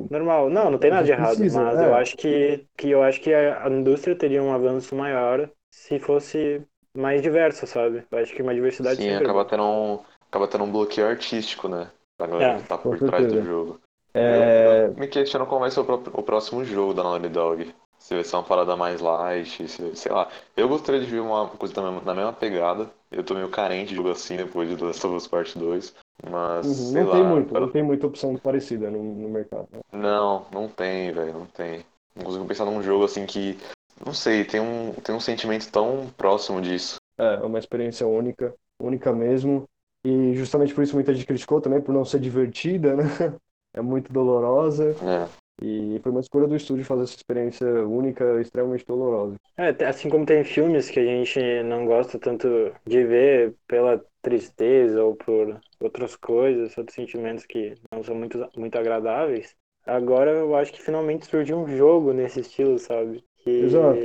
normal. 0.09 0.49
Não, 0.49 0.71
não 0.71 0.79
tem 0.79 0.91
nada 0.91 1.03
de 1.05 1.11
errado, 1.11 1.37
Precisa, 1.37 1.61
mas 1.61 1.81
é. 1.81 1.85
eu 1.85 1.93
acho 1.95 2.15
que, 2.17 2.65
que 2.77 2.89
eu 2.89 3.03
acho 3.03 3.21
que 3.21 3.33
a, 3.33 3.69
indústria 3.69 4.15
teria 4.17 4.41
um 4.43 4.53
avanço 4.53 4.95
maior 4.95 5.49
se 5.71 5.99
fosse 5.99 6.65
mais 6.95 7.21
diversa, 7.21 7.65
sabe? 7.65 8.05
Eu 8.11 8.17
acho 8.19 8.33
que 8.33 8.41
uma 8.41 8.53
diversidade 8.53 9.01
Sim, 9.01 9.09
é 9.09 9.17
acaba 9.17 9.45
tendo 9.45 9.63
um, 9.63 10.03
acaba 10.29 10.47
tendo 10.47 10.63
um 10.63 10.71
bloqueio 10.71 11.07
artístico, 11.07 11.67
né? 11.67 11.91
Da 12.17 12.27
galera 12.27 12.53
É, 12.53 12.55
que 12.55 12.63
tá 12.63 12.77
por 12.77 12.99
trás 13.01 13.27
do 13.27 13.39
certeza. 13.39 13.43
jogo. 13.43 13.79
É, 14.13 14.87
Eu 14.87 14.95
me 14.95 15.07
questiono 15.07 15.45
como 15.45 15.61
vai 15.61 15.71
ser 15.71 15.79
o, 15.81 15.83
o 15.93 16.23
próximo 16.23 16.63
jogo 16.65 16.93
da 16.93 17.03
Naughty 17.03 17.29
Dog. 17.29 17.75
Se 18.09 18.15
vai 18.15 18.23
ser 18.23 18.37
uma 18.37 18.43
parada 18.43 18.75
mais 18.75 19.01
light, 19.01 19.67
se, 19.67 19.95
sei 19.95 20.11
lá. 20.11 20.27
Eu 20.57 20.67
gostaria 20.67 20.99
de 20.99 21.05
ver 21.05 21.19
uma 21.19 21.47
coisa 21.47 21.79
mesma, 21.79 22.01
na 22.01 22.15
mesma 22.15 22.33
pegada. 22.33 22.89
Eu 23.11 23.23
tô 23.23 23.35
meio 23.35 23.49
carente 23.49 23.89
de 23.89 23.97
jogo 23.97 24.09
assim 24.09 24.35
depois 24.35 24.67
de 24.67 24.75
The 24.75 24.85
Last 24.85 25.05
of 25.05 25.15
Us 25.15 25.27
Part 25.27 25.59
2. 25.59 25.93
Mas, 26.27 26.65
uhum, 26.65 26.91
não 27.03 27.05
lá. 27.05 27.13
tem 27.13 27.23
muito, 27.23 27.53
cara- 27.53 27.65
não 27.67 27.71
tem 27.71 27.83
muita 27.83 28.07
opção 28.07 28.35
parecida 28.35 28.89
no, 28.89 29.03
no 29.03 29.29
mercado. 29.29 29.67
né? 29.71 29.79
Não, 29.93 30.43
não 30.51 30.67
tem, 30.67 31.11
velho, 31.11 31.33
não 31.33 31.45
tem. 31.45 31.85
Não 32.15 32.25
consigo 32.25 32.47
pensar 32.47 32.65
num 32.65 32.81
jogo 32.81 33.05
assim 33.05 33.27
que. 33.27 33.55
Não 34.03 34.11
sei, 34.11 34.43
tem 34.43 34.59
um, 34.59 34.91
tem 35.03 35.13
um 35.13 35.19
sentimento 35.19 35.71
tão 35.71 36.09
próximo 36.17 36.59
disso. 36.59 36.95
É, 37.15 37.35
é 37.35 37.43
uma 37.43 37.59
experiência 37.59 38.07
única, 38.07 38.55
única 38.81 39.13
mesmo. 39.13 39.69
E 40.03 40.33
justamente 40.33 40.73
por 40.73 40.83
isso 40.83 40.95
muita 40.95 41.13
gente 41.13 41.27
criticou 41.27 41.61
também, 41.61 41.79
por 41.79 41.93
não 41.93 42.03
ser 42.03 42.19
divertida, 42.19 42.95
né? 42.95 43.03
É 43.71 43.81
muito 43.83 44.11
dolorosa. 44.11 44.95
É. 45.03 45.29
E 45.61 45.99
foi 46.01 46.11
uma 46.11 46.21
escolha 46.21 46.47
do 46.47 46.55
estúdio 46.55 46.85
fazer 46.85 47.03
essa 47.03 47.15
experiência 47.15 47.67
única, 47.87 48.39
extremamente 48.41 48.85
dolorosa. 48.85 49.35
É, 49.57 49.69
assim 49.85 50.09
como 50.09 50.25
tem 50.25 50.43
filmes 50.43 50.89
que 50.89 50.99
a 50.99 51.03
gente 51.03 51.63
não 51.63 51.85
gosta 51.85 52.17
tanto 52.17 52.47
de 52.87 53.03
ver 53.03 53.55
pela 53.67 54.01
tristeza 54.21 55.03
ou 55.03 55.15
por 55.15 55.59
outras 55.81 56.15
coisas, 56.15 56.77
outros 56.77 56.95
sentimentos 56.95 57.45
que 57.45 57.75
não 57.91 58.03
são 58.03 58.15
muito, 58.15 58.49
muito 58.55 58.77
agradáveis, 58.77 59.55
agora 59.85 60.31
eu 60.31 60.55
acho 60.55 60.71
que 60.71 60.81
finalmente 60.81 61.25
surgiu 61.25 61.57
um 61.57 61.67
jogo 61.67 62.13
nesse 62.13 62.39
estilo, 62.41 62.77
sabe? 62.79 63.23
Que 63.39 63.49
Exato. 63.49 63.99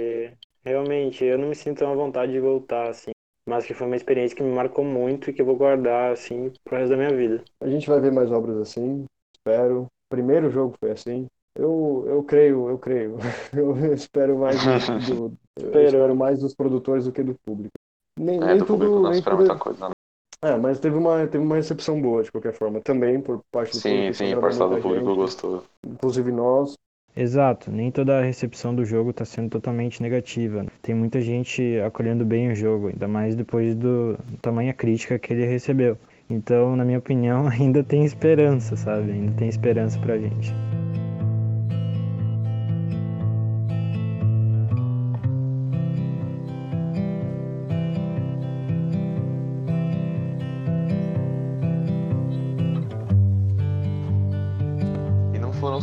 realmente 0.65 1.25
eu 1.25 1.39
não 1.39 1.49
me 1.49 1.55
sinto 1.55 1.85
à 1.85 1.95
vontade 1.95 2.33
de 2.33 2.41
voltar, 2.41 2.89
assim. 2.89 3.11
Mas 3.47 3.67
que 3.67 3.75
foi 3.75 3.87
uma 3.87 3.97
experiência 3.97 4.37
que 4.37 4.43
me 4.43 4.55
marcou 4.55 4.85
muito 4.85 5.29
e 5.29 5.33
que 5.33 5.43
eu 5.43 5.47
vou 5.47 5.57
guardar, 5.57 6.13
assim, 6.13 6.51
pro 6.65 6.77
resto 6.77 6.91
da 6.91 6.97
minha 6.97 7.15
vida. 7.15 7.45
A 7.61 7.69
gente 7.69 7.87
vai 7.89 8.01
ver 8.01 8.11
mais 8.11 8.33
obras 8.33 8.57
assim, 8.57 9.05
espero. 9.37 9.83
O 9.83 9.89
primeiro 10.09 10.51
jogo 10.51 10.75
foi 10.81 10.93
assim. 10.93 11.27
Eu, 11.57 12.05
eu 12.09 12.23
creio, 12.25 12.69
eu 12.69 12.79
creio. 12.79 13.17
Eu 13.55 13.93
espero 13.95 14.39
mais 14.39 14.57
do, 14.61 15.29
do- 15.31 15.39
eu 15.57 15.85
espero 15.85 16.17
mais 16.17 16.41
dos 16.41 16.53
produtores 16.55 17.05
do 17.05 17.13
que 17.13 17.23
do 17.23 17.35
público. 17.47 17.73
Nem, 18.19 18.39
É, 18.43 18.47
nem 18.47 18.59
do 18.59 18.67
público 18.67 18.93
tudo, 18.95 19.03
não 19.03 19.11
nem 19.11 19.19
espera 19.19 19.37
tudo- 19.37 19.47
muita 19.47 19.63
coisa, 19.63 19.89
né? 19.89 19.95
É, 20.43 20.57
mas 20.59 20.79
teve 20.79 20.97
uma, 20.97 21.27
teve 21.27 21.43
uma 21.43 21.55
recepção 21.57 22.01
boa, 22.03 22.23
de 22.23 22.31
qualquer 22.31 22.53
forma, 22.53 22.81
também 22.81 23.21
por 23.21 23.41
parte 23.51 23.73
do 23.73 23.79
Sim, 23.79 23.89
público. 23.91 24.15
sim, 24.15 24.25
agradou 24.27 24.43
parcela 24.43 24.77
do 24.77 24.83
público 24.83 25.07
gente, 25.07 25.17
gostou. 25.17 25.65
Inclusive 25.87 26.33
nós. 26.33 26.75
Exato, 27.17 27.71
nem 27.71 27.91
toda 27.93 28.19
a 28.19 28.23
recepção 28.23 28.75
do 28.75 28.85
jogo 28.85 29.11
está 29.11 29.25
sendo 29.25 29.49
totalmente 29.49 30.03
negativa. 30.03 30.65
né? 30.65 30.69
Tem 30.83 30.95
muita 30.95 31.21
gente 31.21 31.79
acolhendo 31.81 32.25
bem 32.27 32.51
o 32.51 32.55
jogo, 32.57 32.89
ainda 32.89 33.07
mais 33.07 33.37
depois 33.37 33.75
do 33.77 34.19
tamanha 34.43 34.75
crítica 34.75 35.19
que 35.19 35.33
ele 35.33 35.47
recebeu. 35.47 35.97
Então, 36.29 36.75
na 36.75 36.85
minha 36.85 36.99
opinião, 36.99 37.47
ainda 37.49 37.83
tem 37.85 38.05
esperança, 38.05 38.77
sabe? 38.77 39.13
Ainda 39.13 39.33
tem 39.39 39.49
esperança 39.49 39.99
pra 40.01 40.19
gente. 40.19 40.53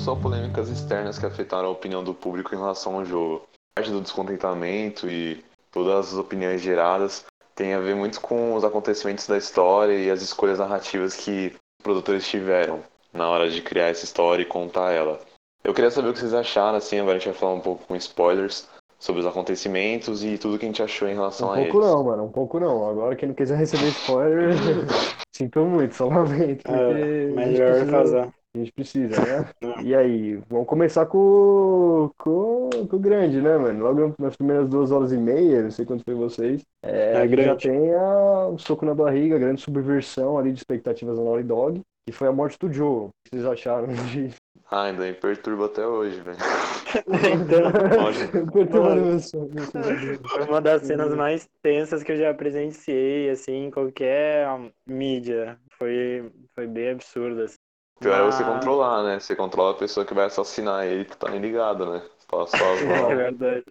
Só 0.01 0.15
polêmicas 0.15 0.67
externas 0.67 1.19
que 1.19 1.25
afetaram 1.27 1.67
a 1.67 1.71
opinião 1.71 2.03
do 2.03 2.13
público 2.13 2.55
em 2.55 2.57
relação 2.57 2.95
ao 2.95 3.05
jogo. 3.05 3.43
Parte 3.75 3.91
do 3.91 4.01
descontentamento 4.01 5.07
e 5.07 5.43
todas 5.71 6.07
as 6.07 6.13
opiniões 6.15 6.59
geradas 6.61 7.23
tem 7.55 7.73
a 7.75 7.79
ver 7.79 7.95
muito 7.95 8.19
com 8.19 8.55
os 8.55 8.63
acontecimentos 8.63 9.27
da 9.27 9.37
história 9.37 9.93
e 9.93 10.09
as 10.09 10.21
escolhas 10.21 10.57
narrativas 10.57 11.15
que 11.15 11.53
os 11.79 11.83
produtores 11.83 12.27
tiveram 12.27 12.79
na 13.13 13.29
hora 13.29 13.49
de 13.49 13.61
criar 13.61 13.87
essa 13.89 14.03
história 14.03 14.41
e 14.41 14.45
contar 14.45 14.91
ela. 14.91 15.19
Eu 15.63 15.73
queria 15.73 15.91
saber 15.91 16.09
o 16.09 16.13
que 16.13 16.19
vocês 16.19 16.33
acharam, 16.33 16.77
assim, 16.77 16.99
agora 16.99 17.17
a 17.17 17.19
gente 17.19 17.29
vai 17.29 17.39
falar 17.39 17.53
um 17.53 17.59
pouco 17.61 17.85
com 17.85 17.95
spoilers 17.95 18.67
sobre 18.97 19.21
os 19.21 19.27
acontecimentos 19.27 20.23
e 20.23 20.37
tudo 20.37 20.57
que 20.57 20.65
a 20.65 20.67
gente 20.67 20.81
achou 20.81 21.07
em 21.07 21.13
relação 21.13 21.49
Um 21.49 21.51
a 21.51 21.55
pouco 21.57 21.77
eles. 21.77 21.87
não, 21.87 22.03
mano, 22.03 22.23
um 22.23 22.31
pouco 22.31 22.59
não. 22.59 22.89
Agora, 22.89 23.15
quem 23.15 23.27
não 23.29 23.35
quiser 23.35 23.57
receber 23.57 23.89
spoiler, 23.89 24.55
sinto 25.31 25.59
muito, 25.65 25.93
só 25.95 26.07
lamento. 26.07 26.63
porque 26.63 26.79
a 26.79 26.97
É, 26.97 27.25
melhor 27.27 27.85
casar. 27.87 28.29
A 28.53 28.57
gente 28.59 28.71
precisa, 28.73 29.15
né? 29.21 29.49
E 29.85 29.95
aí, 29.95 30.35
vamos 30.49 30.67
começar 30.67 31.05
com, 31.05 32.11
com, 32.17 32.69
com 32.89 32.95
o 32.95 32.99
grande, 32.99 33.41
né, 33.41 33.57
mano? 33.57 33.83
Logo 33.83 34.13
nas 34.19 34.35
primeiras 34.35 34.67
duas 34.67 34.91
horas 34.91 35.11
e 35.11 35.17
meia, 35.17 35.63
não 35.63 35.71
sei 35.71 35.85
quanto 35.85 36.03
foi 36.03 36.13
vocês, 36.13 36.61
é, 36.83 37.13
É 37.13 37.17
a 37.17 37.27
gente 37.27 37.43
já 37.43 37.55
tem 37.55 37.93
a, 37.95 38.47
o 38.47 38.57
soco 38.59 38.85
na 38.85 38.93
barriga, 38.93 39.37
a 39.37 39.39
grande 39.39 39.61
subversão 39.61 40.37
ali 40.37 40.51
de 40.51 40.59
expectativas 40.59 41.17
da 41.17 41.23
Naughty 41.23 41.43
Dog, 41.43 41.81
que 42.05 42.11
foi 42.11 42.27
a 42.27 42.31
morte 42.31 42.57
do 42.59 42.71
Joe. 42.71 43.05
O 43.05 43.11
que 43.23 43.35
vocês 43.35 43.45
acharam 43.45 43.87
disso? 43.87 44.35
Ah, 44.69 44.83
ainda 44.83 45.05
me 45.05 45.13
perturba 45.13 45.65
até 45.65 45.85
hoje, 45.85 46.19
velho. 46.21 46.37
Então, 48.53 48.81
meu 48.95 49.19
sono. 49.19 49.49
foi 50.27 50.43
uma 50.43 50.59
das 50.59 50.83
cenas 50.83 51.13
mais 51.15 51.47
tensas 51.61 52.03
que 52.03 52.11
eu 52.11 52.17
já 52.17 52.33
presenciei, 52.33 53.29
assim, 53.29 53.65
em 53.65 53.71
qualquer 53.71 54.45
mídia. 54.85 55.57
Foi, 55.77 56.29
foi 56.53 56.67
bem 56.67 56.91
absurdo, 56.91 57.43
assim. 57.43 57.55
Pior 58.01 58.19
é 58.19 58.23
você 58.31 58.43
Mas- 58.43 58.53
controlar, 58.53 59.03
né? 59.03 59.19
Você 59.19 59.35
controla 59.35 59.71
a 59.71 59.77
pessoa 59.77 60.05
que 60.05 60.13
vai 60.13 60.25
assassinar 60.25 60.85
ele, 60.85 61.05
tu 61.05 61.17
tá 61.17 61.29
nem 61.29 61.39
ligado, 61.39 61.85
né? 61.91 62.01
Só, 62.29 62.45
só 62.47 62.55
as 62.57 62.81
É 63.11 63.15
verdade. 63.15 63.65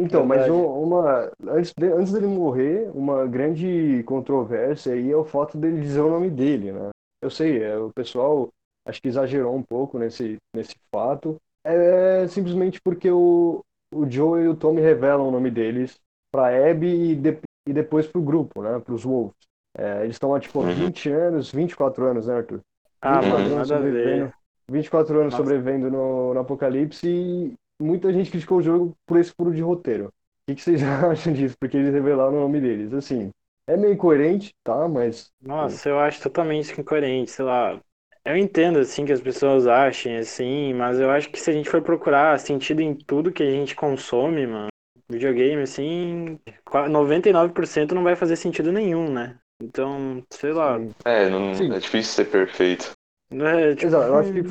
Então, 0.00 0.24
mas 0.24 0.42
Verdade. 0.42 0.52
um- 0.60 0.82
uma, 0.82 1.32
antes, 1.48 1.72
de- 1.76 1.92
antes 1.92 2.12
dele 2.12 2.26
morrer, 2.26 2.90
uma 2.94 3.26
grande 3.26 4.02
controvérsia 4.04 4.92
aí 4.94 5.10
é 5.10 5.16
o 5.16 5.24
fato 5.24 5.56
dele 5.58 5.80
dizer 5.80 6.00
o 6.00 6.10
nome 6.10 6.30
dele, 6.30 6.72
né? 6.72 6.90
Eu 7.22 7.30
sei, 7.30 7.62
é, 7.62 7.76
o 7.78 7.90
pessoal 7.92 8.48
acho 8.86 9.02
que 9.02 9.08
exagerou 9.08 9.54
um 9.54 9.62
pouco 9.62 9.98
nesse, 9.98 10.36
nesse 10.54 10.74
fato. 10.94 11.36
É 11.64 12.26
simplesmente 12.28 12.80
porque 12.80 13.10
o, 13.10 13.60
o 13.92 14.08
Joe 14.08 14.42
e 14.44 14.48
o 14.48 14.54
Tommy 14.56 14.80
revelam 14.80 15.28
o 15.28 15.32
nome 15.32 15.50
deles 15.50 15.98
pra 16.32 16.48
Abby 16.70 16.86
e, 17.12 17.14
de- 17.16 17.40
e 17.68 17.72
depois 17.72 18.06
pro 18.06 18.22
grupo, 18.22 18.62
né? 18.62 18.78
Pros 18.80 19.04
Wolves. 19.04 19.34
É, 19.76 20.02
eles 20.04 20.14
estão 20.14 20.34
há, 20.34 20.40
tipo, 20.40 20.60
há 20.60 20.64
Uhum. 20.64 20.74
20 20.74 21.10
anos, 21.10 21.50
24 21.52 22.06
anos, 22.06 22.26
né, 22.28 22.36
Arthur? 22.36 22.60
Ah, 23.00 23.22
24 23.22 23.22
mano, 23.22 23.54
anos 23.54 23.68
nada 23.68 23.78
a 23.78 23.80
ver. 23.80 24.28
sobrevivendo, 24.28 24.32
24 24.68 25.20
anos 25.20 25.32
Nossa. 25.32 25.34
sobrevivendo 25.34 25.90
no, 25.90 26.34
no 26.34 26.40
Apocalipse 26.40 27.06
e 27.08 27.54
muita 27.80 28.12
gente 28.12 28.30
criticou 28.30 28.58
o 28.58 28.62
jogo 28.62 28.96
por 29.06 29.18
esse 29.18 29.32
furo 29.32 29.54
de 29.54 29.62
roteiro. 29.62 30.06
O 30.08 30.12
que, 30.48 30.54
que 30.56 30.62
vocês 30.62 30.82
acham 30.82 31.32
disso? 31.32 31.56
Porque 31.58 31.76
eles 31.76 31.92
revelaram 31.94 32.36
o 32.36 32.40
nome 32.40 32.60
deles. 32.60 32.92
Assim, 32.92 33.30
é 33.66 33.76
meio 33.76 33.94
incoerente, 33.94 34.54
tá? 34.64 34.88
Mas 34.88 35.30
Nossa, 35.40 35.88
eu 35.88 35.98
acho 36.00 36.20
totalmente 36.22 36.78
incoerente, 36.80 37.30
sei 37.30 37.44
lá. 37.44 37.80
Eu 38.24 38.36
entendo, 38.36 38.78
assim, 38.78 39.04
que 39.06 39.12
as 39.12 39.20
pessoas 39.20 39.66
achem, 39.66 40.16
assim, 40.18 40.74
mas 40.74 40.98
eu 41.00 41.10
acho 41.10 41.30
que 41.30 41.38
se 41.40 41.50
a 41.50 41.52
gente 41.52 41.70
for 41.70 41.80
procurar 41.82 42.38
sentido 42.38 42.80
em 42.82 42.94
tudo 42.94 43.32
que 43.32 43.42
a 43.42 43.50
gente 43.50 43.74
consome, 43.74 44.46
mano, 44.46 44.68
videogame, 45.08 45.62
assim, 45.62 46.38
qua- 46.64 46.88
99% 46.88 47.94
não 47.94 48.02
vai 48.02 48.16
fazer 48.16 48.36
sentido 48.36 48.72
nenhum, 48.72 49.10
né? 49.12 49.38
Então, 49.60 50.22
sei 50.30 50.52
lá. 50.52 50.78
É, 51.04 51.28
não, 51.28 51.54
Sim. 51.54 51.72
é 51.72 51.78
difícil 51.78 52.12
ser 52.14 52.30
perfeito. 52.30 52.92
É, 53.30 53.74
tipo, 53.74 53.86
Exato, 53.86 54.06
eu 54.06 54.16
acho 54.16 54.32
que, 54.32 54.42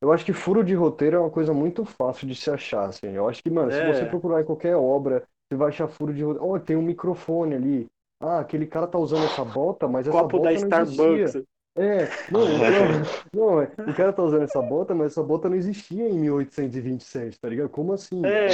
eu 0.00 0.12
acho 0.12 0.24
que 0.24 0.32
furo 0.32 0.64
de 0.64 0.74
roteiro 0.74 1.16
é 1.16 1.20
uma 1.20 1.30
coisa 1.30 1.52
muito 1.52 1.84
fácil 1.84 2.26
de 2.26 2.34
se 2.34 2.50
achar, 2.50 2.86
assim. 2.88 3.08
Eu 3.08 3.28
acho 3.28 3.42
que, 3.42 3.50
mano, 3.50 3.70
se 3.72 3.78
É. 3.78 3.92
você 3.92 4.06
procurar 4.06 4.40
em 4.40 4.44
qualquer 4.44 4.76
obra, 4.76 5.24
você 5.50 5.56
vai 5.56 5.68
achar 5.68 5.88
furo 5.88 6.14
de 6.14 6.22
roteiro. 6.22 6.46
Oh, 6.48 6.58
tem 6.58 6.76
um 6.76 6.82
microfone 6.82 7.54
ali. 7.54 7.86
Ah, 8.22 8.38
aquele 8.40 8.66
cara 8.66 8.86
tá 8.86 8.98
usando 8.98 9.24
essa 9.24 9.44
bota, 9.44 9.86
mas 9.88 10.06
essa 10.06 10.16
copo 10.16 10.38
bota 10.38 10.54
da 10.54 10.60
não 10.60 10.82
existia. 10.82 11.24
Starbucks. 11.24 11.44
É, 11.76 12.04
não, 12.30 12.40
não, 13.34 13.56
não, 13.56 13.60
é, 13.60 13.64
o 13.90 13.94
cara 13.96 14.12
tá 14.12 14.22
usando 14.22 14.44
essa 14.44 14.62
bota, 14.62 14.94
mas 14.94 15.08
essa 15.10 15.22
bota 15.24 15.48
não 15.48 15.56
existia 15.56 16.08
em 16.08 16.20
1827, 16.20 17.36
tá 17.40 17.48
ligado? 17.48 17.68
Como 17.68 17.92
assim? 17.92 18.22
É, 18.24 18.48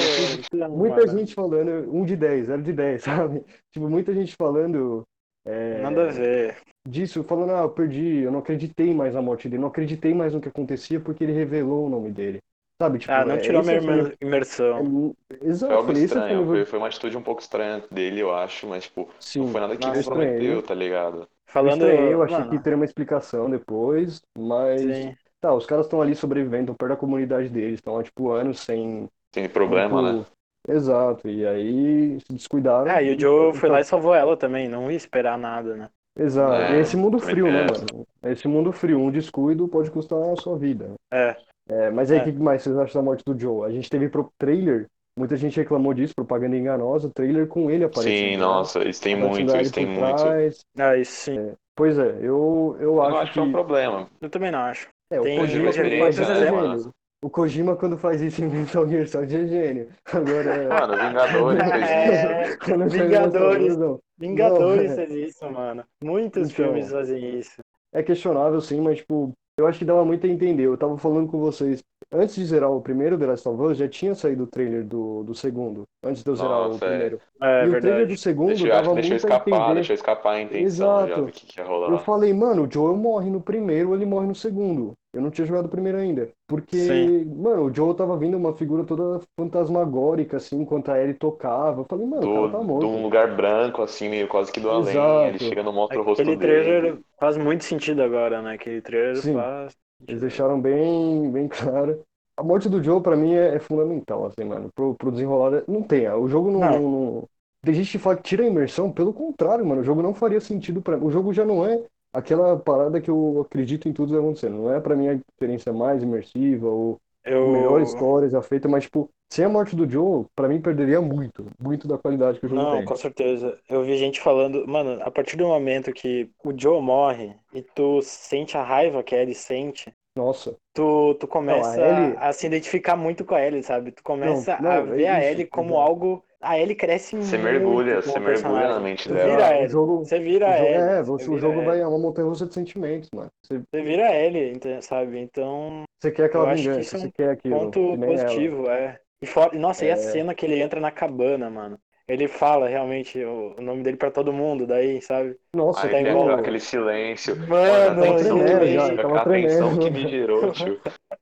Muita- 0.67 1.03
então, 1.03 1.19
gente 1.19 1.35
falando, 1.35 1.95
um 1.95 2.03
de 2.03 2.17
10, 2.17 2.47
zero 2.47 2.63
de 2.63 2.73
10, 2.73 3.03
sabe? 3.05 3.45
Tipo, 3.71 3.91
muita 3.91 4.15
gente 4.15 4.35
falando 4.37 5.07
é, 5.45 5.89
nada 5.91 6.09
a 6.09 6.13
ver. 6.13 6.63
disso, 6.89 7.25
falando, 7.25 7.53
ah, 7.55 7.61
eu 7.63 7.71
perdi, 7.71 8.19
eu 8.19 8.33
não 8.33 8.41
acreditei 8.41 8.95
mais 8.95 9.15
na 9.15 9.23
morte 9.23 9.49
dele, 9.49 9.61
não 9.63 9.69
acreditei 9.69 10.15
mais 10.15 10.35
no 10.35 10.41
que 10.41 10.49
acontecia 10.49 11.01
porque 11.01 11.25
ele 11.25 11.33
revelou 11.33 11.87
o 11.87 11.91
nome 11.91 12.13
dele. 12.13 12.41
Sabe, 12.81 12.99
tipo, 12.99 13.21
Ah, 13.21 13.25
não 13.25 13.37
é, 13.37 13.39
tirou 13.39 13.63
minha 13.63 13.77
foi 13.81 14.03
o- 14.03 14.03
imer- 14.03 14.17
imersão. 14.21 14.85
é, 15.31 15.47
Exato, 15.47 15.69
Foi 15.69 15.77
algo 15.77 15.93
foi 15.93 15.95
o 15.95 15.99
estranho, 15.99 16.47
foi, 16.47 16.67
foi 16.67 16.79
uma 16.79 16.89
atitude 16.89 17.17
um 17.17 17.23
pouco 17.23 17.43
estranha 17.43 17.81
dele, 17.91 18.21
eu 18.21 18.35
acho, 18.35 18.67
mas, 18.69 18.85
tipo, 18.85 19.11
Sim, 19.19 19.41
não 19.41 19.47
foi 19.49 19.61
nada 19.61 19.77
que 19.79 19.93
comprometeu, 19.93 20.63
estranho. 20.63 20.63
tá 20.63 20.75
ligado? 20.75 21.29
Falando. 21.47 21.87
estranhei, 21.87 22.13
eu 22.15 22.23
achei 22.23 22.45
mano, 22.45 22.47
que 22.47 22.59
teria 22.61 22.77
uma 22.77 22.85
explicação 22.85 23.51
depois, 23.51 24.23
mas 24.39 25.01
sim. 25.01 25.17
tá, 25.41 25.55
os 25.55 25.67
caras 25.67 25.87
estão 25.87 26.03
ali 26.03 26.15
sobrevivendo, 26.17 26.65
estão 26.73 26.77
perto 26.77 26.91
da 26.93 26.97
comunidade 26.97 27.49
deles, 27.51 27.77
estão 27.77 27.99
há, 27.99 28.03
tipo, 28.05 28.31
anos 28.33 28.61
sem 28.61 29.09
Tem 29.33 29.49
problema, 29.49 30.01
né? 30.03 30.21
Exato, 30.69 31.29
e 31.29 31.47
aí 31.47 32.19
se 32.21 32.33
descuidaram. 32.33 32.91
Ah, 32.91 33.03
e 33.03 33.15
o 33.15 33.19
Joe 33.19 33.55
foi 33.55 33.69
lá 33.69 33.81
e 33.81 33.85
salvou 33.85 34.15
ela 34.15 34.37
também, 34.37 34.69
não 34.69 34.91
ia 34.91 34.97
esperar 34.97 35.39
nada, 35.39 35.75
né? 35.77 35.89
Exato, 36.19 36.55
É, 36.55 36.77
e 36.77 36.81
esse 36.81 36.97
mundo 36.97 37.19
frio, 37.19 37.47
né, 37.47 37.65
tem 37.67 37.71
essa. 37.71 37.87
mano? 37.93 38.07
Esse 38.23 38.49
mundo 38.49 38.73
frio, 38.73 38.99
um 38.99 39.11
descuido 39.11 39.67
pode 39.69 39.91
custar 39.91 40.19
a 40.21 40.37
sua 40.37 40.59
vida. 40.59 40.93
É. 41.13 41.37
É, 41.69 41.91
mas 41.91 42.11
aí, 42.11 42.19
o 42.19 42.23
É. 42.23 42.25
que 42.25 42.33
mais 42.33 42.63
vocês 42.63 42.77
acham 42.77 43.01
da 43.01 43.05
morte 43.05 43.25
do 43.25 43.39
Joe? 43.39 43.65
A 43.65 43.71
gente 43.71 43.89
teve 43.89 44.09
pro 44.09 44.31
trailer, 44.39 44.87
muita 45.17 45.37
gente 45.37 45.57
reclamou 45.57 45.95
disso, 45.95 46.15
propaganda 46.15 46.57
enganosa, 46.57 47.11
trailer 47.15 47.47
com 47.47 47.71
ele 47.71 47.85
aparecendo. 47.85 48.17
Sim, 48.17 48.31
né? 48.33 48.37
nossa, 48.39 48.89
isso 48.89 49.03
tem 49.03 49.17
muito, 49.17 49.57
isso 49.57 49.73
tem 49.73 49.87
muito. 49.87 50.17
trás. 50.17 50.65
Ah, 50.77 50.97
isso 50.97 51.13
sim. 51.13 51.53
Pois 51.77 51.99
é, 51.99 52.19
eu, 52.21 52.77
eu 52.79 52.81
Eu 52.81 52.97
não 52.97 53.03
acho 53.05 53.17
acho 53.19 53.33
que 53.33 53.39
é 53.39 53.43
um 53.43 53.53
problema. 53.53 54.09
Eu 54.21 54.29
também 54.29 54.51
não 54.51 54.59
acho. 54.59 54.89
É, 55.11 55.21
o 55.21 55.23
tem 55.25 55.39
Kojima 55.39 55.65
uma 55.65 55.73
quando 55.73 55.99
faz 55.99 56.19
isso 56.19 56.31
é 56.31 56.51
né? 56.53 56.91
O 57.23 57.29
Kojima 57.29 57.77
quando 57.77 57.99
faz 57.99 58.23
isso 58.23 58.43
em 58.43 58.49
Metal 58.49 58.89
Gear 58.89 59.07
Solid 59.07 59.37
é 59.37 59.47
gênio. 59.47 59.89
Agora. 60.07 60.69
Mano, 60.89 60.97
Vingadores 60.97 61.71
fez 61.71 61.85
isso. 61.85 62.27
É, 62.27 62.57
Vingadores. 62.89 63.77
coisa, 63.77 64.01
Vingadores 64.19 64.87
Não, 64.87 64.93
é. 64.93 64.97
faz 64.97 65.11
isso, 65.13 65.51
mano. 65.51 65.85
Muitos 66.03 66.51
Então. 66.51 66.65
filmes 66.67 66.91
fazem 66.91 67.39
isso. 67.39 67.61
É 67.93 68.03
questionável, 68.03 68.61
sim, 68.61 68.81
mas, 68.81 68.99
tipo, 68.99 69.33
eu 69.59 69.67
acho 69.67 69.79
que 69.79 69.85
dava 69.85 70.05
muito 70.05 70.27
a 70.27 70.31
entender. 70.31 70.65
Eu 70.65 70.79
tava 70.79 70.97
falando 70.97 71.29
com 71.31 71.39
vocês, 71.39 71.83
antes 72.11 72.37
de 72.37 72.45
zerar 72.47 72.71
o 72.71 72.81
primeiro 72.81 73.19
The 73.19 73.27
Last 73.27 73.49
of 73.49 73.61
Us, 73.63 73.77
já 73.79 73.89
tinha 73.89 74.15
saído 74.15 74.45
o 74.45 74.47
trailer 74.47 74.85
do, 74.87 75.23
do 75.25 75.35
segundo, 75.35 75.83
antes 76.05 76.23
de 76.23 76.31
eu 76.31 76.37
zerar 76.37 76.53
o 76.53 76.69
Nossa, 76.69 76.85
é. 76.87 76.89
primeiro. 76.89 77.21
É 77.43 77.67
e 77.67 77.69
o 77.69 77.81
trailer 77.81 78.07
do 78.07 78.17
segundo 78.17 78.49
Deixou, 78.49 78.69
dava 78.69 78.81
acho 78.81 78.89
que 78.91 78.95
deixou 78.95 79.11
muito 79.11 79.13
a 79.13 79.17
escapar, 79.17 79.59
entender. 79.61 79.75
deixou 79.75 79.95
escapar 79.95 80.31
a 80.33 80.41
intenção 80.41 80.87
já 81.01 81.05
Exato. 81.07 81.23
do 81.27 81.33
que, 81.33 81.47
que 81.47 81.61
ia 81.61 81.65
Eu 81.65 81.69
rolar. 81.69 81.99
falei, 81.99 82.33
mano, 82.33 82.67
o 82.67 82.73
Joel 82.73 82.97
morre 82.97 83.29
no 83.31 83.41
primeiro, 83.43 83.95
ele 83.95 84.07
morre 84.07 84.27
no 84.29 84.35
segundo. 84.35 84.95
Eu 85.13 85.21
não 85.21 85.31
tinha 85.31 85.47
jogado 85.47 85.67
o 85.67 85.69
primeiro 85.69 85.99
ainda. 85.99 86.31
Porque, 86.47 86.77
Sim. 86.77 87.25
mano, 87.25 87.65
o 87.65 87.75
Joe 87.75 87.97
tava 87.97 88.17
vindo 88.17 88.37
uma 88.37 88.57
figura 88.57 88.85
toda 88.85 89.21
fantasmagórica, 89.39 90.37
assim, 90.37 90.61
enquanto 90.61 90.91
a 90.91 91.01
Ellie 91.01 91.15
tocava. 91.15 91.81
Eu 91.81 91.87
falei, 91.89 92.07
mano, 92.07 92.23
o 92.27 92.29
Do, 92.29 92.33
cara 92.33 92.49
tá 92.49 92.59
de 92.59 92.65
morto. 92.65 92.87
um 92.87 93.03
lugar 93.03 93.35
branco, 93.37 93.83
assim, 93.83 94.09
meio 94.09 94.29
quase 94.29 94.53
que 94.53 94.61
do 94.61 94.71
além. 94.71 94.93
Exato. 94.93 95.29
Ele 95.29 95.39
chega 95.39 95.63
no 95.63 95.73
mostra 95.73 96.01
o 96.01 96.05
rosto 96.05 96.23
Aquele 96.23 96.37
dele. 96.37 96.39
trailer 96.63 96.99
faz 97.19 97.37
muito 97.37 97.65
sentido 97.65 98.03
agora, 98.03 98.41
né? 98.43 98.55
Aquele 98.55 98.81
trailer 98.81 99.17
Sim. 99.17 99.35
faz. 99.35 99.77
Eles 100.07 100.21
deixaram 100.21 100.61
bem, 100.61 101.31
bem 101.31 101.49
claro. 101.49 102.03
A 102.37 102.43
morte 102.43 102.69
do 102.69 102.83
Joe, 102.83 103.03
pra 103.03 103.17
mim, 103.17 103.35
é, 103.35 103.57
é 103.57 103.61
fundamental, 103.61 104.27
assim, 104.27 104.45
mano. 104.45 104.71
Pro, 104.75 104.95
pro 104.95 105.11
desenrolar. 105.11 105.63
Não 105.69 105.83
tem, 105.83 106.09
o 106.11 106.29
jogo 106.29 106.51
não, 106.51 106.61
Não. 106.61 106.81
não- 106.81 107.29
Tem 107.63 107.75
gente 107.75 107.91
que 107.93 107.99
fala 107.99 108.17
que 108.17 108.23
tira 108.23 108.43
a 108.43 108.47
imersão, 108.47 108.91
pelo 108.91 109.13
contrário, 109.13 109.65
mano. 109.67 109.83
O 109.83 109.85
jogo 109.85 110.03
não 110.03 110.15
faria 110.15 110.41
sentido 110.41 110.81
pra 110.81 110.97
O 110.99 111.11
jogo 111.11 111.33
já 111.35 111.45
não 111.45 111.67
é 111.67 111.85
aquela 112.13 112.59
parada 112.59 113.01
que 113.01 113.11
eu 113.11 113.41
acredito 113.43 113.89
em 113.89 113.93
tudo 113.93 114.13
tá 114.15 114.19
acontecendo. 114.21 114.57
Não 114.57 114.73
é 114.73 114.81
pra 114.81 114.97
mim 114.97 115.09
a 115.09 115.15
experiência 115.15 115.73
mais 115.73 116.03
imersiva 116.03 116.69
ou 116.69 117.01
Eu, 117.25 117.41
melhor 117.45 117.81
história 117.81 118.29
já 118.29 118.43
feita, 118.43 118.69
mas, 118.69 118.85
tipo, 118.85 119.11
sem 119.33 119.45
a 119.45 119.49
morte 119.49 119.75
do 119.77 119.89
Joe, 119.89 120.27
pra 120.35 120.49
mim 120.49 120.61
perderia 120.61 121.01
muito, 121.01 121.47
muito 121.61 121.89
da 121.89 121.99
qualidade 121.99 122.39
que 122.41 122.47
o 122.47 122.49
jogo 122.49 122.67
Não, 122.67 122.67
tem. 122.67 122.83
com 122.83 122.97
certeza. 122.97 123.61
Eu 123.69 123.83
vi 123.85 123.97
gente 123.97 124.21
falando, 124.21 124.67
mano, 124.67 125.01
a 125.03 125.11
partir 125.11 125.37
do 125.37 125.47
momento 125.47 125.93
que 125.93 126.31
o 126.45 126.53
Joe 126.59 126.81
morre 126.83 127.37
e 127.53 127.63
tu 127.63 128.01
sente 128.03 128.57
a 128.57 128.63
raiva 128.65 129.03
que 129.03 129.15
a 129.15 129.23
Ellie 129.23 129.35
sente, 129.35 129.93
Nossa. 130.17 130.57
tu, 130.75 131.15
tu 131.17 131.29
começa 131.29 131.83
Não, 131.83 131.83
a 131.83 131.91
Ellie- 131.91 132.17
a 132.19 132.33
se 132.33 132.47
identificar 132.47 132.97
muito 132.97 133.25
com 133.25 133.35
a 133.35 133.43
Ellie, 133.47 133.63
sabe? 133.63 133.93
Tu 133.93 134.03
começa 134.03 134.57
Não, 134.59 134.61
a 134.67 134.81
não, 134.85 134.95
é 134.95 134.99
ver 134.99 135.09
a 135.09 135.25
isso, 135.25 135.31
Ellie 135.31 135.47
como 135.47 135.79
algo. 135.79 136.25
A 136.43 136.59
Ellie 136.59 136.75
cresce 136.75 137.17
Você 137.17 137.37
muito 137.37 137.45
mergulha, 137.53 137.97
você 138.01 138.19
mergulha 138.19 138.33
personagem. 138.33 138.69
na 138.71 138.81
mente 138.81 139.09
dela. 139.13 139.31
vira 139.37 139.65
o 139.65 139.69
jogo, 139.69 139.99
Você 139.99 140.19
vira 140.19 140.47
jogo, 140.57 140.65
Ellie. 140.69 140.75
é, 140.79 141.03
você 141.03 141.25
você, 141.25 141.31
o 141.31 141.39
jogo 141.39 141.63
vai 141.63 141.81
é 141.81 141.87
uma 141.87 141.99
montanha-russa 141.99 142.47
de 142.47 142.55
sentimentos, 142.55 143.11
mano. 143.15 143.31
Você, 143.43 143.59
Você 143.59 143.83
vira 143.83 144.15
ente- 144.27 144.83
sabe? 144.83 145.19
Então, 145.19 145.83
você 146.01 146.11
quer 146.11 146.25
aquela 146.25 146.49
que 146.55 146.63
vingança, 146.63 146.81
isso 146.81 146.97
é 146.97 146.99
você 147.01 147.07
um 147.07 147.11
quer 147.11 147.31
aquilo, 147.31 147.59
ponto 147.59 147.79
que 147.79 147.97
nem 147.99 148.15
ela. 148.15 148.23
positivo, 148.25 148.71
é. 148.71 148.99
E 149.23 149.27
fora, 149.27 149.59
nossa, 149.59 149.85
e 149.85 149.91
a 149.91 149.93
É. 149.93 149.97
cena 149.97 150.35
que 150.35 150.47
ele 150.47 150.61
entra 150.63 150.81
na 150.81 150.91
cabana, 150.91 151.51
mano. 151.51 151.79
Ele 152.09 152.27
fala 152.27 152.67
realmente 152.69 153.23
o, 153.23 153.55
o 153.59 153.63
nome 153.63 153.83
dele 153.83 153.97
pra 153.99 154.11
todo 154.11 154.33
mundo, 154.33 154.67
daí, 154.67 155.01
sabe? 155.03 155.37
Nossa, 155.55 155.87
Aí 155.87 155.93
tá 155.93 156.01
igual- 156.01 156.31
aquele- 156.31 156.59
silêncio. 156.59 157.37
Mano, 157.37 157.49
Mano, 157.51 158.03
a 158.03 158.05
tava 158.07 158.17
tensão 158.17 158.39
que 158.39 158.45
tremendo 158.47 158.65
me- 158.65 158.73
já, 158.75 158.85
a 158.85 159.25
tremendo. 159.25 159.79
que 159.79 159.91
me 159.91 160.09
gerou, 160.09 160.51
tio. 160.53 160.81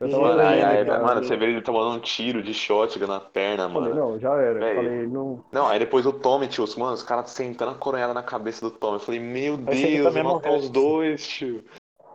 Mano, 0.00 0.40
aí, 0.40 0.62
aí, 0.62 0.84
cara. 0.84 1.02
mano, 1.02 1.22
você 1.24 1.36
vê 1.36 1.46
ele 1.46 1.62
tomando 1.62 1.96
um 1.96 2.00
tiro 2.00 2.42
de 2.42 2.52
shotgun 2.52 3.06
na 3.06 3.20
perna, 3.20 3.68
Falei, 3.68 3.92
mano. 3.92 4.12
não, 4.12 4.18
já 4.18 4.34
era. 4.34 4.58
Véi. 4.58 4.74
Falei, 4.74 5.06
não. 5.06 5.44
Não, 5.52 5.66
aí 5.68 5.78
depois 5.78 6.04
o 6.06 6.12
Tommy, 6.12 6.48
tio, 6.48 6.64
mano, 6.78 6.92
os 6.94 7.02
caras 7.02 7.30
sentando 7.30 7.72
a 7.72 7.74
coronhada 7.74 8.12
na 8.14 8.22
cabeça 8.22 8.60
do 8.68 8.70
Tommy. 8.70 8.94
Eu 8.94 9.00
falei, 9.00 9.20
meu 9.20 9.56
que 9.58 9.64
Deus, 9.64 10.14
matar 10.14 10.22
morreu. 10.22 10.54
os 10.56 10.68
dois, 10.70 11.26
tio. 11.26 11.64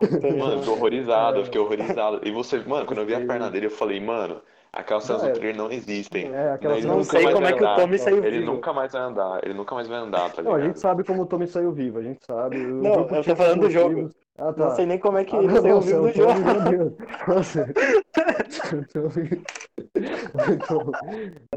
Mano, 0.00 0.52
eu 0.52 0.58
fiquei 0.60 0.72
horrorizado, 0.72 1.38
eu 1.40 1.44
fiquei 1.44 1.60
horrorizado. 1.60 2.20
E 2.22 2.30
você, 2.30 2.58
mano, 2.60 2.86
quando 2.86 3.00
eu 3.00 3.06
vi 3.06 3.14
a 3.16 3.20
perna 3.26 3.50
dele, 3.50 3.66
eu 3.66 3.70
falei, 3.70 3.98
mano, 3.98 4.40
aquelas 4.72 5.02
cenas 5.02 5.22
do 5.22 5.28
era. 5.28 5.34
trailer 5.36 5.56
não 5.56 5.72
existem. 5.72 6.32
É, 6.32 6.52
aquela 6.52 6.74
Ele 6.74 6.82
cena 6.82 6.92
Não 6.92 7.00
nunca 7.00 7.18
sei 7.18 7.32
como 7.32 7.46
é 7.46 7.52
que 7.52 7.64
o. 7.64 7.74
Tommy 7.74 7.98
saiu 7.98 8.24
Ele 8.24 8.38
vivo. 8.38 8.52
nunca 8.52 8.72
mais 8.72 8.92
vai 8.92 9.02
andar, 9.02 9.40
ele 9.44 9.54
nunca 9.54 9.74
mais 9.74 9.88
vai 9.88 9.98
andar, 9.98 10.30
tá 10.32 10.40
Não, 10.40 10.54
a 10.54 10.60
gente 10.60 10.78
sabe 10.78 11.02
como 11.02 11.22
o 11.22 11.26
Tommy 11.26 11.48
saiu 11.48 11.72
vivo, 11.72 11.98
a 11.98 12.02
gente 12.02 12.24
sabe. 12.24 12.56
Não, 12.58 13.08
eu 13.08 13.24
tô 13.24 13.34
falando 13.34 13.60
do 13.62 13.70
jogo. 13.70 13.88
motivos. 13.90 14.27
Ah, 14.38 14.52
tá. 14.52 14.66
Não 14.68 14.76
sei 14.76 14.86
nem 14.86 14.98
como 14.98 15.18
é 15.18 15.24
que 15.24 15.34
Ah, 15.34 15.38
ele 15.38 15.48
não, 15.48 15.62
saiu 15.62 15.74
nossa, 15.74 16.00
o 16.00 16.02
do 16.02 16.12
jogo. 16.12 16.96
Nossa. 17.26 17.66
Então, 20.52 20.92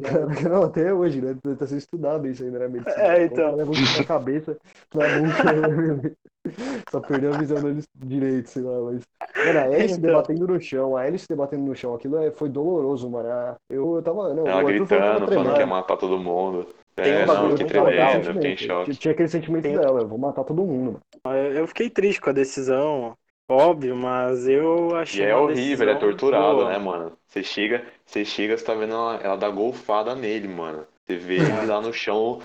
cara, 0.01 0.25
não, 0.49 0.63
até 0.63 0.93
hoje, 0.93 1.21
né? 1.21 1.35
Tá 1.57 1.67
sendo 1.67 1.77
estudado 1.77 2.27
isso 2.27 2.43
ainda, 2.43 2.59
né? 2.59 2.67
Medicina. 2.67 3.03
É, 3.03 3.25
então. 3.25 3.37
Cara 3.37 3.55
leva 3.55 3.69
um 3.69 3.73
tiro 3.73 3.97
na 3.97 4.03
cabeça, 4.03 4.57
na 4.93 5.19
nuca, 5.19 5.53
né? 5.53 6.11
Só 6.89 6.99
perdeu 6.99 7.33
a 7.33 7.37
visão 7.37 7.61
dele 7.61 7.83
direito, 7.95 8.49
sei 8.49 8.63
lá, 8.63 8.79
mas. 8.81 9.03
Mano, 9.45 9.59
a 9.59 9.67
Ellie 9.67 9.89
se 9.89 9.99
Então. 9.99 10.09
debatendo 10.09 10.47
no 10.47 10.59
chão, 10.59 10.97
a 10.97 11.07
Ellie 11.07 11.19
se 11.19 11.27
debatendo 11.27 11.63
no 11.63 11.75
chão, 11.75 11.93
aquilo 11.93 12.17
é, 12.17 12.31
foi 12.31 12.49
doloroso, 12.49 13.07
mano. 13.09 13.29
Eu, 13.69 13.95
eu 13.95 14.01
tava. 14.01 14.33
Não, 14.33 14.47
Ela 14.47 14.57
tava 14.57 14.63
gritando, 14.63 15.27
falando 15.27 15.53
que 15.53 15.59
ia 15.59 15.67
matar 15.67 15.97
todo 15.97 16.17
mundo. 16.17 16.67
Tem 16.95 17.13
um 17.13 17.15
É, 17.17 17.25
bagulho 17.25 17.49
não, 17.49 17.55
que 17.57 17.63
muito 17.63 17.71
Tinha 17.71 17.83
legal, 17.83 18.11
tremendo, 18.11 18.29
eu 18.29 18.33
fiquei 18.35 18.51
em 18.53 18.57
choque. 18.57 18.95
Tinha 18.95 19.11
aquele 19.13 19.29
sentimento 19.29 19.63
Tem- 19.63 19.73
dela, 19.73 20.01
eu 20.01 20.07
vou 20.07 20.17
matar 20.17 20.43
todo 20.43 20.63
mundo, 20.63 21.01
mano. 21.23 21.55
Eu 21.55 21.67
fiquei 21.67 21.89
triste 21.89 22.19
com 22.21 22.29
a 22.29 22.33
decisão, 22.33 23.15
óbvio, 23.49 23.95
mas 23.95 24.47
eu 24.47 24.89
E 24.89 24.95
achei 24.95 25.25
é 25.25 25.35
uma 25.35 25.43
horrível, 25.43 25.87
ele 25.87 25.91
é 25.97 25.99
torturado, 25.99 26.57
boa. 26.57 26.69
né, 26.69 26.77
mano? 26.77 27.17
Você 27.27 27.43
chega, 27.43 27.85
você 28.05 28.23
chega, 28.25 28.57
você 28.57 28.63
tá 28.63 28.73
vendo 28.73 28.93
ela, 28.93 29.15
ela 29.17 29.35
dar 29.37 29.49
golfada 29.49 30.15
nele, 30.15 30.47
mano. 30.47 30.85
Você 31.05 31.17
vê 31.17 31.35
ele 31.37 31.65
lá 31.65 31.81
no 31.81 31.93
chão, 31.93 32.39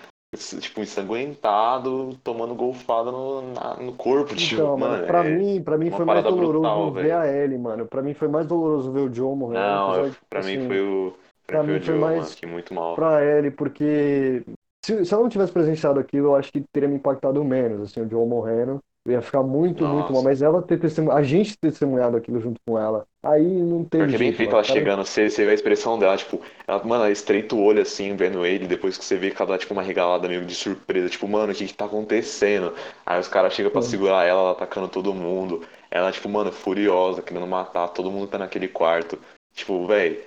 tipo, 0.60 0.80
ensanguentado, 0.80 2.16
tomando 2.24 2.54
golfada 2.54 3.10
no, 3.12 3.52
na- 3.52 3.76
no 3.76 3.92
corpo, 3.94 4.34
tipo, 4.34 4.62
Então, 4.62 4.76
mano, 4.76 4.92
mano. 4.92 5.06
pra 5.06 5.22
é- 5.24 5.30
mim, 5.30 5.62
pra 5.62 5.78
mim 5.78 5.90
foi 5.90 6.04
mais 6.04 6.22
doloroso 6.24 6.58
brutal, 6.60 6.92
ver 6.92 7.02
velho. 7.02 7.16
a 7.16 7.26
Ellie, 7.26 7.58
mano. 7.58 7.86
Pra 7.86 8.02
mim 8.02 8.14
foi 8.14 8.28
mais 8.28 8.46
doloroso 8.46 8.92
ver 8.92 9.00
o 9.00 9.08
John 9.10 9.36
morrendo. 9.36 9.60
Não, 9.60 9.94
eu- 9.94 10.10
de, 10.10 10.16
pra 10.28 10.42
mim 10.42 10.56
assim, 10.56 10.66
foi 10.66 10.80
o. 10.80 11.14
pra 11.46 11.62
mim 11.62 11.80
foi 11.80 11.94
mais 11.94 12.36
muito 12.46 12.74
mal. 12.74 12.94
pra 12.94 13.24
Ellie, 13.24 13.50
porque 13.50 14.44
se, 14.84 15.04
se 15.04 15.12
ela 15.14 15.22
não 15.22 15.28
tivesse 15.30 15.52
presenciado 15.52 16.00
aquilo, 16.00 16.28
eu 16.28 16.36
acho 16.36 16.52
que 16.52 16.60
teria 16.72 16.88
me 16.88 16.96
impactado 16.96 17.44
menos, 17.44 17.82
assim, 17.90 18.00
o 18.00 18.06
John 18.06 18.26
morrendo. 18.26 18.80
Eu 19.04 19.12
ia 19.12 19.22
ficar 19.22 19.42
muito, 19.42 19.86
muito 19.86 20.12
Nossa. 20.12 20.12
mal. 20.12 20.22
Mas 20.22 20.42
ela 20.42 20.62
ter 20.62 20.78
testemunhado, 20.80 21.20
a 21.20 21.22
gente 21.22 21.56
ter 21.58 21.70
testemunhado 21.70 22.16
aquilo 22.16 22.40
junto 22.40 22.60
com 22.66 22.78
ela, 22.78 23.06
aí 23.22 23.44
não 23.62 23.84
teve 23.84 24.08
Porque 24.08 24.18
bem 24.18 24.30
jeito, 24.30 24.36
feito 24.36 24.54
ela 24.54 24.62
Cara, 24.62 24.80
chegando, 24.80 25.04
você, 25.04 25.30
você 25.30 25.44
vê 25.46 25.52
a 25.52 25.54
expressão 25.54 25.98
dela, 25.98 26.16
tipo, 26.18 26.40
ela, 26.66 26.82
mano, 26.84 27.04
ela 27.04 27.10
estreita 27.10 27.54
o 27.54 27.62
olho 27.62 27.80
assim, 27.80 28.14
vendo 28.14 28.44
ele, 28.44 28.66
depois 28.66 28.98
que 28.98 29.04
você 29.04 29.16
vê 29.16 29.30
que 29.30 29.40
ela 29.40 29.52
dá, 29.52 29.58
tipo, 29.58 29.72
uma 29.72 29.82
regalada 29.82 30.28
meio 30.28 30.44
de 30.44 30.54
surpresa, 30.54 31.08
tipo, 31.08 31.26
mano, 31.26 31.52
o 31.52 31.54
que 31.56 31.66
que 31.66 31.72
tá 31.74 31.86
acontecendo? 31.86 32.74
Aí 33.06 33.18
os 33.18 33.28
caras 33.28 33.54
chegam 33.54 33.70
pra 33.70 33.80
Sim. 33.80 33.88
segurar 33.88 34.24
ela, 34.24 34.40
ela 34.40 34.50
atacando 34.52 34.88
todo 34.88 35.14
mundo. 35.14 35.66
Ela, 35.90 36.12
tipo, 36.12 36.28
mano, 36.28 36.52
furiosa, 36.52 37.22
querendo 37.22 37.46
matar, 37.46 37.88
todo 37.88 38.10
mundo 38.10 38.28
tá 38.28 38.36
naquele 38.38 38.68
quarto. 38.68 39.18
Tipo, 39.54 39.86
velho, 39.86 40.20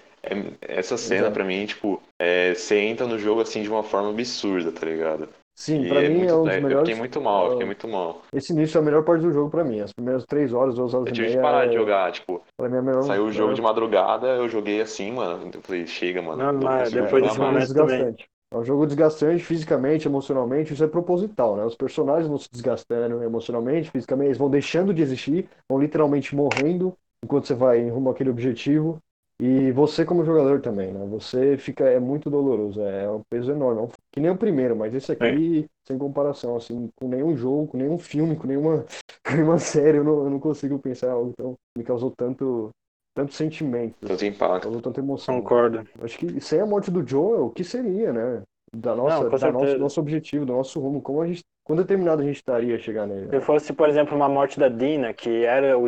essa 0.62 0.98
cena 0.98 1.24
Exato. 1.24 1.34
pra 1.34 1.44
mim, 1.44 1.66
tipo, 1.66 2.02
é, 2.20 2.54
você 2.54 2.80
entra 2.80 3.08
no 3.08 3.18
jogo 3.18 3.42
assim 3.42 3.62
de 3.64 3.70
uma 3.70 3.84
forma 3.84 4.10
absurda, 4.10 4.72
tá 4.72 4.86
ligado? 4.86 5.30
Sim, 5.56 5.84
E 5.84 5.90
pra 5.90 6.00
é 6.00 6.10
mim 6.10 6.20
muito, 6.20 6.32
é 6.32 6.36
um 6.36 6.46
dos 6.46 6.54
é, 6.54 6.58
Eu 6.58 6.64
melhores. 6.64 6.90
fiquei 6.90 6.96
muito 6.96 7.22
mal, 7.22 7.46
eu 7.46 7.52
fiquei 7.52 7.64
ah, 7.64 7.68
muito 7.68 7.88
mal. 7.88 8.22
Esse 8.34 8.54
início 8.54 8.78
é 8.78 8.82
a 8.82 8.84
melhor 8.84 9.04
parte 9.04 9.22
do 9.22 9.32
jogo 9.32 9.50
pra 9.50 9.64
mim. 9.64 9.82
As 9.82 9.92
primeiras 9.92 10.26
três 10.26 10.54
horas, 10.54 10.76
duas 10.76 10.94
horas 10.94 11.08
Eu 11.08 11.12
e 11.12 11.16
tive 11.16 11.28
que 11.28 11.34
meia. 11.34 11.42
parar 11.42 11.66
de 11.68 11.74
é- 11.74 11.78
jogar, 11.78 12.12
tipo, 12.14 12.42
Pra 12.58 12.70
mim 12.70 12.76
é 12.76 12.80
a 12.80 12.82
melhor. 12.82 13.04
saiu 13.04 13.26
o 13.26 13.32
jogo 13.32 13.50
melhor 13.50 13.56
de 13.56 13.62
madrugada, 13.62 14.28
eu 14.28 14.48
joguei 14.48 14.82
assim, 14.82 15.12
mano. 15.12 15.50
Eu 15.54 15.62
falei, 15.62 15.86
chega, 15.86 16.22
mano. 16.22 16.38
Não, 16.44 16.54
não 16.54 16.62
mas 16.62 16.92
depois 16.92 17.24
desse 17.24 17.38
É 17.38 17.42
um 17.42 17.46
momento 17.46 17.74
também. 17.74 18.00
desgastante. 18.00 18.30
É 18.52 18.58
um 18.58 18.64
jogo 18.64 18.86
desgastante 18.88 19.44
fisicamente, 19.44 20.08
emocionalmente, 20.08 20.74
isso 20.74 20.84
é 20.84 20.88
proposital, 20.88 21.56
né? 21.56 21.66
Os 21.66 21.76
personagens 21.76 22.28
vão 22.28 22.38
se 22.38 22.50
desgastando 22.52 23.22
emocionalmente, 23.24 23.92
fisicamente, 23.92 24.28
eles 24.30 24.38
vão 24.40 24.50
deixando 24.50 24.92
de 24.94 25.02
existir, 25.04 25.48
vão 25.70 25.80
literalmente 25.80 26.36
morrendo 26.36 26.96
enquanto 27.24 27.46
você 27.48 27.54
vai 27.54 27.80
em 27.80 27.90
rumo 27.92 28.10
àquele 28.10 28.30
objetivo. 28.32 28.98
E 29.42 29.72
você 29.72 30.04
como 30.04 30.26
jogador 30.26 30.62
também, 30.62 30.92
né? 30.92 31.06
Você 31.08 31.58
fica, 31.58 31.86
é 31.86 32.00
muito 32.00 32.30
doloroso, 32.30 32.82
é 32.82 33.10
um 33.10 33.22
peso 33.30 33.52
enorme. 33.52 33.84
É 33.84 33.88
que 34.12 34.20
nem 34.20 34.32
o 34.32 34.38
primeiro, 34.38 34.76
mas 34.76 34.94
esse 34.94 35.12
aqui, 35.12 35.66
sem 35.88 35.98
comparação, 35.98 36.58
assim, 36.58 36.90
com 37.00 37.08
nenhum 37.08 37.38
jogo, 37.38 37.68
com 37.68 37.78
nenhum 37.78 37.98
filme, 37.98 38.36
com 38.36 38.48
nenhuma, 38.48 38.86
com 39.26 39.34
nenhuma 39.34 39.58
série, 39.58 39.98
eu 39.98 40.04
não, 40.04 40.26
eu 40.26 40.30
não 40.30 40.40
consigo 40.40 40.78
pensar 40.78 41.12
algo 41.12 41.34
tão, 41.38 41.56
me 41.78 41.84
causou 41.86 42.12
tanto, 42.12 42.70
tanto 43.16 43.34
sentimento, 43.34 43.96
Tanto 44.06 44.26
impacto. 44.26 44.64
causou 44.64 44.82
tanta 44.82 45.00
emoção. 45.00 45.36
Concordo. 45.36 45.88
Acho 46.02 46.18
que 46.18 46.42
sem 46.42 46.60
a 46.60 46.66
morte 46.66 46.92
do 46.92 47.08
Joel, 47.08 47.46
o 47.46 47.50
que 47.52 47.64
seria, 47.64 48.12
né? 48.12 48.44
Da 48.76 48.96
nossa, 48.96 49.24
Não, 49.24 49.30
da 49.32 49.52
nosso, 49.52 49.78
nosso 49.80 50.00
objetivo, 50.00 50.46
do 50.46 50.54
nosso 50.54 50.80
rumo, 50.80 51.02
como 51.02 51.22
a 51.22 51.28
gente, 51.28 51.44
quando 51.64 51.82
determinado 51.82 52.22
a 52.22 52.26
gente 52.26 52.36
estaria 52.38 52.76
a 52.76 52.80
chegar 52.80 53.08
nele. 53.08 53.30
Se 53.30 53.42
fosse, 53.42 53.74
por 53.74 53.90
exemplo, 53.90 54.16
uma 54.16 54.30
morte 54.30 54.60
da 54.60 54.70
Dina, 54.70 55.14
que 55.14 55.46
era 55.46 55.78
o 55.78 55.88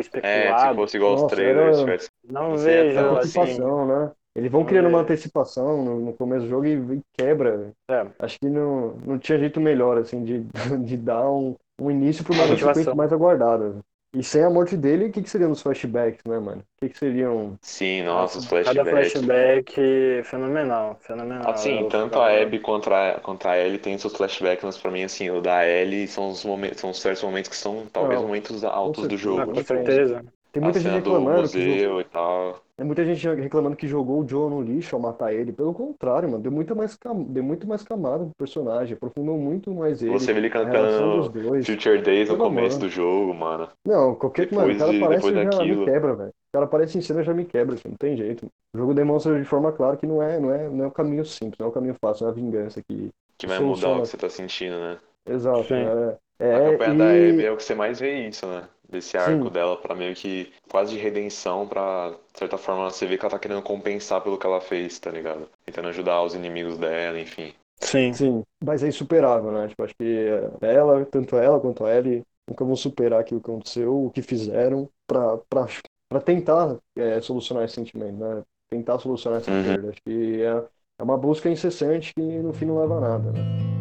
se 0.56 0.62
especulado, 0.62 0.76
fosse 0.76 0.96
igual 0.96 1.12
aos 1.12 1.22
Nossa, 1.22 1.34
trailers, 1.34 1.78
era- 1.78 2.08
não 2.24 2.54
é 2.54 2.58
vejo 2.64 2.94
tão 2.94 3.16
assim. 3.18 3.58
Né? 3.86 4.12
Eles 4.34 4.50
vão 4.50 4.60
Vamos 4.62 4.70
criando 4.70 4.88
uma 4.88 5.00
ver. 5.00 5.02
antecipação 5.02 5.84
no, 5.84 6.00
no 6.00 6.12
começo 6.14 6.44
do 6.44 6.48
jogo 6.48 6.66
e, 6.66 6.96
e 6.98 7.02
quebra. 7.12 7.72
É, 7.90 8.06
Acho 8.18 8.38
que 8.38 8.48
não, 8.48 8.94
não 8.98 9.18
tinha 9.18 9.38
jeito 9.38 9.60
melhor, 9.60 9.98
assim, 9.98 10.24
de, 10.24 10.44
de 10.84 10.96
dar 10.96 11.28
um, 11.30 11.56
um 11.80 11.90
início 11.90 12.24
para 12.24 12.32
uma 12.32 12.56
sequência 12.56 12.94
mais 12.94 13.12
aguardada. 13.12 13.80
E 14.14 14.22
sem 14.22 14.44
a 14.44 14.50
morte 14.50 14.76
dele, 14.76 15.06
o 15.06 15.12
que, 15.12 15.22
que 15.22 15.30
seriam 15.30 15.50
os 15.52 15.62
flashbacks, 15.62 16.22
né, 16.26 16.38
mano? 16.38 16.62
O 16.62 16.66
que, 16.80 16.90
que 16.90 16.98
seriam. 16.98 17.58
Sim, 17.62 18.02
nossa, 18.02 18.38
os 18.38 18.46
cada 18.64 18.84
flashbacks. 18.84 19.20
flashback 19.22 20.22
fenomenal, 20.24 20.96
fenomenal. 21.00 21.52
Assim, 21.54 21.84
tanto 21.86 22.18
a 22.20 22.28
Abby 22.40 22.58
contra 22.60 23.16
a, 23.16 23.20
contra 23.20 23.50
a 23.52 23.58
Ellie 23.58 23.78
tem 23.78 23.98
seus 23.98 24.14
flashbacks, 24.16 24.64
mas 24.64 24.78
pra 24.78 24.90
mim, 24.92 25.02
assim, 25.02 25.28
o 25.30 25.40
da 25.40 25.66
Ellie 25.66 26.06
são 26.08 26.30
os 26.30 26.44
momentos, 26.44 26.80
são 26.80 26.92
certos 26.94 27.22
momentos 27.22 27.50
que 27.50 27.56
são 27.56 27.86
talvez 27.88 28.20
Não, 28.20 28.22
momentos 28.22 28.62
altos 28.64 29.08
do 29.08 29.16
jogo. 29.18 29.52
Com 29.52 29.62
certeza. 29.64 30.24
Tem 30.52 30.62
muita 30.62 30.78
gente 30.80 30.92
reclamando 30.94 31.48
que 31.48 31.58
jogou- 31.58 31.72
museu 31.74 32.00
e 32.00 32.04
tal. 32.04 32.62
Tem 32.76 32.86
muita 32.86 33.04
gente 33.04 33.28
reclamando 33.28 33.76
que 33.76 33.86
jogou 33.88 34.20
o 34.22 34.28
Joe 34.28 34.50
no 34.50 34.60
lixo 34.60 34.94
ao 34.94 35.00
matar 35.00 35.32
ele. 35.32 35.52
Pelo 35.52 35.72
contrário, 35.72 36.28
mano, 36.28 36.42
deu 36.42 36.52
muita 36.52 36.74
mais, 36.74 36.94
cam... 36.94 37.14
deu 37.22 37.42
muito 37.42 37.66
mais 37.66 37.82
camada 37.82 38.24
pro 38.24 38.34
personagem, 38.36 38.94
aprofundou 38.94 39.38
muito 39.38 39.70
mais 39.72 40.02
ele. 40.02 40.12
Você 40.12 40.32
vê 40.32 40.40
ele 40.40 40.50
cantando. 40.50 41.32
Future 41.64 42.02
Days 42.02 42.28
no 42.28 42.36
começo 42.36 42.76
amor. 42.76 42.88
do 42.88 42.92
jogo, 42.92 43.34
mano. 43.34 43.68
Não, 43.86 44.14
qualquer. 44.14 44.52
Mano, 44.52 44.66
o 44.68 44.72
Depois 44.74 44.78
cara 44.78 44.92
de- 44.92 45.02
aparece 45.04 45.26
depois 45.26 45.34
e 45.34 45.42
já 45.44 45.50
daquilo. 45.58 45.80
me 45.80 45.84
quebra, 45.86 46.14
velho. 46.14 46.28
O 46.30 46.52
cara 46.52 46.64
aparece 46.66 46.98
em 46.98 47.00
cena 47.00 47.20
e 47.22 47.24
já 47.24 47.32
me 47.34 47.44
quebra, 47.46 47.74
assim, 47.74 47.88
não 47.88 47.96
tem 47.96 48.16
jeito. 48.16 48.46
O 48.74 48.78
jogo 48.78 48.92
demonstra 48.94 49.38
de 49.38 49.44
forma 49.46 49.72
clara 49.72 49.96
que 49.96 50.06
não 50.06 50.22
é, 50.22 50.38
não 50.38 50.52
é, 50.52 50.68
não 50.68 50.84
é 50.84 50.88
o 50.88 50.92
caminho 50.92 51.24
simples, 51.24 51.58
não 51.58 51.66
é 51.66 51.70
o 51.70 51.72
caminho 51.72 51.96
fácil, 52.00 52.24
não 52.24 52.30
é 52.30 52.32
a 52.32 52.36
vingança 52.36 52.82
que. 52.82 53.10
Que 53.38 53.46
vai 53.46 53.58
mudar 53.58 53.88
o 53.88 54.02
que 54.02 54.08
você 54.08 54.16
tá 54.16 54.28
sentindo, 54.28 54.76
né? 54.78 54.98
Exato. 55.26 55.64
Sim. 55.64 55.74
É, 55.74 56.16
É, 56.42 56.56
a 56.56 56.60
campanha 56.60 56.94
e... 56.94 56.98
da 56.98 57.10
Abby 57.10 57.44
é 57.44 57.50
o 57.50 57.56
que 57.56 57.62
você 57.62 57.74
mais 57.74 58.00
vê 58.00 58.28
isso, 58.28 58.46
né? 58.46 58.68
Desse 58.88 59.16
arco 59.16 59.48
Sim. 59.48 59.50
dela 59.50 59.76
pra 59.76 59.94
meio 59.94 60.14
que 60.14 60.52
quase 60.68 60.92
de 60.92 60.98
redenção 60.98 61.66
pra, 61.66 62.10
de 62.32 62.38
certa 62.38 62.58
forma, 62.58 62.90
você 62.90 63.06
vê 63.06 63.16
que 63.16 63.24
ela 63.24 63.30
tá 63.30 63.38
querendo 63.38 63.62
compensar 63.62 64.20
pelo 64.20 64.38
que 64.38 64.46
ela 64.46 64.60
fez, 64.60 64.98
tá 64.98 65.10
ligado? 65.10 65.48
Tentando 65.64 65.88
ajudar 65.88 66.22
os 66.22 66.34
inimigos 66.34 66.76
dela, 66.76 67.18
enfim. 67.18 67.54
Sim. 67.80 68.12
Sim, 68.12 68.42
mas 68.62 68.82
é 68.82 68.88
insuperável, 68.88 69.50
né? 69.52 69.68
Tipo, 69.68 69.82
acho 69.84 69.94
que 69.94 70.26
ela, 70.60 71.04
tanto 71.06 71.36
ela 71.36 71.60
quanto 71.60 71.84
a 71.84 71.94
Ellie, 71.94 72.22
nunca 72.48 72.64
vão 72.64 72.76
superar 72.76 73.20
aquilo 73.20 73.40
que 73.40 73.50
aconteceu, 73.50 74.06
o 74.06 74.10
que 74.10 74.22
fizeram 74.22 74.88
pra, 75.06 75.38
pra, 75.48 75.66
pra 76.08 76.20
tentar 76.20 76.78
é, 76.96 77.20
solucionar 77.20 77.64
esse 77.64 77.74
sentimento, 77.74 78.18
né? 78.18 78.42
Tentar 78.70 78.98
solucionar 78.98 79.40
essa 79.40 79.50
Uhum. 79.50 79.64
perda. 79.64 79.90
Acho 79.90 80.00
que 80.04 80.42
é, 80.42 80.64
é 80.98 81.02
uma 81.02 81.18
busca 81.18 81.48
incessante 81.50 82.12
que 82.14 82.22
no 82.22 82.52
fim 82.52 82.66
não 82.66 82.78
leva 82.78 82.98
a 82.98 83.00
nada, 83.00 83.32
né? 83.32 83.71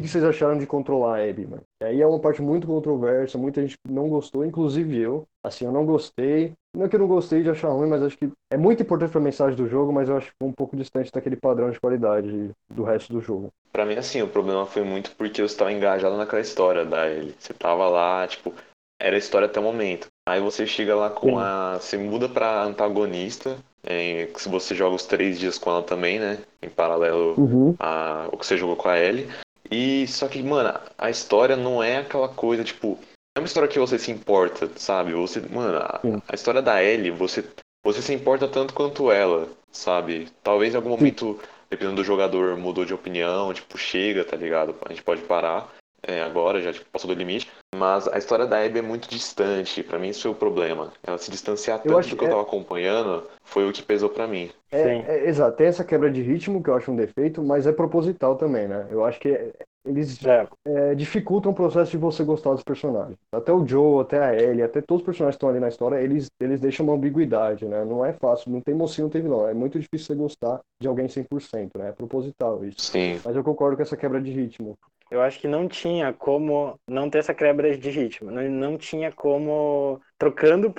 Que, 0.00 0.06
que 0.06 0.12
vocês 0.12 0.24
acharam 0.24 0.58
de 0.58 0.66
controlar 0.66 1.18
a 1.18 1.28
Abby, 1.30 1.46
mano? 1.46 1.62
Aí 1.82 2.00
é 2.00 2.06
uma 2.06 2.18
parte 2.18 2.40
muito 2.42 2.66
controversa, 2.66 3.38
muita 3.38 3.60
gente 3.62 3.76
não 3.88 4.08
gostou, 4.08 4.44
inclusive 4.44 4.98
eu. 4.98 5.24
Assim, 5.44 5.64
eu 5.64 5.72
não 5.72 5.84
gostei. 5.86 6.52
Não 6.76 6.84
é 6.84 6.88
que 6.88 6.96
eu 6.96 7.00
não 7.00 7.08
gostei 7.08 7.42
de 7.42 7.50
achar 7.50 7.68
ruim, 7.70 7.88
mas 7.88 8.02
acho 8.02 8.16
que 8.18 8.30
é 8.52 8.56
muito 8.56 8.82
importante 8.82 9.10
pra 9.10 9.20
mensagem 9.20 9.56
do 9.56 9.68
jogo, 9.68 9.92
mas 9.92 10.08
eu 10.08 10.16
acho 10.16 10.28
que 10.28 10.36
foi 10.40 10.48
um 10.48 10.52
pouco 10.52 10.76
distante 10.76 11.10
daquele 11.12 11.36
padrão 11.36 11.70
de 11.70 11.80
qualidade 11.80 12.50
do 12.68 12.82
resto 12.82 13.12
do 13.12 13.20
jogo. 13.20 13.48
Pra 13.72 13.84
mim, 13.86 13.94
assim, 13.94 14.20
o 14.22 14.28
problema 14.28 14.66
foi 14.66 14.82
muito 14.82 15.10
porque 15.16 15.40
eu 15.40 15.46
estava 15.46 15.72
engajado 15.72 16.16
naquela 16.16 16.42
história 16.42 16.84
da 16.84 17.08
Ellie. 17.08 17.34
Você 17.38 17.52
tava 17.54 17.88
lá, 17.88 18.26
tipo, 18.26 18.52
era 19.00 19.16
a 19.16 19.18
história 19.18 19.46
até 19.46 19.58
o 19.58 19.62
momento. 19.62 20.08
Aí 20.28 20.40
você 20.40 20.66
chega 20.66 20.94
lá 20.94 21.08
com 21.10 21.30
Sim. 21.30 21.42
a. 21.42 21.78
Você 21.80 21.96
muda 21.96 22.28
pra 22.28 22.62
antagonista. 22.64 23.56
é, 23.82 24.28
se 24.36 24.48
você 24.48 24.74
joga 24.74 24.94
os 24.96 25.06
três 25.06 25.38
dias 25.38 25.56
com 25.56 25.70
ela 25.70 25.82
também, 25.82 26.18
né? 26.18 26.38
Em 26.60 26.68
paralelo 26.68 27.34
Uhum. 27.40 27.74
a, 27.78 28.28
o 28.30 28.36
que 28.36 28.44
você 28.44 28.56
jogou 28.58 28.76
com 28.76 28.88
a 28.88 28.98
Ellie. 28.98 29.26
E 29.70 30.06
só 30.08 30.26
que, 30.28 30.42
mano, 30.42 30.78
a 30.98 31.10
história 31.10 31.56
não 31.56 31.82
é 31.82 31.98
aquela 31.98 32.28
coisa, 32.28 32.64
tipo, 32.64 32.98
é 33.36 33.40
uma 33.40 33.46
história 33.46 33.68
que 33.68 33.78
você 33.78 33.98
se 33.98 34.10
importa, 34.10 34.68
sabe? 34.76 35.12
Você, 35.12 35.40
mano, 35.40 35.78
a, 35.78 36.00
a 36.28 36.34
história 36.34 36.60
da 36.60 36.82
Ellie, 36.82 37.10
você, 37.10 37.44
você 37.84 38.02
se 38.02 38.12
importa 38.12 38.48
tanto 38.48 38.74
quanto 38.74 39.12
ela, 39.12 39.48
sabe? 39.70 40.28
Talvez 40.42 40.74
em 40.74 40.76
algum 40.76 40.90
momento, 40.90 41.40
dependendo 41.70 41.96
do 41.96 42.04
jogador, 42.04 42.56
mudou 42.56 42.84
de 42.84 42.92
opinião, 42.92 43.54
tipo, 43.54 43.78
chega, 43.78 44.24
tá 44.24 44.36
ligado? 44.36 44.74
A 44.84 44.88
gente 44.88 45.04
pode 45.04 45.22
parar. 45.22 45.72
É, 46.02 46.22
agora, 46.22 46.60
já 46.60 46.72
tipo, 46.72 46.86
passou 46.90 47.08
do 47.08 47.18
limite. 47.18 47.50
Mas 47.74 48.08
a 48.08 48.18
história 48.18 48.46
da 48.46 48.62
Abby 48.64 48.80
é 48.80 48.82
muito 48.82 49.08
distante. 49.08 49.82
Pra 49.82 49.98
mim, 49.98 50.08
isso 50.08 50.22
foi 50.22 50.30
o 50.32 50.34
problema. 50.34 50.92
Ela 51.02 51.18
se 51.18 51.30
distanciar 51.30 51.78
tanto 51.78 51.96
acho 51.98 52.10
do 52.10 52.16
que 52.16 52.24
eu 52.24 52.26
que 52.26 52.26
é- 52.26 52.28
tava 52.30 52.42
acompanhando 52.42 53.24
foi 53.44 53.68
o 53.68 53.72
que 53.72 53.82
pesou 53.82 54.08
pra 54.10 54.26
mim. 54.26 54.50
É, 54.72 54.82
Sim. 54.82 55.04
é, 55.06 55.28
exato, 55.28 55.56
tem 55.56 55.66
essa 55.66 55.84
quebra 55.84 56.10
de 56.10 56.22
ritmo 56.22 56.62
que 56.62 56.70
eu 56.70 56.74
acho 56.74 56.90
um 56.92 56.96
defeito, 56.96 57.42
mas 57.42 57.66
é 57.66 57.72
proposital 57.72 58.36
também, 58.36 58.68
né? 58.68 58.86
Eu 58.90 59.04
acho 59.04 59.18
que 59.18 59.52
eles 59.84 60.24
É, 60.24 60.46
é, 60.66 60.94
dificultam 60.94 61.50
o 61.52 61.54
processo 61.54 61.90
de 61.90 61.96
você 61.96 62.22
gostar 62.22 62.52
dos 62.52 62.62
personagens. 62.62 63.16
Até 63.32 63.52
o 63.52 63.66
Joe, 63.66 64.02
até 64.02 64.18
a 64.20 64.34
Ellie, 64.34 64.62
até 64.62 64.80
todos 64.80 65.02
os 65.02 65.06
personagens 65.06 65.34
que 65.34 65.38
estão 65.38 65.48
ali 65.48 65.58
na 65.58 65.68
história, 65.68 66.00
eles, 66.00 66.28
eles 66.40 66.60
deixam 66.60 66.84
uma 66.86 66.94
ambiguidade, 66.94 67.64
né? 67.64 67.84
Não 67.84 68.04
é 68.04 68.12
fácil, 68.12 68.52
não 68.52 68.60
tem 68.60 68.74
mocinho, 68.74 69.06
não 69.06 69.10
tem 69.10 69.22
vilão. 69.22 69.48
É 69.48 69.54
muito 69.54 69.78
difícil 69.80 70.06
você 70.08 70.14
gostar 70.14 70.60
de 70.80 70.86
alguém 70.86 71.08
100%, 71.08 71.78
né? 71.78 71.88
É 71.88 71.92
proposital 71.92 72.64
isso. 72.64 72.80
Sim. 72.80 73.18
Mas 73.24 73.34
eu 73.34 73.42
concordo 73.42 73.76
com 73.76 73.82
essa 73.82 73.96
quebra 73.96 74.20
de 74.20 74.30
ritmo. 74.30 74.76
Eu 75.10 75.20
acho 75.20 75.38
que 75.40 75.48
não 75.48 75.68
tinha 75.68 76.12
como 76.12 76.78
não 76.86 77.10
ter 77.10 77.18
essa 77.18 77.34
quebra 77.34 77.76
de 77.76 77.90
ritmo. 77.90 78.30
Não, 78.30 78.42
não 78.42 78.78
tinha 78.78 79.10
como, 79.10 80.00
trocando 80.16 80.72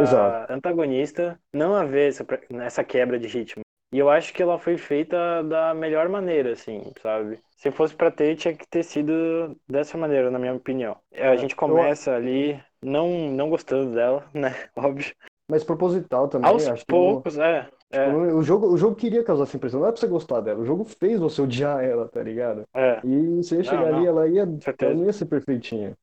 Exato. 0.00 0.52
antagonista, 0.52 1.38
não 1.52 1.74
haver 1.74 2.08
essa, 2.08 2.26
essa 2.62 2.84
quebra 2.84 3.18
de 3.18 3.28
ritmo. 3.28 3.62
E 3.92 3.98
eu 3.98 4.08
acho 4.08 4.32
que 4.32 4.42
ela 4.42 4.58
foi 4.58 4.78
feita 4.78 5.42
da 5.42 5.74
melhor 5.74 6.08
maneira, 6.08 6.52
assim, 6.52 6.92
sabe? 7.02 7.40
Se 7.56 7.72
fosse 7.72 7.94
pra 7.94 8.10
ter, 8.10 8.36
tinha 8.36 8.54
que 8.54 8.66
ter 8.66 8.84
sido 8.84 9.56
dessa 9.68 9.98
maneira, 9.98 10.30
na 10.30 10.38
minha 10.38 10.54
opinião. 10.54 10.96
A 11.12 11.34
gente 11.36 11.56
começa 11.56 12.14
ali 12.14 12.62
não, 12.80 13.08
não 13.30 13.50
gostando 13.50 13.92
dela, 13.92 14.28
né? 14.32 14.54
Óbvio. 14.76 15.12
Mas 15.50 15.64
proposital 15.64 16.28
também, 16.28 16.64
Aos 16.64 16.66
acho 16.66 16.86
que 16.86 16.94
não- 16.94 17.24
poucos, 17.24 17.38
é. 17.38 17.68
é, 17.90 17.96
tipo, 17.96 18.10
o 18.10 18.42
jogo, 18.42 18.68
o 18.68 18.78
jogo 18.78 18.96
queria 18.96 19.24
causar 19.24 19.44
essa 19.44 19.56
impressão, 19.56 19.80
não 19.80 19.88
é 19.88 19.92
pra 19.92 20.00
você 20.00 20.08
gostar 20.08 20.40
dela, 20.42 20.60
o 20.60 20.66
jogo 20.66 20.84
fez 20.84 21.20
você 21.20 21.42
odiar 21.42 21.84
ela, 21.84 22.08
tá 22.08 22.22
ligado? 22.22 22.64
é, 22.74 23.02
E 23.04 23.36
você 23.38 23.56
ia 23.58 23.64
chegar 23.64 23.88
não. 23.90 23.90
ali, 23.90 24.06
ela 24.06 24.28
ia, 24.28 24.42
certeza. 24.60 24.80
ela 24.80 24.94
não 24.94 25.04
ia 25.06 25.12
ser 25.12 25.26
perfeitinha. 25.26 25.96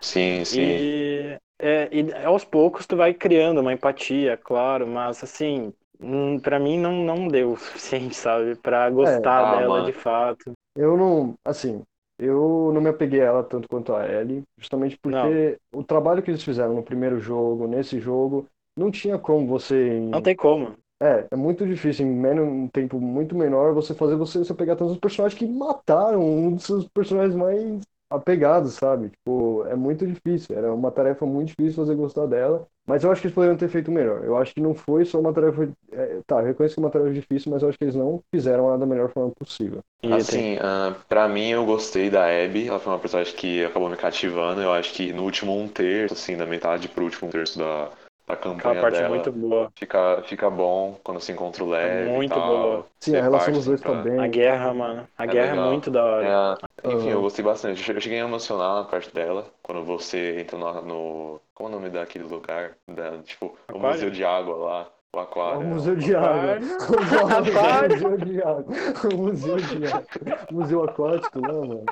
Sim, 0.00 0.44
sim. 0.44 0.82
E, 0.82 1.38
é, 1.58 1.88
e 1.92 2.12
aos 2.24 2.44
poucos 2.44 2.86
tu 2.86 2.96
vai 2.96 3.12
criando 3.14 3.60
uma 3.60 3.72
empatia, 3.72 4.36
claro, 4.36 4.86
mas 4.86 5.22
assim, 5.22 5.72
hum, 6.00 6.38
pra 6.40 6.58
mim 6.58 6.78
não, 6.78 6.92
não 7.04 7.28
deu 7.28 7.52
o 7.52 7.56
suficiente, 7.56 8.14
sabe? 8.14 8.56
Pra 8.56 8.88
gostar 8.90 9.44
Ah, 9.44 9.46
dela 9.46 9.82
mano. 9.82 9.82
de 9.82 9.92
fato. 9.92 10.52
Eu 10.76 10.96
não, 10.96 11.36
assim, 11.44 11.84
eu 12.18 12.72
não 12.72 12.80
me 12.80 12.88
apeguei 12.90 13.20
a 13.22 13.26
ela 13.26 13.44
tanto 13.44 13.68
quanto 13.68 13.94
a 13.94 14.06
Ellie, 14.08 14.44
justamente 14.58 14.98
porque 14.98 15.58
o 15.72 15.84
trabalho 15.84 16.22
que 16.22 16.30
eles 16.30 16.42
fizeram 16.44 16.74
no 16.74 16.82
primeiro 16.84 17.20
jogo, 17.20 17.66
nesse 17.66 18.00
jogo, 18.00 18.48
não 18.78 18.90
tinha 18.90 19.18
como 19.18 19.46
você. 19.46 20.00
Não 20.12 20.20
tem 20.22 20.36
como. 20.36 20.76
É, 21.00 21.28
é 21.30 21.36
muito 21.36 21.64
difícil, 21.66 22.06
em 22.06 22.10
menos, 22.10 22.44
um 22.48 22.66
tempo 22.68 23.00
muito 23.00 23.36
menor, 23.36 23.72
você 23.72 23.94
fazer 23.94 24.16
você, 24.16 24.38
você 24.38 24.52
pegar 24.52 24.74
tantos 24.74 24.98
personagens 24.98 25.38
que 25.38 25.46
mataram 25.46 26.20
um 26.20 26.54
dos 26.56 26.64
seus 26.64 26.88
personagens 26.88 27.36
mais 27.36 27.82
apegados, 28.10 28.74
sabe? 28.74 29.10
Tipo, 29.10 29.64
é 29.66 29.76
muito 29.76 30.04
difícil, 30.06 30.56
era 30.56 30.74
uma 30.74 30.90
tarefa 30.90 31.24
muito 31.24 31.48
difícil 31.48 31.74
fazer 31.84 31.94
gostar 31.94 32.26
dela, 32.26 32.66
mas 32.84 33.04
eu 33.04 33.12
acho 33.12 33.20
que 33.20 33.28
eles 33.28 33.34
poderiam 33.34 33.56
ter 33.56 33.68
feito 33.68 33.92
melhor. 33.92 34.24
Eu 34.24 34.36
acho 34.36 34.52
que 34.52 34.60
não 34.60 34.74
foi 34.74 35.04
só 35.04 35.20
uma 35.20 35.32
tarefa. 35.32 35.70
é, 35.92 36.20
tá, 36.26 36.40
eu 36.40 36.46
reconheço 36.46 36.74
que 36.74 36.80
é 36.80 36.84
uma 36.84 36.90
tarefa 36.90 37.12
difícil, 37.14 37.52
mas 37.52 37.62
eu 37.62 37.68
acho 37.68 37.78
que 37.78 37.84
eles 37.84 37.94
não 37.94 38.20
fizeram 38.34 38.66
ela 38.68 38.78
da 38.78 38.86
melhor 38.86 39.10
forma 39.12 39.30
possível. 39.38 39.82
E 40.02 40.24
tem- 40.24 40.46
Assim, 40.46 40.56
ah, 40.60 40.94
pra 41.08 41.28
mim 41.28 41.48
eu 41.50 41.64
gostei 41.66 42.08
da 42.10 42.24
Abby, 42.26 42.66
ela 42.68 42.78
foi 42.80 42.92
uma 42.92 42.98
personagem 42.98 43.34
que 43.34 43.64
acabou 43.64 43.88
me 43.90 43.96
cativando. 43.96 44.60
Eu 44.62 44.72
acho 44.72 44.92
que 44.94 45.12
no 45.12 45.22
último 45.24 45.56
um 45.58 45.68
terço, 45.68 46.14
assim, 46.14 46.36
da 46.36 46.46
metade 46.46 46.88
pro 46.88 47.04
último 47.04 47.28
um 47.28 47.30
terço 47.30 47.58
da, 47.58 47.90
da 48.28 48.34
aquela 48.34 48.54
campanha 48.54 48.80
parte 48.82 48.94
dela, 48.98 49.08
muito 49.08 49.32
boa. 49.32 49.72
fica, 49.74 50.22
fica 50.24 50.50
bom 50.50 50.98
quando 51.02 51.20
se 51.20 51.32
encontra 51.32 51.64
o 51.64 51.68
Lev 51.70 52.08
Muito 52.08 52.32
e 52.32 52.34
tal. 52.34 52.46
boa. 52.48 52.86
Sim, 53.00 53.16
a 53.16 53.22
relação 53.22 53.52
dos 53.54 53.64
dois 53.66 53.80
assim, 53.82 53.92
tá 53.96 54.02
pra- 54.02 54.10
bem. 54.10 54.20
A 54.20 54.26
guerra, 54.28 54.74
mano. 54.74 55.08
A 55.16 55.24
É 55.24 55.26
guerra 55.26 55.46
é 55.46 55.52
legal. 55.52 55.70
muito 55.70 55.90
da 55.90 56.04
hora. 56.04 56.58
É, 56.84 56.88
enfim, 56.94 57.08
eu 57.08 57.20
gostei 57.22 57.44
bastante. 57.44 57.90
Eu 57.92 58.00
cheguei 58.00 58.20
a 58.20 58.24
emocionar 58.24 58.74
na 58.76 58.84
parte 58.84 59.12
dela, 59.14 59.46
quando 59.62 59.82
você 59.84 60.40
entra 60.40 60.56
no. 60.58 60.82
no- 60.82 61.40
como 61.54 61.68
é 61.70 61.72
o 61.72 61.74
nome 61.76 61.90
daquele 61.90 62.24
lugar? 62.24 62.72
Da, 62.86 63.18
tipo, 63.22 63.46
o 63.46 63.76
Aquário? 63.76 63.88
museu 63.94 64.10
de 64.10 64.24
água 64.24 64.56
lá. 64.56 64.86
O 65.16 65.18
É 65.18 65.22
aquário. 65.22 65.60
o 65.60 65.64
Museu 65.64 65.96
de 65.96 66.14
Água. 66.14 66.58
O 66.60 67.56
Museu 67.96 68.16
de 68.18 68.42
Água. 68.42 68.64
O 69.12 69.16
Museu 69.16 69.56
de 69.56 69.86
Água. 69.86 70.06
O 70.50 70.54
Museu 70.54 70.84
Aquático 70.84 71.40
lá, 71.40 71.52
mano. 71.54 71.84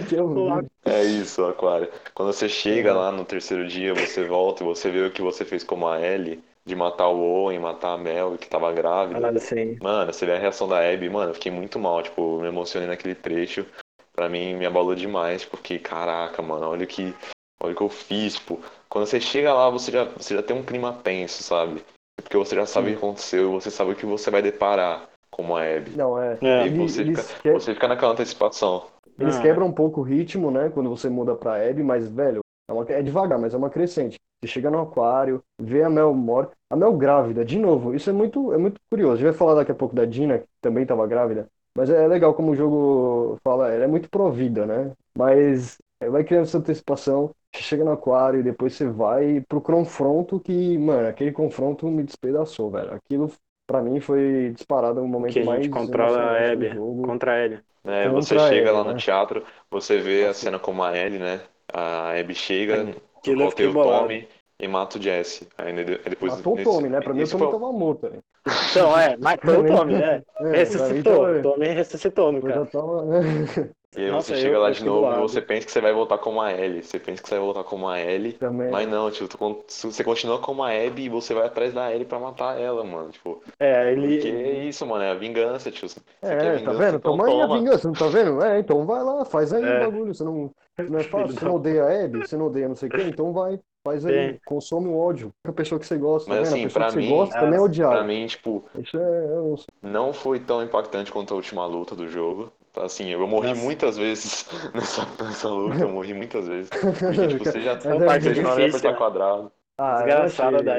Que 0.06 0.92
é. 0.92 1.02
É 1.02 1.04
isso, 1.04 1.44
aquário. 1.46 1.90
Quando 2.14 2.32
você 2.32 2.48
chega 2.48 2.94
lá 2.94 3.12
no 3.12 3.26
terceiro 3.26 3.68
dia, 3.68 3.94
você 3.94 4.24
volta 4.24 4.64
e 4.64 4.66
você 4.66 4.90
vê 4.90 5.06
o 5.06 5.12
que 5.12 5.22
você 5.22 5.44
fez 5.44 5.64
como 5.64 5.88
a 5.88 6.00
Ellie, 6.02 6.44
de 6.66 6.76
matar 6.76 7.08
o 7.10 7.20
Owen, 7.20 7.60
matar 7.60 7.94
a 7.94 7.98
Mel, 7.98 8.38
que 8.38 8.48
tava 8.48 8.72
grávida. 8.72 9.20
nada 9.20 9.38
assim. 9.38 9.78
Mano, 9.82 10.12
você 10.14 10.26
vê 10.26 10.34
a 10.34 10.40
reação 10.40 10.68
da 10.68 10.80
Abby, 10.80 11.10
mano, 11.10 11.32
eu 11.32 11.34
fiquei 11.36 11.52
muito 11.52 11.80
mal, 11.80 12.02
tipo, 12.02 12.40
me 12.40 12.48
emocionei 12.48 12.88
naquele 12.88 13.16
trecho. 13.16 13.66
Pra 14.14 14.30
mim, 14.30 14.56
me 14.56 14.66
abalou 14.66 14.96
demais, 14.96 15.44
porque, 15.44 15.78
caraca, 15.78 16.42
mano, 16.42 16.70
olha 16.70 16.86
o 16.86 16.88
que, 16.88 17.14
olha 17.62 17.74
o 17.74 17.76
que 17.76 17.84
eu 17.84 17.90
fiz, 17.90 18.36
tipo. 18.36 18.60
Quando 18.88 19.06
você 19.06 19.20
chega 19.20 19.54
lá, 19.54 19.70
você 19.70 19.92
já, 19.92 20.06
você 20.06 20.36
já 20.36 20.42
tem 20.42 20.56
um 20.56 20.64
clima 20.64 20.94
tenso, 21.04 21.44
sabe? 21.44 21.84
Porque 22.16 22.38
você 22.38 22.56
já 22.56 22.66
sabe 22.66 22.88
o 22.88 22.92
que 22.92 22.98
aconteceu, 22.98 23.52
você 23.52 23.70
sabe 23.70 23.92
o 23.92 23.96
que 23.96 24.06
você 24.06 24.32
vai 24.32 24.42
deparar 24.42 25.10
como 25.36 25.56
a 25.56 25.62
Abby. 25.64 25.92
Não, 25.96 26.22
é. 26.22 26.40
É. 26.42 26.68
E 26.68 26.70
você 26.72 27.06
eles, 27.06 27.06
fica, 27.06 27.24
que- 27.42 27.50
você 27.54 27.74
fica 27.74 27.88
naquela 27.88 28.14
antecipação. 28.14 28.88
eles 29.18 29.38
Ah, 29.38 29.40
quebram 29.40 29.68
um 29.68 29.72
pouco 29.72 30.02
o 30.02 30.04
ritmo, 30.04 30.52
né? 30.52 30.70
Quando 30.70 30.90
você 30.90 31.10
muda 31.10 31.36
pra 31.36 31.56
Abby, 31.70 31.84
mas, 31.84 32.08
velho, 32.08 32.42
é, 32.70 32.74
uma- 32.74 32.86
é 32.90 33.02
devagar, 33.02 33.40
mas 33.40 33.54
é 33.54 33.58
uma 33.58 33.70
crescente. 33.70 34.18
Você 34.42 34.48
chega 34.52 34.70
no 34.70 34.80
aquário, 34.82 35.42
vê 35.60 35.84
a 35.84 35.90
Mel 35.90 36.14
morta. 36.14 36.54
A 36.70 36.76
Mel 36.76 36.94
grávida, 36.98 37.46
de 37.46 37.58
novo, 37.58 37.94
isso 37.96 38.10
é 38.10 38.14
muito, 38.14 38.54
é 38.54 38.58
muito 38.58 38.80
curioso. 38.90 39.14
A 39.14 39.18
gente 39.18 39.26
vai 39.26 39.34
falar 39.34 39.56
daqui 39.56 39.72
a 39.72 39.76
pouco 39.76 39.96
da 39.96 40.06
Dina, 40.06 40.40
que 40.40 40.46
também 40.62 40.84
estava 40.84 41.08
grávida. 41.08 41.48
Mas 41.78 41.90
é 41.90 42.08
legal 42.08 42.34
como 42.34 42.52
o 42.52 42.56
jogo 42.56 43.38
fala, 43.44 43.72
ela 43.72 43.84
é 43.86 43.88
muito 43.88 44.10
provida, 44.10 44.66
né? 44.66 44.92
Mas 45.18 45.78
é, 46.00 46.10
vai 46.10 46.24
criando 46.24 46.44
essa 46.44 46.58
antecipação, 46.58 47.32
você 47.54 47.62
chega 47.62 47.84
no 47.84 47.92
aquário 47.92 48.40
e 48.40 48.44
depois 48.44 48.74
você 48.74 48.86
vai 48.88 49.42
pro 49.48 49.62
confronto 49.62 50.40
que, 50.40 50.78
mano, 50.78 51.08
aquele 51.08 51.32
confronto 51.32 51.88
me 51.90 52.04
despedaçou, 52.04 52.70
velho. 52.72 52.94
Aquilo, 52.94 53.32
pra 53.66 53.82
mim, 53.82 54.00
foi 54.00 54.52
disparado 54.54 55.02
o 55.02 55.08
momento 55.08 55.34
Que 55.34 55.40
a 55.40 55.46
mais 55.46 55.64
gente 55.64 55.70
controla 55.70 56.18
a 56.32 56.56
jogo. 56.56 57.02
contra 57.08 57.44
ele. 57.44 57.64
né? 57.84 58.10
Contra 58.10 58.22
Você 58.22 58.40
chega 58.40 58.70
ela, 58.70 58.80
lá 58.80 58.84
no 58.86 58.94
né? 58.94 58.98
teatro, 58.98 59.46
você 59.70 60.00
vê 60.00 60.26
a 60.26 60.34
cena 60.34 60.60
como 60.60 60.84
a 60.84 60.98
Ellie, 60.98 61.20
né? 61.20 61.42
A 61.74 62.12
Abby 62.20 62.36
chega, 62.36 62.84
nocauteia 63.26 63.70
o 63.70 63.74
bolado. 63.74 64.02
Tommy 64.04 64.28
e 64.60 64.68
mata 64.68 64.98
o 64.98 65.02
Jesse. 65.02 65.48
Aí 65.58 65.74
ne- 65.74 65.84
depois, 65.84 66.34
Matou 66.34 66.54
o 66.54 66.56
nesse- 66.56 66.70
Tommy, 66.72 66.90
né? 66.90 67.02
Pra 67.02 67.14
mim 67.14 67.24
o 67.24 67.28
Tommy 67.28 67.44
foi- 67.44 67.52
tava 67.52 67.72
morto, 67.72 68.10
né? 68.10 68.20
Então, 68.72 68.98
é, 68.98 69.18
matou 69.18 69.60
o 69.60 69.66
Tommy, 69.68 69.94
né? 69.94 70.24
É, 70.40 70.52
Ressuscitou. 70.52 71.26
O 71.40 71.42
Tommy 71.42 71.68
ressuscitou, 71.68 72.32
no 72.32 72.42
caso. 72.42 72.70
tava, 72.72 73.06
né? 73.06 73.20
E 73.98 74.02
aí 74.06 74.12
Nossa, 74.12 74.28
você 74.28 74.34
eu- 74.34 74.38
chega 74.38 74.60
lá 74.60 74.68
eu 74.68 74.72
de 74.72 74.78
fiquei 74.80 74.92
do 74.94 75.02
novo 75.02 75.16
e 75.18 75.22
você 75.22 75.42
pensa 75.42 75.66
que 75.66 75.72
você 75.72 75.80
vai 75.82 75.94
voltar 75.94 76.18
como 76.18 76.42
a 76.42 76.52
Ellie. 76.52 76.84
Você 76.84 77.00
pensa 77.00 77.22
que 77.24 77.30
você 77.30 77.36
vai 77.36 77.44
voltar 77.46 77.64
como 77.64 77.88
a 77.88 78.00
Ellie. 78.00 78.34
Também. 78.34 78.70
Mas 78.70 78.88
não, 78.90 79.10
tipo, 79.10 79.28
tu 79.28 79.64
você 79.92 80.04
continua 80.04 80.40
como 80.40 80.64
a 80.64 80.70
Abby 80.72 81.04
e 81.06 81.10
você 81.10 81.34
vai 81.34 81.46
atrás 81.48 81.74
da 81.74 81.92
Ellie 81.94 82.06
pra 82.06 82.20
matar 82.20 82.60
ela, 82.60 82.84
mano. 82.84 83.10
Tipo, 83.12 83.42
É, 83.60 83.92
ele. 83.92 84.16
porque 84.16 84.28
é 84.28 84.64
isso, 84.66 84.86
mano, 84.86 85.04
é 85.04 85.12
a 85.12 85.16
vingança, 85.16 85.72
tio. 85.72 85.88
Você 85.88 86.00
É, 86.22 86.36
tá 86.38 86.52
vingança, 86.56 86.78
vendo? 86.78 86.98
então 86.98 87.12
Toma 87.18 87.28
aí 87.28 87.42
a 87.42 87.48
vingança, 87.48 87.88
não 87.88 87.94
tá 87.96 88.08
vendo? 88.08 88.42
É, 88.44 88.60
então 88.60 88.86
vai 88.86 89.04
lá, 89.04 89.24
faz 89.26 89.54
aí 89.54 89.64
É. 89.64 89.78
o 89.78 89.92
bagulho. 89.92 90.14
Você 90.14 90.24
não, 90.24 90.52
não 90.90 91.00
é 91.00 91.04
fácil. 91.04 91.34
Você 91.38 91.46
não 91.46 91.56
odeia 91.56 91.84
a 91.86 92.06
Abby, 92.06 92.20
você 92.28 92.36
não 92.38 92.48
odeia 92.48 92.68
não 92.68 92.76
sei 92.76 92.90
quem, 92.90 93.08
então 93.18 93.32
vai, 93.32 93.60
faz 93.84 94.06
aí, 94.06 94.40
consome 94.46 94.88
o 94.88 94.98
ódio. 94.98 95.32
A 95.48 95.52
pessoa 95.54 95.80
que 95.80 95.86
você 95.88 95.98
gosta, 95.98 96.30
Mas, 96.30 96.40
tá 96.40 96.44
vendo? 96.44 96.54
assim, 96.54 96.62
a 96.62 96.68
pessoa 96.68 96.80
pra 96.82 96.88
que 96.88 96.94
você 96.94 97.00
mim- 97.00 97.10
gosta 97.16 97.40
também 97.40 97.60
é 97.60 97.62
odiada. 97.62 97.96
Pra 97.96 98.04
mim, 98.04 98.26
tipo, 98.28 98.66
Isso 98.78 98.98
é. 98.98 99.26
é 99.26 99.40
um- 99.40 99.56
não 99.82 100.12
foi 100.12 100.40
tão 100.40 100.62
impactante 100.64 101.12
quanto 101.12 101.34
a 101.34 101.38
última 101.38 101.66
luta 101.66 101.96
do 101.96 102.08
jogo. 102.08 102.52
Assim, 102.78 103.10
eu 103.10 103.26
morri 103.28 103.54
Nossa. 103.54 103.56
muitas 103.56 103.98
vezes 103.98 104.46
nessa, 104.74 105.06
nessa 105.24 105.50
luta, 105.50 105.84
eu 105.84 105.90
morri 105.90 106.14
muitas 106.14 106.48
vezes. 106.48 106.72
Porque, 107.06 107.28
tipo, 107.28 107.46
você 107.46 107.62
já 107.62 107.72
é 107.84 107.96
parte 107.96 108.34
já 108.34 108.42
não 108.42 108.66
apertar 108.66 108.94
né? 108.94 108.98
quadrado. 108.98 109.52
Ah, 109.78 110.06
Desgraçada 110.06 110.64
da. 110.64 110.74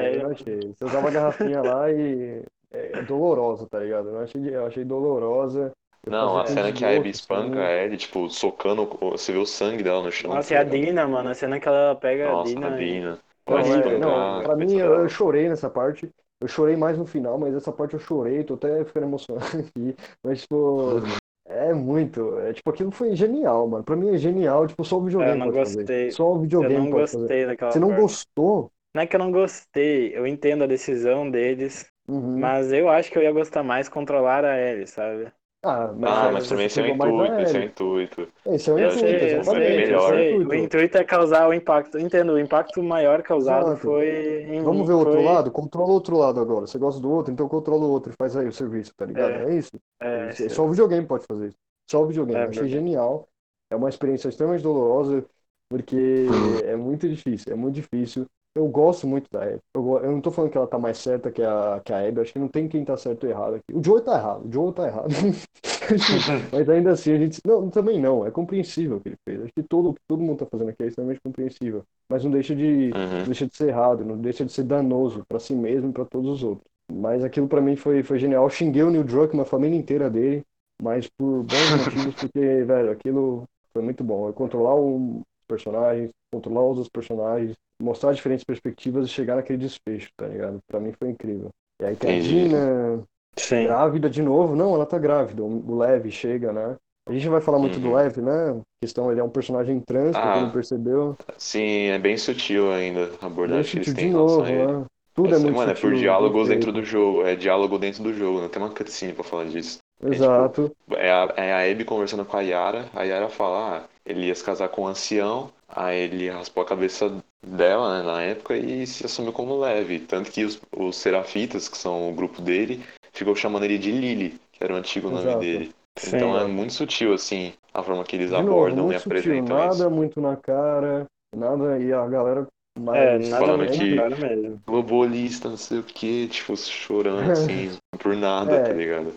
Você 0.75 0.85
usava 0.85 1.07
a 1.09 1.11
garrafinha 1.11 1.61
lá 1.63 1.91
e 1.91 2.43
é 2.71 3.01
dolorosa, 3.03 3.67
tá 3.67 3.79
ligado? 3.79 4.09
Eu 4.09 4.19
achei, 4.21 4.55
eu 4.55 4.65
achei 4.65 4.85
dolorosa. 4.85 5.73
Eu 6.05 6.11
Não, 6.11 6.37
a 6.37 6.45
cena 6.45 6.71
que 6.73 6.85
a 6.85 6.95
Abby 6.95 7.09
espanca 7.09 7.59
assim. 7.59 7.67
a 7.67 7.83
Ellie, 7.83 7.97
tipo, 7.97 8.29
socando, 8.29 8.85
você 9.01 9.31
vê 9.31 9.37
o 9.37 9.45
sangue 9.45 9.83
dela 9.83 10.01
no 10.03 10.11
chão. 10.11 10.31
Nossa, 10.31 10.53
tá 10.53 10.55
e 10.55 10.57
a? 10.57 10.63
Dina, 10.63 11.07
mano, 11.07 11.29
a 11.29 11.33
cena 11.33 11.59
que 11.59 11.67
ela 11.67 11.95
pega 11.95 12.31
Nossa, 12.31 12.59
a 12.59 12.61
Dina. 12.61 12.67
a 12.67 12.71
Dina. 12.71 13.19
Não, 13.47 13.55
Vai 13.55 13.61
é, 13.73 13.97
espancar 13.97 13.99
não, 13.99 14.41
pra 14.43 14.55
mim 14.55 14.75
eu, 14.77 15.03
eu 15.03 15.09
chorei 15.09 15.47
nessa 15.47 15.69
parte. 15.69 16.09
Eu 16.39 16.47
chorei 16.47 16.75
mais 16.75 16.97
no 16.97 17.05
final, 17.05 17.37
mas 17.39 17.55
essa 17.55 17.71
parte 17.71 17.93
eu 17.95 17.99
chorei, 17.99 18.43
tô 18.43 18.55
até 18.55 18.83
ficando 18.85 19.05
emocionado 19.07 19.45
aqui. 19.57 19.95
Mas, 20.23 20.41
tipo, 20.41 21.01
é 21.47 21.73
muito. 21.73 22.37
É, 22.39 22.53
tipo, 22.53 22.69
aquilo 22.69 22.91
foi 22.91 23.15
genial, 23.15 23.67
mano. 23.67 23.83
Pra 23.83 23.95
mim 23.95 24.09
é 24.09 24.17
genial, 24.17 24.67
tipo, 24.67 24.83
só 24.83 24.97
o 24.97 25.03
videogame 25.05 25.39
eu 25.39 25.43
não 25.45 25.51
pode 25.51 25.59
fazer. 25.59 25.91
gostei. 25.91 26.09
Só 26.09 26.33
o 26.33 26.41
Eu 26.59 26.69
videogame 26.69 26.87
não 26.87 26.87
pode 26.87 27.09
fazer. 27.09 27.31
gostei 27.31 27.45
daquela 27.45 27.71
Você 27.71 27.79
não 27.79 27.93
parte. 27.93 27.93
gostou? 27.93 28.71
Não 28.93 29.03
é 29.03 29.07
que 29.07 29.15
eu 29.15 29.19
não 29.19 29.31
gostei, 29.31 30.15
eu 30.17 30.27
entendo 30.27 30.63
a 30.63 30.67
decisão 30.67 31.29
deles, 31.31 31.91
Uhum. 32.07 32.53
mas 32.53 32.71
eu 32.73 32.89
acho 32.89 33.11
que 33.11 33.17
eu 33.17 33.23
ia 33.23 33.31
gostar 33.31 33.63
mais 33.63 33.89
controlar 33.89 34.45
a 34.45 34.57
Ellie, 34.59 34.87
sabe? 34.87 35.31
Ah, 35.63 35.91
mas, 35.93 36.11
Ah, 36.11 36.23
aí 36.27 36.33
mas 36.33 36.43
você 36.43 36.49
também 36.49 36.65
esse 36.67 36.79
é 36.79 36.83
o 36.83 36.87
intuito, 36.87 37.33
esse 37.41 37.57
é 37.57 37.59
o 37.59 37.63
intuito. 37.63 38.27
Esse 38.45 38.69
é 38.69 38.73
o 38.73 38.79
intuito, 38.79 38.99
sei, 38.99 39.15
eu 39.35 39.39
exatamente. 39.39 39.75
sei, 39.75 39.91
é 39.93 39.97
o 39.97 40.15
intuito. 40.41 40.49
O 40.49 40.55
intuito 40.55 40.97
é 40.97 41.03
causar 41.03 41.47
o 41.49 41.53
impacto. 41.53 41.97
Entendo, 41.99 42.33
o 42.33 42.39
impacto 42.39 42.81
maior 42.83 43.21
causado 43.23 43.71
Exato. 43.71 43.81
foi 43.81 44.43
em 44.43 44.63
Vamos 44.63 44.81
mim, 44.81 44.87
ver 44.87 44.93
o 44.93 44.99
outro 44.99 45.13
foi- 45.13 45.23
lado? 45.23 45.51
Controla 45.51 45.89
o 45.89 45.93
outro 45.93 46.17
lado 46.17 46.39
agora. 46.39 46.67
Você 46.67 46.77
gosta 46.77 47.01
do 47.01 47.09
outro, 47.11 47.33
então 47.33 47.49
controla 47.49 47.85
o 47.85 47.89
outro 47.89 48.11
e 48.13 48.15
faz 48.15 48.35
aí 48.37 48.47
o 48.47 48.51
serviço, 48.53 48.93
tá 48.95 49.05
ligado? 49.05 49.31
É. 49.31 49.51
É 49.51 49.55
isso. 49.55 49.71
É, 49.99 50.29
Isso- 50.29 50.49
Só 50.51 50.63
o 50.65 50.69
videogame 50.69 51.05
pode 51.07 51.25
fazer 51.25 51.47
isso. 51.47 51.57
Só 51.89 52.03
o 52.03 52.07
videogame. 52.07 52.39
É 52.39 52.43
achei 52.43 52.63
verdade. 52.63 52.71
genial. 52.71 53.27
É 53.69 53.75
uma 53.75 53.89
experiência 53.89 54.29
extremamente 54.29 54.61
dolorosa, 54.63 55.25
porque 55.69 56.27
é 56.65 56.75
muito 56.75 57.09
difícil. 57.09 57.51
É 57.51 57.55
muito 57.55 57.75
difícil. 57.75 58.25
Eu 58.57 58.67
gosto 58.67 59.05
muito 59.07 59.29
da 59.31 59.43
Abby. 59.43 59.59
Eu, 59.75 59.97
eu 59.99 60.11
não 60.11 60.19
tô 60.21 60.31
falando 60.31 60.51
que 60.51 60.57
ela 60.57 60.67
tá 60.67 60.79
mais 60.79 60.97
certa 60.97 61.31
que 61.31 61.43
a, 61.43 61.79
que 61.85 61.93
a 61.93 62.07
Abby. 62.07 62.21
Acho 62.21 62.33
que 62.33 62.39
não 62.39 62.47
tem 62.47 62.67
quem 62.67 62.83
tá 62.83 62.97
certo 62.97 63.23
ou 63.25 63.29
errado 63.29 63.55
aqui. 63.55 63.77
O 63.77 63.83
Joe 63.83 64.01
tá 64.01 64.15
errado. 64.17 64.47
O 64.47 64.51
Joe 64.51 64.73
tá 64.73 64.87
errado. 64.87 65.09
Mas 66.51 66.69
ainda 66.69 66.91
assim, 66.91 67.11
a 67.13 67.17
gente. 67.17 67.39
Não, 67.45 67.69
também 67.69 67.99
não. 67.99 68.25
É 68.25 68.31
compreensível 68.31 68.97
o 68.97 68.99
que 69.01 69.09
ele 69.09 69.17
fez. 69.27 69.41
Acho 69.43 69.53
que 69.53 69.63
todo, 69.63 69.95
todo 70.07 70.21
mundo 70.23 70.39
tá 70.39 70.45
fazendo 70.45 70.69
aqui 70.69 70.83
é 70.83 70.87
extremamente 70.87 71.21
compreensível. 71.21 71.83
Mas 72.09 72.23
não 72.23 72.31
deixa 72.31 72.55
de, 72.55 72.91
Uhum. 72.95 73.17
não 73.19 73.25
deixa 73.25 73.47
de 73.47 73.55
ser 73.55 73.69
errado, 73.69 74.03
não 74.05 74.17
deixa 74.17 74.45
de 74.45 74.51
ser 74.51 74.63
danoso 74.63 75.23
pra 75.27 75.39
si 75.39 75.53
mesmo 75.53 75.89
e 75.89 75.93
pra 75.93 76.05
todos 76.05 76.29
os 76.29 76.43
outros. 76.43 76.65
Mas 76.91 77.23
aquilo 77.23 77.47
pra 77.47 77.61
mim 77.61 77.75
foi, 77.75 78.01
foi 78.03 78.17
genial. 78.17 78.43
Eu 78.45 78.49
xinguei 78.49 78.83
o 78.83 78.89
Neil 78.89 79.03
Druckmann, 79.03 79.41
a 79.43 79.45
família 79.45 79.77
inteira 79.77 80.09
dele, 80.09 80.43
mas 80.81 81.07
por 81.07 81.43
bons 81.43 81.85
motivos, 81.85 82.15
porque, 82.15 82.39
velho, 82.63 82.91
aquilo 82.91 83.43
foi 83.73 83.81
muito 83.81 84.03
bom. 84.03 84.27
Eu 84.27 84.33
controlar 84.33 84.75
os 84.75 85.21
personagens, 85.47 86.09
controlar 86.31 86.61
os 86.63 86.77
outros 86.77 86.89
personagens, 86.89 87.55
mostrar 87.81 88.13
diferentes 88.13 88.43
perspectivas 88.43 89.05
e 89.05 89.09
chegar 89.09 89.35
naquele 89.35 89.59
desfecho, 89.59 90.09
tá 90.17 90.27
ligado? 90.27 90.59
Pra 90.67 90.79
mim 90.79 90.91
foi 90.97 91.09
incrível. 91.09 91.49
E 91.81 91.85
aí 91.85 91.95
tem 91.95 92.17
a. 92.17 92.21
Dina 92.21 93.03
Sim. 93.37 93.65
grávida 93.65 94.09
de 94.09 94.21
novo. 94.21 94.55
Não, 94.55 94.73
ela 94.73 94.85
tá 94.85 94.97
grávida. 94.97 95.43
O 95.43 95.63
o 95.71 95.77
Lev 95.77 96.09
chega, 96.11 96.51
né? 96.51 96.75
A 97.07 97.13
gente 97.13 97.29
vai 97.29 97.39
falar 97.39 97.59
muito 97.59 97.79
do 97.79 97.87
Uhum. 97.89 97.95
Lev, 97.95 98.17
né? 98.17 98.49
A 98.51 98.61
questão, 98.81 99.09
ele 99.11 99.21
é 99.21 99.23
um 99.23 99.29
personagem 99.29 99.79
trans, 99.79 100.11
pra 100.11 100.33
quem 100.33 100.41
Ah. 100.41 100.45
não 100.45 100.51
percebeu. 100.51 101.15
Sim, 101.37 101.87
é 101.87 101.97
bem 101.99 102.17
sutil 102.17 102.71
ainda 102.71 103.11
a 103.21 103.27
abordagem 103.27 103.71
que 103.71 103.77
eles 103.77 103.87
de 103.87 103.93
têm 103.95 104.11
relação 104.11 104.39
novo, 104.39 104.51
né? 104.79 104.85
Tudo 105.13 105.29
é 105.29 105.31
Essa- 105.31 105.39
muito 105.43 105.55
mano, 105.55 105.71
é 105.71 105.73
por 105.73 105.79
sutil, 105.81 105.97
diálogos 105.99 106.47
dentro 106.49 106.71
do 106.71 106.83
jogo. 106.83 107.23
É 107.25 107.35
diálogo 107.35 107.77
dentro 107.79 108.03
do 108.03 108.13
jogo, 108.13 108.41
não 108.41 108.49
tem 108.49 108.61
uma 108.61 108.71
cutscene 108.71 109.13
pra 109.13 109.23
falar 109.23 109.45
disso. 109.45 109.77
Exato. 110.03 110.71
É 110.91 111.09
a, 111.11 111.33
é 111.37 111.53
a 111.53 111.71
Abby 111.71 111.85
conversando 111.85 112.23
com 112.25 112.37
a 112.37 112.41
Yara. 112.41 112.85
A 112.93 113.03
Yara 113.03 113.29
fala, 113.29 113.77
ah, 113.77 113.83
ele 114.07 114.27
ia 114.27 114.35
se 114.35 114.43
casar 114.43 114.69
com 114.69 114.83
um 114.83 114.87
ancião. 114.87 115.51
Aí 115.67 115.99
ele 115.99 116.29
raspou 116.29 116.63
a 116.63 116.65
cabeça 116.65 117.13
dela, 117.45 117.99
né, 117.99 118.05
na 118.05 118.21
época, 118.21 118.55
e 118.55 118.87
se 118.87 119.05
assumiu 119.05 119.33
como 119.33 119.59
leve. 119.59 119.99
Tanto 119.99 120.31
que 120.31 120.43
os, 120.45 120.59
os 120.75 120.95
Serafitas, 120.95 121.67
que 121.67 121.77
são 121.77 122.09
o 122.09 122.13
grupo 122.13 122.41
dele, 122.41 122.83
ficou 123.11 123.35
chamando 123.35 123.65
ele 123.65 123.77
de 123.77 123.91
Lily, 123.91 124.39
que 124.51 124.63
era 124.63 124.73
o 124.73 124.77
antigo 124.77 125.09
nome 125.09 125.23
Exato. 125.23 125.39
dele. 125.39 125.71
Sim. 125.99 126.15
Então 126.15 126.37
é 126.39 126.45
muito 126.45 126.73
sutil, 126.73 127.13
assim, 127.13 127.53
a 127.73 127.83
forma 127.83 128.03
que 128.03 128.15
eles 128.15 128.29
De 128.29 128.35
novo, 128.37 128.49
abordam 128.49 128.85
e 128.85 128.87
muito 128.87 129.01
sutil, 129.01 129.17
apresentam 129.17 129.57
nada 129.57 129.73
isso. 129.73 129.91
muito 129.91 130.21
na 130.21 130.35
cara, 130.35 131.05
nada, 131.35 131.79
e 131.79 131.91
a 131.91 132.07
galera 132.07 132.47
mais 132.79 133.25
É, 133.25 133.29
nada 133.29 133.45
falando 133.45 133.57
muito 133.65 133.71
que- 133.77 133.95
mesmo. 134.21 134.61
Globalista, 134.67 135.49
não 135.49 135.57
sei 135.57 135.79
o 135.79 135.83
que, 135.83 136.27
tipo, 136.27 136.55
chorando 136.57 137.31
assim, 137.31 137.71
por 137.99 138.15
nada, 138.15 138.55
É. 138.55 138.63
tá 138.63 138.73
ligado? 138.73 139.13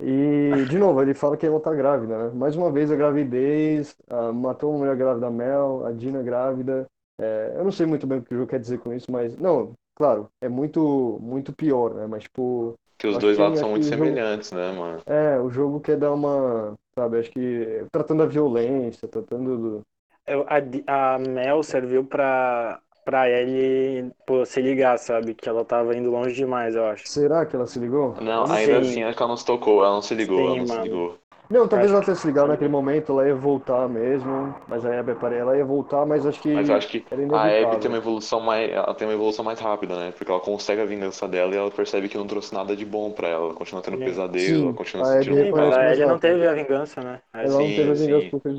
E, 0.00 0.64
de 0.68 0.78
novo, 0.78 1.02
ele 1.02 1.14
fala 1.14 1.36
que 1.36 1.44
ela 1.46 1.60
tá 1.60 1.74
grávida, 1.74 2.16
né? 2.26 2.30
Mais 2.34 2.54
uma 2.56 2.70
vez 2.70 2.90
a 2.90 2.96
gravidez, 2.96 3.96
ah, 4.08 4.32
matou 4.32 4.70
uma 4.70 4.78
mulher 4.80 4.96
grávida, 4.96 5.26
a 5.26 5.30
Mel, 5.30 5.84
a 5.86 5.92
Dina 5.92 6.22
grávida. 6.22 6.86
É, 7.20 7.54
eu 7.56 7.64
não 7.64 7.72
sei 7.72 7.84
muito 7.84 8.06
bem 8.06 8.18
o 8.18 8.22
que 8.22 8.32
o 8.32 8.36
jogo 8.38 8.50
quer 8.50 8.60
dizer 8.60 8.78
com 8.78 8.92
isso, 8.94 9.10
mas, 9.10 9.36
não, 9.36 9.72
claro, 9.96 10.28
é 10.40 10.48
muito, 10.48 11.18
muito 11.20 11.52
pior, 11.52 11.94
né? 11.94 12.06
Mas, 12.06 12.22
tipo, 12.22 12.74
Que 12.96 13.08
os 13.08 13.18
dois 13.18 13.36
lados 13.36 13.58
são 13.58 13.70
muito 13.70 13.84
jogo- 13.84 13.96
semelhantes, 13.96 14.52
né, 14.52 14.72
mano? 14.72 15.00
é, 15.04 15.38
o 15.40 15.50
jogo 15.50 15.80
quer 15.80 15.96
dar 15.96 16.12
uma, 16.12 16.74
sabe, 16.96 17.18
acho 17.18 17.30
que 17.30 17.84
tratando 17.92 18.22
a 18.22 18.26
violência, 18.26 19.08
tratando 19.08 19.58
do, 19.58 19.82
Eu- 20.26 20.46
a, 20.48 21.14
a 21.14 21.18
Mel 21.18 21.62
serviu 21.62 22.04
pra, 22.04 22.80
pra 23.08 23.28
ele 23.30 24.12
pô, 24.26 24.44
se 24.44 24.60
ligar, 24.60 24.98
sabe? 24.98 25.34
Que 25.34 25.48
ela 25.48 25.64
tava 25.64 25.96
indo 25.96 26.10
longe 26.10 26.34
demais, 26.34 26.74
eu 26.76 26.84
acho. 26.86 27.08
Será 27.08 27.46
que 27.46 27.56
ela 27.56 27.66
se 27.66 27.78
ligou? 27.78 28.14
Não, 28.20 28.44
Sim. 28.46 28.50
ainda 28.50 28.78
assim, 28.78 29.02
acho 29.02 29.16
que 29.16 29.22
ela 29.22 29.30
não 29.30 29.36
se 29.36 29.44
tocou, 29.46 29.82
ela 29.82 29.94
não 29.94 30.02
se 30.02 30.14
ligou, 30.14 30.46
ela 30.48 30.56
Sim, 30.56 30.58
não 30.58 30.66
se 30.66 30.78
mano. 30.78 30.82
ligou. 30.82 31.18
Não, 31.50 31.66
talvez 31.66 31.90
Acho 31.90 31.92
ela 31.92 32.02
tenha 32.02 32.14
se 32.14 32.26
ligado 32.26 32.48
naquele 32.48 32.68
momento, 32.70 33.12
ela 33.12 33.26
ia 33.26 33.34
voltar 33.34 33.88
mesmo, 33.88 34.54
mas 34.66 34.84
aí 34.84 34.98
a 34.98 35.02
Bepare, 35.02 35.36
ela 35.36 35.56
ia 35.56 35.64
voltar, 35.64 36.04
mas 36.06 36.26
acho 36.26 36.40
que 36.40 36.48
Mas 36.52 36.68
eu 36.68 36.74
acho 36.74 36.88
que 36.88 37.06
a. 37.30 37.46
Abby 37.62 37.76
tem 37.78 37.90
uma 37.90 37.98
evolução 37.98 38.40
mais, 38.40 38.70
ela 38.70 38.94
tem 38.94 39.06
uma 39.06 39.14
evolução 39.14 39.44
mais 39.44 39.60
rápida, 39.60 39.96
né? 39.98 40.12
Porque 40.12 40.30
ela 40.30 40.40
consegue 40.40 40.80
a 40.80 40.86
vingança 40.86 41.28
dela 41.28 41.54
e 41.54 41.58
ela 41.58 41.70
percebe 41.70 42.08
que 42.08 42.16
não 42.16 42.26
trouxe 42.26 42.52
nada 42.54 42.74
de 42.76 42.84
bom 42.84 43.12
pra 43.12 43.28
ela. 43.28 43.44
Ela 43.46 43.54
continua 43.54 43.82
tendo 43.82 43.98
Sim. 43.98 43.98
pesadelo, 43.98 44.64
Sim, 44.64 44.64
ela 44.64 44.74
continua 44.74 45.02
a 45.02 45.04
se 45.04 45.12
sentindo 45.12 45.36
Sim, 45.36 45.36
reconhece 45.36 45.78
mas 45.78 45.78
culpada. 45.78 45.86
a 45.86 45.90
mais 45.90 45.98
Ellie 45.98 46.06
não 46.06 46.18
teve 46.18 46.46
a 46.46 46.52
vingança, 46.54 47.02
né? 47.02 47.22
Ela 47.32 47.60
não 47.62 47.72
Sim, 47.72 47.72
teve 47.72 47.90
a 47.90 47.94
vingança 47.94 48.26
sim. 48.26 48.30
por 48.30 48.40
ter 48.40 48.54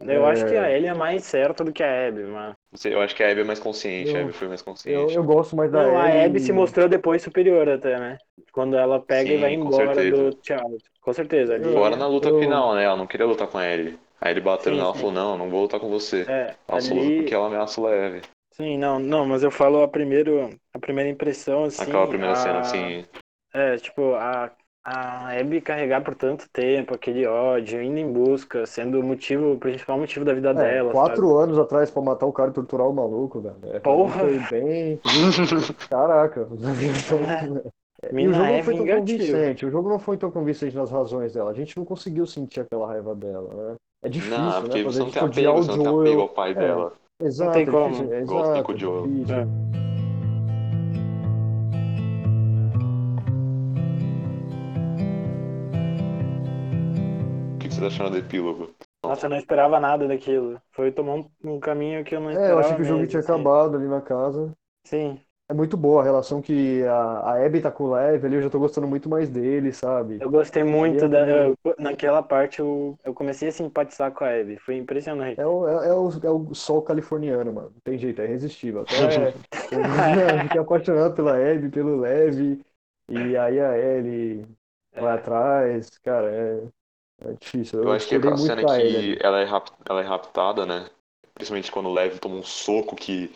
Eu 0.00 0.26
acho 0.26 0.46
que 0.46 0.54
É. 0.54 0.58
a 0.60 0.70
Ellie 0.70 0.88
é 0.88 0.94
mais 0.94 1.24
certa 1.24 1.64
do 1.64 1.72
que 1.72 1.82
a 1.82 2.08
Abby, 2.08 2.22
mano. 2.22 2.54
Eu 2.84 3.00
acho 3.00 3.14
que 3.16 3.22
a 3.22 3.30
Abby 3.30 3.40
é 3.40 3.44
mais 3.44 3.58
consciente, 3.58 4.10
a 4.14 4.18
Eu- 4.18 4.24
Abby 4.24 4.32
foi 4.32 4.48
mais 4.48 4.60
Eu, 4.60 4.64
consciente. 4.64 5.14
eu 5.14 5.24
gosto 5.24 5.56
mais 5.56 5.70
da 5.72 5.82
Não, 5.82 5.98
a 5.98 6.08
Ellie. 6.10 6.26
Abby 6.26 6.40
se 6.40 6.52
mostrou 6.52 6.88
depois 6.88 7.22
superior 7.22 7.68
até, 7.68 7.98
né? 7.98 8.18
Quando 8.52 8.76
ela 8.76 9.00
pega 9.00 9.30
e 9.30 9.34
Sim, 9.34 9.40
vai 9.40 9.56
com 9.56 9.62
embora 9.64 9.94
certeza. 9.94 10.16
do 10.30 10.34
Thiago. 10.36 10.76
Com 11.00 11.12
certeza. 11.12 11.54
Ali, 11.54 11.72
Fora 11.72 11.96
na 11.96 12.06
luta 12.06 12.28
eu- 12.28 12.38
final, 12.38 12.74
né? 12.74 12.84
Ela 12.84 12.96
não 12.96 13.06
queria 13.06 13.26
lutar 13.26 13.48
com 13.48 13.58
a 13.58 13.66
Ellie. 13.66 13.98
Aí 14.20 14.32
ele 14.32 14.40
bateu 14.40 14.74
nela 14.74 14.92
e 14.94 14.98
falou, 14.98 15.12
não, 15.12 15.38
não 15.38 15.48
vou 15.48 15.62
lutar 15.62 15.78
com 15.80 15.88
você. 15.88 16.22
É, 16.28 16.54
Ela 16.66 16.78
ali... 16.78 17.16
porque 17.18 17.34
ela 17.34 17.46
ameaça 17.46 17.80
leve. 17.80 18.20
Sim, 18.52 18.76
não, 18.76 18.98
não, 18.98 19.24
mas 19.24 19.44
eu 19.44 19.50
falo 19.52 19.82
a, 19.82 19.88
primeiro, 19.88 20.50
a 20.74 20.78
primeira 20.80 21.08
impressão, 21.08 21.64
assim... 21.64 21.82
Aquela 21.82 22.08
primeira 22.08 22.32
a- 22.32 22.36
cena, 22.36 22.58
assim, 22.58 23.04
É, 23.54 23.76
tipo, 23.76 24.14
a, 24.14 24.50
a 24.84 25.38
Abby 25.38 25.60
carregar 25.60 26.02
por 26.02 26.14
tanto 26.14 26.48
tempo 26.50 26.94
aquele 26.94 27.26
ódio, 27.26 27.82
indo 27.82 27.98
em 27.98 28.10
busca, 28.10 28.64
sendo 28.66 29.00
o 29.00 29.02
motivo, 29.02 29.52
o 29.52 29.58
principal 29.58 29.98
motivo 29.98 30.24
da 30.24 30.32
vida 30.32 30.50
É, 30.50 30.54
dela, 30.54 30.92
quatro 30.92 31.28
sabe? 31.28 31.42
anos 31.42 31.58
atrás 31.58 31.90
pra 31.90 32.02
matar 32.02 32.26
o 32.26 32.32
cara 32.32 32.50
e 32.50 32.54
torturar 32.54 32.88
o 32.88 32.92
maluco, 32.94 33.40
velho. 33.40 33.56
É, 33.64 33.80
Porra! 33.80 34.20
Foi 34.20 34.38
bem. 34.50 35.00
Caraca. 35.88 36.48
E 38.12 38.28
o 38.28 38.32
jogo 38.32 38.44
é 38.46 38.56
não 38.58 38.62
foi 38.62 38.76
tão 38.76 38.86
convincente. 38.86 39.66
O 39.66 39.70
jogo 39.70 39.88
não 39.88 39.98
foi 39.98 40.16
tão 40.16 40.30
convincente 40.30 40.76
nas 40.76 40.88
razões 40.88 41.32
dela. 41.32 41.50
A 41.50 41.54
gente 41.54 41.76
não 41.76 41.84
conseguiu 41.84 42.26
sentir 42.26 42.60
aquela 42.60 42.86
raiva 42.86 43.12
dela, 43.12 43.52
né? 43.52 43.76
É 44.04 44.08
difícil, 44.08 44.38
não, 44.38 44.52
né? 44.52 44.60
porque 44.60 44.84
Fazer 44.84 44.84
você 44.84 44.98
não 45.00 45.10
tem 45.10 45.22
odiar 45.24 45.52
apego, 45.52 45.66
você 45.66 45.76
não 45.76 45.84
tem 45.84 46.00
apego 46.00 46.20
ao 46.20 46.28
pai 46.28 46.54
dela. 46.54 46.92
Exato, 47.20 47.52
tem 47.52 47.62
é 47.62 47.66
como. 47.66 47.88
difícil, 47.90 48.14
é 48.14 48.24
você 48.24 48.52
tem 48.52 48.62
com 48.62 48.72
o 48.72 48.74
exato, 48.74 48.78
Joel. 48.78 49.06
difícil. 49.08 49.34
É. 49.34 49.87
que 57.68 57.74
que 57.74 57.74
você 57.74 57.80
tá 57.80 57.86
achando 57.88 58.10
do 58.12 58.18
epílogo? 58.18 58.74
Nossa, 59.02 59.26
eu 59.26 59.30
não 59.30 59.36
esperava 59.38 59.80
nada 59.80 60.06
daquilo. 60.08 60.60
Foi 60.72 60.92
tomar 60.92 61.14
um, 61.14 61.30
um 61.44 61.60
caminho 61.60 62.04
que 62.04 62.14
eu 62.14 62.20
não 62.20 62.30
É, 62.30 62.36
esperava 62.38 62.52
eu 62.52 62.58
achei 62.58 62.76
que 62.76 62.82
o 62.82 62.84
jogo 62.84 63.06
mesmo, 63.06 63.06
tinha 63.06 63.20
assim. 63.20 63.22
acabado 63.22 63.76
ali 63.76 63.86
na 63.86 64.00
casa. 64.00 64.54
Sim. 64.84 65.24
é 65.50 65.54
muito 65.54 65.76
boa 65.76 66.02
a 66.02 66.04
relação 66.04 66.42
que 66.42 66.82
a, 66.84 66.94
a 67.20 67.46
Abby 67.46 67.60
tá 67.62 67.70
com 67.72 67.84
o 67.84 67.92
Lev 67.94 68.24
ali, 68.24 68.36
eu 68.36 68.42
já 68.42 68.50
tô 68.50 68.58
gostando 68.58 68.86
muito 68.88 69.08
mais 69.08 69.28
dele, 69.30 69.72
sabe? 69.72 70.16
Eu 70.20 70.30
gostei 70.30 70.62
muito 70.64 71.08
é 71.08 71.08
da. 71.08 71.26
eu- 71.28 71.58
naquela 71.78 72.22
parte 72.22 72.60
eu, 72.60 72.98
eu 73.04 73.14
comecei 73.14 73.48
a 73.48 73.52
simpatizar 73.52 74.12
com 74.12 74.24
a 74.24 74.28
Abby. 74.40 74.56
Foi 74.58 74.76
impressionante. 74.76 75.40
É 75.40 75.46
o, 75.46 75.68
é, 75.68 75.88
é 75.88 75.94
o, 75.94 76.08
é 76.26 76.30
o 76.30 76.54
sol 76.54 76.82
californiano, 76.82 77.52
mano. 77.52 77.70
Não 77.70 77.80
tem 77.80 77.98
jeito, 77.98 78.20
é 78.20 78.24
irresistível. 78.26 78.82
Até 78.82 79.34
eu 79.70 80.42
fiquei 80.42 80.60
apaixonado 80.60 81.14
pela 81.14 81.36
Abby, 81.36 81.68
pelo 81.70 81.96
Lev, 82.00 82.60
e 83.08 83.36
aí 83.36 83.60
a 83.60 83.78
Ellie 83.78 84.46
vai 84.98 85.14
atrás, 85.14 85.88
cara, 85.98 86.30
é, 86.34 86.68
é 87.24 87.32
difícil. 87.34 87.82
Eu 87.82 87.92
acho 87.92 88.08
que 88.08 88.14
aquela 88.16 88.36
muito 88.36 88.46
cena 88.46 88.64
que 88.64 89.18
ela 89.20 89.40
é, 89.40 89.44
rap- 89.44 89.72
ela 89.88 90.00
é 90.00 90.04
raptada, 90.04 90.64
né? 90.66 90.88
Principalmente 91.34 91.70
quando 91.70 91.88
o 91.88 91.92
Lev 91.92 92.18
toma 92.18 92.36
um 92.36 92.42
soco 92.42 92.96
que. 92.96 93.30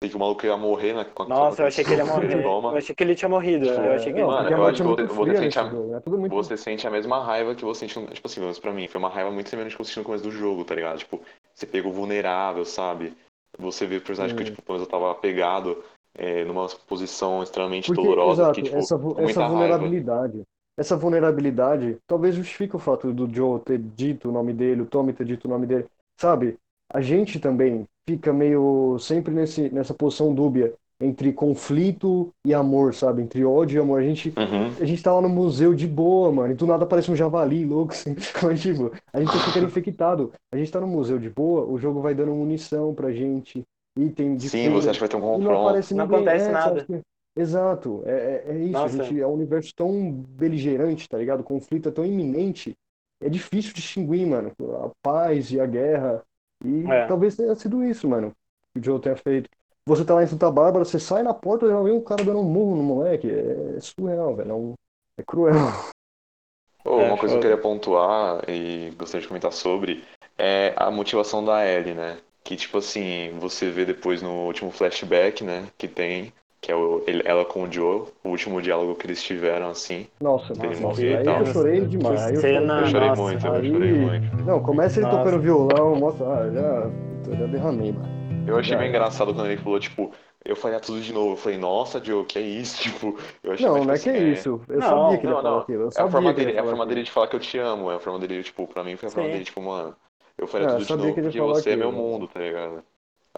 Sei 0.00 0.08
que 0.10 0.16
o 0.16 0.18
maluco 0.20 0.46
ia 0.46 0.56
morrer 0.56 0.92
né, 0.94 1.04
com 1.04 1.24
a 1.24 1.28
Nossa, 1.28 1.62
eu 1.62 1.66
achei 1.66 1.84
que 1.84 1.90
ele 1.90 2.02
ia 2.02 2.06
morrer. 2.06 2.44
Eu 2.44 2.76
achei 2.76 2.94
que 2.94 3.02
ele 3.02 3.14
tinha 3.16 3.28
morrido. 3.28 3.66
Eu 3.66 3.94
achei 3.94 4.12
que 4.12 4.20
não, 4.20 4.28
Mano, 4.28 4.48
eu 4.48 4.64
acho 4.66 4.82
é 4.82 4.84
que 4.84 4.88
você- 4.90 5.06
você 5.06 5.24
fria 5.24 5.40
sente 5.40 5.58
a- 5.58 5.68
jogo, 5.68 5.94
é 5.96 6.00
tudo 6.00 6.18
muito... 6.18 6.34
Você 6.36 6.56
sente 6.56 6.86
a 6.86 6.90
mesma 6.90 7.24
raiva 7.24 7.54
que 7.56 7.64
você 7.64 7.80
sentiu. 7.88 8.06
Tipo 8.06 8.26
assim, 8.28 8.36
pelo 8.36 8.46
menos 8.46 8.58
pra 8.60 8.72
mim, 8.72 8.86
foi 8.86 8.98
uma 9.00 9.08
raiva 9.08 9.30
muito 9.32 9.48
semelhante 9.50 9.74
que 9.74 9.80
eu 9.80 9.84
senti 9.84 9.98
no 9.98 10.04
começo 10.04 10.22
do 10.22 10.30
jogo, 10.30 10.64
tá 10.64 10.74
ligado? 10.76 10.98
Tipo, 10.98 11.20
você 11.52 11.66
pegou 11.66 11.92
vulnerável, 11.92 12.64
sabe? 12.64 13.12
Você 13.58 13.86
vê 13.86 13.96
o 13.96 14.00
personagem 14.00 14.36
que, 14.36 14.42
Hum. 14.42 14.46
tipo, 14.46 14.62
pelo 14.62 14.78
menos 14.78 14.86
eu 14.86 14.90
tava 14.92 15.12
pegado 15.16 15.82
é, 16.14 16.44
numa 16.44 16.68
posição 16.86 17.42
extremamente 17.42 17.86
Porque, 17.86 18.00
dolorosa, 18.00 18.42
exato, 18.42 18.54
que, 18.54 18.62
tipo, 18.62 18.76
essa, 18.76 18.94
essa 19.18 19.46
raiva. 19.48 19.88
Essa 20.78 20.96
vulnerabilidade 20.96 21.98
talvez 22.06 22.34
justifique 22.34 22.76
o 22.76 22.78
fato 22.78 23.12
do 23.12 23.32
Joe 23.32 23.60
ter 23.60 23.78
dito 23.78 24.28
o 24.28 24.32
nome 24.32 24.52
dele, 24.54 24.82
o 24.82 24.86
Tommy 24.86 25.12
ter 25.12 25.26
dito 25.26 25.46
o 25.46 25.50
nome 25.50 25.66
dele, 25.66 25.86
sabe? 26.16 26.56
A 26.92 27.00
gente 27.00 27.38
também 27.38 27.86
fica 28.08 28.32
meio 28.32 28.98
sempre 28.98 29.34
nesse, 29.34 29.68
nessa 29.70 29.92
posição 29.92 30.34
dúbia 30.34 30.72
entre 31.00 31.32
conflito 31.32 32.32
e 32.44 32.54
amor, 32.54 32.94
sabe? 32.94 33.22
Entre 33.22 33.44
ódio 33.44 33.78
e 33.78 33.80
amor. 33.82 34.00
A 34.00 34.04
gente, 34.04 34.34
Uhum. 34.36 34.74
a 34.80 34.84
gente 34.84 35.02
tá 35.02 35.12
lá 35.12 35.20
no 35.20 35.28
museu 35.28 35.74
de 35.74 35.86
boa, 35.86 36.32
mano, 36.32 36.52
e 36.52 36.56
do 36.56 36.66
nada 36.66 36.84
aparece 36.84 37.10
um 37.10 37.16
javali 37.16 37.64
louco, 37.64 37.92
assim. 37.94 38.14
Mas, 38.42 38.60
tipo, 38.60 38.90
a 39.12 39.20
gente 39.20 39.32
tá 39.32 39.38
ficando 39.40 39.66
infectado. 39.66 40.32
A 40.52 40.56
gente 40.56 40.70
tá 40.72 40.80
no 40.80 40.86
museu 40.86 41.18
de 41.18 41.30
boa, 41.30 41.64
o 41.66 41.78
jogo 41.78 42.00
vai 42.00 42.14
dando 42.14 42.32
munição 42.34 42.94
pra 42.94 43.12
gente, 43.12 43.62
item 43.96 44.36
de 44.36 44.48
Sim, 44.48 44.70
você 44.70 44.90
acha 44.90 44.98
que 44.98 45.00
vai 45.00 45.08
ter 45.08 45.16
um 45.16 45.20
E 45.20 45.38
não 45.38 45.50
confronto. 45.50 45.62
aparece 45.68 45.94
Não 45.94 46.04
ninguém. 46.04 46.18
acontece 46.18 46.50
é, 46.50 46.52
nada. 46.52 46.86
Exato, 47.38 48.02
é, 48.04 48.10
é, 48.10 48.44
é 48.48 48.58
isso. 48.64 48.78
A 48.78 48.88
gente 48.88 49.20
é 49.20 49.26
um 49.26 49.34
universo 49.34 49.72
tão 49.74 50.10
beligerante, 50.12 51.08
tá 51.08 51.16
ligado? 51.18 51.40
O 51.40 51.44
conflito 51.44 51.88
é 51.88 51.92
tão 51.92 52.04
iminente. 52.04 52.74
É 53.20 53.28
difícil 53.28 53.72
distinguir, 53.72 54.26
mano, 54.26 54.52
a 54.84 54.90
paz 55.02 55.50
e 55.52 55.60
a 55.60 55.66
guerra. 55.66 56.22
E 56.64 56.84
É. 56.90 57.06
talvez 57.06 57.36
tenha 57.36 57.54
sido 57.54 57.84
isso, 57.84 58.08
mano, 58.08 58.32
que 58.74 58.80
o 58.80 58.84
Joe 58.84 59.00
tenha 59.00 59.16
feito. 59.16 59.48
Você 59.86 60.04
tá 60.04 60.14
lá 60.14 60.22
em 60.22 60.26
Santa 60.26 60.50
Bárbara, 60.50 60.84
você 60.84 60.98
sai 60.98 61.22
na 61.22 61.32
porta 61.32 61.64
e 61.66 61.68
já 61.70 61.80
vem 61.80 61.92
um 61.92 62.00
cara 62.02 62.24
dando 62.24 62.40
um 62.40 62.44
murro 62.44 62.76
no 62.76 62.82
moleque. 62.82 63.30
É 63.30 63.80
surreal, 63.80 64.34
velho. 64.34 64.50
É, 64.50 64.54
um- 64.54 64.74
é 65.16 65.22
cruel. 65.22 65.54
É, 66.84 66.90
uma 66.90 67.18
coisa 67.18 67.34
que 67.34 67.38
eu 67.38 67.42
queria 67.42 67.58
pontuar 67.62 68.42
e 68.48 68.90
gostaria 68.96 69.22
de 69.22 69.28
comentar 69.28 69.52
sobre 69.52 70.04
é 70.36 70.72
a 70.76 70.90
motivação 70.90 71.44
da 71.44 71.66
Ellie, 71.66 71.94
né? 71.94 72.18
Que, 72.44 72.56
tipo 72.56 72.78
assim, 72.78 73.36
você 73.38 73.70
vê 73.70 73.84
depois 73.84 74.22
no 74.22 74.46
último 74.46 74.70
flashback, 74.70 75.44
né? 75.44 75.68
Que 75.76 75.86
tem, 75.88 76.32
que 76.60 76.72
é 76.72 76.74
o, 76.74 77.02
ele- 77.06 77.22
ela 77.24 77.44
com 77.44 77.62
o 77.64 77.72
Joe, 77.72 78.04
o 78.24 78.28
último 78.30 78.60
diálogo 78.60 78.94
que 78.96 79.06
eles 79.06 79.22
tiveram, 79.22 79.70
assim. 79.70 80.06
Nossa, 80.20 80.52
Ele 80.52 80.80
nossa, 80.80 81.02
e 81.02 81.16
aí 81.16 81.24
tal. 81.24 81.38
eu 81.40 81.46
chorei 81.46 81.80
demais. 81.82 82.32
Eu 82.32 82.40
cena- 82.40 82.80
Eu 82.80 82.86
chorei 82.86 83.08
nossa, 83.08 83.22
muito, 83.22 83.46
eu 83.46 83.52
aí- 83.54 83.70
chorei 83.70 83.92
muito. 83.92 84.36
Não, 84.44 84.60
começa 84.60 84.98
ele 84.98 85.06
Nossa. 85.06 85.18
tocando 85.18 85.40
violão, 85.40 85.94
mostra. 85.96 86.26
Ah, 86.26 86.50
já, 86.50 87.36
já 87.38 87.46
derramei, 87.46 87.92
mano. 87.92 88.18
Eu 88.46 88.56
achei 88.58 88.72
Já. 88.72 88.78
bem 88.78 88.88
engraçado 88.88 89.34
quando 89.34 89.46
ele 89.46 89.58
falou, 89.60 89.78
tipo, 89.78 90.10
eu 90.44 90.56
faria 90.56 90.80
tudo 90.80 91.00
de 91.00 91.12
novo. 91.12 91.32
Eu 91.32 91.36
falei, 91.36 91.58
nossa, 91.58 92.02
Joe, 92.02 92.24
que 92.24 92.38
é 92.38 92.42
isso? 92.42 92.80
Tipo, 92.82 93.18
eu 93.44 93.52
achei 93.52 93.66
Não, 93.66 93.74
tipo 93.74 93.84
não 93.86 93.92
é 93.92 93.94
assim, 93.96 94.10
que 94.10 94.16
é 94.16 94.22
isso. 94.30 94.60
Eu 94.68 94.78
Não, 94.80 94.88
sabia 94.88 95.18
que 95.18 95.26
ele 95.26 95.34
Não, 95.34 95.42
não. 95.42 95.58
aquilo. 95.58 95.82
Eu 95.82 95.88
É 95.96 96.00
a 96.02 96.08
forma 96.08 96.32
dele, 96.32 96.52
é 96.52 96.58
a 96.58 96.62
forma 96.64 96.70
aquilo. 96.76 96.88
dele 96.88 97.02
de 97.02 97.10
falar 97.10 97.26
que 97.28 97.36
eu 97.36 97.40
te 97.40 97.58
amo. 97.58 97.90
É 97.90 97.96
a 97.96 97.98
forma 98.00 98.18
dele, 98.18 98.42
tipo, 98.42 98.66
pra 98.66 98.82
mim 98.82 98.96
foi 98.96 99.08
a 99.08 99.12
forma 99.12 99.28
Sim. 99.28 99.32
dele, 99.34 99.44
tipo, 99.44 99.60
mano, 99.60 99.94
eu 100.38 100.46
faria 100.46 100.66
É, 100.66 100.70
eu 100.70 100.76
tudo 100.78 100.86
de 100.86 100.96
novo 100.96 101.14
porque 101.14 101.40
você 101.40 101.70
é 101.70 101.76
meu 101.76 101.88
aquilo. 101.90 102.02
mundo, 102.02 102.26
tá 102.26 102.40
ligado? 102.40 102.82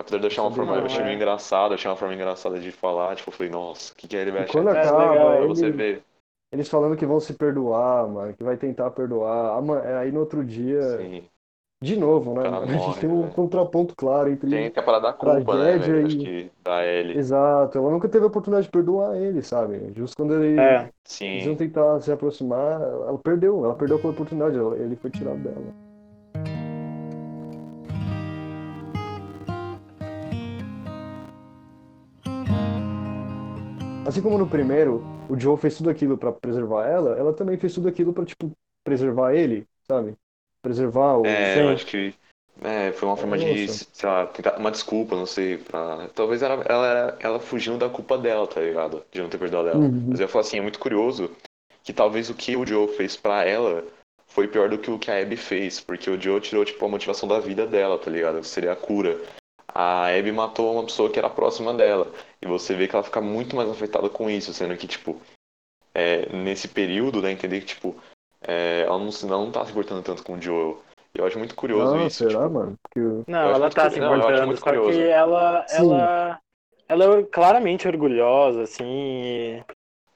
Apesar 0.00 0.16
de 0.18 0.24
eu 0.24 0.28
achar 0.28 0.42
uma 0.42 0.50
forma, 0.50 0.72
eu 0.72 0.78
não, 0.78 0.86
achei 0.86 1.00
é. 1.00 1.04
meio 1.04 1.16
engraçado, 1.16 1.74
achei 1.74 1.90
uma 1.90 1.96
forma 1.96 2.14
engraçada 2.14 2.58
de 2.58 2.72
falar, 2.72 3.14
tipo, 3.16 3.28
eu 3.28 3.34
falei, 3.34 3.52
nossa, 3.52 3.92
o 3.92 3.96
que 3.96 4.08
que 4.08 4.16
ele 4.16 4.30
vai 4.30 4.40
E 4.40 4.44
achar 4.44 4.52
quando? 4.52 4.68
É, 4.70 4.80
acaba, 4.80 5.10
legal. 5.12 5.36
Pra 5.36 5.46
você 5.46 5.66
ele- 5.66 5.76
ver. 5.76 6.02
eles 6.52 6.68
falando 6.68 6.96
que 6.96 7.04
vão 7.04 7.20
se 7.20 7.34
perdoar, 7.34 8.08
mano, 8.08 8.32
que 8.34 8.42
vai 8.42 8.56
tentar 8.56 8.90
perdoar. 8.92 9.58
Ama- 9.58 9.82
Aí 10.00 10.10
no 10.10 10.20
outro 10.20 10.42
dia, 10.42 10.80
Sim. 10.96 11.24
de 11.84 11.96
novo, 11.96 12.32
né? 12.34 12.48
mano? 12.48 12.62
A 12.62 12.66
gente 12.66 12.78
morre, 12.86 13.00
tem 13.00 13.10
um 13.10 13.20
velho. 13.22 13.34
contraponto 13.34 13.94
claro 13.94 14.30
entre. 14.30 14.50
Tem 14.50 14.70
que 14.70 14.78
a 14.80 14.82
parada 14.82 15.08
da 15.08 15.12
culpa, 15.12 15.54
né, 15.58 15.76
velho? 15.76 16.00
e- 16.00 16.06
Acho 16.06 16.16
que 16.16 16.50
da 16.64 16.86
Ellie. 16.86 17.18
Exato, 17.18 17.76
ela 17.76 17.90
nunca 17.90 18.08
teve 18.08 18.24
a 18.24 18.28
oportunidade 18.28 18.66
de 18.66 18.72
perdoar 18.72 19.16
ele, 19.16 19.42
sabe? 19.42 19.92
Justo 19.94 20.16
quando 20.16 20.34
ele, 20.42 20.58
É, 20.58 20.88
eles 21.20 21.44
iam 21.44 21.52
Sim. 21.52 21.56
tentar 21.56 22.00
se 22.00 22.10
aproximar, 22.10 22.80
ela 22.80 23.18
perdeu, 23.18 23.64
ela 23.66 23.74
perdeu 23.74 23.98
aquela 23.98 24.14
oportunidade, 24.14 24.56
ele 24.82 24.96
foi 24.96 25.10
tirado 25.10 25.38
dela. 25.42 25.89
Assim 34.10 34.22
como 34.22 34.36
no 34.36 34.48
primeiro, 34.48 35.04
o 35.28 35.38
Joe 35.38 35.56
fez 35.56 35.76
tudo 35.76 35.88
aquilo 35.88 36.18
pra 36.18 36.32
preservar 36.32 36.84
ela, 36.84 37.16
ela 37.16 37.32
também 37.32 37.56
fez 37.56 37.72
tudo 37.72 37.86
aquilo 37.86 38.12
pra, 38.12 38.24
tipo, 38.24 38.50
preservar 38.82 39.34
ele, 39.34 39.64
sabe? 39.86 40.16
Preservar 40.60 41.18
o. 41.18 41.24
É, 41.24 41.54
Sim. 41.54 41.60
eu 41.60 41.68
acho 41.68 41.86
que 41.86 42.12
é, 42.60 42.90
foi 42.90 43.08
uma 43.08 43.16
forma 43.16 43.38
de, 43.38 43.68
sei 43.68 44.08
lá, 44.08 44.26
tentar 44.26 44.58
uma 44.58 44.72
desculpa, 44.72 45.14
não 45.14 45.26
sei, 45.26 45.58
pra... 45.58 46.08
Talvez 46.12 46.42
ela, 46.42 46.60
ela, 46.64 47.18
ela 47.20 47.38
fugindo 47.38 47.78
da 47.78 47.88
culpa 47.88 48.18
dela, 48.18 48.48
tá 48.48 48.60
ligado? 48.60 49.04
De 49.12 49.22
não 49.22 49.28
ter 49.28 49.38
perdoado 49.38 49.68
ela. 49.68 49.78
Uhum. 49.78 50.06
Mas 50.08 50.18
eu 50.18 50.26
falo 50.26 50.44
assim, 50.44 50.58
é 50.58 50.60
muito 50.60 50.80
curioso 50.80 51.30
que 51.84 51.92
talvez 51.92 52.28
o 52.30 52.34
que 52.34 52.56
o 52.56 52.66
Joe 52.66 52.88
fez 52.88 53.16
pra 53.16 53.44
ela 53.44 53.84
foi 54.26 54.48
pior 54.48 54.68
do 54.68 54.76
que 54.76 54.90
o 54.90 54.98
que 54.98 55.08
a 55.08 55.22
Abby 55.22 55.36
fez, 55.36 55.78
porque 55.78 56.10
o 56.10 56.20
Joe 56.20 56.40
tirou, 56.40 56.64
tipo, 56.64 56.84
a 56.84 56.88
motivação 56.88 57.28
da 57.28 57.38
vida 57.38 57.64
dela, 57.64 57.96
tá 57.96 58.10
ligado? 58.10 58.40
Que 58.40 58.48
seria 58.48 58.72
a 58.72 58.76
cura. 58.76 59.16
A 59.74 60.06
Abby 60.08 60.32
matou 60.32 60.74
uma 60.74 60.84
pessoa 60.84 61.10
que 61.10 61.18
era 61.18 61.28
próxima 61.30 61.72
dela. 61.74 62.06
E 62.42 62.46
você 62.46 62.74
vê 62.74 62.88
que 62.88 62.94
ela 62.94 63.04
fica 63.04 63.20
muito 63.20 63.54
mais 63.56 63.68
afetada 63.68 64.08
com 64.08 64.28
isso, 64.28 64.52
sendo 64.52 64.76
que, 64.76 64.86
tipo, 64.86 65.20
é, 65.94 66.26
nesse 66.34 66.68
período, 66.68 67.22
né, 67.22 67.32
entender 67.32 67.60
que, 67.60 67.66
tipo, 67.66 67.94
é, 68.42 68.82
ela, 68.82 68.98
não, 68.98 69.10
ela 69.22 69.44
não 69.44 69.52
tá 69.52 69.64
se 69.64 69.70
importando 69.70 70.02
tanto 70.02 70.22
com 70.22 70.34
o 70.34 70.42
Joel. 70.42 70.82
E 71.14 71.18
eu 71.18 71.26
acho 71.26 71.38
muito 71.38 71.54
curioso 71.54 71.96
Não, 71.96 72.06
isso. 72.06 72.18
será, 72.18 72.30
tipo, 72.30 72.50
mano? 72.50 72.76
Porque 72.82 73.30
Não, 73.30 73.40
ela 73.40 73.70
tá 73.70 73.90
se 73.90 73.98
importando, 73.98 74.56
só 74.56 74.64
curioso. 74.64 74.92
que 74.92 75.02
ela, 75.02 75.66
Sim. 75.68 75.76
ela, 75.76 76.40
ela 76.88 77.18
é 77.18 77.22
claramente 77.24 77.88
orgulhosa, 77.88 78.62
assim, 78.62 78.84
e- 78.84 79.64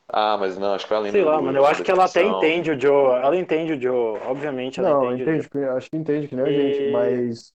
Ah, 0.09 0.37
mas 0.39 0.59
não, 0.59 0.75
acho 0.75 0.85
que 0.85 0.89
foi 0.89 0.97
além 0.97 1.13
sei 1.13 1.25
lá, 1.25 1.41
mano, 1.41 1.59
eu 1.59 1.67
acho 1.67 1.83
que 1.83 1.91
ela 1.91 2.05
até 2.05 2.23
entende 2.23 2.71
o 2.71 2.81
Joe, 2.81 3.17
ela 3.23 3.37
entende 3.37 3.73
o 3.73 3.81
Joe, 3.81 4.21
obviamente 4.27 4.79
ela 4.81 4.91
Não, 4.91 5.15
entende 5.15 5.49
acho 5.77 5.91
que 5.91 5.97
entende 5.97 6.29
que 6.29 6.37
nem 6.37 6.45
a 6.45 6.53
gente, 6.53 6.91
mas 6.91 7.54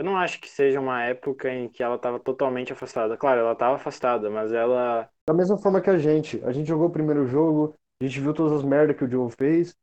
Eu 0.00 0.04
não 0.04 0.16
acho 0.16 0.40
que 0.40 0.48
seja 0.48 0.80
uma 0.80 1.04
época 1.04 1.52
em 1.52 1.68
que 1.68 1.82
ela 1.82 1.98
tava 1.98 2.18
totalmente 2.18 2.72
afastada. 2.72 3.18
Claro, 3.18 3.40
ela 3.40 3.54
tava 3.54 3.74
afastada, 3.74 4.30
mas 4.30 4.50
ela, 4.50 5.06
da 5.28 5.34
mesma 5.34 5.58
forma 5.58 5.78
que 5.78 5.90
a 5.90 5.98
gente. 5.98 6.40
A 6.42 6.52
gente 6.52 6.66
jogou 6.66 6.86
o 6.86 6.90
primeiro 6.90 7.26
jogo, 7.26 7.74
a 8.00 8.06
gente 8.06 8.18
viu 8.18 8.32
todas 8.32 8.54
as 8.54 8.64
merdas 8.64 8.96
que 8.96 9.04
o 9.04 9.10
Joe 9.10 9.30
fez, 9.30 9.76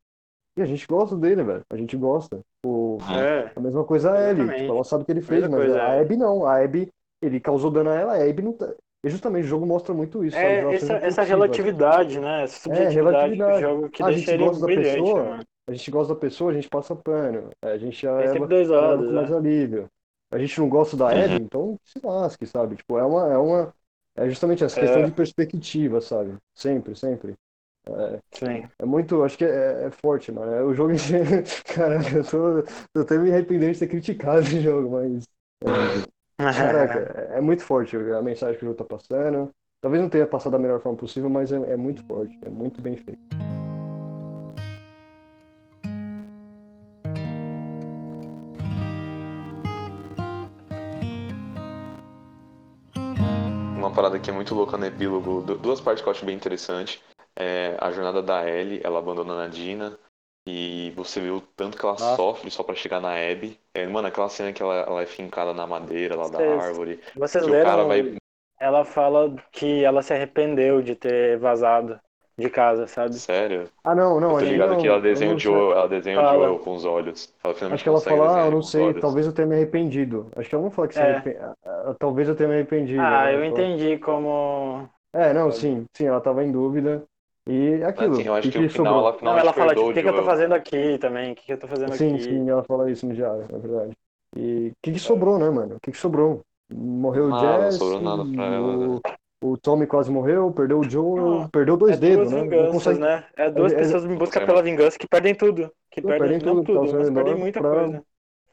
e 0.57 0.61
a 0.63 0.65
gente 0.65 0.88
gosta 0.88 1.15
dele, 1.15 1.43
velho. 1.43 1.61
A 1.70 1.78
gente 1.78 1.95
gosta. 1.95 2.39
O, 2.65 2.97
é, 3.15 3.51
a 3.55 3.59
mesma 3.59 3.84
coisa 3.84 4.11
a 4.11 4.15
Ellie, 4.15 4.41
Exatamente. 4.41 4.61
tipo, 4.61 4.74
ela 4.74 4.84
sabe 4.84 5.03
o 5.03 5.05
que 5.05 5.11
ele 5.11 5.22
fez, 5.22 5.41
mas 5.47 5.51
coisa, 5.51 5.84
a 5.84 5.93
é. 5.93 6.01
Abby 6.01 6.18
não. 6.18 6.47
A 6.47 6.63
Abby, 6.63 6.89
ele 7.22 7.39
causou 7.39 7.70
dano 7.70 7.91
a 7.91 7.93
ela, 7.93 8.13
a 8.13 8.28
Abby 8.28 8.41
não 8.41 8.53
tá... 8.53 8.74
E 9.05 9.09
justamente 9.11 9.45
o 9.45 9.47
jogo 9.47 9.68
mostra 9.68 9.93
muito 9.93 10.26
isso, 10.26 10.36
é 10.36 10.74
essa, 10.74 10.93
essa 10.93 11.22
relatividade, 11.22 12.20
né, 12.20 12.43
essa 12.43 12.59
subjetividade 12.59 13.36
do 13.38 13.45
relatividade. 13.45 13.61
jogo 13.61 13.89
que 13.91 14.01
Ah, 14.01 14.07
a 14.07 14.09
deixa 14.09 14.32
gente 14.32 14.34
ele 14.34 14.43
gosta 14.45 14.59
da 14.61 14.65
brilhante, 14.65 14.99
pessoa, 14.99 15.24
mano. 15.24 15.43
A 15.68 15.72
gente 15.74 15.91
gosta 15.91 16.13
da 16.13 16.20
pessoa, 16.20 16.51
a 16.51 16.53
gente 16.55 16.70
passa 16.70 16.95
pano. 16.95 17.49
A 17.61 17.78
gente 17.78 18.01
já 18.01 18.18
Tem 18.18 18.26
ela, 18.26 18.34
sempre 18.34 18.47
dois 18.47 18.68
lados, 18.70 19.05
com 19.05 19.13
mais 19.13 19.30
né? 19.30 19.38
alívio. 19.38 19.89
A 20.32 20.38
gente 20.38 20.59
não 20.59 20.69
gosta 20.69 20.97
da 20.97 21.09
Uhum. 21.09 21.25
Abby, 21.25 21.41
então 21.41 21.80
se 21.84 21.99
lasque, 22.05 22.45
sabe? 22.45 22.75
Tipo, 22.75 22.97
é 22.97 23.03
uma, 23.05 23.34
é 23.34 23.38
uma. 23.38 23.73
É 24.15 24.28
justamente 24.28 24.63
essa 24.63 24.75
É. 24.75 24.80
questão 24.80 25.03
de 25.03 25.11
perspectiva, 25.11 26.01
sabe? 26.01 26.36
Sempre, 26.53 26.95
sempre. 26.95 27.36
Sim. 28.34 28.67
É 28.80 28.86
muito, 28.86 29.23
acho 29.23 29.38
que 29.38 29.45
é, 29.45 29.86
é 29.86 29.91
forte, 29.91 30.32
mano. 30.32 30.51
É, 30.51 30.63
o 30.63 30.73
jogo 30.73 30.91
em 30.91 30.97
si, 30.99 31.13
cara, 31.73 31.95
eu 32.15 32.23
tô, 32.23 32.63
tô 32.93 33.01
até 33.01 33.17
me 33.17 33.32
arrependendo 33.32 33.73
de 33.73 33.80
ter 33.80 33.88
criticado 33.88 34.41
esse 34.45 34.61
jogo, 34.61 34.91
mas. 34.91 35.28
é, 35.63 36.03
caraca, 36.51 36.99
é, 37.34 37.38
é 37.38 37.41
muito 37.41 37.63
forte 37.63 37.95
a 37.95 38.21
mensagem 38.21 38.57
que 38.57 38.65
o 38.65 38.69
jogo 38.69 38.78
tá 38.78 38.86
passando. 38.86 39.51
Talvez 39.82 40.01
não 40.01 40.09
tenha 40.09 40.28
passado 40.28 40.53
da 40.53 40.59
melhor 40.59 40.82
forma 40.82 40.97
possível, 40.97 41.30
mas 41.30 41.51
é, 41.51 41.55
é 41.73 41.78
muito 41.78 42.03
forte, 42.05 42.38
é 42.41 42.49
muito 42.49 42.82
bem 42.82 42.97
feito. 42.97 43.19
Parada 53.98 54.20
que 54.20 54.30
é 54.30 54.34
muito 54.34 54.54
louca 54.56 54.78
no 54.78 54.86
epílogo, 54.86 55.41
du- 55.41 55.58
duas 55.58 55.82
partes 55.82 56.02
que 56.04 56.08
eu 56.08 56.12
acho 56.12 56.26
bem 56.26 56.36
interessante. 56.36 57.02
É 57.36 57.76
a 57.80 57.91
jornada 57.91 58.22
da 58.22 58.48
Ellie, 58.50 58.82
ela 58.84 59.00
abandonando 59.00 59.41
a 59.41 59.48
Dina. 59.48 59.98
E 60.50 60.91
você 60.95 61.20
vê 61.20 61.30
o 61.30 61.41
tanto 61.41 61.78
que 61.78 61.84
ela 61.84 61.93
Nossa. 61.93 62.16
sofre 62.16 62.50
só 62.50 62.64
pra 62.64 62.74
chegar 62.76 63.02
na 63.02 63.12
Abby. 63.14 63.60
É, 63.74 63.86
mano, 63.86 64.08
aquela 64.08 64.30
cena 64.30 64.54
que 64.54 64.62
ela, 64.64 64.76
ela 64.76 65.02
é 65.02 65.06
fincada 65.06 65.54
na 65.54 65.68
madeira 65.68 66.16
lá 66.16 66.30
da 66.30 66.38
Vocês- 66.38 66.64
árvore. 66.64 67.00
Vocês 67.16 67.43
Que 67.43 67.50
o 67.50 67.54
cara 67.64 67.84
leram, 67.84 67.88
vai. 67.88 68.18
ela 68.60 68.86
fala 68.86 69.36
que 69.52 69.84
ela 69.84 70.02
se 70.02 70.14
arrependeu 70.14 70.82
de 70.82 70.95
ter 70.95 71.38
vazado 71.38 72.00
de 72.38 72.50
casa, 72.50 72.88
sabe? 72.88 73.14
Sério? 73.16 73.70
Ah, 73.84 73.96
não, 73.96 74.20
não, 74.20 74.34
Eu 74.34 74.38
tô 74.38 74.46
ligado 74.46 74.70
não, 74.72 74.82
que 74.82 74.88
ela 74.88 75.02
desenha 75.02 75.32
não 75.32 75.36
o. 75.36 75.40
Joel, 75.40 75.72
ela 75.72 75.88
desenha 75.90 76.20
o. 76.20 76.26
Joel 76.26 76.60
com 76.60 76.76
os 76.76 76.86
olhos. 76.86 77.34
Ela 77.44 77.54
Acho 77.74 77.84
que 77.84 77.90
ela 77.90 78.02
fala, 78.02 78.44
ah, 78.44 78.46
eu 78.48 78.52
não 78.52 78.62
sei, 78.62 78.94
talvez 78.94 79.26
eu 79.26 79.34
tenha 79.34 79.48
me 79.48 79.56
arrependido. 79.56 80.30
Acho 80.36 80.50
que 80.50 80.56
ela 80.56 80.64
não 80.64 80.72
fala 80.72 80.88
que 80.88 80.94
se 80.96 81.00
É. 81.00 81.14
arrepen- 81.14 81.38
ah, 81.38 81.54
ah, 81.66 81.96
talvez 82.00 82.28
eu 82.28 82.36
tenha 82.36 82.50
me 82.50 82.56
arrependido. 82.56 83.02
Ah, 83.02 83.26
né? 83.26 83.36
eu 83.36 83.44
entendi 83.46 83.98
como. 84.00 84.88
É, 85.14 85.34
não, 85.34 85.52
sim, 85.52 85.86
sim, 85.96 86.06
ela 86.06 86.22
tava 86.22 86.44
em 86.44 86.52
dúvida. 86.52 87.04
E 87.48 87.82
aquilo, 87.84 88.14
Assim, 88.14 88.24
eu 88.28 88.36
acho 88.36 88.50
o 88.50 88.52
que 88.52 88.60
no 88.60 88.70
final 88.70 88.70
sobrou? 88.84 89.00
ela 89.00 89.14
Não, 89.14 89.20
finalmente 89.20 89.44
ela 89.44 89.54
fala, 89.54 89.74
tipo, 89.74 89.90
o 89.90 89.94
que, 89.94 90.00
o 90.00 90.04
que 90.04 90.10
eu 90.10 90.14
tô 90.16 90.24
fazendo 90.24 90.54
aqui 90.54 90.98
também? 91.00 91.32
O 91.32 91.36
que, 91.36 91.46
que 91.46 91.54
eu 91.54 91.60
tô 91.60 91.68
fazendo 91.68 91.94
Sim, 91.94 92.18
aqui? 92.18 92.20
sim, 92.20 92.50
ela 92.50 92.64
fala 92.64 92.92
isso 92.92 93.08
no 93.08 93.14
diário, 93.16 93.44
é 93.44 93.58
verdade. 93.60 93.98
E 94.36 94.70
o 94.70 94.74
que 94.84 94.92
que 94.92 95.00
sobrou, 95.00 95.40
né, 95.40 95.50
mano? 95.50 95.76
O 95.78 95.80
que 95.80 95.92
que 95.92 95.98
sobrou? 95.98 96.42
Morreu 96.70 97.26
o 97.26 97.32
Nada, 97.32 97.64
não 97.64 97.72
Jesse, 97.72 97.80
sobrou 97.80 98.02
nada 98.02 98.26
pra 98.26 98.46
ela, 98.46 98.78
o, 98.78 99.02
o 99.42 99.58
Tommy 99.58 99.86
quase 99.86 100.12
morreu, 100.12 100.52
perdeu 100.52 100.80
o 100.80 101.16
Não, 101.16 101.50
perdeu 101.50 101.78
dois 101.78 101.96
é 101.96 102.00
dedos, 102.00 102.32
duas 102.32 102.32
né? 102.32 102.38
Não 102.38 102.50
vinganças, 102.50 102.74
consegue, 102.74 103.00
né? 103.00 103.26
É 103.36 103.52
duas 103.52 103.72
é- 103.72 103.76
é- 103.76 103.80
pessoas 103.80 104.06
em 104.06 104.16
busca 104.16 104.46
pela 104.46 104.64
vingança 104.64 104.98
que 104.98 105.08
perdem 105.08 105.36
tudo. 105.36 105.72
Que 105.92 106.02
Não, 106.02 106.10
perdem, 106.10 106.40
tudo, 106.40 106.64
tudo, 106.64 106.94
mas 106.94 107.10
perdem 107.12 107.36
muita 107.36 107.62
pra- 107.62 107.72
coisa. 107.72 108.04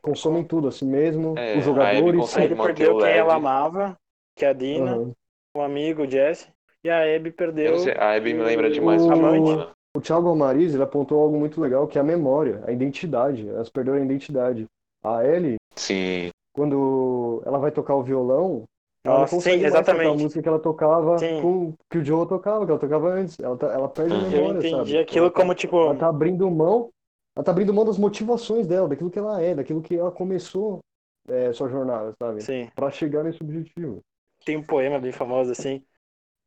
consomem 0.03 0.45
tudo 0.45 0.69
a 0.69 0.73
si 0.73 0.85
mesmo, 0.85 1.35
É, 1.39 1.59
os 1.59 1.67
a 1.67 1.89
Abby 1.89 1.95
jogadores. 2.01 2.37
Ele 2.37 2.55
perdeu 2.57 2.97
o 2.97 2.99
quem 2.99 3.09
ela 3.11 3.35
amava, 3.35 3.97
que 4.37 4.45
é 4.45 4.49
a 4.49 4.53
Dina, 4.53 4.93
Aham. 4.93 5.13
o 5.57 5.63
amigo, 5.63 6.03
o 6.03 6.11
Jesse. 6.11 6.49
E 6.83 6.91
a 6.91 7.01
Abby 7.17 7.31
Eu 7.31 7.33
perdeu. 7.33 7.79
sei, 7.79 7.95
a 7.95 8.13
Abby 8.15 8.35
me 8.35 8.43
lembra 8.43 8.69
o- 8.69 8.73
demais 8.73 9.03
o-. 9.03 9.75
O 9.97 10.01
Thiago 10.01 10.29
Amariz, 10.29 10.75
ele 10.75 10.83
apontou 10.83 11.23
algo 11.23 11.39
muito 11.39 11.61
legal, 11.61 11.87
que 11.87 11.97
é 11.97 12.01
a 12.01 12.05
memória, 12.05 12.63
a 12.67 12.73
identidade. 12.73 13.49
Elas 13.49 13.71
perderam 13.71 13.99
a 13.99 14.05
identidade. 14.05 14.67
A 15.03 15.25
Ellie, 15.25 15.57
Sim, 15.77 16.31
quando 16.53 17.41
ela 17.47 17.59
vai 17.59 17.71
tocar 17.71 17.95
o 17.95 18.03
violão, 18.03 18.65
ela 19.05 19.19
não 19.19 19.27
Nossa, 19.27 19.29
consegue 19.29 19.59
sim, 19.59 19.85
tocar 19.87 20.13
a 20.13 20.15
exatamente. 20.15 20.15
música 20.15 20.43
que 20.43 20.49
ela 20.49 20.59
tocava 20.61 21.27
Sim. 21.27 21.37
com 21.37 21.75
que 21.91 21.99
o 21.99 22.05
Joe 22.05 22.27
tocava, 22.29 22.65
que 22.65 22.71
ela 22.73 22.81
tocava 22.81 23.09
antes. 23.11 23.39
Ela, 23.41 23.57
tá- 23.57 23.69
ela 23.73 23.89
perde 23.89 24.15
a 24.17 24.19
Uhum. 24.19 24.33
Eu 24.33 24.45
memória, 24.45 24.63
entendi 24.63 24.65
sabe? 24.65 24.99
aquilo 24.99 25.31
Ela 25.31 25.31
tá- 25.31 25.45
como, 25.45 25.55
tipo, 25.55 25.77
Ela 25.83 25.95
tá 25.95 26.09
abrindo 26.09 26.51
mão, 26.51 26.91
ela 27.37 27.45
tá 27.45 27.51
abrindo 27.53 27.75
mão 27.75 27.85
das 27.85 27.99
motivações 27.99 28.67
dela, 28.67 28.89
daquilo 28.89 29.11
que 29.11 29.19
ela 29.19 29.41
é, 29.43 29.55
daquilo 29.55 29.83
que 29.83 29.95
ela 29.97 30.11
começou 30.13 30.81
é, 31.29 31.53
sua 31.53 31.69
jornada, 31.69 32.15
sabe? 32.23 32.47
sim. 32.47 32.71
Pra 32.75 32.91
chegar 32.91 33.23
nesse 33.25 33.43
objetivo. 33.43 34.01
tem 34.45 34.57
um 34.57 34.63
poema 34.65 34.99
bem 34.99 35.13
famoso 35.13 35.53
assim. 35.53 35.85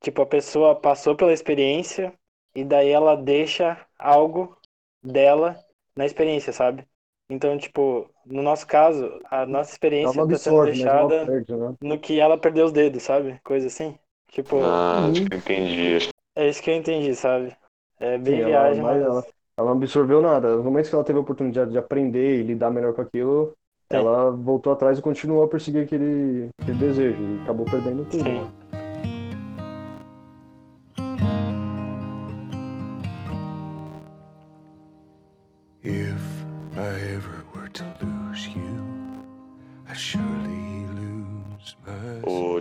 Tipo, 0.02 0.22
a 0.24 0.28
pessoa 0.28 0.80
passou 0.80 1.16
pela 1.18 1.34
experiência 1.34 2.14
e 2.56 2.66
daí 2.66 2.90
ela 2.90 3.16
deixa 3.18 3.86
algo 4.00 4.58
dela 5.04 5.64
na 5.96 6.06
experiência, 6.06 6.54
sabe? 6.54 6.88
Então, 7.30 7.58
tipo, 7.58 8.10
no 8.26 8.42
nosso 8.42 8.66
caso, 8.66 9.20
a 9.30 9.46
nossa 9.46 9.70
Ela 9.70 9.74
experiência 9.74 10.22
não 10.22 10.30
tá 10.30 10.38
sendo 10.38 10.56
ela 10.56 10.66
deixada 10.66 11.26
perde, 11.26 11.56
né? 11.56 11.74
no 11.82 12.00
que 12.00 12.20
ela 12.20 12.38
perdeu 12.38 12.66
os 12.66 12.72
dedos, 12.72 13.04
sabe? 13.04 13.40
Coisa 13.44 13.68
assim. 13.68 13.98
Tipo, 14.32 14.58
ah, 14.58 15.08
acho 15.08 15.22
Uhum. 15.22 15.28
que 15.28 15.34
eu 15.34 15.38
entendi. 15.40 16.10
É 16.36 16.48
isso 16.50 16.62
que 16.62 16.70
eu 16.70 16.76
entendi, 16.76 17.16
sabe? 17.16 17.56
É 18.00 18.18
bem 18.18 18.36
Sim, 18.36 18.42
ela- 18.42 18.48
viagem, 18.48 18.84
mas 18.84 18.98
mas. 18.98 19.06
ela- 19.06 19.26
Ela 19.60 19.70
não 19.72 19.78
absorveu 19.78 20.22
nada. 20.22 20.56
Nos 20.56 20.64
momentos 20.64 20.88
que 20.88 20.96
ela 20.96 21.04
teve 21.04 21.18
a 21.18 21.22
oportunidade 21.22 21.72
de 21.72 21.80
aprender 21.80 22.40
e 22.40 22.44
lidar 22.44 22.70
melhor 22.70 22.94
com 22.94 23.02
aquilo, 23.02 23.54
Sim. 23.92 23.98
ela 23.98 24.30
voltou 24.30 24.72
atrás 24.72 25.00
e 25.00 25.02
continuou 25.02 25.44
a 25.44 25.48
perseguir 25.48 25.84
aquele, 25.84 26.50
aquele 26.62 26.78
desejo. 26.78 27.18
E 27.20 27.42
acabou 27.42 27.66
perdendo 27.66 28.06
tudo. 28.06 28.24
Sim. 28.24 28.52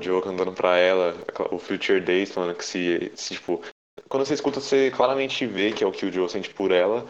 Joel 0.06 0.22
cantando 0.22 0.52
pra 0.52 0.76
ela, 0.76 1.14
o 1.50 1.58
Future 1.58 2.00
Days, 2.00 2.34
mano, 2.36 2.54
que 2.54 2.64
se, 2.64 3.12
se, 3.14 3.34
tipo. 3.34 3.60
Quando 4.08 4.24
você 4.24 4.34
escuta, 4.34 4.60
você 4.60 4.90
claramente 4.90 5.44
vê 5.46 5.72
que 5.72 5.82
é 5.82 5.86
o 5.86 5.92
que 5.92 6.06
o 6.06 6.12
Joel 6.12 6.28
sente 6.28 6.50
por 6.50 6.70
ela. 6.70 7.04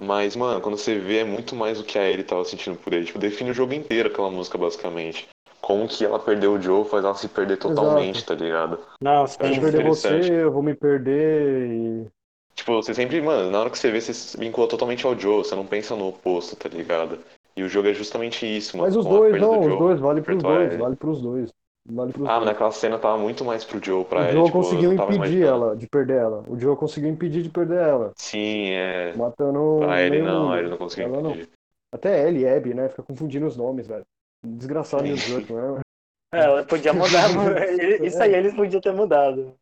Mas, 0.00 0.36
mano, 0.36 0.60
quando 0.60 0.76
você 0.76 0.98
vê, 0.98 1.18
é 1.18 1.24
muito 1.24 1.54
mais 1.54 1.78
do 1.78 1.84
que 1.84 1.98
a 1.98 2.04
ele 2.08 2.24
tava 2.24 2.44
sentindo 2.44 2.76
por 2.76 2.92
ele. 2.92 3.06
Tipo, 3.06 3.18
define 3.18 3.50
o 3.50 3.54
jogo 3.54 3.72
inteiro 3.72 4.08
aquela 4.08 4.30
música, 4.30 4.58
basicamente. 4.58 5.28
Como 5.60 5.88
que 5.88 6.04
ela 6.04 6.18
perdeu 6.18 6.52
o 6.52 6.60
Joel 6.60 6.84
faz 6.84 7.04
ela 7.04 7.14
se 7.14 7.28
perder 7.28 7.56
totalmente, 7.56 8.24
tá 8.24 8.34
ligado? 8.34 8.78
Não. 9.00 9.26
Se 9.26 9.38
eu 9.40 9.60
perder 9.60 9.84
você, 9.84 10.42
eu 10.42 10.52
vou 10.52 10.62
me 10.62 10.74
perder. 10.74 11.70
E... 11.70 12.06
Tipo, 12.54 12.74
você 12.82 12.92
sempre, 12.92 13.20
mano, 13.22 13.50
na 13.50 13.60
hora 13.60 13.70
que 13.70 13.78
você 13.78 13.90
vê, 13.90 14.00
você 14.00 14.12
se 14.12 14.36
vincula 14.36 14.68
totalmente 14.68 15.06
ao 15.06 15.18
Joel, 15.18 15.44
você 15.44 15.54
não 15.54 15.66
pensa 15.66 15.96
no 15.96 16.08
oposto, 16.08 16.54
tá 16.56 16.68
ligado? 16.68 17.18
E 17.56 17.62
o 17.62 17.68
jogo 17.68 17.88
é 17.88 17.94
justamente 17.94 18.44
isso, 18.44 18.76
mano. 18.76 18.88
Mas 18.88 18.96
os 18.96 19.06
dois, 19.06 19.40
não, 19.40 19.60
os 19.60 19.78
dois, 19.78 20.00
vale 20.00 20.20
pros 20.20 20.42
dois, 20.42 20.72
ele. 20.72 20.76
vale 20.76 20.96
pros 20.96 21.22
dois. 21.22 21.50
Vale 21.86 22.12
Ah, 22.26 22.38
mas 22.38 22.44
naquela 22.46 22.70
cena 22.72 22.98
tava 22.98 23.18
muito 23.18 23.44
mais 23.44 23.62
pro 23.64 23.82
Joel 23.84 24.04
pra 24.06 24.20
O 24.20 24.22
ela. 24.22 24.32
Joe 24.32 24.44
tipo, 24.46 24.58
conseguiu 24.58 24.92
não 24.92 25.04
impedir 25.04 25.16
imaginando. 25.16 25.46
ela 25.64 25.76
de 25.76 25.86
perder 25.86 26.16
ela. 26.16 26.44
O 26.48 26.58
Joe 26.58 26.76
conseguiu 26.76 27.10
impedir 27.10 27.42
de 27.42 27.50
perder 27.50 27.78
ela. 27.78 28.12
Sim, 28.16 28.70
é. 28.70 29.12
Matando. 29.14 29.80
A 29.88 30.00
ele 30.00 30.22
não, 30.22 30.44
mundo. 30.44 30.56
ele 30.56 30.68
não 30.70 30.76
conseguiu 30.78 31.08
Ela 31.12 31.20
não. 31.22 31.30
impedir. 31.32 31.50
Até 31.92 32.26
ele, 32.26 32.48
Abby, 32.48 32.72
né? 32.74 32.88
Fica 32.88 33.02
confundindo 33.02 33.46
os 33.46 33.56
nomes, 33.56 33.86
velho. 33.86 34.04
Desgraçado. 34.44 35.02
Neil 35.02 35.16
Druckmann, 35.16 35.74
né? 35.74 35.80
É, 36.34 36.44
ela 36.44 36.64
podia 36.64 36.92
mudar. 36.92 37.28
Isso 38.02 38.22
aí 38.22 38.34
eles 38.34 38.54
podiam 38.54 38.80
ter 38.80 38.92
mudado. 38.92 39.52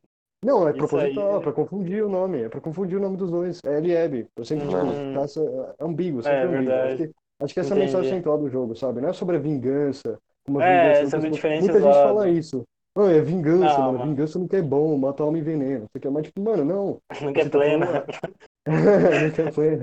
Não, 0.45 0.67
é 0.67 0.71
Isso 0.71 0.79
proposital, 0.79 1.31
aí- 1.33 1.37
é 1.37 1.41
pra 1.41 1.53
confundir 1.53 2.05
o 2.05 2.09
nome, 2.09 2.43
é 2.43 2.49
pra 2.49 2.61
confundir 2.61 2.99
o 2.99 3.01
nome 3.01 3.17
dos 3.17 3.31
dois. 3.31 3.61
É 3.65 3.77
L 3.79 3.89
e 3.89 3.97
Abby. 3.97 4.27
Eu 4.37 4.45
sempre 4.45 4.67
digo, 4.67 4.81
Hum. 4.81 5.15
tá, 5.15 5.21
essa- 5.23 5.75
é 5.79 5.85
ambíguo, 5.85 6.23
sempre 6.23 6.39
É, 6.39 6.45
ambíguo. 6.45 6.73
Acho 6.73 6.97
que, 6.97 7.11
acho 7.41 7.55
que 7.55 7.61
essa 7.61 7.75
é 7.75 7.77
a 7.77 7.81
mensagem 7.81 8.11
central 8.11 8.39
do 8.39 8.49
jogo, 8.49 8.75
sabe? 8.75 9.01
Não 9.01 9.09
é 9.11 9.13
sobre 9.13 9.37
a 9.37 9.41
vingança. 9.41 10.19
Como 10.45 10.61
a 10.61 10.65
É, 10.65 11.03
muitas- 11.03 11.31
diferentes 11.33 11.65
Muita 11.69 11.81
gente 11.81 11.93
fala 11.95 12.29
isso. 12.29 12.63
Não, 12.95 13.09
é 13.09 13.21
vingança, 13.23 13.65
Não, 13.79 13.79
mano. 13.87 13.99
mano. 14.01 14.11
Vingança 14.11 14.39
nunca 14.39 14.57
é 14.59 14.63
bom, 14.63 14.99
mata 14.99 15.23
alma 15.23 15.39
e 15.39 15.41
veneno. 15.41 15.87
Você 15.91 15.99
quer 15.99 16.11
mais, 16.11 16.27
tipo, 16.27 16.41
mano, 16.43 16.63
não. 16.65 16.99
Não 17.23 17.33
quer 17.33 17.45
Você 17.45 17.51
tá 17.51 17.59
plena. 17.59 17.87
falando- 17.87 19.23
nunca 19.23 19.53
foi. 19.53 19.79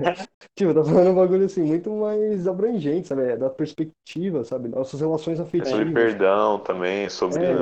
Tipo, 0.56 0.74
tá 0.74 0.84
falando 0.84 1.10
um 1.10 1.14
bagulho 1.14 1.44
assim, 1.46 1.62
muito 1.62 1.90
mais 1.90 2.46
abrangente, 2.46 3.08
sabe? 3.08 3.22
É 3.22 3.36
Da 3.36 3.50
perspectiva, 3.50 4.44
sabe? 4.44 4.68
Nossas 4.68 5.00
relações 5.00 5.38
É 5.38 5.42
afetivas. 5.42 5.70
sobre 5.70 5.92
perdão 5.92 6.58
também, 6.60 7.08
sobre. 7.08 7.42
É. 7.44 7.56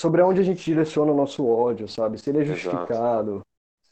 sobre 0.00 0.20
aonde 0.22 0.40
a 0.40 0.44
gente 0.44 0.64
direciona 0.64 1.12
o 1.12 1.16
nosso 1.16 1.46
ódio, 1.46 1.88
sabe? 1.88 2.18
Se 2.18 2.30
ele 2.30 2.38
é 2.38 2.42
Exato. 2.42 2.58
justificado, 2.58 3.40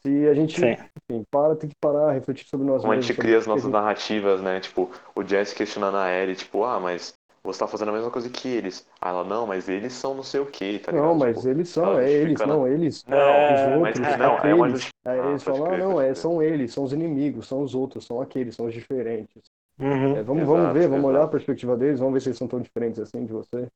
se 0.01 0.27
a 0.27 0.33
gente, 0.33 0.59
Sim. 0.59 0.75
enfim, 1.11 1.23
para, 1.31 1.55
tem 1.55 1.69
que 1.69 1.75
parar, 1.81 2.11
refletir 2.13 2.47
sobre 2.47 2.65
nós 2.65 2.81
Como 2.81 2.93
a 2.93 2.95
mesmos. 2.95 3.07
gente 3.07 3.15
sobre 3.15 3.27
cria 3.27 3.37
as 3.39 3.45
a 3.45 3.49
nossas 3.49 3.63
gente- 3.63 3.73
narrativas, 3.73 4.41
né? 4.41 4.59
Tipo, 4.59 4.89
o 5.15 5.23
Jesse 5.23 5.55
questionando 5.55 5.97
a 5.97 6.11
Ellie, 6.11 6.35
tipo, 6.35 6.63
ah, 6.63 6.79
mas 6.79 7.13
você 7.45 7.59
tá 7.59 7.67
fazendo 7.67 7.89
a 7.89 7.93
mesma 7.93 8.11
coisa 8.11 8.29
que 8.29 8.47
eles. 8.49 8.87
Ah, 9.01 9.09
ela, 9.09 9.23
não, 9.23 9.47
mas 9.47 9.69
eles 9.69 9.93
são 9.93 10.13
não 10.15 10.23
sei 10.23 10.39
o 10.41 10.45
que, 10.47 10.79
tá 10.79 10.91
ligado? 10.91 11.03
Não, 11.03 11.15
mas 11.15 11.45
Tipo, 11.45 11.45
eles 11.45 11.69
são, 11.69 11.97
é 11.97 12.11
eles, 12.11 12.43
não, 12.43 12.67
eles. 12.67 13.03
Não, 13.07 13.43
os 13.51 13.65
é, 13.73 13.77
mas 13.77 13.99
outros, 13.99 14.17
não, 14.17 14.39
é 14.39 14.53
uma 14.53 14.69
aqueles. 14.69 14.69
justi- 14.69 14.91
Aí 15.03 15.19
Ah, 15.19 15.27
eles 15.27 15.43
pode 15.43 15.61
falam, 15.61 15.65
ah, 15.73 15.77
crer, 15.77 15.77
não, 15.77 15.99
é, 16.01 16.13
são 16.13 16.41
eles, 16.41 16.73
são 16.73 16.83
os 16.83 16.93
inimigos, 16.93 17.47
são 17.47 17.61
os 17.61 17.75
outros, 17.75 18.05
são 18.05 18.21
aqueles, 18.21 18.55
são 18.55 18.65
os 18.67 18.73
diferentes. 18.73 19.43
Uhum. 19.79 20.13
É, 20.13 20.23
vamos, 20.23 20.45
Exato, 20.45 20.47
vamos 20.47 20.71
ver, 20.73 20.89
vamos 20.89 21.05
olhar 21.09 21.23
a 21.23 21.27
exato. 21.27 21.29
perspectiva 21.29 21.77
deles, 21.77 21.99
vamos 21.99 22.13
ver 22.15 22.21
se 22.21 22.29
eles 22.29 22.37
são 22.39 22.47
tão 22.47 22.61
diferentes 22.61 22.99
assim 22.99 23.25
de 23.25 23.33
você. 23.33 23.67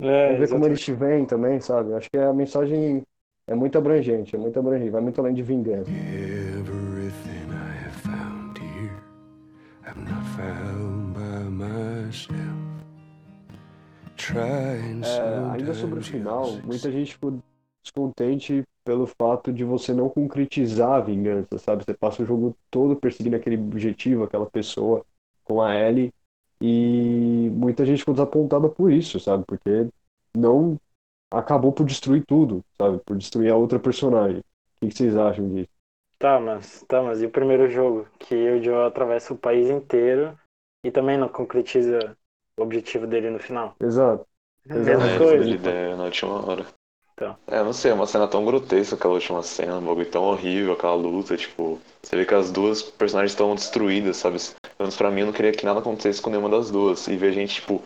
É, 0.00 0.08
Vamos 0.24 0.40
ver 0.40 0.48
como 0.48 0.66
exatamente. 0.66 0.66
eles 0.66 0.80
te 0.80 0.92
veem 0.92 1.26
também, 1.26 1.60
sabe? 1.60 1.94
Acho 1.94 2.10
que 2.10 2.18
a 2.18 2.32
mensagem 2.32 3.04
é 3.46 3.54
muito 3.54 3.78
abrangente, 3.78 4.36
é 4.36 4.38
muito 4.38 4.58
abrangente, 4.58 4.90
vai 4.90 5.00
muito 5.02 5.20
além 5.20 5.34
de 5.34 5.42
vingança. 5.42 5.90
Everything 5.90 7.50
I 7.50 7.72
have 7.84 7.94
found 8.02 8.58
here, 8.58 9.02
I've 9.86 9.96
not 9.98 10.24
found 10.36 11.14
by 11.14 11.44
myself. 11.50 12.67
É, 14.34 15.52
ainda 15.52 15.74
sobre 15.74 16.00
o 16.00 16.02
final, 16.02 16.52
muita 16.64 16.90
gente 16.90 17.12
ficou 17.12 17.38
descontente 17.82 18.64
pelo 18.84 19.06
fato 19.06 19.52
de 19.52 19.64
você 19.64 19.92
não 19.92 20.08
concretizar 20.08 20.92
a 20.92 21.00
vingança, 21.00 21.58
sabe? 21.58 21.84
Você 21.84 21.94
passa 21.94 22.22
o 22.22 22.26
jogo 22.26 22.56
todo 22.70 22.96
perseguindo 22.96 23.36
aquele 23.36 23.56
objetivo, 23.56 24.24
aquela 24.24 24.46
pessoa 24.46 25.04
com 25.44 25.62
a 25.62 25.74
Ellie, 25.74 26.12
e 26.60 27.50
muita 27.52 27.84
gente 27.84 28.00
ficou 28.00 28.14
desapontada 28.14 28.68
por 28.68 28.92
isso, 28.92 29.20
sabe? 29.20 29.44
Porque 29.46 29.88
não 30.36 30.78
acabou 31.30 31.72
por 31.72 31.86
destruir 31.86 32.24
tudo, 32.26 32.64
sabe? 32.80 32.98
Por 33.04 33.16
destruir 33.16 33.50
a 33.52 33.56
outra 33.56 33.78
personagem. 33.78 34.38
O 34.40 34.80
que 34.80 34.88
que 34.88 34.94
vocês 34.94 35.16
acham 35.16 35.48
disso? 35.48 35.68
Tá, 36.18 36.40
mas, 36.40 36.84
tá, 36.88 37.02
mas 37.02 37.22
e 37.22 37.26
o 37.26 37.30
primeiro 37.30 37.70
jogo? 37.70 38.06
Que 38.18 38.34
o 38.34 38.62
Joe 38.62 38.86
atravessa 38.86 39.32
o 39.32 39.38
país 39.38 39.70
inteiro 39.70 40.36
e 40.84 40.90
também 40.90 41.16
não 41.16 41.28
concretiza 41.28 42.16
o 42.58 42.62
objetivo 42.62 43.06
dele 43.06 43.30
no 43.30 43.38
final. 43.38 43.74
Exato. 43.80 44.26
Mesma 44.66 44.92
Exato. 44.92 45.04
É, 45.06 45.18
coisa. 45.18 45.50
ideia 45.50 45.96
na 45.96 46.04
última 46.04 46.46
hora. 46.46 46.66
Então. 47.14 47.36
É, 47.48 47.62
não 47.62 47.72
sei, 47.72 47.90
é 47.90 47.94
uma 47.94 48.06
cena 48.06 48.28
tão 48.28 48.44
grotesca 48.44 48.94
aquela 48.94 49.14
última 49.14 49.42
cena, 49.42 49.78
um 49.78 49.84
bagulho 49.84 50.10
tão 50.10 50.22
horrível, 50.24 50.74
aquela 50.74 50.94
luta, 50.94 51.36
tipo, 51.36 51.80
você 52.02 52.16
vê 52.16 52.24
que 52.24 52.34
as 52.34 52.52
duas 52.52 52.82
personagens 52.82 53.32
estão 53.32 53.54
destruídas, 53.54 54.18
sabe? 54.18 54.38
Pelo 54.38 54.74
menos 54.80 54.96
pra 54.96 55.10
mim 55.10 55.20
eu 55.22 55.26
não 55.26 55.32
queria 55.32 55.52
que 55.52 55.64
nada 55.64 55.80
acontecesse 55.80 56.22
com 56.22 56.30
nenhuma 56.30 56.48
das 56.48 56.70
duas. 56.70 57.08
E 57.08 57.16
ver 57.16 57.32
gente, 57.32 57.56
tipo, 57.56 57.82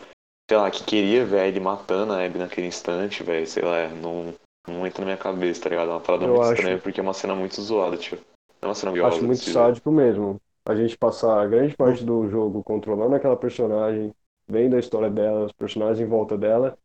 sei 0.49 0.57
lá, 0.57 0.69
que 0.69 0.83
queria 0.83 1.25
ver 1.25 1.39
a 1.39 1.47
Ellie 1.47 1.59
matando 1.59 2.13
a 2.13 2.23
Abby 2.23 2.37
naquele 2.37 2.67
instante, 2.67 3.23
velho, 3.23 3.47
sei 3.47 3.63
lá, 3.63 3.87
não, 3.89 4.33
não 4.67 4.85
entra 4.85 4.99
na 5.01 5.05
minha 5.05 5.17
cabeça, 5.17 5.63
tá 5.63 5.69
ligado? 5.69 5.89
É 5.89 5.93
uma 5.93 5.99
parada 6.01 6.25
Eu 6.25 6.31
muito 6.31 6.43
acho- 6.43 6.53
estranha 6.55 6.77
porque 6.77 6.99
é 6.99 7.03
uma 7.03 7.13
cena 7.13 7.33
muito 7.33 7.59
zoada, 7.61 7.97
tio. 7.97 8.17
Não 8.61 8.67
é 8.67 8.69
uma 8.69 8.75
cena 8.75 8.91
Eu 8.91 8.95
viosa. 8.95 9.15
acho 9.15 9.25
muito 9.25 9.39
desse 9.39 9.51
sádico 9.51 9.91
mesmo. 9.91 10.39
A 10.65 10.75
gente 10.75 10.97
passar 10.97 11.47
grande 11.49 11.75
parte 11.75 12.03
do 12.05 12.27
jogo 12.29 12.63
controlando 12.63 13.15
aquela 13.15 13.35
personagem, 13.35 14.13
vendo 14.47 14.75
a 14.75 14.79
história 14.79 15.09
dela, 15.09 15.45
os 15.45 15.51
personagens 15.51 15.99
em 15.99 16.09
volta 16.09 16.37
dela, 16.37 16.77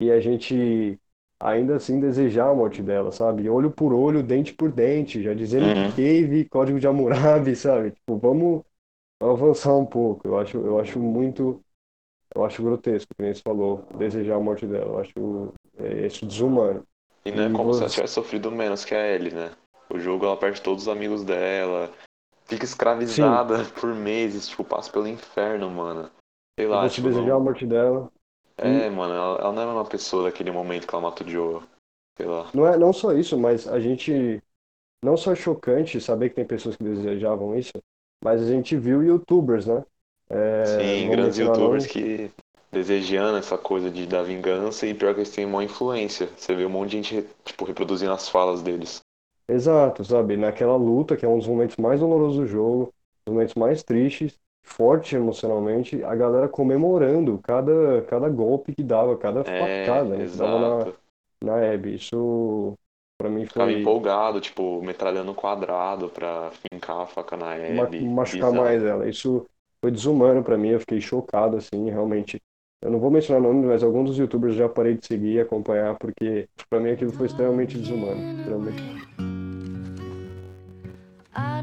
e 0.00 0.10
a 0.10 0.20
gente 0.20 0.98
ainda 1.38 1.76
assim 1.76 2.00
desejar 2.00 2.48
a 2.48 2.54
morte 2.54 2.82
dela, 2.82 3.12
sabe? 3.12 3.48
Olho 3.48 3.70
por 3.70 3.92
olho, 3.92 4.22
dente 4.22 4.54
por 4.54 4.72
dente, 4.72 5.22
já 5.22 5.34
dizendo 5.34 5.66
Uhum. 5.66 5.90
Cave, 5.90 6.48
Código 6.48 6.80
de 6.80 6.86
Hammurabi, 6.86 7.54
sabe? 7.54 7.90
Tipo, 7.92 8.16
vamos 8.18 8.62
avançar 9.20 9.74
um 9.74 9.86
pouco. 9.86 10.26
Eu 10.26 10.38
acho, 10.38 10.56
eu 10.58 10.78
acho 10.80 10.98
muito, 10.98 11.62
eu 12.34 12.44
acho 12.44 12.62
grotesco, 12.62 13.14
que 13.14 13.22
nem 13.22 13.34
você 13.34 13.42
falou, 13.42 13.86
desejar 13.98 14.36
a 14.36 14.40
morte 14.40 14.66
dela. 14.66 14.86
Eu 14.86 14.98
acho 14.98 15.54
é, 15.78 16.06
isso 16.06 16.26
desumano. 16.26 16.82
E 17.24 17.30
não 17.30 17.44
é 17.44 17.50
como 17.50 17.72
se 17.72 17.80
ela 17.80 17.90
tivesse 17.90 18.14
sofrido 18.14 18.50
menos 18.50 18.84
que 18.84 18.94
a 18.94 19.06
Ellie, 19.06 19.32
né? 19.32 19.52
O 19.90 19.98
jogo 19.98 20.24
ela 20.24 20.36
perde 20.36 20.60
todos 20.62 20.84
os 20.84 20.88
amigos 20.88 21.24
dela, 21.24 21.90
fica 22.46 22.64
escravizada 22.64 23.64
por 23.80 23.94
meses, 23.94 24.48
tipo, 24.48 24.64
passa 24.64 24.90
pelo 24.90 25.06
inferno, 25.06 25.70
mano. 25.70 26.10
Sei 26.58 26.66
lá, 26.68 26.88
Você 26.88 27.00
tipo, 27.00 27.08
desejar 27.08 27.34
não- 27.34 27.36
a 27.36 27.40
morte 27.40 27.66
dela. 27.66 28.10
É, 28.56 28.90
mano, 28.90 29.14
ela, 29.14 29.38
ela 29.38 29.52
não 29.52 29.62
é 29.62 29.66
uma 29.66 29.88
pessoa 29.88 30.24
daquele 30.24 30.50
momento 30.50 30.86
que 30.88 30.94
ela 30.94 31.02
mata 31.02 31.22
o 31.24 31.28
Joe. 31.28 31.62
Sei 32.16 32.26
lá. 32.26 32.52
Não 32.52 32.66
é 32.66 32.76
não 32.78 32.92
só 32.92 33.12
isso, 33.12 33.38
mas 33.38 33.66
a 33.66 33.80
gente 33.80 34.42
não 35.02 35.16
só 35.16 35.32
é 35.32 35.36
chocante 35.36 36.00
saber 36.00 36.30
que 36.30 36.36
tem 36.36 36.46
pessoas 36.46 36.76
que 36.76 36.84
desejavam 36.84 37.56
isso, 37.58 37.72
mas 38.24 38.42
a 38.42 38.46
gente 38.48 38.76
viu 38.78 39.02
YouTubers, 39.04 39.66
né? 39.66 39.84
É, 40.30 40.96
Sim, 40.96 40.98
vou 40.98 41.10
grandes 41.10 41.38
youtubers 41.38 41.86
que 41.86 42.30
desejando 42.72 43.38
essa 43.38 43.56
coisa 43.56 43.88
de 43.90 44.04
dar 44.06 44.22
vingança 44.24 44.84
e 44.86 44.92
pior 44.94 45.14
que 45.14 45.20
eles 45.20 45.30
têm 45.30 45.44
uma 45.46 45.62
influência. 45.62 46.26
Você 46.36 46.54
vê 46.56 46.66
um 46.66 46.70
monte 46.70 46.90
de 46.90 47.02
gente, 47.02 47.28
tipo, 47.44 47.64
reproduzindo 47.64 48.12
as 48.12 48.28
falas 48.28 48.60
deles. 48.60 49.00
Exato, 49.48 50.04
sabe? 50.04 50.36
Naquela 50.36 50.76
luta, 50.76 51.16
que 51.16 51.24
é 51.24 51.28
um 51.28 51.38
dos 51.38 51.46
momentos 51.46 51.76
mais 51.76 52.00
dolorosos 52.00 52.36
do 52.38 52.46
jogo, 52.46 52.84
um 53.26 53.30
dos 53.30 53.34
momentos 53.34 53.54
mais 53.54 53.82
tristes, 53.82 54.38
forte 54.64 55.16
emocionalmente, 55.16 56.02
a 56.04 56.14
galera 56.16 56.48
comemorando 56.48 57.38
cada, 57.42 58.02
cada 58.04 58.28
golpe 58.30 58.74
que 58.74 58.82
dava, 58.82 59.16
cada 59.18 59.44
É, 59.46 59.54
facada, 59.58 60.16
né, 60.16 60.28
que 60.28 60.36
dava 60.36 60.58
na, 60.58 60.92
na 61.44 61.72
Abby. 61.74 61.94
Isso, 61.96 62.76
pra 63.18 63.30
mim, 63.30 63.46
Ficava 63.46 63.72
foi 63.72 63.72
empolgado, 63.72 64.40
tipo, 64.40 64.82
metralhando 64.82 65.34
quadrado 65.34 66.10
pra 66.10 66.50
fincar 66.50 67.00
a 67.02 67.06
faca 67.06 67.36
na 67.36 67.52
ma- 67.66 67.84
Abby. 67.84 68.00
machucar 68.00 68.52
Bizarro. 68.52 68.52
mais 68.52 68.82
ela. 68.82 69.08
Isso 69.08 69.46
foi 69.80 69.90
desumano 69.90 70.42
pra 70.42 70.56
mim, 70.58 70.68
eu 70.70 70.80
fiquei 70.80 71.00
chocado, 71.00 71.56
assim, 71.56 71.90
realmente. 71.90 72.40
Eu 72.82 72.90
não 72.90 73.00
vou 73.00 73.10
mencionar 73.10 73.40
nomes, 73.42 73.64
mas 73.66 73.82
alguns 73.82 74.10
dos 74.10 74.18
youtubers 74.18 74.54
já 74.54 74.68
parei 74.68 74.96
de 74.98 75.06
seguir 75.06 75.34
e 75.34 75.40
acompanhar, 75.40 75.96
porque 75.98 76.48
pra 76.68 76.80
mim 76.80 76.90
aquilo 76.90 77.12
foi 77.12 77.26
extremamente 77.26 77.78
desumano. 77.78 78.26
Extremamente. 78.38 78.82
I 81.36 81.60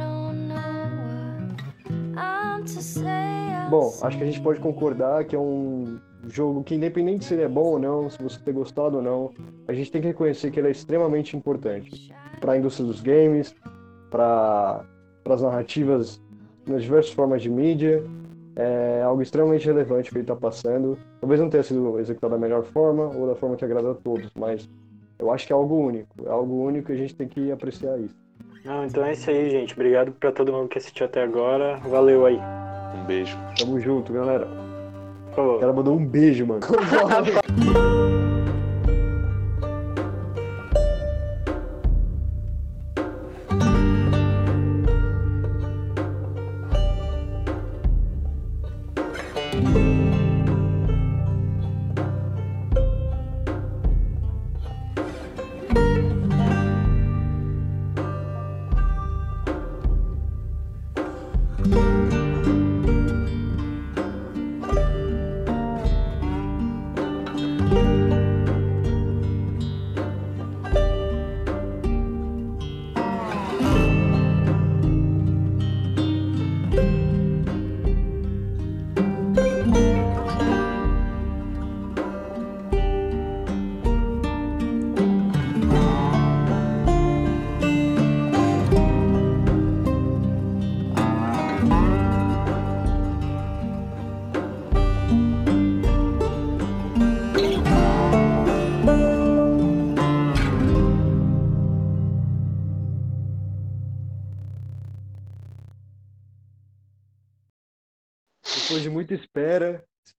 Bom, 3.70 3.94
acho 4.02 4.18
que 4.18 4.24
a 4.24 4.26
gente 4.26 4.42
pode 4.42 4.60
concordar 4.60 5.24
que 5.26 5.36
é 5.36 5.40
um 5.40 5.98
jogo 6.28 6.64
que, 6.64 6.76
independente 6.76 7.26
se 7.26 7.34
ele 7.34 7.44
é 7.44 7.48
bom 7.48 7.64
ou 7.64 7.80
não, 7.80 8.10
se 8.10 8.22
você 8.22 8.40
ter 8.40 8.54
gostado 8.54 8.98
ou 8.98 9.04
não, 9.04 9.32
a 9.68 9.74
gente 9.74 9.92
tem 9.92 10.02
que 10.02 10.08
reconhecer 10.08 10.52
que 10.52 10.60
ele 10.60 10.68
é 10.68 10.72
extremamente 10.72 11.36
importante 11.36 12.14
para 12.40 12.54
a 12.54 12.58
indústria 12.58 12.86
dos 12.86 13.02
games, 13.02 13.56
para 14.10 14.86
as 15.26 15.42
narrativas 15.42 16.22
nas 16.68 16.84
diversas 16.84 17.12
formas 17.12 17.42
de 17.42 17.50
mídia. 17.50 18.04
É 18.56 19.02
algo 19.04 19.22
extremamente 19.22 19.66
relevante 19.66 20.10
que 20.10 20.18
ele 20.18 20.24
está 20.24 20.36
passando. 20.36 20.98
Talvez 21.22 21.40
não 21.40 21.50
tenha 21.50 21.64
sido 21.64 21.98
executado 22.00 22.34
da 22.34 22.40
melhor 22.40 22.64
forma 22.66 23.06
ou 23.16 23.26
da 23.26 23.36
forma 23.36 23.56
que 23.56 23.64
agrada 23.64 23.92
a 23.92 23.96
todos, 23.96 24.30
mas 24.36 24.70
eu 25.18 25.32
acho 25.32 25.48
que 25.48 25.54
é 25.54 25.56
algo 25.56 25.76
único. 25.76 26.10
É 26.26 26.30
algo 26.30 26.62
único 26.62 26.92
e 26.92 26.96
a 26.96 26.98
gente 26.98 27.16
tem 27.16 27.28
que 27.28 27.52
apreciar 27.52 27.98
isso. 28.00 28.16
Não, 28.64 28.86
então 28.86 29.04
é 29.04 29.14
isso 29.14 29.30
aí, 29.30 29.50
gente. 29.50 29.74
Obrigado 29.74 30.12
pra 30.12 30.32
todo 30.32 30.54
mundo 30.54 30.68
que 30.68 30.78
assistiu 30.78 31.06
até 31.06 31.24
agora. 31.24 31.78
Valeu 31.78 32.26
aí. 32.26 32.40
Um 32.96 33.06
beijo. 33.06 33.38
Tamo 33.58 33.80
junto, 33.80 34.14
galera. 34.14 34.48
Por 35.28 35.36
favor. 35.36 35.56
O 35.56 35.60
cara 35.60 35.74
mandou 35.74 35.96
um 35.96 36.06
beijo, 36.06 36.46
mano. 36.46 36.62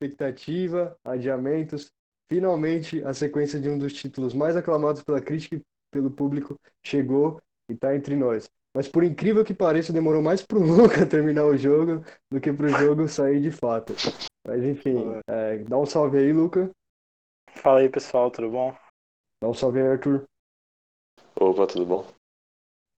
expectativa, 0.02 0.96
adiamentos, 1.04 1.90
finalmente 2.28 3.02
a 3.04 3.14
sequência 3.14 3.60
de 3.60 3.68
um 3.68 3.78
dos 3.78 3.92
títulos 3.92 4.34
mais 4.34 4.56
aclamados 4.56 5.02
pela 5.02 5.20
crítica 5.20 5.56
e 5.56 5.62
pelo 5.92 6.10
público 6.10 6.58
chegou 6.84 7.40
e 7.70 7.74
está 7.74 7.94
entre 7.94 8.16
nós. 8.16 8.50
Mas 8.74 8.88
por 8.88 9.04
incrível 9.04 9.44
que 9.44 9.54
pareça, 9.54 9.92
demorou 9.92 10.22
mais 10.22 10.42
pro 10.42 10.58
Luca 10.64 11.06
terminar 11.06 11.44
o 11.44 11.56
jogo 11.56 12.04
do 12.30 12.40
que 12.40 12.52
pro 12.52 12.68
jogo 12.68 13.06
sair 13.06 13.40
de 13.40 13.50
fato. 13.50 13.92
Mas 14.46 14.64
enfim, 14.64 14.96
é, 15.28 15.58
dá 15.58 15.78
um 15.78 15.86
salve 15.86 16.18
aí, 16.18 16.32
Luca. 16.32 16.70
Fala 17.56 17.80
aí, 17.80 17.88
pessoal, 17.88 18.30
tudo 18.30 18.50
bom? 18.50 18.74
Dá 19.40 19.48
um 19.48 19.54
salve 19.54 19.80
aí, 19.80 19.88
Arthur. 19.88 20.24
Opa, 21.38 21.66
tudo 21.66 21.86
bom? 21.86 22.06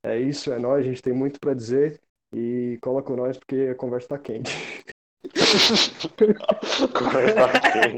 É 0.05 0.19
isso, 0.19 0.53
é 0.53 0.59
nóis, 0.59 0.85
a 0.85 0.89
gente 0.89 1.03
tem 1.03 1.13
muito 1.13 1.41
para 1.41 1.55
dizer 1.55 2.01
e 2.33 2.79
cola 2.83 3.03
com 3.03 3.17
nós 3.17 3.39
porque 3.39 3.71
a 3.73 3.75
conversa 3.75 4.09
tá 4.09 4.19
quente. 4.19 4.53
Conversa 6.93 7.49
quente. 7.61 7.93